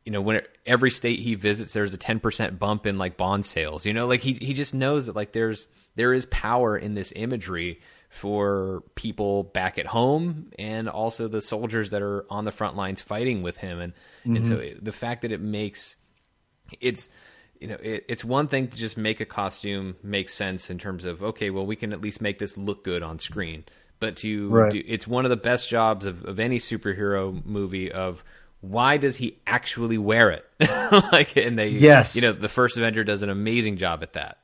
you 0.05 0.11
know, 0.11 0.21
when 0.21 0.37
it, 0.37 0.49
every 0.65 0.91
state 0.91 1.19
he 1.19 1.35
visits, 1.35 1.73
there's 1.73 1.93
a 1.93 1.97
10% 1.97 2.57
bump 2.57 2.85
in 2.85 2.97
like 2.97 3.17
bond 3.17 3.45
sales, 3.45 3.85
you 3.85 3.93
know, 3.93 4.07
like 4.07 4.21
he, 4.21 4.33
he 4.33 4.53
just 4.53 4.73
knows 4.73 5.05
that 5.05 5.15
like 5.15 5.31
there's, 5.31 5.67
there 5.95 6.13
is 6.13 6.25
power 6.27 6.77
in 6.77 6.93
this 6.95 7.13
imagery 7.15 7.79
for 8.09 8.83
people 8.95 9.43
back 9.43 9.77
at 9.77 9.85
home 9.85 10.51
and 10.57 10.89
also 10.89 11.27
the 11.27 11.41
soldiers 11.41 11.91
that 11.91 12.01
are 12.01 12.25
on 12.29 12.45
the 12.45 12.51
front 12.51 12.75
lines 12.75 12.99
fighting 13.01 13.41
with 13.43 13.57
him. 13.57 13.79
And, 13.79 13.93
and 14.37 14.47
so 14.47 14.57
it, 14.57 14.83
the 14.83 14.91
fact 14.91 15.21
that 15.21 15.31
it 15.31 15.39
makes, 15.41 15.95
it's, 16.79 17.07
you 17.59 17.67
know, 17.67 17.77
it, 17.81 18.05
it's 18.09 18.25
one 18.25 18.47
thing 18.47 18.69
to 18.69 18.77
just 18.77 18.97
make 18.97 19.19
a 19.19 19.25
costume 19.25 19.95
make 20.01 20.29
sense 20.29 20.69
in 20.69 20.77
terms 20.79 21.05
of, 21.05 21.21
okay, 21.21 21.51
well, 21.51 21.65
we 21.65 21.75
can 21.75 21.93
at 21.93 22.01
least 22.01 22.21
make 22.21 22.39
this 22.39 22.57
look 22.57 22.83
good 22.83 23.03
on 23.03 23.19
screen. 23.19 23.63
But 23.99 24.15
to 24.17 24.49
Right. 24.49 24.71
do, 24.71 24.83
it's 24.87 25.07
one 25.07 25.25
of 25.25 25.29
the 25.29 25.37
best 25.37 25.69
jobs 25.69 26.05
of, 26.07 26.25
of 26.25 26.39
any 26.39 26.57
superhero 26.57 27.45
movie 27.45 27.91
of 27.91 28.23
why 28.61 28.97
does 28.97 29.17
he 29.17 29.37
actually 29.45 29.97
wear 29.97 30.31
it? 30.31 30.45
like, 31.11 31.35
and 31.35 31.57
they, 31.57 31.69
Yes. 31.69 32.15
you 32.15 32.21
know, 32.21 32.31
the 32.31 32.49
first 32.49 32.77
Avenger 32.77 33.03
does 33.03 33.23
an 33.23 33.29
amazing 33.29 33.77
job 33.77 34.03
at 34.03 34.13
that. 34.13 34.37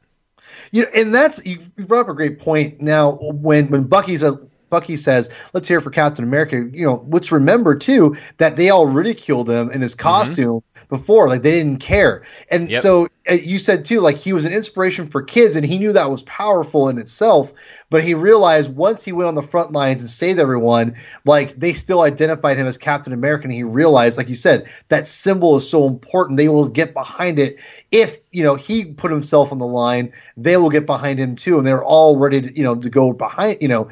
You 0.72 0.84
know, 0.84 0.90
and 0.96 1.14
that's 1.14 1.46
you 1.46 1.60
brought 1.78 2.02
up 2.02 2.10
a 2.10 2.14
great 2.14 2.40
point. 2.40 2.82
Now, 2.82 3.12
when 3.22 3.68
when 3.68 3.84
Bucky's 3.84 4.24
a 4.24 4.40
Bucky 4.70 4.98
says, 4.98 5.30
"Let's 5.54 5.68
hear 5.68 5.80
for 5.82 5.92
Captain 5.92 6.26
America." 6.26 6.58
You 6.72 6.86
know, 6.86 7.06
let's 7.10 7.32
remember 7.32 7.76
too 7.76 8.16
that 8.38 8.56
they 8.56 8.70
all 8.70 8.86
ridiculed 8.86 9.50
him 9.50 9.70
in 9.72 9.82
his 9.82 9.94
mm-hmm. 9.94 10.04
costume 10.04 10.62
before, 10.90 11.30
like 11.30 11.42
they 11.42 11.52
didn't 11.52 11.80
care. 11.80 12.24
And 12.52 12.70
Yep. 12.70 12.82
so 12.82 13.08
Uh, 13.30 13.34
you 13.34 13.60
said 13.60 13.86
too, 13.86 14.00
like 14.00 14.18
he 14.18 14.34
was 14.34 14.46
an 14.46 14.54
inspiration 14.54 15.08
for 15.08 15.22
kids, 15.22 15.56
and 15.56 15.66
he 15.66 15.78
knew 15.78 15.94
that 15.94 16.10
was 16.12 16.24
powerful 16.24 16.90
in 16.90 16.98
itself. 16.98 17.54
But 17.90 18.04
he 18.04 18.14
realized 18.14 18.74
once 18.74 19.04
he 19.04 19.12
went 19.12 19.28
on 19.28 19.36
the 19.36 19.42
front 19.42 19.72
lines 19.72 20.02
and 20.02 20.10
saved 20.10 20.40
everyone, 20.40 20.96
like 21.26 21.56
they 21.56 21.74
still 21.74 22.02
identified 22.02 22.58
him 22.58 22.68
as 22.68 22.78
Captain 22.78 23.14
America, 23.14 23.44
and 23.46 23.54
he 23.54 23.64
realized, 23.64 24.18
like 24.18 24.30
you 24.30 24.36
said, 24.36 24.70
that 24.90 25.08
symbol 25.08 25.56
is 25.58 25.70
so 25.70 25.88
important. 25.88 26.38
They 26.38 26.50
will 26.50 26.68
get 26.68 26.94
behind 26.94 27.40
it 27.40 27.60
if 27.92 28.20
you 28.32 28.44
know 28.44 28.56
he 28.56 28.86
put 28.86 29.12
himself 29.12 29.52
on 29.52 29.58
the 29.58 29.68
line. 29.68 30.14
They 30.36 30.58
will 30.58 30.70
get 30.70 30.86
behind 30.86 31.20
him 31.20 31.36
too, 31.36 31.58
and 31.58 31.66
they're 31.66 31.84
all 31.84 32.18
ready 32.18 32.42
to 32.42 32.58
you 32.58 32.64
know 32.64 32.76
to 32.76 32.90
go 32.90 33.14
behind 33.14 33.58
you 33.62 33.68
know 33.68 33.90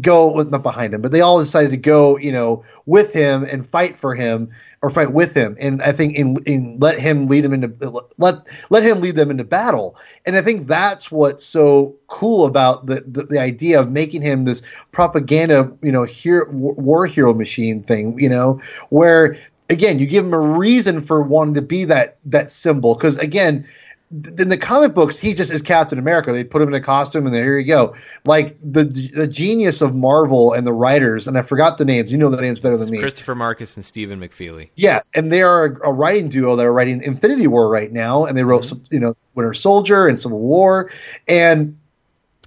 go 0.00 0.34
not 0.34 0.62
behind 0.62 0.94
him, 0.94 1.02
but 1.02 1.12
they 1.12 1.20
all 1.20 1.40
decided 1.40 1.70
to 1.72 1.76
go 1.76 2.18
you 2.18 2.32
know 2.32 2.64
with 2.86 3.12
him 3.12 3.44
and 3.44 3.66
fight 3.66 3.96
for 3.96 4.14
him 4.14 4.50
or 4.82 4.88
fight 4.90 5.12
with 5.12 5.34
him. 5.34 5.56
And 5.60 5.82
I 5.82 5.92
think 5.92 6.16
in, 6.16 6.36
in 6.46 6.78
let 6.78 6.98
him 6.98 7.26
lead 7.26 7.44
him 7.44 7.52
into 7.52 8.08
let 8.18 8.46
let 8.70 8.82
him 8.82 9.00
lead 9.00 9.16
them 9.16 9.30
into 9.30 9.44
battle. 9.44 9.96
And 10.24 10.36
I 10.36 10.42
think 10.42 10.66
that's 10.66 11.12
what's 11.12 11.44
so 11.44 11.94
cool 12.06 12.46
about 12.46 12.86
the 12.86 13.04
the, 13.06 13.24
the 13.24 13.38
idea 13.38 13.78
of 13.78 13.90
making 13.90 14.22
him 14.22 14.44
this 14.44 14.62
propaganda 14.92 15.70
you 15.82 15.92
know 15.92 16.04
hero, 16.04 16.50
war 16.50 17.06
hero 17.06 17.34
machine 17.34 17.82
thing. 17.82 18.18
You 18.18 18.30
know 18.30 18.60
where 18.88 19.36
again 19.68 19.98
you 19.98 20.06
give 20.06 20.24
him 20.24 20.34
a 20.34 20.40
reason 20.40 21.02
for 21.02 21.22
wanting 21.22 21.54
to 21.54 21.62
be 21.62 21.84
that 21.84 22.16
that 22.24 22.50
symbol 22.50 22.94
because 22.94 23.18
again 23.18 23.66
in 24.10 24.48
the 24.48 24.58
comic 24.58 24.92
books 24.92 25.18
he 25.18 25.34
just 25.34 25.52
is 25.52 25.62
captain 25.62 25.98
america. 25.98 26.32
They 26.32 26.42
put 26.42 26.62
him 26.62 26.68
in 26.68 26.74
a 26.74 26.80
costume 26.80 27.26
and 27.26 27.34
there 27.34 27.58
you 27.58 27.66
go. 27.66 27.94
Like 28.24 28.58
the 28.60 28.84
the 28.84 29.26
genius 29.26 29.82
of 29.82 29.94
marvel 29.94 30.52
and 30.52 30.66
the 30.66 30.72
writers 30.72 31.28
and 31.28 31.38
i 31.38 31.42
forgot 31.42 31.78
the 31.78 31.84
names. 31.84 32.10
You 32.10 32.18
know 32.18 32.28
the 32.28 32.40
names 32.40 32.60
better 32.60 32.76
than 32.76 32.90
me. 32.90 32.98
Christopher 32.98 33.34
Markus 33.34 33.76
and 33.76 33.84
Stephen 33.84 34.20
McFeely. 34.20 34.70
yeah, 34.74 35.00
and 35.14 35.32
they 35.32 35.42
are 35.42 35.64
a, 35.64 35.90
a 35.90 35.92
writing 35.92 36.28
duo 36.28 36.56
that 36.56 36.66
are 36.66 36.72
writing 36.72 37.02
Infinity 37.02 37.46
War 37.46 37.68
right 37.68 37.92
now, 37.92 38.24
and 38.24 38.36
they 38.36 38.44
wrote 38.44 38.62
mm-hmm. 38.62 38.80
some, 38.80 38.84
you 38.90 38.98
know, 38.98 39.14
Winter 39.34 39.54
Soldier 39.54 40.08
and 40.08 40.18
Civil 40.18 40.40
War, 40.40 40.90
and 41.28 41.78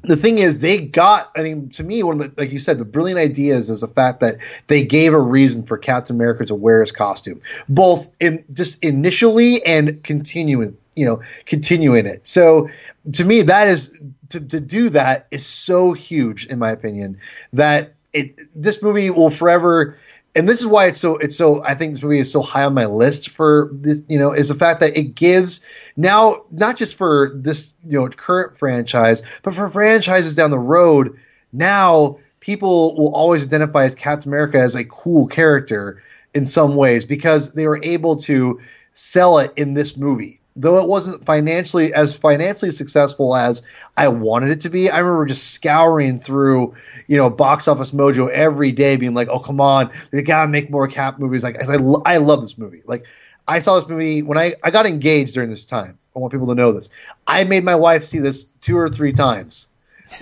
the 0.03 0.17
thing 0.17 0.37
is, 0.37 0.61
they 0.61 0.85
got. 0.85 1.31
I 1.35 1.43
mean, 1.43 1.69
to 1.69 1.83
me, 1.83 2.03
one 2.03 2.19
of 2.19 2.35
the, 2.35 2.41
like 2.41 2.51
you 2.51 2.59
said, 2.59 2.77
the 2.77 2.85
brilliant 2.85 3.19
ideas 3.19 3.69
is 3.69 3.81
the 3.81 3.87
fact 3.87 4.19
that 4.19 4.39
they 4.67 4.83
gave 4.83 5.13
a 5.13 5.19
reason 5.19 5.63
for 5.63 5.77
Captain 5.77 6.15
America 6.15 6.45
to 6.45 6.55
wear 6.55 6.81
his 6.81 6.91
costume, 6.91 7.41
both 7.69 8.09
in 8.19 8.43
just 8.51 8.83
initially 8.83 9.65
and 9.65 10.03
continuing, 10.03 10.77
you 10.95 11.05
know, 11.05 11.21
continuing 11.45 12.05
it. 12.05 12.27
So, 12.27 12.69
to 13.13 13.23
me, 13.23 13.43
that 13.43 13.67
is 13.67 13.93
to, 14.29 14.39
to 14.39 14.59
do 14.59 14.89
that 14.89 15.27
is 15.31 15.45
so 15.45 15.93
huge, 15.93 16.45
in 16.45 16.59
my 16.59 16.71
opinion, 16.71 17.19
that 17.53 17.93
it 18.13 18.39
this 18.55 18.81
movie 18.81 19.09
will 19.09 19.29
forever 19.29 19.97
and 20.35 20.49
this 20.49 20.61
is 20.61 20.67
why 20.67 20.87
it's 20.87 20.99
so 20.99 21.17
it's 21.17 21.35
so 21.35 21.63
I 21.63 21.75
think 21.75 21.93
this 21.93 22.03
movie 22.03 22.19
is 22.19 22.31
so 22.31 22.41
high 22.41 22.63
on 22.63 22.73
my 22.73 22.85
list 22.85 23.29
for 23.29 23.69
this 23.73 24.01
you 24.07 24.17
know 24.17 24.33
is 24.33 24.49
the 24.49 24.55
fact 24.55 24.79
that 24.79 24.97
it 24.97 25.15
gives 25.15 25.65
now 25.95 26.43
not 26.51 26.77
just 26.77 26.95
for 26.95 27.31
this 27.35 27.73
you 27.85 27.99
know 27.99 28.09
current 28.09 28.57
franchise 28.57 29.23
but 29.41 29.53
for 29.53 29.69
franchises 29.69 30.35
down 30.35 30.51
the 30.51 30.59
road 30.59 31.19
now 31.51 32.17
people 32.39 32.95
will 32.95 33.13
always 33.15 33.43
identify 33.43 33.85
as 33.85 33.95
Captain 33.95 34.29
America 34.29 34.59
as 34.59 34.75
a 34.75 34.83
cool 34.83 35.27
character 35.27 36.01
in 36.33 36.45
some 36.45 36.75
ways 36.75 37.05
because 37.05 37.53
they 37.53 37.67
were 37.67 37.79
able 37.83 38.17
to 38.17 38.59
sell 38.93 39.39
it 39.39 39.53
in 39.55 39.73
this 39.73 39.95
movie 39.95 40.39
though 40.55 40.81
it 40.81 40.87
wasn't 40.87 41.25
financially 41.25 41.93
as 41.93 42.15
financially 42.15 42.71
successful 42.71 43.35
as 43.35 43.63
I 43.97 44.09
wanted 44.09 44.51
it 44.51 44.61
to 44.61 44.69
be. 44.69 44.89
I 44.89 44.99
remember 44.99 45.25
just 45.25 45.51
scouring 45.51 46.19
through, 46.19 46.75
you 47.07 47.17
know, 47.17 47.29
Box 47.29 47.67
Office 47.67 47.91
Mojo 47.91 48.29
every 48.29 48.71
day, 48.71 48.97
being 48.97 49.13
like, 49.13 49.29
"Oh, 49.29 49.39
come 49.39 49.59
on, 49.59 49.91
we 50.11 50.21
gotta 50.21 50.49
make 50.49 50.69
more 50.69 50.87
Cap 50.87 51.19
movies." 51.19 51.43
Like, 51.43 51.61
I, 51.61 51.75
I 52.05 52.17
love 52.17 52.41
this 52.41 52.57
movie. 52.57 52.81
Like, 52.85 53.05
I 53.47 53.59
saw 53.59 53.79
this 53.79 53.87
movie 53.87 54.21
when 54.21 54.37
I 54.37 54.55
I 54.63 54.71
got 54.71 54.85
engaged 54.85 55.33
during 55.33 55.49
this 55.49 55.65
time. 55.65 55.97
I 56.15 56.19
want 56.19 56.31
people 56.31 56.47
to 56.47 56.55
know 56.55 56.71
this. 56.71 56.89
I 57.25 57.43
made 57.43 57.63
my 57.63 57.75
wife 57.75 58.03
see 58.03 58.19
this 58.19 58.45
two 58.61 58.77
or 58.77 58.87
three 58.87 59.13
times, 59.13 59.67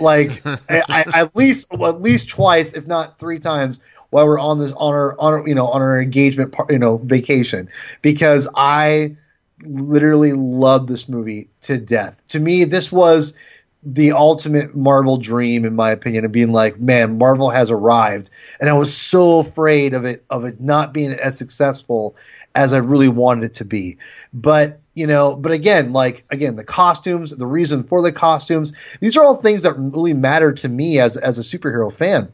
like 0.00 0.40
I, 0.46 0.58
I, 0.88 1.04
at 1.14 1.36
least 1.36 1.68
well, 1.72 1.94
at 1.94 2.00
least 2.00 2.30
twice, 2.30 2.72
if 2.72 2.86
not 2.86 3.18
three 3.18 3.38
times 3.38 3.80
while 4.12 4.26
we're 4.26 4.38
on 4.38 4.58
this 4.58 4.72
on 4.72 4.92
our 4.92 5.18
on 5.18 5.32
our, 5.32 5.48
you 5.48 5.54
know 5.54 5.68
on 5.68 5.82
our 5.82 6.00
engagement 6.00 6.52
par- 6.52 6.66
you 6.70 6.78
know 6.78 6.98
vacation 6.98 7.68
because 8.02 8.46
I 8.54 9.16
literally 9.64 10.32
loved 10.32 10.88
this 10.88 11.08
movie 11.08 11.48
to 11.62 11.78
death. 11.78 12.22
To 12.28 12.40
me, 12.40 12.64
this 12.64 12.90
was 12.90 13.34
the 13.82 14.12
ultimate 14.12 14.76
Marvel 14.76 15.16
dream, 15.16 15.64
in 15.64 15.74
my 15.74 15.90
opinion, 15.90 16.24
of 16.24 16.32
being 16.32 16.52
like, 16.52 16.78
man, 16.78 17.18
Marvel 17.18 17.50
has 17.50 17.70
arrived, 17.70 18.30
and 18.60 18.70
I 18.70 18.74
was 18.74 18.96
so 18.96 19.40
afraid 19.40 19.94
of 19.94 20.04
it 20.04 20.24
of 20.30 20.44
it 20.44 20.60
not 20.60 20.92
being 20.92 21.12
as 21.12 21.36
successful 21.36 22.16
as 22.54 22.72
I 22.72 22.78
really 22.78 23.08
wanted 23.08 23.44
it 23.44 23.54
to 23.54 23.64
be. 23.64 23.98
But 24.32 24.80
you 24.94 25.06
know, 25.06 25.34
but 25.34 25.52
again, 25.52 25.92
like 25.92 26.24
again, 26.30 26.56
the 26.56 26.64
costumes, 26.64 27.30
the 27.30 27.46
reason 27.46 27.82
for 27.82 28.02
the 28.02 28.12
costumes, 28.12 28.72
these 29.00 29.16
are 29.16 29.24
all 29.24 29.36
things 29.36 29.62
that 29.62 29.74
really 29.76 30.14
matter 30.14 30.52
to 30.52 30.68
me 30.68 31.00
as 31.00 31.16
as 31.16 31.38
a 31.38 31.42
superhero 31.42 31.92
fan. 31.92 32.32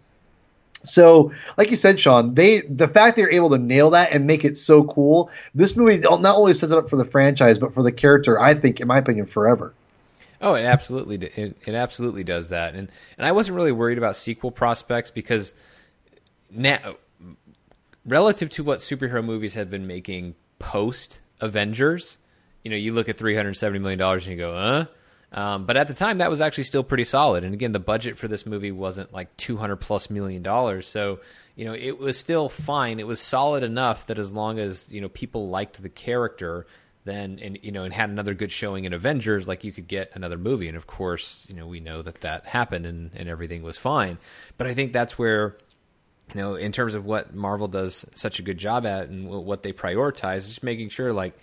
So, 0.84 1.32
like 1.56 1.70
you 1.70 1.76
said, 1.76 1.98
Sean, 1.98 2.34
they 2.34 2.60
the 2.60 2.88
fact 2.88 3.16
they're 3.16 3.30
able 3.30 3.50
to 3.50 3.58
nail 3.58 3.90
that 3.90 4.12
and 4.12 4.26
make 4.26 4.44
it 4.44 4.56
so 4.56 4.84
cool. 4.84 5.30
This 5.54 5.76
movie 5.76 5.98
not 5.98 6.36
only 6.36 6.54
sets 6.54 6.72
it 6.72 6.78
up 6.78 6.88
for 6.88 6.96
the 6.96 7.04
franchise, 7.04 7.58
but 7.58 7.74
for 7.74 7.82
the 7.82 7.92
character. 7.92 8.40
I 8.40 8.54
think, 8.54 8.80
in 8.80 8.88
my 8.88 8.98
opinion, 8.98 9.26
forever. 9.26 9.74
Oh, 10.40 10.54
it 10.54 10.62
absolutely 10.62 11.16
it, 11.16 11.56
it 11.66 11.74
absolutely 11.74 12.22
does 12.22 12.50
that, 12.50 12.74
and 12.74 12.90
and 13.16 13.26
I 13.26 13.32
wasn't 13.32 13.56
really 13.56 13.72
worried 13.72 13.98
about 13.98 14.14
sequel 14.14 14.52
prospects 14.52 15.10
because 15.10 15.52
now, 16.50 16.96
relative 18.06 18.48
to 18.50 18.64
what 18.64 18.78
superhero 18.78 19.24
movies 19.24 19.54
have 19.54 19.70
been 19.70 19.86
making 19.86 20.36
post 20.58 21.18
Avengers, 21.40 22.18
you 22.62 22.70
know, 22.70 22.76
you 22.76 22.92
look 22.92 23.08
at 23.08 23.18
three 23.18 23.34
hundred 23.34 23.54
seventy 23.54 23.80
million 23.80 23.98
dollars 23.98 24.26
and 24.26 24.36
you 24.36 24.38
go, 24.38 24.54
huh? 24.54 24.86
Um, 25.32 25.66
but 25.66 25.76
at 25.76 25.88
the 25.88 25.94
time, 25.94 26.18
that 26.18 26.30
was 26.30 26.40
actually 26.40 26.64
still 26.64 26.82
pretty 26.82 27.04
solid. 27.04 27.44
And 27.44 27.52
again, 27.52 27.72
the 27.72 27.78
budget 27.78 28.16
for 28.16 28.28
this 28.28 28.46
movie 28.46 28.72
wasn't 28.72 29.12
like 29.12 29.36
200 29.36 29.76
plus 29.76 30.08
million 30.08 30.42
dollars. 30.42 30.88
So, 30.88 31.20
you 31.54 31.64
know, 31.64 31.74
it 31.74 31.98
was 31.98 32.16
still 32.16 32.48
fine. 32.48 32.98
It 32.98 33.06
was 33.06 33.20
solid 33.20 33.62
enough 33.62 34.06
that 34.06 34.18
as 34.18 34.32
long 34.32 34.58
as, 34.58 34.90
you 34.90 35.00
know, 35.00 35.08
people 35.08 35.48
liked 35.48 35.82
the 35.82 35.90
character, 35.90 36.66
then, 37.04 37.38
and, 37.42 37.58
you 37.62 37.72
know, 37.72 37.84
and 37.84 37.92
had 37.92 38.10
another 38.10 38.34
good 38.34 38.52
showing 38.52 38.84
in 38.84 38.92
Avengers, 38.92 39.46
like 39.46 39.64
you 39.64 39.72
could 39.72 39.88
get 39.88 40.12
another 40.14 40.38
movie. 40.38 40.68
And 40.68 40.76
of 40.76 40.86
course, 40.86 41.44
you 41.48 41.54
know, 41.54 41.66
we 41.66 41.80
know 41.80 42.00
that 42.02 42.20
that 42.22 42.46
happened 42.46 42.86
and, 42.86 43.10
and 43.14 43.28
everything 43.28 43.62
was 43.62 43.76
fine. 43.76 44.18
But 44.56 44.66
I 44.66 44.74
think 44.74 44.92
that's 44.92 45.18
where, 45.18 45.58
you 46.34 46.40
know, 46.40 46.54
in 46.54 46.72
terms 46.72 46.94
of 46.94 47.04
what 47.04 47.34
Marvel 47.34 47.66
does 47.66 48.06
such 48.14 48.38
a 48.38 48.42
good 48.42 48.58
job 48.58 48.86
at 48.86 49.08
and 49.08 49.28
what 49.28 49.62
they 49.62 49.72
prioritize, 49.72 50.48
just 50.48 50.62
making 50.62 50.88
sure, 50.90 51.12
like, 51.12 51.34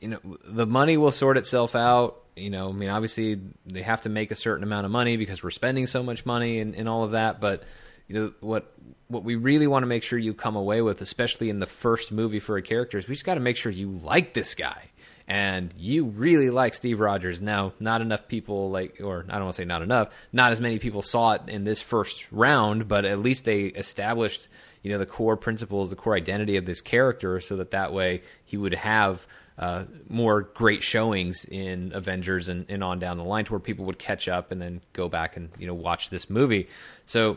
you 0.00 0.08
know, 0.08 0.18
the 0.44 0.66
money 0.66 0.96
will 0.96 1.12
sort 1.12 1.36
itself 1.36 1.76
out 1.76 2.24
you 2.40 2.50
know, 2.50 2.70
I 2.70 2.72
mean, 2.72 2.88
obviously 2.88 3.40
they 3.66 3.82
have 3.82 4.02
to 4.02 4.08
make 4.08 4.30
a 4.30 4.34
certain 4.34 4.64
amount 4.64 4.86
of 4.86 4.90
money 4.90 5.16
because 5.16 5.42
we're 5.42 5.50
spending 5.50 5.86
so 5.86 6.02
much 6.02 6.26
money 6.26 6.60
and, 6.60 6.74
and 6.74 6.88
all 6.88 7.04
of 7.04 7.12
that. 7.12 7.40
But 7.40 7.64
you 8.08 8.14
know 8.14 8.32
what 8.40 8.72
what 9.08 9.24
we 9.24 9.36
really 9.36 9.66
want 9.66 9.82
to 9.82 9.86
make 9.86 10.02
sure 10.02 10.18
you 10.18 10.34
come 10.34 10.56
away 10.56 10.82
with, 10.82 11.00
especially 11.00 11.50
in 11.50 11.60
the 11.60 11.66
first 11.66 12.12
movie 12.12 12.40
for 12.40 12.56
a 12.56 12.62
character, 12.62 12.98
is 12.98 13.08
we 13.08 13.14
just 13.14 13.24
got 13.24 13.34
to 13.34 13.40
make 13.40 13.56
sure 13.56 13.70
you 13.70 13.90
like 13.90 14.34
this 14.34 14.54
guy 14.54 14.90
and 15.30 15.72
you 15.78 16.06
really 16.06 16.50
like 16.50 16.74
Steve 16.74 16.98
Rogers. 16.98 17.40
Now, 17.40 17.72
not 17.78 18.00
enough 18.00 18.26
people 18.26 18.68
like, 18.70 19.00
or 19.00 19.24
I 19.28 19.34
don't 19.34 19.44
want 19.44 19.54
to 19.54 19.62
say 19.62 19.64
not 19.64 19.80
enough, 19.80 20.10
not 20.32 20.50
as 20.50 20.60
many 20.60 20.80
people 20.80 21.02
saw 21.02 21.34
it 21.34 21.42
in 21.46 21.62
this 21.62 21.80
first 21.80 22.26
round, 22.32 22.88
but 22.88 23.04
at 23.04 23.20
least 23.20 23.44
they 23.44 23.66
established, 23.66 24.48
you 24.82 24.90
know, 24.90 24.98
the 24.98 25.06
core 25.06 25.36
principles, 25.36 25.90
the 25.90 25.96
core 25.96 26.16
identity 26.16 26.56
of 26.56 26.66
this 26.66 26.80
character, 26.80 27.40
so 27.40 27.56
that 27.56 27.70
that 27.70 27.92
way 27.92 28.22
he 28.44 28.56
would 28.56 28.74
have 28.74 29.24
uh, 29.60 29.84
more 30.08 30.40
great 30.40 30.82
showings 30.82 31.44
in 31.44 31.92
Avengers 31.94 32.48
and, 32.48 32.64
and 32.70 32.82
on 32.82 32.98
down 32.98 33.18
the 33.18 33.24
line 33.24 33.44
to 33.44 33.52
where 33.52 33.60
people 33.60 33.84
would 33.84 33.98
catch 33.98 34.26
up 34.26 34.50
and 34.52 34.60
then 34.60 34.80
go 34.94 35.06
back 35.06 35.36
and 35.36 35.50
you 35.58 35.66
know 35.66 35.74
watch 35.74 36.08
this 36.08 36.30
movie. 36.30 36.66
So 37.04 37.36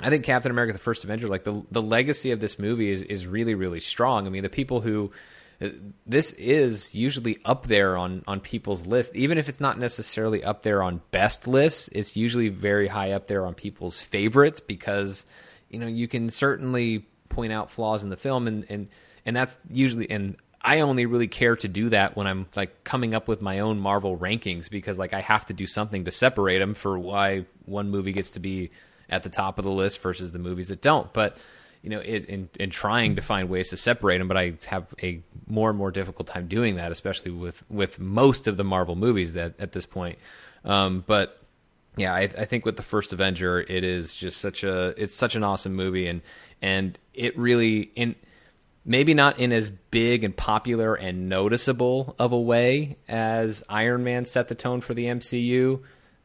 I 0.00 0.08
think 0.08 0.24
Captain 0.24 0.50
America: 0.50 0.72
The 0.72 0.78
First 0.78 1.04
Avenger, 1.04 1.28
like 1.28 1.44
the 1.44 1.62
the 1.70 1.82
legacy 1.82 2.30
of 2.30 2.40
this 2.40 2.58
movie 2.58 2.90
is 2.90 3.02
is 3.02 3.26
really 3.26 3.54
really 3.54 3.80
strong. 3.80 4.26
I 4.26 4.30
mean, 4.30 4.42
the 4.42 4.48
people 4.48 4.80
who 4.80 5.12
uh, 5.60 5.68
this 6.06 6.32
is 6.32 6.94
usually 6.94 7.36
up 7.44 7.66
there 7.66 7.98
on 7.98 8.24
on 8.26 8.40
people's 8.40 8.86
list, 8.86 9.14
even 9.14 9.36
if 9.36 9.50
it's 9.50 9.60
not 9.60 9.78
necessarily 9.78 10.42
up 10.42 10.62
there 10.62 10.82
on 10.82 11.02
best 11.10 11.46
lists. 11.46 11.90
It's 11.92 12.16
usually 12.16 12.48
very 12.48 12.88
high 12.88 13.12
up 13.12 13.26
there 13.26 13.44
on 13.44 13.52
people's 13.52 14.00
favorites 14.00 14.60
because 14.60 15.26
you 15.68 15.78
know 15.78 15.86
you 15.86 16.08
can 16.08 16.30
certainly 16.30 17.06
point 17.28 17.52
out 17.52 17.70
flaws 17.70 18.02
in 18.02 18.08
the 18.08 18.16
film 18.16 18.46
and 18.46 18.64
and 18.70 18.88
and 19.26 19.36
that's 19.36 19.58
usually 19.68 20.10
and 20.10 20.36
I 20.64 20.80
only 20.80 21.06
really 21.06 21.28
care 21.28 21.56
to 21.56 21.68
do 21.68 21.88
that 21.88 22.16
when 22.16 22.26
I'm 22.26 22.46
like 22.54 22.84
coming 22.84 23.14
up 23.14 23.26
with 23.26 23.42
my 23.42 23.58
own 23.58 23.80
Marvel 23.80 24.16
rankings 24.16 24.70
because 24.70 24.98
like 24.98 25.12
I 25.12 25.20
have 25.20 25.46
to 25.46 25.52
do 25.52 25.66
something 25.66 26.04
to 26.04 26.10
separate 26.10 26.60
them 26.60 26.74
for 26.74 26.98
why 26.98 27.46
one 27.66 27.90
movie 27.90 28.12
gets 28.12 28.32
to 28.32 28.40
be 28.40 28.70
at 29.10 29.24
the 29.24 29.28
top 29.28 29.58
of 29.58 29.64
the 29.64 29.70
list 29.70 30.00
versus 30.00 30.30
the 30.30 30.38
movies 30.38 30.68
that 30.68 30.80
don't. 30.80 31.12
But 31.12 31.36
you 31.82 31.90
know, 31.90 31.98
it, 31.98 32.26
in 32.26 32.48
in 32.60 32.70
trying 32.70 33.16
to 33.16 33.22
find 33.22 33.48
ways 33.48 33.70
to 33.70 33.76
separate 33.76 34.18
them, 34.18 34.28
but 34.28 34.36
I 34.36 34.54
have 34.66 34.94
a 35.02 35.20
more 35.48 35.68
and 35.68 35.76
more 35.76 35.90
difficult 35.90 36.28
time 36.28 36.46
doing 36.46 36.76
that, 36.76 36.92
especially 36.92 37.32
with 37.32 37.68
with 37.68 37.98
most 37.98 38.46
of 38.46 38.56
the 38.56 38.64
Marvel 38.64 38.94
movies 38.94 39.32
that 39.32 39.54
at 39.58 39.72
this 39.72 39.84
point. 39.84 40.18
Um, 40.64 41.02
but 41.04 41.42
yeah, 41.96 42.14
I, 42.14 42.20
I 42.20 42.44
think 42.44 42.64
with 42.64 42.76
the 42.76 42.82
first 42.82 43.12
Avenger, 43.12 43.60
it 43.60 43.82
is 43.82 44.14
just 44.14 44.40
such 44.40 44.62
a 44.62 44.94
it's 44.96 45.14
such 45.14 45.34
an 45.34 45.42
awesome 45.42 45.74
movie, 45.74 46.06
and 46.06 46.22
and 46.62 46.96
it 47.14 47.36
really 47.36 47.90
in 47.96 48.14
maybe 48.84 49.14
not 49.14 49.38
in 49.38 49.52
as 49.52 49.70
big 49.70 50.24
and 50.24 50.36
popular 50.36 50.94
and 50.94 51.28
noticeable 51.28 52.14
of 52.18 52.32
a 52.32 52.40
way 52.40 52.96
as 53.08 53.62
Iron 53.68 54.04
Man 54.04 54.24
set 54.24 54.48
the 54.48 54.54
tone 54.54 54.80
for 54.80 54.94
the 54.94 55.06
MCU. 55.06 55.82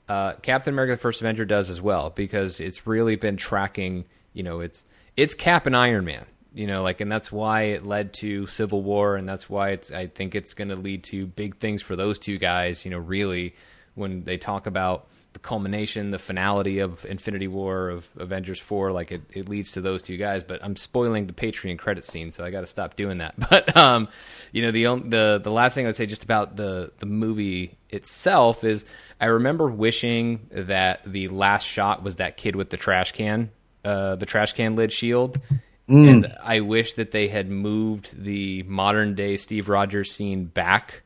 Uh, 0.07 0.33
Captain 0.41 0.73
America: 0.73 0.93
The 0.93 1.01
First 1.01 1.21
Avenger 1.21 1.45
does 1.45 1.69
as 1.69 1.81
well 1.81 2.09
because 2.09 2.59
it's 2.59 2.87
really 2.87 3.15
been 3.15 3.37
tracking. 3.37 4.05
You 4.33 4.43
know, 4.43 4.61
it's 4.61 4.85
it's 5.15 5.33
Cap 5.33 5.65
and 5.65 5.75
Iron 5.75 6.05
Man. 6.05 6.25
You 6.53 6.65
know, 6.65 6.81
like, 6.81 7.01
and 7.01 7.11
that's 7.11 7.31
why 7.31 7.63
it 7.63 7.85
led 7.85 8.13
to 8.15 8.47
Civil 8.47 8.81
War, 8.81 9.15
and 9.15 9.27
that's 9.29 9.49
why 9.49 9.71
it's. 9.71 9.91
I 9.91 10.07
think 10.07 10.33
it's 10.33 10.53
going 10.53 10.69
to 10.69 10.75
lead 10.75 11.03
to 11.05 11.27
big 11.27 11.57
things 11.57 11.81
for 11.83 11.95
those 11.95 12.17
two 12.17 12.37
guys. 12.37 12.83
You 12.85 12.91
know, 12.91 12.97
really, 12.97 13.55
when 13.95 14.23
they 14.23 14.37
talk 14.37 14.65
about 14.65 15.07
the 15.37 15.47
culmination, 15.47 16.09
the 16.09 16.17
finality 16.17 16.79
of 16.79 17.05
Infinity 17.05 17.47
War 17.47 17.89
of 17.89 18.09
Avengers 18.17 18.59
four, 18.59 18.91
like 18.91 19.11
it, 19.11 19.21
it 19.31 19.47
leads 19.47 19.73
to 19.73 19.81
those 19.81 20.01
two 20.01 20.17
guys. 20.17 20.43
But 20.43 20.63
I'm 20.63 20.75
spoiling 20.75 21.27
the 21.27 21.33
Patreon 21.33 21.77
credit 21.77 22.05
scene, 22.05 22.31
so 22.31 22.43
I 22.43 22.49
got 22.49 22.61
to 22.61 22.67
stop 22.67 22.95
doing 22.95 23.19
that. 23.19 23.35
But 23.49 23.77
um, 23.77 24.09
you 24.51 24.63
know, 24.63 24.71
the 24.71 24.85
the 25.07 25.39
the 25.43 25.51
last 25.51 25.75
thing 25.75 25.85
I 25.85 25.89
would 25.89 25.95
say 25.95 26.07
just 26.07 26.23
about 26.23 26.55
the 26.55 26.91
the 26.97 27.05
movie 27.05 27.77
itself 27.89 28.63
is 28.63 28.83
I 29.21 29.27
remember 29.27 29.69
wishing 29.69 30.47
that 30.51 31.03
the 31.05 31.27
last 31.27 31.63
shot 31.63 32.01
was 32.01 32.15
that 32.15 32.35
kid 32.35 32.55
with 32.55 32.71
the 32.71 32.77
trash 32.77 33.11
can, 33.11 33.51
uh, 33.85 34.15
the 34.15 34.25
trash 34.25 34.53
can 34.53 34.75
lid 34.75 34.91
shield. 34.91 35.39
Mm. 35.87 36.09
And 36.09 36.35
I 36.43 36.61
wish 36.61 36.93
that 36.93 37.11
they 37.11 37.27
had 37.27 37.49
moved 37.49 38.23
the 38.23 38.63
modern 38.63 39.13
day 39.13 39.37
Steve 39.37 39.69
Rogers 39.69 40.11
scene 40.11 40.45
back 40.45 41.03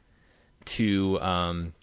to 0.66 1.20
um, 1.20 1.74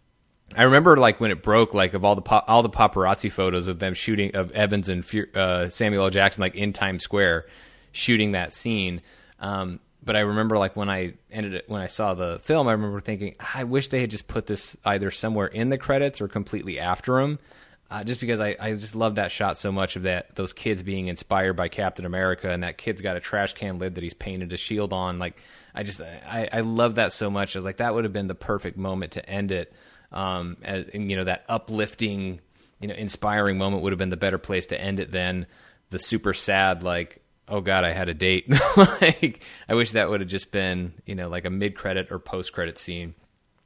I 0.57 0.63
remember 0.63 0.97
like 0.97 1.21
when 1.21 1.31
it 1.31 1.43
broke, 1.43 1.75
like 1.75 1.95
of 1.95 2.05
all 2.05 2.15
the 2.15 2.23
all 2.47 2.63
the 2.63 2.71
paparazzi 2.71 3.31
photos 3.31 3.69
of 3.69 3.79
them 3.79 3.95
shooting 3.95 4.35
of 4.35 4.51
Evans 4.53 4.89
and 4.89 5.05
uh, 5.35 5.69
Samuel 5.69 6.05
L. 6.05 6.11
Jackson 6.11 6.41
like 6.41 6.55
in 6.55 6.73
Times 6.73 7.03
Square 7.03 7.47
shooting 7.93 8.33
that 8.33 8.53
scene. 8.53 9.03
Um, 9.41 9.81
but 10.03 10.17
I 10.17 10.21
remember 10.21 10.57
like 10.57 10.75
when 10.75 10.89
I 10.89 11.15
ended 11.31 11.55
it 11.55 11.65
when 11.69 11.83
I 11.83 11.87
saw 11.87 12.15
the 12.15 12.41
film, 12.43 12.67
I 12.67 12.73
remember 12.73 13.01
thinking 13.01 13.35
I 13.55 13.65
wish 13.65 13.89
they 13.89 14.01
had 14.01 14.11
just 14.11 14.27
put 14.27 14.47
this 14.47 14.77
either 14.85 15.11
somewhere 15.11 15.49
in 15.49 15.69
the 15.69 15.79
credits 15.79 16.21
or 16.21 16.29
completely 16.29 16.79
after 16.79 17.21
them. 17.21 17.39
Uh, 17.91 18.05
just 18.05 18.21
because 18.21 18.39
I, 18.39 18.55
I 18.61 18.75
just 18.75 18.95
love 18.95 19.15
that 19.15 19.33
shot 19.33 19.57
so 19.57 19.73
much 19.73 19.97
of 19.97 20.03
that 20.03 20.35
those 20.35 20.53
kids 20.53 20.83
being 20.83 21.09
inspired 21.09 21.55
by 21.55 21.69
Captain 21.69 22.05
America 22.05 22.51
and 22.51 22.63
that 22.63 22.77
kid's 22.77 23.01
got 23.01 23.17
a 23.17 23.21
trash 23.21 23.55
can 23.55 23.79
lid 23.79 23.95
that 23.95 24.03
he's 24.03 24.13
painted 24.13 24.53
a 24.53 24.59
shield 24.59 24.93
on 24.93 25.19
like 25.19 25.41
I 25.75 25.85
just 25.85 26.03
I, 26.03 26.51
I 26.53 26.61
love 26.61 26.97
that 26.97 27.15
so 27.15 27.31
much 27.31 27.57
I 27.57 27.59
was 27.59 27.65
like 27.65 27.79
that 27.79 27.95
would 27.95 28.05
have 28.05 28.13
been 28.13 28.27
the 28.27 28.35
perfect 28.35 28.77
moment 28.77 29.13
to 29.13 29.27
end 29.27 29.53
it 29.53 29.73
um, 30.13 30.57
and, 30.63 30.91
and, 30.95 31.11
you 31.11 31.17
know 31.17 31.25
that 31.25 31.45
uplifting, 31.49 32.41
you 32.81 32.89
know, 32.89 32.95
inspiring 32.95 33.59
moment 33.59 33.83
would 33.83 33.93
have 33.93 33.99
been 33.99 34.09
the 34.09 34.17
better 34.17 34.39
place 34.39 34.67
to 34.67 34.81
end 34.81 35.01
it 35.01 35.11
than 35.11 35.47
the 35.91 35.99
super 35.99 36.35
sad 36.35 36.83
like 36.83 37.23
oh 37.49 37.61
god 37.61 37.85
i 37.85 37.93
had 37.93 38.09
a 38.09 38.15
date. 38.15 38.47
Like 38.77 39.43
i 39.69 39.75
wish 39.75 39.93
that 39.93 40.09
would 40.09 40.21
have 40.21 40.29
just 40.29 40.51
been 40.51 40.93
you 41.07 41.15
know 41.15 41.29
like 41.29 41.45
a 41.45 41.51
mid 41.51 41.77
credit 41.77 42.09
or 42.11 42.19
post 42.19 42.53
credit 42.53 42.79
scene. 42.79 43.15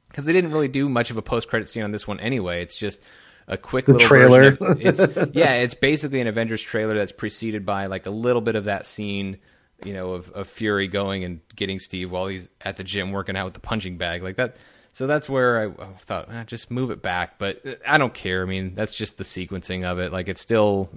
Because 0.09 0.25
they 0.25 0.33
didn't 0.33 0.51
really 0.51 0.67
do 0.67 0.89
much 0.89 1.09
of 1.09 1.17
a 1.17 1.23
post 1.23 1.47
credit 1.47 1.67
scene 1.69 1.83
on 1.83 1.91
this 1.91 2.07
one 2.07 2.19
anyway. 2.19 2.61
It's 2.61 2.77
just 2.77 3.01
a 3.47 3.57
quick 3.57 3.85
the 3.85 3.93
little 3.93 4.07
trailer. 4.07 4.57
it's 4.59 4.99
yeah 5.33 5.53
it's 5.53 5.73
basically 5.73 6.21
an 6.21 6.27
avengers 6.27 6.61
trailer 6.61 6.95
that's 6.95 7.11
preceded 7.11 7.65
by 7.65 7.87
like 7.87 8.05
a 8.05 8.11
little 8.11 8.41
bit 8.41 8.55
of 8.55 8.65
that 8.65 8.85
scene 8.85 9.37
you 9.83 9.93
know 9.93 10.13
of, 10.13 10.29
of 10.31 10.47
fury 10.47 10.87
going 10.87 11.23
and 11.23 11.41
getting 11.55 11.79
steve 11.79 12.09
while 12.09 12.27
he's 12.27 12.47
at 12.61 12.77
the 12.77 12.83
gym 12.83 13.11
working 13.11 13.35
out 13.35 13.45
with 13.45 13.53
the 13.53 13.59
punching 13.59 13.97
bag. 13.97 14.23
Like 14.23 14.37
that 14.37 14.57
so 14.93 15.07
that's 15.07 15.27
where 15.27 15.59
I, 15.59 15.85
thought, 16.05 16.31
eh, 16.31 16.43
just 16.43 16.69
move 16.69 16.91
it 16.91 17.01
back. 17.01 17.39
But 17.39 17.63
I 17.85 17.97
don't 17.97 18.13
care. 18.13 18.43
I 18.43 18.45
mean, 18.45 18.75
that's 18.75 18.93
just 18.93 19.17
the 19.17 19.23
sequencing 19.23 19.83
of 19.83 19.97
it. 19.97 20.11
Like 20.11 20.29
it's 20.29 20.39
still, 20.39 20.89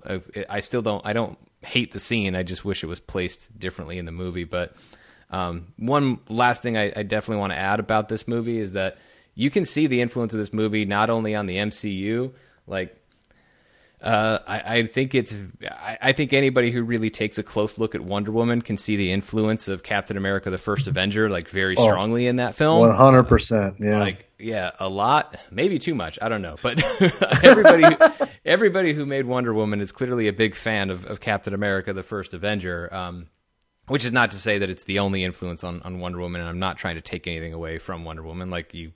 I 0.49 0.61
still 0.61 0.82
don't, 0.82 1.05
I 1.05 1.14
don't 1.14 1.38
hate 1.62 1.92
the 1.92 1.99
scene. 1.99 2.36
I 2.36 2.42
just 2.42 2.62
wish 2.62 2.84
it 2.84 2.88
was 2.88 3.01
placed 3.01 3.59
differently 3.59 3.99
in 3.99 4.05
the 4.05 4.12
movie. 4.12 4.44
But 4.44 4.76
um, 5.30 5.72
one 5.78 6.20
last 6.28 6.62
thing 6.62 6.76
I, 6.76 6.92
I 6.94 7.03
definitely 7.05 7.40
want 7.40 7.53
to 7.53 7.59
add 7.59 7.80
about 7.80 8.09
this 8.09 8.28
movie 8.28 8.59
is 8.59 8.72
that 8.72 8.99
you 9.34 9.51
can 9.51 9.64
see 9.64 9.86
the 9.86 10.03
influence 10.03 10.34
of 10.34 10.38
this 10.38 10.53
movie 10.53 10.84
not 10.84 11.09
only 11.09 11.34
on 11.34 11.47
the 11.47 11.57
MCU, 11.57 12.32
like 12.66 12.94
uh, 14.03 14.38
I, 14.47 14.78
I, 14.78 14.86
think 14.86 15.14
it's. 15.14 15.34
I, 15.62 15.99
I, 16.03 16.12
think 16.12 16.34
anybody 16.34 16.70
who 16.70 16.82
really 16.82 17.09
takes 17.09 17.38
a 17.38 17.42
close 17.42 17.78
look 17.78 17.94
at 17.94 18.03
Wonder 18.03 18.30
Woman 18.30 18.61
can 18.61 18.76
see 18.76 18.97
the 18.97 19.11
influence 19.11 19.68
of 19.68 19.82
Captain 19.82 20.18
America: 20.18 20.51
The 20.51 20.59
First 20.59 20.86
Avenger, 20.86 21.30
like 21.30 21.49
very 21.49 21.76
oh, 21.78 21.82
strongly 21.82 22.26
in 22.26 22.36
that 22.36 22.55
film. 22.55 22.80
One 22.80 22.94
hundred 22.94 23.24
percent, 23.24 23.76
yeah. 23.80 24.01
Like, 24.01 24.30
yeah, 24.38 24.72
a 24.78 24.88
lot, 24.88 25.36
maybe 25.51 25.78
too 25.78 25.94
much. 25.94 26.18
I 26.20 26.28
don't 26.28 26.42
know, 26.42 26.57
but 26.62 26.82
everybody, 27.42 27.84
who, 27.84 28.26
everybody 28.44 28.92
who 28.92 29.07
made 29.07 29.24
Wonder 29.24 29.55
Woman 29.55 29.80
is 29.80 29.92
clearly 29.92 30.28
a 30.28 30.32
big 30.32 30.55
fan 30.55 30.90
of, 30.90 31.07
of 31.07 31.20
Captain 31.20 31.55
America: 31.55 31.94
The 31.94 32.03
First 32.03 32.34
Avenger. 32.34 32.92
Um, 32.94 33.28
which 33.88 34.05
is 34.05 34.11
not 34.12 34.32
to 34.32 34.36
say 34.36 34.59
that 34.59 34.68
it's 34.68 34.82
the 34.82 34.99
only 34.99 35.22
influence 35.22 35.62
on, 35.62 35.80
on 35.82 36.01
Wonder 36.01 36.18
Woman, 36.18 36.40
and 36.40 36.51
I'm 36.51 36.59
not 36.59 36.76
trying 36.76 36.97
to 36.97 37.01
take 37.01 37.28
anything 37.28 37.55
away 37.55 37.78
from 37.78 38.05
Wonder 38.05 38.24
Woman. 38.24 38.51
Like 38.51 38.74
you 38.74 38.92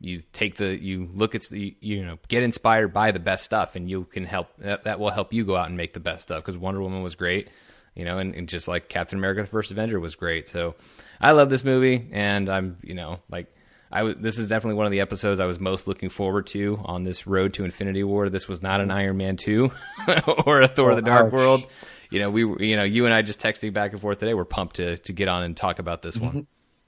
you 0.00 0.22
take 0.32 0.56
the 0.56 0.76
you 0.80 1.08
look 1.14 1.34
at 1.34 1.42
the 1.50 1.76
you 1.80 2.04
know 2.04 2.18
get 2.28 2.42
inspired 2.42 2.92
by 2.92 3.10
the 3.10 3.18
best 3.18 3.44
stuff 3.44 3.76
and 3.76 3.88
you 3.88 4.04
can 4.04 4.24
help 4.24 4.48
that, 4.58 4.84
that 4.84 4.98
will 4.98 5.10
help 5.10 5.32
you 5.32 5.44
go 5.44 5.56
out 5.56 5.68
and 5.68 5.76
make 5.76 5.92
the 5.92 6.00
best 6.00 6.24
stuff 6.24 6.42
because 6.44 6.58
wonder 6.58 6.80
woman 6.80 7.02
was 7.02 7.14
great 7.14 7.48
you 7.94 8.04
know 8.04 8.18
and, 8.18 8.34
and, 8.34 8.48
just 8.48 8.68
like 8.68 8.88
captain 8.88 9.18
america 9.18 9.40
the 9.42 9.48
first 9.48 9.70
avenger 9.70 9.98
was 9.98 10.14
great 10.14 10.48
so 10.48 10.74
i 11.20 11.32
love 11.32 11.48
this 11.48 11.64
movie 11.64 12.08
and 12.12 12.48
i'm 12.48 12.76
you 12.82 12.94
know 12.94 13.20
like 13.30 13.46
I 13.92 13.98
w- 13.98 14.16
this 14.18 14.38
is 14.38 14.48
definitely 14.48 14.74
one 14.74 14.86
of 14.86 14.92
the 14.92 15.00
episodes 15.00 15.38
I 15.38 15.46
was 15.46 15.60
most 15.60 15.86
looking 15.86 16.08
forward 16.08 16.48
to 16.48 16.80
on 16.84 17.04
this 17.04 17.28
road 17.28 17.54
to 17.54 17.64
Infinity 17.64 18.02
War. 18.02 18.28
This 18.28 18.48
was 18.48 18.60
not 18.60 18.80
an 18.80 18.90
Iron 18.90 19.16
Man 19.16 19.36
two 19.36 19.70
or 20.46 20.62
a 20.62 20.68
Thor: 20.68 20.90
oh, 20.90 20.96
The 20.96 21.02
Dark 21.02 21.26
ouch. 21.26 21.32
World. 21.32 21.70
You 22.10 22.18
know, 22.18 22.28
we 22.28 22.40
you 22.66 22.76
know 22.76 22.82
you 22.82 23.04
and 23.04 23.14
I 23.14 23.22
just 23.22 23.40
texting 23.40 23.72
back 23.72 23.92
and 23.92 24.00
forth 24.00 24.18
today. 24.18 24.34
We're 24.34 24.44
pumped 24.44 24.76
to 24.76 24.98
to 24.98 25.12
get 25.12 25.28
on 25.28 25.44
and 25.44 25.56
talk 25.56 25.78
about 25.78 26.02
this 26.02 26.16
one. 26.16 26.30
Mm-hmm. 26.30 26.40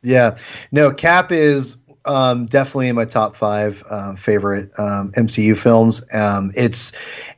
Yeah, 0.03 0.37
no, 0.73 0.93
Cap 0.93 1.31
is 1.31 1.77
um, 2.07 2.47
definitely 2.47 2.89
in 2.89 2.97
my 2.97 3.05
top 3.05 3.37
five 3.37 3.83
um, 3.91 4.17
favorite 4.17 4.71
um, 4.79 5.13
MCU 5.13 5.57
films. 5.57 6.03
Um, 6.13 6.53
it's 6.55 6.93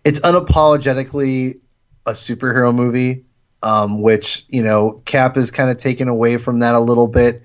it's 0.05 0.21
unapologetically 0.21 1.61
a 2.07 2.13
superhero 2.13 2.75
movie, 2.75 3.25
um, 3.63 4.01
which 4.03 4.45
you 4.49 4.63
know 4.63 5.03
Cap 5.05 5.37
is 5.37 5.51
kind 5.51 5.71
of 5.71 5.79
taken 5.79 6.09
away 6.09 6.37
from 6.37 6.61
that 6.61 6.75
a 6.75 6.81
little 6.81 7.09
bit. 7.09 7.43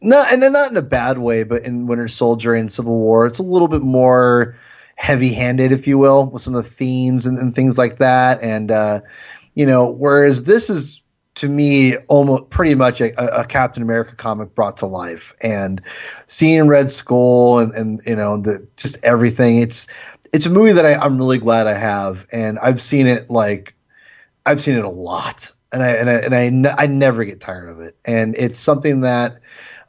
Not 0.00 0.32
and 0.32 0.40
not 0.52 0.70
in 0.70 0.76
a 0.76 0.82
bad 0.82 1.18
way, 1.18 1.42
but 1.42 1.62
in 1.62 1.86
Winter 1.86 2.08
Soldier 2.08 2.54
and 2.54 2.70
Civil 2.70 2.96
War, 2.96 3.26
it's 3.26 3.38
a 3.38 3.42
little 3.42 3.68
bit 3.68 3.82
more 3.82 4.56
heavy-handed, 4.94 5.72
if 5.72 5.86
you 5.86 5.98
will, 5.98 6.26
with 6.30 6.42
some 6.42 6.54
of 6.54 6.64
the 6.64 6.70
themes 6.70 7.26
and, 7.26 7.38
and 7.38 7.54
things 7.54 7.78
like 7.78 7.96
that. 7.98 8.42
And 8.42 8.70
uh, 8.70 9.00
you 9.54 9.64
know, 9.64 9.90
whereas 9.90 10.44
this 10.44 10.68
is 10.68 11.00
to 11.36 11.48
me 11.48 11.96
almost 12.08 12.50
pretty 12.50 12.74
much 12.74 13.00
a, 13.00 13.40
a, 13.40 13.44
Captain 13.44 13.82
America 13.82 14.14
comic 14.16 14.54
brought 14.54 14.78
to 14.78 14.86
life, 14.86 15.34
and 15.40 15.82
seeing 16.26 16.66
Red 16.66 16.90
Skull 16.90 17.60
and, 17.60 17.72
and 17.72 18.00
you 18.06 18.16
know 18.16 18.38
the 18.38 18.66
just 18.76 18.98
everything. 19.04 19.60
It's 19.60 19.88
it's 20.32 20.46
a 20.46 20.50
movie 20.50 20.72
that 20.72 20.84
I, 20.84 20.94
I'm 20.94 21.18
really 21.18 21.38
glad 21.38 21.66
I 21.66 21.74
have, 21.74 22.26
and 22.32 22.58
I've 22.58 22.80
seen 22.80 23.06
it 23.06 23.30
like 23.30 23.74
I've 24.44 24.60
seen 24.60 24.76
it 24.76 24.84
a 24.84 24.90
lot, 24.90 25.52
and 25.72 25.82
I 25.82 25.88
and 25.90 26.10
I 26.10 26.40
and 26.40 26.66
I, 26.66 26.74
I 26.78 26.86
never 26.86 27.24
get 27.24 27.40
tired 27.40 27.68
of 27.68 27.80
it, 27.80 27.96
and 28.04 28.34
it's 28.34 28.58
something 28.58 29.02
that 29.02 29.40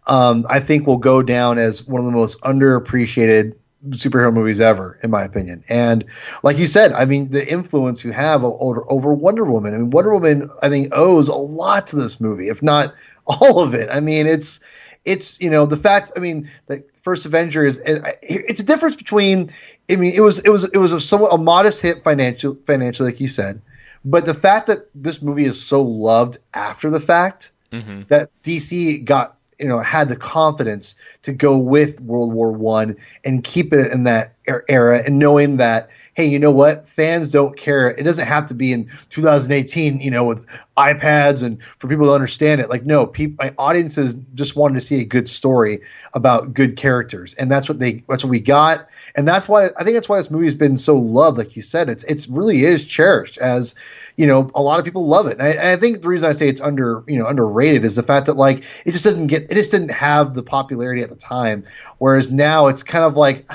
um, 0.05 0.45
I 0.49 0.59
think 0.59 0.85
will 0.85 0.97
go 0.97 1.21
down 1.21 1.57
as 1.57 1.85
one 1.85 1.99
of 1.99 2.05
the 2.05 2.11
most 2.11 2.41
underappreciated 2.41 3.55
superhero 3.89 4.33
movies 4.33 4.59
ever, 4.59 4.99
in 5.03 5.11
my 5.11 5.23
opinion. 5.23 5.63
And 5.69 6.05
like 6.43 6.57
you 6.57 6.65
said, 6.65 6.93
I 6.93 7.05
mean, 7.05 7.29
the 7.29 7.47
influence 7.49 8.03
you 8.03 8.11
have 8.11 8.43
over, 8.43 8.85
over 8.89 9.13
Wonder 9.13 9.45
Woman. 9.45 9.73
I 9.73 9.77
mean, 9.77 9.89
Wonder 9.91 10.13
Woman, 10.13 10.49
I 10.61 10.69
think, 10.69 10.89
owes 10.93 11.27
a 11.27 11.35
lot 11.35 11.87
to 11.87 11.95
this 11.95 12.19
movie, 12.19 12.49
if 12.49 12.63
not 12.63 12.93
all 13.27 13.61
of 13.61 13.73
it. 13.73 13.89
I 13.91 13.99
mean, 13.99 14.27
it's 14.27 14.59
it's 15.05 15.39
you 15.39 15.49
know 15.49 15.65
the 15.65 15.77
fact. 15.77 16.11
I 16.15 16.19
mean, 16.19 16.49
the 16.65 16.83
first 17.01 17.25
Avenger 17.25 17.63
is 17.63 17.81
it's 17.85 18.59
a 18.59 18.65
difference 18.65 18.95
between. 18.95 19.49
I 19.89 19.95
mean, 19.95 20.13
it 20.13 20.21
was 20.21 20.39
it 20.39 20.49
was 20.49 20.65
it 20.65 20.77
was 20.77 20.91
a 20.91 20.99
somewhat 20.99 21.33
a 21.33 21.37
modest 21.37 21.81
hit 21.81 22.03
financial 22.03 22.55
financially, 22.55 23.11
like 23.11 23.21
you 23.21 23.27
said, 23.27 23.61
but 24.03 24.25
the 24.25 24.33
fact 24.33 24.67
that 24.67 24.89
this 24.93 25.21
movie 25.21 25.45
is 25.45 25.63
so 25.63 25.81
loved 25.81 26.37
after 26.53 26.89
the 26.89 26.99
fact. 26.99 27.51
Mm-hmm. 27.71 28.03
That 28.07 28.29
DC 28.43 29.03
got 29.03 29.36
you 29.59 29.67
know 29.67 29.79
had 29.79 30.09
the 30.09 30.15
confidence 30.15 30.95
to 31.23 31.33
go 31.33 31.57
with 31.57 32.01
World 32.01 32.33
War 32.33 32.51
One 32.51 32.97
and 33.23 33.43
keep 33.43 33.73
it 33.73 33.91
in 33.91 34.03
that 34.03 34.33
er-, 34.47 34.65
era, 34.67 35.01
and 35.05 35.19
knowing 35.19 35.57
that 35.57 35.89
hey, 36.17 36.25
you 36.25 36.39
know 36.39 36.51
what, 36.51 36.89
fans 36.89 37.31
don't 37.31 37.55
care. 37.55 37.91
It 37.91 38.01
doesn't 38.01 38.25
have 38.25 38.47
to 38.47 38.55
be 38.55 38.73
in 38.73 38.89
2018, 39.11 39.99
you 39.99 40.09
know, 40.09 40.23
with 40.23 40.47
iPads 40.75 41.43
and 41.43 41.61
for 41.63 41.87
people 41.87 42.07
to 42.07 42.11
understand 42.11 42.59
it. 42.59 42.71
Like, 42.71 42.87
no, 42.87 43.13
my 43.37 43.53
audiences 43.59 44.15
just 44.33 44.55
wanted 44.55 44.73
to 44.73 44.81
see 44.81 44.99
a 44.99 45.05
good 45.05 45.29
story 45.29 45.81
about 46.15 46.55
good 46.55 46.75
characters, 46.75 47.35
and 47.35 47.51
that's 47.51 47.69
what 47.69 47.79
they 47.79 48.03
that's 48.09 48.23
what 48.23 48.31
we 48.31 48.39
got, 48.39 48.89
and 49.15 49.27
that's 49.27 49.47
why 49.47 49.69
I 49.77 49.83
think 49.83 49.93
that's 49.93 50.09
why 50.09 50.17
this 50.17 50.31
movie 50.31 50.45
has 50.45 50.55
been 50.55 50.75
so 50.75 50.97
loved. 50.97 51.37
Like 51.37 51.55
you 51.55 51.61
said, 51.61 51.87
it's 51.87 52.03
it's 52.05 52.27
really 52.27 52.63
is 52.63 52.83
cherished 52.83 53.37
as 53.37 53.75
you 54.17 54.25
know, 54.25 54.49
a 54.55 54.61
lot 54.61 54.79
of 54.79 54.85
people 54.85 55.07
love 55.07 55.27
it. 55.27 55.33
And 55.33 55.43
I, 55.43 55.49
and 55.49 55.67
I, 55.67 55.75
think 55.77 56.01
the 56.01 56.09
reason 56.09 56.27
I 56.27 56.33
say 56.33 56.49
it's 56.49 56.59
under, 56.59 57.03
you 57.07 57.17
know, 57.17 57.27
underrated 57.27 57.85
is 57.85 57.95
the 57.95 58.03
fact 58.03 58.25
that 58.25 58.35
like 58.35 58.63
it 58.85 58.91
just 58.91 59.03
didn't 59.03 59.27
get, 59.27 59.43
it 59.43 59.53
just 59.53 59.69
didn't 59.69 59.91
have 59.91 60.33
the 60.33 60.41
popularity 60.41 61.03
at 61.03 61.09
the 61.09 61.15
time. 61.15 61.63
Whereas 61.99 62.31
now 62.31 62.67
it's 62.67 62.81
kind 62.81 63.05
of 63.05 63.15
like, 63.15 63.47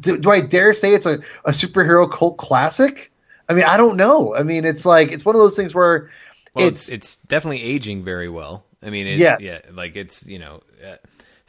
do, 0.00 0.16
do 0.16 0.30
I 0.30 0.40
dare 0.40 0.72
say 0.72 0.94
it's 0.94 1.04
a, 1.04 1.18
a 1.44 1.50
superhero 1.50 2.10
cult 2.10 2.38
classic? 2.38 3.12
I 3.48 3.54
mean, 3.54 3.64
I 3.64 3.76
don't 3.76 3.98
know. 3.98 4.34
I 4.34 4.42
mean, 4.44 4.64
it's 4.64 4.86
like 4.86 5.12
it's 5.12 5.26
one 5.26 5.36
of 5.36 5.42
those 5.42 5.56
things 5.56 5.74
where 5.74 6.10
well, 6.54 6.66
it's 6.66 6.90
it's 6.90 7.16
definitely 7.16 7.62
aging 7.62 8.02
very 8.02 8.30
well. 8.30 8.64
I 8.82 8.88
mean, 8.88 9.06
it, 9.06 9.18
yes. 9.18 9.40
yeah, 9.42 9.58
like 9.72 9.94
it's 9.96 10.24
you 10.26 10.38
know. 10.38 10.62
Uh, 10.84 10.96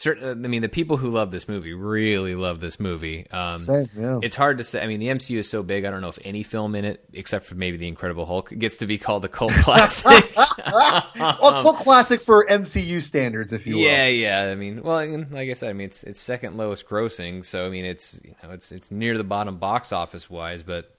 Uh, 0.04 0.20
certain, 0.20 0.46
I 0.46 0.48
mean, 0.48 0.62
the 0.62 0.70
people 0.70 0.98
who 0.98 1.10
love 1.10 1.32
this 1.32 1.48
movie 1.48 1.74
really 1.74 2.36
love 2.36 2.60
this 2.60 2.80
movie. 2.80 3.30
Um, 3.32 3.58
Same, 3.58 3.90
yeah. 3.98 4.20
It's 4.22 4.36
hard 4.36 4.58
to 4.58 4.64
say. 4.64 4.82
I 4.82 4.88
mean, 4.88 5.00
the 5.00 5.08
MCU 5.08 5.38
is 5.38 5.50
so 5.50 5.64
big. 5.64 5.86
I 5.86 5.92
don't 5.92 6.02
know 6.02 6.10
if 6.10 6.20
any 6.24 6.44
film 6.44 6.76
in 6.76 6.86
it, 6.86 7.04
except 7.14 7.46
for 7.46 7.56
maybe 7.56 7.78
the 7.78 7.88
Incredible 7.88 8.26
Hulk, 8.26 8.50
gets 8.58 8.78
to 8.78 8.88
be 8.88 8.98
called 8.98 9.26
a 9.26 9.30
cult 9.30 9.52
classic. 9.62 10.36
well, 10.36 11.62
cult 11.62 11.78
classic 11.78 12.22
for 12.22 12.46
MCU 12.46 13.02
standards, 13.02 13.54
if 13.54 13.66
you 13.66 13.76
will. 13.76 13.84
Yeah, 13.84 14.08
yeah. 14.08 14.42
I 14.52 14.56
mean, 14.56 14.84
well, 14.84 15.06
like 15.32 15.50
I 15.50 15.54
said, 15.54 15.70
I 15.70 15.74
mean, 15.74 15.88
it's 15.88 16.04
it's 16.04 16.20
second 16.20 16.58
lowest 16.58 16.88
grossing, 16.88 17.46
so 17.46 17.66
I 17.66 17.70
mean, 17.70 17.86
it's 17.86 18.20
you 18.24 18.36
know, 18.44 18.52
it's 18.52 18.72
it's 18.72 18.92
near 18.92 19.18
the 19.18 19.24
bottom 19.24 19.58
box 19.58 19.92
office 19.92 20.30
wise, 20.30 20.64
but 20.64 20.96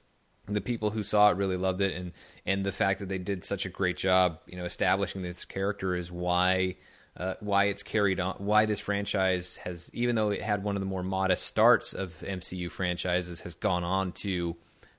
the 0.46 0.60
people 0.60 0.90
who 0.90 1.02
saw 1.02 1.30
it 1.30 1.36
really 1.36 1.56
loved 1.56 1.80
it, 1.80 1.94
and 1.94 2.12
and 2.46 2.64
the 2.64 2.72
fact 2.72 3.00
that 3.00 3.08
they 3.08 3.18
did 3.18 3.44
such 3.44 3.66
a 3.66 3.68
great 3.68 3.96
job, 3.96 4.40
you 4.46 4.56
know, 4.56 4.64
establishing 4.64 5.22
this 5.22 5.44
character 5.44 5.94
is 5.94 6.10
why 6.10 6.76
uh, 7.16 7.34
why 7.40 7.64
it's 7.64 7.82
carried 7.82 8.18
on, 8.18 8.34
why 8.38 8.66
this 8.66 8.80
franchise 8.80 9.56
has, 9.58 9.90
even 9.92 10.16
though 10.16 10.30
it 10.30 10.42
had 10.42 10.64
one 10.64 10.76
of 10.76 10.80
the 10.80 10.86
more 10.86 11.02
modest 11.02 11.46
starts 11.46 11.92
of 11.92 12.12
MCU 12.20 12.70
franchises, 12.70 13.40
has 13.40 13.54
gone 13.54 13.84
on 13.84 14.12
to 14.12 14.56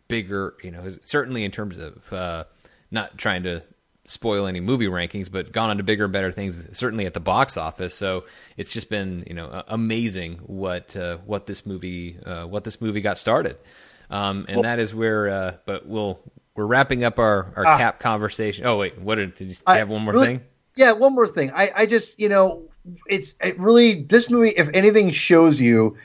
bigger, 0.08 0.56
you 0.64 0.72
know, 0.72 0.88
certainly 1.04 1.44
in 1.44 1.52
terms 1.52 1.78
of 1.78 2.14
uh, 2.14 2.46
not 2.92 3.18
trying 3.18 3.44
to 3.44 3.64
spoil 4.06 4.48
any 4.48 4.60
movie 4.60 4.88
rankings, 4.88 5.30
but 5.32 5.52
gone 5.52 5.70
on 5.70 5.78
to 5.78 5.84
bigger 5.84 6.06
and 6.06 6.14
better 6.14 6.32
things, 6.32 6.78
certainly 6.78 7.06
at 7.06 7.14
the 7.14 7.20
box 7.20 7.58
office. 7.58 7.94
So 7.94 8.26
it's 8.56 8.72
just 8.72 8.90
been, 8.90 9.24
you 9.28 9.34
know, 9.34 9.64
amazing 9.68 10.38
what 10.46 10.96
uh, 10.96 11.18
what 11.26 11.46
this 11.46 11.66
movie 11.66 12.18
uh, 12.26 12.46
what 12.46 12.64
this 12.64 12.80
movie 12.80 13.02
got 13.02 13.18
started, 13.18 13.58
um, 14.10 14.46
and 14.48 14.58
well, 14.58 14.64
that 14.64 14.80
is 14.80 14.94
where. 14.94 15.30
Uh, 15.30 15.54
but 15.66 15.86
we'll 15.86 16.20
we're 16.56 16.66
wrapping 16.66 17.04
up 17.04 17.20
our 17.20 17.52
our 17.56 17.66
ah. 17.66 17.78
cap 17.78 18.00
conversation. 18.00 18.66
Oh 18.66 18.78
wait, 18.78 19.00
what 19.00 19.16
did, 19.16 19.36
did 19.36 19.50
you 19.50 19.56
I, 19.66 19.80
have 19.80 19.90
one 19.90 20.04
more 20.04 20.14
really, 20.14 20.26
thing? 20.28 20.42
Yeah, 20.76 20.92
one 20.94 21.14
more 21.14 21.28
thing. 21.28 21.52
I, 21.54 21.72
I 21.76 21.86
just, 21.86 22.20
you 22.20 22.30
know, 22.30 22.64
it's 23.08 23.36
it 23.42 23.60
really 23.60 24.04
this 24.04 24.30
movie, 24.30 24.50
if 24.50 24.70
anything, 24.74 25.12
shows 25.12 25.60
you 25.60 25.98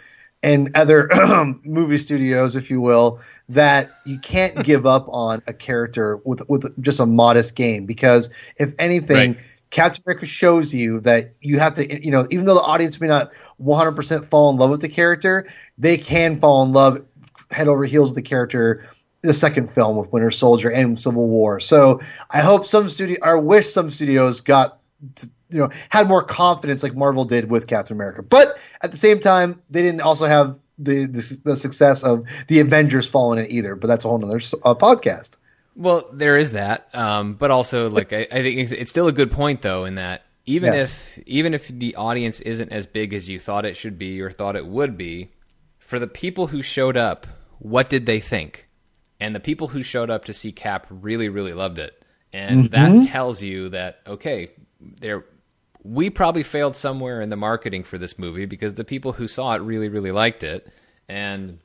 and 0.43 0.75
other 0.77 1.09
movie 1.65 1.99
studios, 1.99 2.57
if 2.57 2.71
you 2.71 2.81
will, 2.81 3.21
that 3.49 3.91
you 4.05 4.19
can't 4.19 4.65
give 4.65 4.87
up 4.87 5.07
on 5.09 5.43
a 5.47 5.53
character 5.53 6.19
with 6.25 6.49
with 6.49 6.81
just 6.83 7.01
a 7.01 7.07
modest 7.07 7.57
game 7.57 7.87
because 7.87 8.31
if 8.57 8.75
anything. 8.79 9.33
Right. 9.35 9.45
Captain 9.71 10.03
America 10.05 10.27
shows 10.27 10.75
you 10.75 10.99
that 10.99 11.33
you 11.41 11.61
have 11.61 11.75
to, 11.75 12.05
you 12.05 12.11
know, 12.11 12.27
even 12.33 12.45
though 12.45 12.57
the 12.57 12.61
audience 12.61 13.01
may 13.01 13.07
not 13.07 13.31
100% 13.63 14.25
fall 14.25 14.51
in 14.51 14.57
love 14.57 14.69
with 14.69 14.81
the 14.81 14.89
character, 14.89 15.47
they 15.79 15.97
can 15.97 16.41
fall 16.41 16.65
in 16.65 16.73
love 16.73 17.07
head 17.53 17.69
over 17.69 17.85
heels 17.85 18.11
with 18.11 18.17
the 18.17 18.23
character 18.23 18.85
the 19.23 19.35
second 19.35 19.73
film 19.73 19.97
with 19.97 20.13
Winter 20.13 20.31
Soldier 20.31 20.71
and 20.71 20.99
Civil 20.99 21.29
War. 21.29 21.61
So 21.61 22.01
I 22.31 22.41
hope 22.41 22.65
some 22.65 22.89
studio, 22.89 23.19
I 23.23 23.35
wish 23.35 23.69
some 23.69 23.91
studios 23.91 24.41
got, 24.41 24.79
to, 25.17 25.31
you 25.51 25.59
know, 25.59 25.71
had 25.89 26.09
more 26.09 26.23
confidence 26.23 26.83
like 26.83 26.95
Marvel 26.95 27.25
did 27.25 27.51
with 27.51 27.67
Captain 27.67 27.97
America. 27.97 28.23
But 28.23 28.59
at 28.81 28.91
the 28.91 28.97
same 28.97 29.21
time, 29.21 29.63
they 29.69 29.83
didn't 29.83 30.01
also 30.01 30.27
have 30.27 30.59
the 30.79 31.07
the, 31.07 31.41
the 31.45 31.57
success 31.57 32.03
of 32.03 32.27
the 32.49 32.61
Avengers 32.61 33.07
falling 33.07 33.45
in 33.45 33.51
either. 33.51 33.77
But 33.77 33.89
that's 33.89 34.05
a 34.05 34.09
whole 34.09 34.25
other 34.25 34.37
uh, 34.37 34.75
podcast. 34.75 35.39
Well, 35.77 36.09
there 36.13 36.37
is 36.37 36.53
that, 36.53 36.93
um, 36.95 37.35
but 37.35 37.51
also 37.51 37.89
like 37.89 38.13
I, 38.13 38.27
I 38.31 38.43
think 38.43 38.59
it's, 38.59 38.73
it's, 38.73 38.91
still 38.91 39.09
a 39.09 39.13
good 39.13 39.31
point 39.31 39.63
though 39.63 39.85
in 39.85 39.95
that 39.97 40.25
even 40.47 40.73
yes. 40.73 40.93
if 40.93 41.19
even 41.27 41.55
if 41.55 41.69
the 41.69 41.95
audience 41.97 42.41
isn't 42.41 42.73
as 42.73 42.87
big 42.87 43.15
as 43.15 43.29
you 43.29 43.39
thought 43.39 43.65
it 43.65 43.77
should 43.77 43.99
be 43.99 44.21
or 44.21 44.31
thought 44.31 44.57
it 44.57 44.67
would 44.67 44.97
be, 44.97 45.31
for 45.79 45.99
the 45.99 46.07
people 46.07 46.49
who 46.49 46.63
showed 46.63 46.97
up, 46.97 47.27
what 47.59 47.89
did 47.89 48.07
they 48.07 48.21
think? 48.21 48.69
And 49.21 49.35
the 49.35 49.41
people 49.41 49.69
who 49.69 49.83
showed 49.83 50.11
up 50.11 50.25
to 50.27 50.35
see 50.35 50.53
Cap 50.53 50.87
really, 50.91 51.29
really 51.29 51.53
loved 51.53 51.79
it, 51.79 52.05
and 52.33 52.71
mm-hmm. 52.71 53.01
that 53.03 53.09
tells 53.09 53.43
you 53.43 53.69
that 53.71 54.01
okay, 54.07 54.51
there 54.81 55.25
we 55.83 56.11
probably 56.11 56.43
failed 56.43 56.77
somewhere 56.77 57.21
in 57.23 57.31
the 57.31 57.37
marketing 57.37 57.85
for 57.85 57.97
this 57.97 58.19
movie 58.19 58.45
because 58.47 58.75
the 58.75 58.85
people 58.85 59.13
who 59.13 59.27
saw 59.27 59.55
it 59.55 59.61
really, 59.63 59.89
really 59.89 60.13
liked 60.13 60.43
it, 60.43 60.73
and 61.09 61.59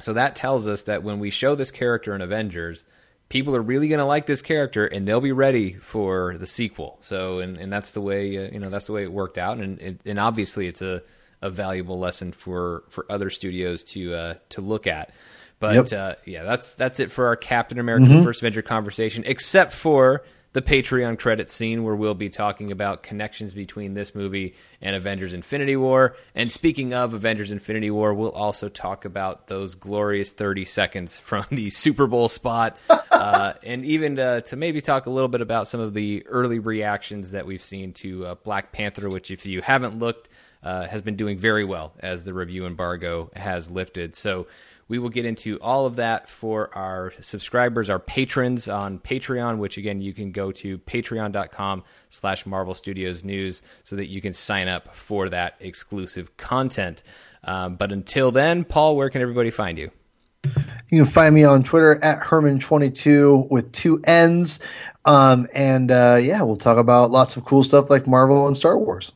so 0.00 0.12
that 0.14 0.36
tells 0.36 0.66
us 0.66 0.84
that 0.84 1.02
when 1.02 1.18
we 1.18 1.30
show 1.30 1.54
this 1.54 1.70
character 1.70 2.14
in 2.14 2.22
Avengers, 2.22 2.84
people 3.28 3.54
are 3.54 3.62
really 3.62 3.88
going 3.88 3.98
to 3.98 4.04
like 4.04 4.26
this 4.26 4.42
character 4.42 4.86
and 4.86 5.06
they'll 5.06 5.20
be 5.20 5.32
ready 5.32 5.74
for 5.74 6.36
the 6.38 6.46
sequel. 6.46 6.98
So, 7.00 7.38
and, 7.38 7.56
and 7.58 7.72
that's 7.72 7.92
the 7.92 8.00
way 8.00 8.36
uh, 8.36 8.50
you 8.50 8.58
know 8.58 8.70
that's 8.70 8.86
the 8.86 8.92
way 8.92 9.02
it 9.02 9.12
worked 9.12 9.38
out, 9.38 9.58
and 9.58 9.98
and 10.04 10.18
obviously 10.18 10.66
it's 10.66 10.82
a 10.82 11.02
a 11.42 11.50
valuable 11.50 11.98
lesson 11.98 12.32
for 12.32 12.84
for 12.88 13.06
other 13.10 13.30
studios 13.30 13.84
to 13.84 14.14
uh, 14.14 14.34
to 14.50 14.60
look 14.60 14.86
at. 14.86 15.14
But 15.60 15.92
yep. 15.92 15.92
uh, 15.92 16.14
yeah, 16.24 16.42
that's 16.42 16.74
that's 16.74 16.98
it 16.98 17.12
for 17.12 17.26
our 17.26 17.36
Captain 17.36 17.78
America: 17.78 18.06
mm-hmm. 18.06 18.24
First 18.24 18.42
Avenger 18.42 18.62
conversation. 18.62 19.22
Except 19.26 19.72
for 19.72 20.24
the 20.52 20.62
Patreon 20.62 21.18
credit 21.18 21.48
scene 21.48 21.84
where 21.84 21.94
we'll 21.94 22.14
be 22.14 22.28
talking 22.28 22.72
about 22.72 23.04
connections 23.04 23.54
between 23.54 23.94
this 23.94 24.14
movie 24.16 24.54
and 24.80 24.96
Avengers 24.96 25.32
Infinity 25.32 25.76
War. 25.76 26.16
And 26.34 26.50
speaking 26.50 26.92
of 26.92 27.14
Avengers 27.14 27.52
Infinity 27.52 27.90
War, 27.90 28.12
we'll 28.12 28.32
also 28.32 28.68
talk 28.68 29.04
about 29.04 29.46
those 29.46 29.76
glorious 29.76 30.32
30 30.32 30.64
seconds 30.64 31.18
from 31.18 31.46
the 31.50 31.70
Super 31.70 32.08
Bowl 32.08 32.28
spot. 32.28 32.78
uh, 33.12 33.52
and 33.62 33.84
even 33.84 34.16
to, 34.16 34.40
to, 34.42 34.56
maybe 34.56 34.80
talk 34.80 35.06
a 35.06 35.10
little 35.10 35.28
bit 35.28 35.40
about 35.40 35.68
some 35.68 35.80
of 35.80 35.94
the 35.94 36.26
early 36.26 36.58
reactions 36.58 37.30
that 37.30 37.46
we've 37.46 37.62
seen 37.62 37.92
to 37.92 38.26
uh, 38.26 38.34
Black 38.34 38.72
Panther, 38.72 39.08
which, 39.08 39.30
if 39.30 39.46
you 39.46 39.62
haven't 39.62 40.00
looked, 40.00 40.28
uh, 40.62 40.86
has 40.86 41.00
been 41.00 41.16
doing 41.16 41.38
very 41.38 41.64
well 41.64 41.92
as 42.00 42.24
the 42.24 42.34
review 42.34 42.66
embargo 42.66 43.30
has 43.36 43.70
lifted. 43.70 44.16
So 44.16 44.46
We 44.90 44.98
will 44.98 45.08
get 45.08 45.24
into 45.24 45.56
all 45.60 45.86
of 45.86 45.96
that 45.96 46.28
for 46.28 46.76
our 46.76 47.12
subscribers, 47.20 47.88
our 47.88 48.00
patrons 48.00 48.66
on 48.66 48.98
Patreon, 48.98 49.58
which 49.58 49.78
again, 49.78 50.00
you 50.00 50.12
can 50.12 50.32
go 50.32 50.50
to 50.50 50.78
patreon.com 50.78 51.84
slash 52.08 52.44
Marvel 52.44 52.74
Studios 52.74 53.22
News 53.22 53.62
so 53.84 53.94
that 53.94 54.06
you 54.06 54.20
can 54.20 54.32
sign 54.32 54.66
up 54.66 54.96
for 54.96 55.28
that 55.28 55.54
exclusive 55.60 56.36
content. 56.36 57.04
Um, 57.44 57.76
but 57.76 57.92
until 57.92 58.32
then, 58.32 58.64
Paul, 58.64 58.96
where 58.96 59.10
can 59.10 59.22
everybody 59.22 59.50
find 59.50 59.78
you? 59.78 59.92
You 60.90 61.04
can 61.04 61.06
find 61.06 61.32
me 61.36 61.44
on 61.44 61.62
Twitter 61.62 62.02
at 62.02 62.18
Herman22 62.18 63.48
with 63.48 63.70
two 63.70 64.02
N's. 64.04 64.58
Um, 65.04 65.46
and 65.54 65.92
uh, 65.92 66.18
yeah, 66.20 66.42
we'll 66.42 66.56
talk 66.56 66.78
about 66.78 67.12
lots 67.12 67.36
of 67.36 67.44
cool 67.44 67.62
stuff 67.62 67.90
like 67.90 68.08
Marvel 68.08 68.48
and 68.48 68.56
Star 68.56 68.76
Wars. 68.76 69.12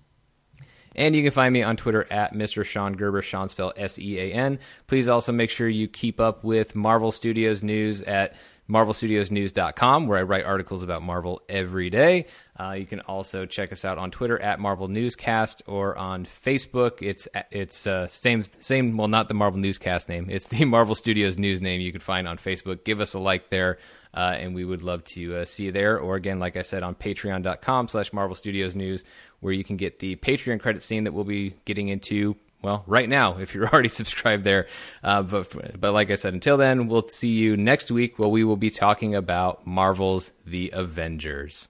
And 0.94 1.14
you 1.16 1.22
can 1.22 1.32
find 1.32 1.52
me 1.52 1.62
on 1.62 1.76
Twitter 1.76 2.06
at 2.10 2.34
Mr. 2.34 2.64
Sean 2.64 2.94
Gerber, 2.94 3.22
Sean 3.22 3.48
spell 3.48 3.72
S 3.76 3.98
E 3.98 4.18
A 4.18 4.32
N. 4.32 4.58
Please 4.86 5.08
also 5.08 5.32
make 5.32 5.50
sure 5.50 5.68
you 5.68 5.88
keep 5.88 6.20
up 6.20 6.44
with 6.44 6.74
Marvel 6.74 7.12
Studios 7.12 7.62
news 7.62 8.02
at 8.02 8.34
marvelstudiosnews.com, 8.68 10.06
where 10.06 10.18
I 10.18 10.22
write 10.22 10.44
articles 10.44 10.82
about 10.82 11.02
Marvel 11.02 11.42
every 11.48 11.90
day. 11.90 12.26
Uh, 12.58 12.72
you 12.72 12.86
can 12.86 13.00
also 13.00 13.44
check 13.46 13.72
us 13.72 13.84
out 13.84 13.98
on 13.98 14.10
Twitter 14.10 14.40
at 14.40 14.58
Marvel 14.58 14.88
Newscast 14.88 15.62
or 15.66 15.96
on 15.96 16.24
Facebook. 16.24 17.02
It's 17.02 17.28
it's 17.50 17.86
uh, 17.86 18.06
same 18.08 18.44
same 18.60 18.96
well 18.96 19.08
not 19.08 19.28
the 19.28 19.34
Marvel 19.34 19.60
Newscast 19.60 20.08
name. 20.08 20.28
It's 20.30 20.48
the 20.48 20.64
Marvel 20.64 20.94
Studios 20.94 21.36
News 21.36 21.60
name. 21.60 21.80
You 21.80 21.92
can 21.92 22.00
find 22.00 22.26
on 22.26 22.38
Facebook. 22.38 22.84
Give 22.84 23.00
us 23.00 23.14
a 23.14 23.18
like 23.18 23.50
there, 23.50 23.78
uh, 24.14 24.36
and 24.38 24.54
we 24.54 24.64
would 24.64 24.82
love 24.82 25.04
to 25.04 25.38
uh, 25.38 25.44
see 25.44 25.64
you 25.64 25.72
there. 25.72 25.98
Or 25.98 26.14
again, 26.14 26.38
like 26.38 26.56
I 26.56 26.62
said, 26.62 26.82
on 26.82 26.94
Patreon.com/slash 26.94 28.12
Marvel 28.12 28.36
Studios 28.36 28.74
News, 28.74 29.04
where 29.44 29.52
you 29.52 29.62
can 29.62 29.76
get 29.76 29.98
the 29.98 30.16
Patreon 30.16 30.58
credit 30.58 30.82
scene 30.82 31.04
that 31.04 31.12
we'll 31.12 31.24
be 31.24 31.54
getting 31.66 31.88
into 31.88 32.34
well, 32.62 32.82
right 32.86 33.06
now 33.06 33.36
if 33.36 33.54
you're 33.54 33.68
already 33.72 33.90
subscribed 33.90 34.42
there. 34.42 34.68
Uh, 35.02 35.20
but 35.20 35.78
but 35.78 35.92
like 35.92 36.10
I 36.10 36.14
said, 36.14 36.32
until 36.32 36.56
then, 36.56 36.88
we'll 36.88 37.06
see 37.06 37.28
you 37.28 37.54
next 37.58 37.90
week. 37.90 38.18
Where 38.18 38.28
we 38.28 38.42
will 38.42 38.56
be 38.56 38.70
talking 38.70 39.14
about 39.14 39.66
Marvel's 39.66 40.32
The 40.46 40.70
Avengers. 40.72 41.68